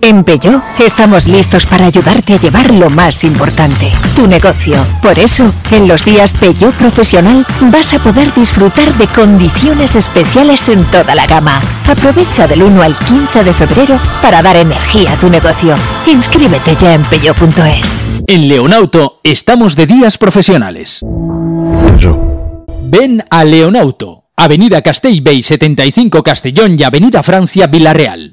[0.00, 4.76] En Peugeot estamos listos para ayudarte a llevar lo más importante, tu negocio.
[5.02, 10.84] Por eso, en los días Peugeot Profesional vas a poder disfrutar de condiciones especiales en
[10.90, 11.60] toda la gama.
[11.86, 15.74] Aprovecha del 1 al 15 de febrero para dar energía a tu negocio.
[16.06, 18.04] Inscríbete ya en peugeot.es.
[18.26, 21.00] En Leonauto estamos de días profesionales.
[22.82, 28.32] Ven a Leonauto, Avenida Castellbey 75 Castellón y Avenida Francia Villarreal.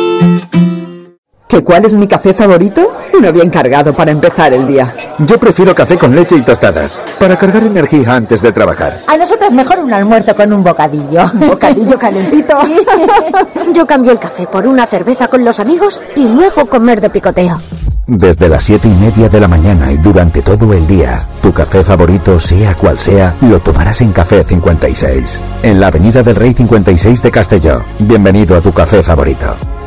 [1.51, 2.93] ¿Que cuál es mi café favorito?
[3.13, 4.95] Uno bien cargado para empezar el día.
[5.19, 9.03] Yo prefiero café con leche y tostadas, para cargar energía antes de trabajar.
[9.05, 11.29] A nosotros mejor un almuerzo con un bocadillo.
[11.33, 12.57] Bocadillo calentito.
[13.73, 17.59] Yo cambio el café por una cerveza con los amigos y luego comer de picoteo.
[18.07, 21.83] Desde las siete y media de la mañana y durante todo el día, tu café
[21.83, 27.21] favorito, sea cual sea, lo tomarás en Café 56, en la Avenida del Rey 56
[27.21, 27.83] de Castelló.
[27.99, 29.53] Bienvenido a tu café favorito.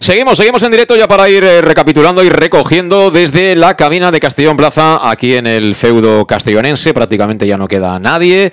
[0.00, 4.20] Seguimos, seguimos en directo ya para ir eh, recapitulando y recogiendo desde la cabina de
[4.20, 6.94] Castellón Plaza, aquí en el feudo castellonense.
[6.94, 8.50] Prácticamente ya no queda nadie.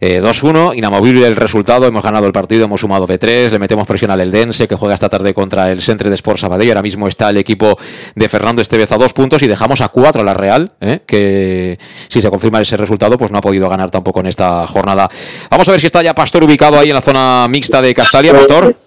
[0.00, 1.86] Eh, 2-1, inamovible el resultado.
[1.86, 3.52] Hemos ganado el partido, hemos sumado de 3.
[3.52, 6.68] Le metemos presión al Eldense, que juega esta tarde contra el Centre de Sport Sabadell.
[6.68, 7.76] Ahora mismo está el equipo
[8.14, 11.78] de Fernando Estevez a dos puntos y dejamos a 4 a la Real, eh, que
[12.08, 15.10] si se confirma ese resultado, pues no ha podido ganar tampoco en esta jornada.
[15.50, 18.32] Vamos a ver si está ya Pastor ubicado ahí en la zona mixta de Castalia.
[18.32, 18.85] Pastor.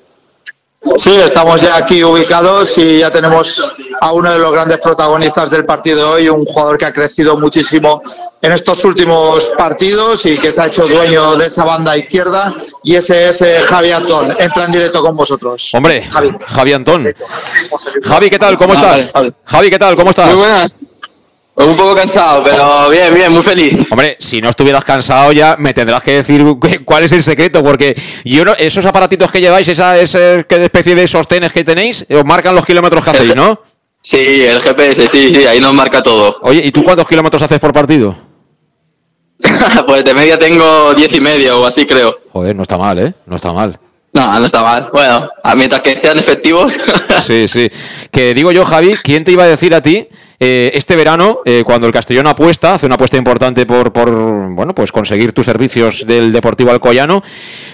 [0.96, 3.62] Sí, estamos ya aquí ubicados y ya tenemos
[4.00, 7.38] a uno de los grandes protagonistas del partido de hoy, un jugador que ha crecido
[7.38, 8.02] muchísimo
[8.42, 12.96] en estos últimos partidos y que se ha hecho dueño de esa banda izquierda y
[12.96, 14.34] ese es eh, Javi Antón.
[14.40, 15.70] Entra en directo con vosotros.
[15.74, 16.02] Hombre,
[16.48, 17.14] Javi, Antón.
[18.04, 18.58] Javi, ¿qué tal?
[18.58, 19.12] ¿Cómo estás?
[19.44, 19.96] Javi, ¿qué tal?
[19.98, 20.28] ¿Cómo estás?
[20.28, 20.72] Muy buenas.
[21.60, 23.76] Un poco cansado, pero bien, bien, muy feliz.
[23.92, 27.62] Hombre, si no estuvieras cansado ya me tendrás que decir cu- cuál es el secreto,
[27.64, 32.06] porque yo no, esos aparatitos que lleváis, esa, esa ¿qué especie de sostenes que tenéis,
[32.10, 33.62] os marcan los kilómetros que hacéis, ¿no?
[34.02, 36.38] Sí, el GPS, sí, sí, ahí nos marca todo.
[36.44, 38.16] Oye, ¿y tú cuántos kilómetros haces por partido?
[39.86, 42.16] pues de media tengo diez y medio o así creo.
[42.32, 43.14] Joder, no está mal, ¿eh?
[43.26, 43.78] No está mal.
[44.14, 44.90] No, no está mal.
[44.94, 46.80] Bueno, mientras que sean efectivos.
[47.22, 47.70] Sí, sí.
[48.10, 50.08] Que digo yo, Javi, ¿quién te iba a decir a ti
[50.40, 54.74] eh, este verano, eh, cuando el Castellón apuesta, hace una apuesta importante por, por, bueno,
[54.74, 57.22] pues conseguir tus servicios del Deportivo Alcoyano,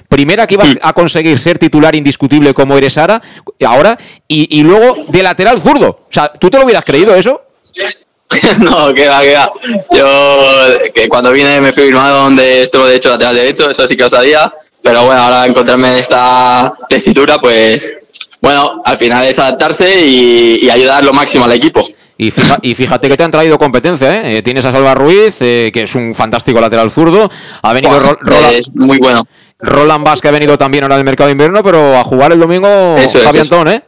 [0.10, 3.22] primera que ibas a conseguir ser titular indiscutible como eres ahora,
[3.66, 5.90] ahora y, y luego de lateral zurdo.
[5.90, 7.42] O sea, ¿tú te lo hubieras creído eso?
[8.60, 9.52] no, que va, que va.
[9.92, 13.95] Yo que cuando vine me fui firmado donde estuvo de hecho lateral derecho, eso sí
[13.95, 14.52] que lo sabía.
[14.82, 17.94] Pero bueno, ahora encontrarme en esta tesitura, pues
[18.42, 21.88] bueno, al final es adaptarse y, y ayudar lo máximo al equipo.
[22.18, 24.38] Y, fija- y fíjate que te han traído competencia, ¿eh?
[24.38, 27.30] Eh, Tienes a Salva Ruiz, eh, que es un fantástico lateral zurdo.
[27.61, 29.27] Ha venido Ro- Roland, es muy bueno.
[29.60, 32.40] Roland Vaz, que ha venido también ahora del mercado de invierno, pero a jugar el
[32.40, 33.56] domingo Eso es, Javi eso.
[33.60, 33.84] Antón, ¿eh?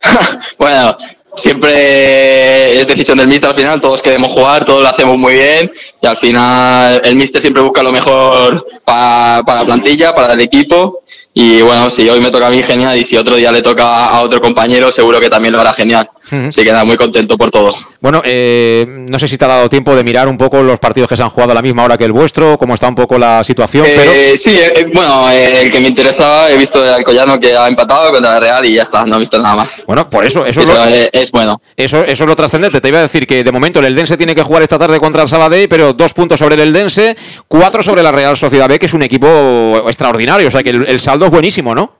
[0.58, 0.96] Bueno,
[1.36, 5.70] siempre es decisión del míster al final, todos queremos jugar, todos lo hacemos muy bien
[6.00, 10.40] y al final el míster siempre busca lo mejor pa- para la plantilla, para el
[10.40, 11.02] equipo
[11.34, 14.06] y bueno, si hoy me toca a mí genial y si otro día le toca
[14.08, 16.08] a otro compañero seguro que también lo hará genial.
[16.48, 17.74] Así que nada, muy contento por todo.
[18.00, 21.06] Bueno, eh, no sé si te ha dado tiempo de mirar un poco los partidos
[21.10, 23.18] que se han jugado a la misma hora que el vuestro, cómo está un poco
[23.18, 26.88] la situación, Eh, pero Sí, eh, eh, bueno, el que me interesaba, he visto el
[26.94, 29.84] Alcoyano que ha empatado contra la Real y ya está, no he visto nada más.
[29.86, 31.60] bueno, por eso, eso, lo- es bueno.
[31.76, 32.80] eso, eso es lo trascendente.
[32.80, 35.22] Te iba a decir que de momento el Eldense tiene que jugar esta tarde contra
[35.24, 37.14] el Sabadell, pero dos puntos sobre el Eldense,
[37.46, 41.26] cuatro sobre la Real Sociedad Que es un equipo extraordinario, o sea que el, saldo
[41.26, 41.94] es buenísimo, ¿no?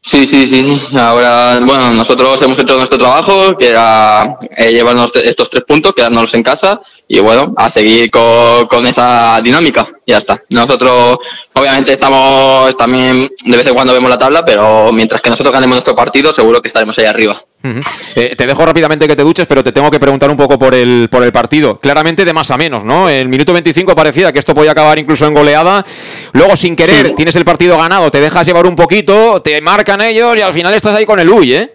[0.00, 0.80] Sí, sí, sí.
[0.96, 6.34] Ahora, bueno, nosotros hemos hecho nuestro trabajo, que era eh, llevarnos estos tres puntos, quedárnoslos
[6.34, 9.88] en casa y bueno, a seguir con, con esa dinámica.
[10.06, 10.40] Ya está.
[10.50, 11.18] Nosotros,
[11.56, 15.76] obviamente, estamos también, de vez en cuando vemos la tabla, pero mientras que nosotros ganemos
[15.76, 17.42] nuestro partido, seguro que estaremos ahí arriba.
[18.14, 20.74] Eh, te dejo rápidamente que te duches, pero te tengo que preguntar un poco por
[20.74, 21.80] el, por el partido.
[21.80, 23.08] Claramente de más a menos, ¿no?
[23.08, 25.84] El minuto 25 parecía que esto podía acabar incluso en goleada.
[26.32, 30.36] Luego, sin querer, tienes el partido ganado, te dejas llevar un poquito, te marcan ellos
[30.36, 31.72] y al final estás ahí con el Uy, ¿eh?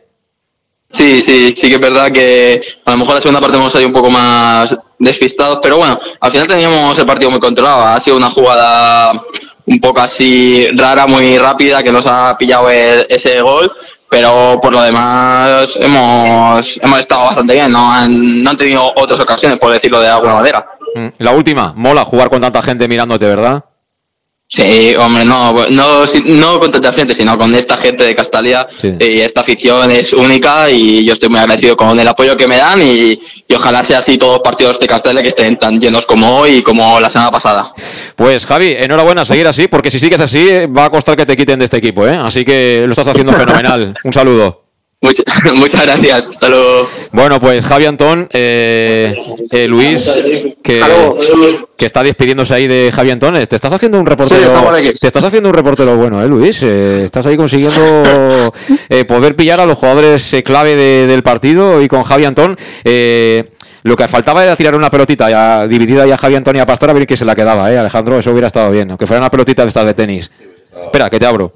[0.94, 3.88] Sí, sí, sí que es verdad que a lo mejor la segunda parte hemos salido
[3.88, 7.86] un poco más despistados, pero bueno, al final teníamos el partido muy controlado.
[7.86, 9.24] Ha sido una jugada
[9.66, 13.72] un poco así rara, muy rápida, que nos ha pillado ese gol,
[14.10, 19.20] pero por lo demás hemos, hemos estado bastante bien, no han, no han tenido otras
[19.20, 20.66] ocasiones, por decirlo de alguna manera.
[20.96, 21.08] Mm.
[21.20, 23.64] La última, mola jugar con tanta gente mirándote, ¿verdad?
[24.54, 28.68] Sí, hombre, no, no, no con tanta gente, sino con esta gente de Castalia.
[29.00, 32.58] Y esta afición es única y yo estoy muy agradecido con el apoyo que me
[32.58, 36.06] dan y, y ojalá sea así todos los partidos de Castalia que estén tan llenos
[36.06, 37.72] como hoy y como la semana pasada.
[38.18, 41.38] Pues Javi, enhorabuena, seguir así, porque si sigues así eh, va a costar que te
[41.38, 42.18] quiten de este equipo, ¿eh?
[42.22, 43.96] Así que lo estás haciendo fenomenal.
[44.04, 44.71] Un saludo.
[45.02, 46.30] Muchas, muchas gracias.
[46.30, 46.88] Hasta luego.
[47.12, 49.16] Bueno, pues Javi Antón, eh,
[49.50, 50.22] eh, Luis,
[50.64, 50.80] que,
[51.76, 53.34] que está despidiéndose ahí de Javi Antón.
[53.48, 54.40] Te estás haciendo un reportero.
[54.40, 56.62] Sí, te estás haciendo un reportero bueno, ¿eh, Luis?
[56.64, 58.54] Eh, estás ahí consiguiendo
[58.90, 62.56] eh, poder pillar a los jugadores eh, clave de- del partido y con Javi Antón.
[62.84, 63.46] eh,
[63.84, 66.68] lo que faltaba era tirar una pelotita ya, dividida ya a Javi Antón y a
[66.68, 67.80] Pastor a ver quién se la quedaba, ¿eh?
[67.80, 68.92] Alejandro, eso hubiera estado bien.
[68.92, 70.30] Aunque fuera una pelotita de estas de tenis.
[70.80, 71.54] Espera, que te abro.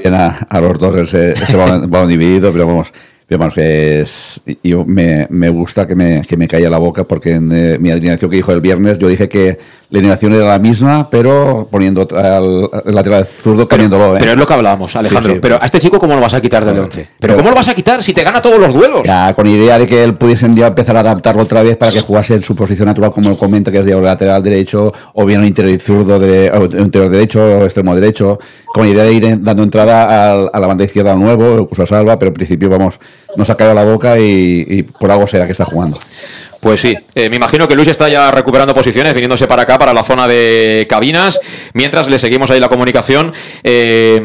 [0.00, 1.56] bien a, los dos ese, ese
[1.86, 2.92] balón dividido, pero vamos,
[3.28, 7.32] pero vamos, es, yo me, me gusta que me, que me caiga la boca porque
[7.34, 9.58] en eh, mi alineación que dijo el viernes yo dije que
[9.90, 14.16] la alineación era la misma, pero poniendo otra- al, al lateral zurdo cambiándolo.
[14.16, 14.18] ¿eh?
[14.20, 15.32] Pero es lo que hablábamos, Alejandro.
[15.32, 15.40] Sí, sí.
[15.40, 17.08] pero a este chico, ¿cómo lo vas a quitar del 11?
[17.18, 19.02] ¿Pero cómo lo vas a quitar si te gana todos los duelos?
[19.04, 22.00] Ya, con idea de que él pudiesen ya empezar a adaptarlo otra vez para que
[22.02, 25.40] jugase en su posición natural, como él comenta, que es de lateral derecho, o bien
[25.40, 29.42] un interior zurdo, de, o un interior derecho, o extremo derecho, con idea de ir
[29.42, 32.68] dando entrada al- a, la banda izquierda al nuevo, incluso a Salva, pero en principio,
[32.68, 33.00] vamos,
[33.38, 35.96] nos ha caído la boca y, por algo será que está jugando.
[36.60, 39.94] Pues sí, eh, me imagino que Luis está ya recuperando posiciones, viniéndose para acá, para
[39.94, 41.40] la zona de cabinas,
[41.72, 43.32] mientras le seguimos ahí la comunicación.
[43.62, 44.20] Eh,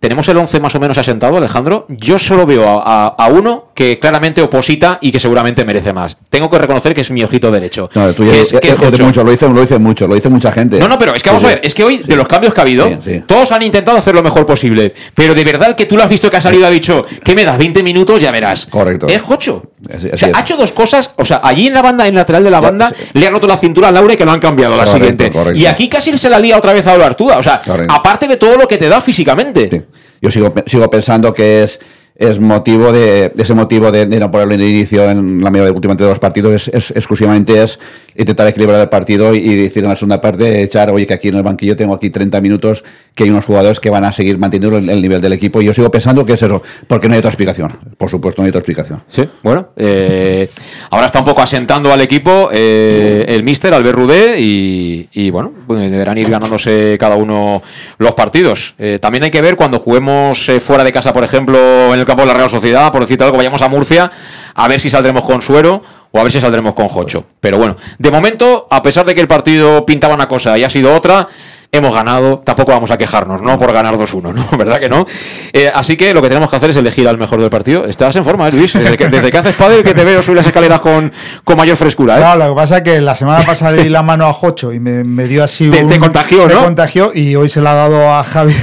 [0.00, 1.84] ¿Tenemos el 11 más o menos asentado, Alejandro?
[1.88, 6.16] Yo solo veo a, a- a uno que claramente oposita y que seguramente merece más.
[6.30, 7.90] Tengo que reconocer que es mi ojito derecho.
[7.94, 9.04] No, tú que ya- es- ya- que es ya- Jocho.
[9.04, 10.78] mucho, lo dice, lo dice mucho, lo dice mucha gente.
[10.78, 12.54] No, no, pero es que vamos Sí, a ver, es que hoy, de los cambios
[12.54, 12.88] que ha habido,
[13.26, 14.94] todos han intentado hacer lo mejor posible.
[15.16, 17.34] Pero de verdad que tú lo has visto que ha salido y ha dicho, ¿qué
[17.34, 17.58] me das?
[17.58, 18.66] 20 minutos, ya verás.
[18.66, 19.08] Correcto.
[19.08, 19.64] Es Jocho.
[19.92, 20.34] Así- O sea, es.
[20.36, 21.10] ha hecho dos cosas.
[21.16, 23.48] O sea, allí en la banda, en el lateral de la banda, le ha roto
[23.48, 25.30] la cintura a Laure que lo han cambiado a la Correcto, siguiente.
[25.36, 25.58] correcto.
[25.58, 27.38] Y aquí casi se la lía otra vez a Artúa.
[27.38, 27.92] O sea, Correcto.
[27.92, 29.86] aparte de todo lo que te da físicamente.
[30.20, 31.80] Yo sigo, sigo pensando que es,
[32.16, 36.04] es motivo de, ese motivo de, de no ponerlo en inicio en la mayoría últimamente
[36.04, 37.78] de los partidos es, es- exclusivamente es
[38.18, 41.36] intentar equilibrar el partido y, decir en la segunda parte echar oye que aquí en
[41.36, 44.76] el banquillo tengo aquí 30 minutos que hay unos jugadores que van a seguir manteniendo
[44.76, 47.20] el, el nivel del equipo y yo sigo pensando que es eso porque no hay
[47.20, 49.68] otra explicación por supuesto no hay otra explicación Sí, bueno.
[49.76, 50.50] eh,
[50.90, 55.52] ahora está un poco asentando al equipo eh, el míster Albert Rudé y, y, bueno,
[55.66, 57.62] pues deberán ir ganándose cada uno
[57.98, 58.74] los partidos.
[58.78, 62.06] Eh, también hay que ver cuando juguemos eh, fuera de casa, por ejemplo, en el
[62.06, 64.10] campo de la Real Sociedad, por decirte algo, vayamos a Murcia,
[64.54, 67.24] a ver si saldremos con Suero o a ver si saldremos con Jocho.
[67.40, 70.70] Pero bueno, de momento, a pesar de que el partido pintaba una cosa y ha
[70.70, 71.26] sido otra,
[71.70, 73.58] hemos ganado, tampoco vamos a quejarnos, ¿no?
[73.58, 74.46] Por ganar 2-1, ¿no?
[74.58, 75.04] ¿Verdad que no?
[75.52, 77.84] Eh, así que lo que tenemos que hacer es elegir al mejor del partido.
[77.84, 78.72] Estás en forma, ¿eh, Luis?
[78.72, 81.12] Desde que, desde que haces padre que te veo subir las escaleras con,
[81.44, 82.20] con mayor frescura, ¿eh?
[82.24, 84.72] No, lo que pasa es que la semana pasada le di la mano a Jocho
[84.72, 85.90] y me, me dio así Te- un...
[85.90, 86.64] te contagió, me ¿no?
[86.64, 88.54] contagió y hoy se la ha dado a Javi...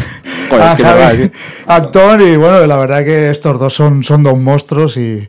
[0.50, 1.32] Joder, a es que Javi verdad, sí.
[1.68, 5.28] Antón y bueno, la verdad que estos dos son, son dos monstruos y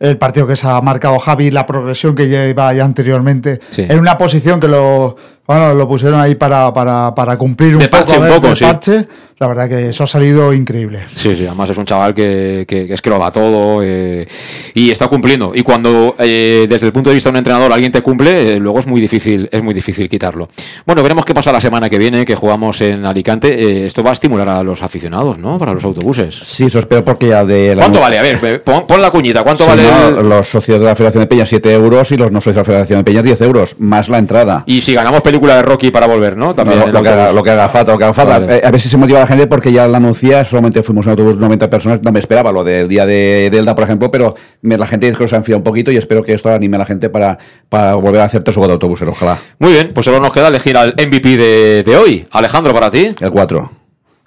[0.00, 3.86] el partido que se ha marcado Javi, la progresión que lleva ya anteriormente, Sí.
[3.88, 5.14] en una posición que lo,
[5.58, 8.56] bueno, lo pusieron ahí para, para, para cumplir un De parche, poco, un poco, de
[8.56, 8.64] sí.
[8.64, 9.06] parche.
[9.40, 11.00] La verdad que eso ha salido increíble.
[11.14, 14.26] Sí, sí, además es un chaval que, que- que es que lo va todo eh,
[14.74, 15.52] y está cumpliendo.
[15.54, 18.58] Y cuando eh, desde el punto de vista de un entrenador alguien te cumple, eh,
[18.60, 20.46] luego es muy difícil, es muy difícil quitarlo.
[20.84, 23.48] Bueno, veremos qué pasa la semana que viene, que jugamos en Alicante.
[23.82, 25.58] Eh, esto va a estimular a los aficionados, ¿no?
[25.58, 26.34] Para los autobuses.
[26.34, 28.18] sí eso espero porque ya de la ¿Cuánto vale?
[28.18, 29.42] A ver, ve- pon, pon la cuñita.
[29.42, 29.82] ¿Cuánto Sí, vale?
[29.84, 32.56] no, el- los socios de la Federación de Peñas 7 euros y los no socios
[32.56, 35.62] de la Federación de Peñas 10 euros más la entrada Y si ganamos película de
[35.62, 36.52] Rocky para volver, ¿no?
[36.54, 37.34] También No, lo, que haga, autobús.
[37.36, 38.38] lo que haga falta, lo que haga falta.
[38.40, 38.56] Vale.
[38.58, 41.10] Eh, a ver si se motiva la gente porque ya la anuncia, solamente fuimos en
[41.12, 44.76] autobús 90 personas, no me esperaba lo del día de Delta, por ejemplo, pero me-
[44.76, 46.86] la gente dice que se enfriado un poquito y espero que esto anime a la
[46.86, 47.38] gente para,
[47.68, 49.38] para volver a hacer tres o cuatro autobuses, ojalá.
[49.58, 52.26] Muy bien, pues solo nos queda elegir al MVP de, de hoy.
[52.30, 53.12] Alejandro, para ti.
[53.18, 53.70] El 4.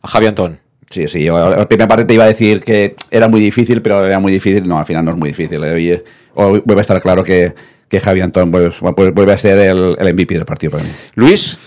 [0.01, 0.59] A Javi Antón.
[0.89, 4.05] Sí, sí, yo la primera parte te iba a decir que era muy difícil, pero
[4.05, 4.67] era muy difícil.
[4.67, 5.63] No, al final no es muy difícil.
[5.63, 5.73] eh.
[5.73, 6.03] Hoy,
[6.35, 7.53] hoy vuelve a estar claro que,
[7.93, 8.71] que Javi Antón vuelve,
[9.11, 10.89] vuelve a ser el, el MVP del partido para mí.
[11.13, 11.59] Luis.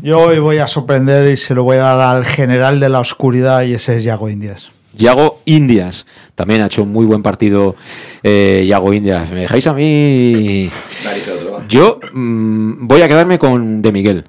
[0.00, 3.00] Yo hoy voy a sorprender y se lo voy a dar al general de la
[3.00, 4.70] oscuridad y ese es Yago Indias.
[4.96, 6.06] Yago Indias.
[6.36, 7.74] También ha hecho un muy buen partido
[8.22, 9.32] eh, Yago Indias.
[9.32, 10.70] ¿Me dejáis a mí?
[11.68, 14.26] Yo mm, voy a quedarme con De Miguel.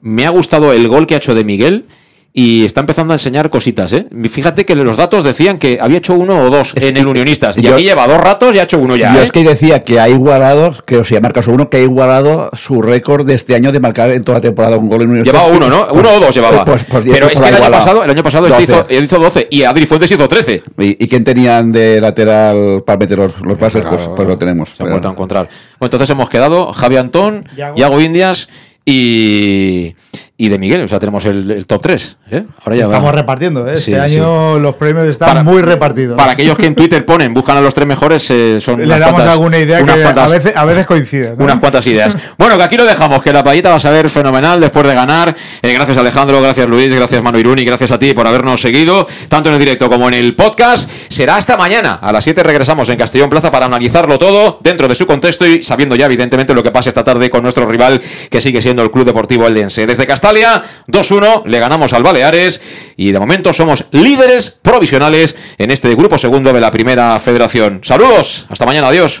[0.00, 1.86] Me ha gustado el gol que ha hecho De Miguel
[2.34, 3.92] y está empezando a enseñar cositas.
[3.92, 4.06] ¿eh?
[4.30, 7.58] Fíjate que los datos decían que había hecho uno o dos en el Unionistas.
[7.58, 9.12] Y yo- aquí lleva dos ratos y ha hecho uno ya.
[9.14, 9.24] Yo ¿eh?
[9.24, 12.48] es que decía que ha igualado, que o sea, marca su uno, que ha igualado
[12.54, 15.22] su récord de este año de marcar en toda la temporada un gol en un
[15.24, 15.88] Llevaba uno, ¿no?
[15.92, 16.64] Uno o dos llevaba.
[16.64, 18.72] Pues, pues, Pero es pues que el año pasado, el año pasado este 12.
[18.72, 20.62] hizo, él hizo 12 y Adri Fuentes hizo 13.
[20.78, 23.84] ¿Y, y quién tenían de lateral para meter los, los pases?
[23.84, 24.70] Pues, pues lo tenemos.
[24.70, 25.48] Se han vuelto a encontrar.
[25.78, 27.76] Bueno, entonces hemos quedado Javi Antón, Yago.
[27.76, 28.48] Yago Indias
[28.84, 29.94] y,
[30.36, 30.82] y de Miguel.
[30.82, 32.16] O sea, tenemos el, el top 3.
[32.30, 32.44] ¿eh?
[32.64, 33.12] Ahora ya Estamos va.
[33.12, 33.68] repartiendo.
[33.70, 33.76] ¿eh?
[33.76, 34.16] Sí, este sí.
[34.16, 36.16] año los premios están Para- muy repartidos.
[36.16, 39.10] Para aquellos que en Twitter ponen, buscan a los tres mejores, eh, son Le damos
[39.14, 41.36] cuantas- alguna idea que cuantas- a, veces, a veces coincide.
[41.36, 41.44] ¿no?
[41.44, 42.16] unas cuantas ideas.
[42.38, 45.34] Bueno, que aquí lo dejamos, que la payita va a saber fenomenal después de ganar.
[45.62, 49.48] Eh, gracias Alejandro, gracias Luis, gracias Manu Iruni, gracias a ti por habernos seguido, tanto
[49.48, 50.90] en el directo como en el podcast.
[51.08, 51.98] Será hasta mañana.
[52.02, 55.62] A las 7 regresamos en Castellón Plaza para analizarlo todo dentro de su contexto y
[55.62, 58.90] sabiendo ya, evidentemente, lo que pase esta tarde con nuestro rival, que sigue siendo el
[58.90, 59.86] Club Deportivo Eldense.
[59.86, 62.62] Desde Castalia, 2-1, le ganamos al Baleares
[62.96, 67.80] y de momento somos líderes provisionales en este grupo segundo de la Primera Federación.
[67.82, 69.20] Saludos, hasta mañana, adiós.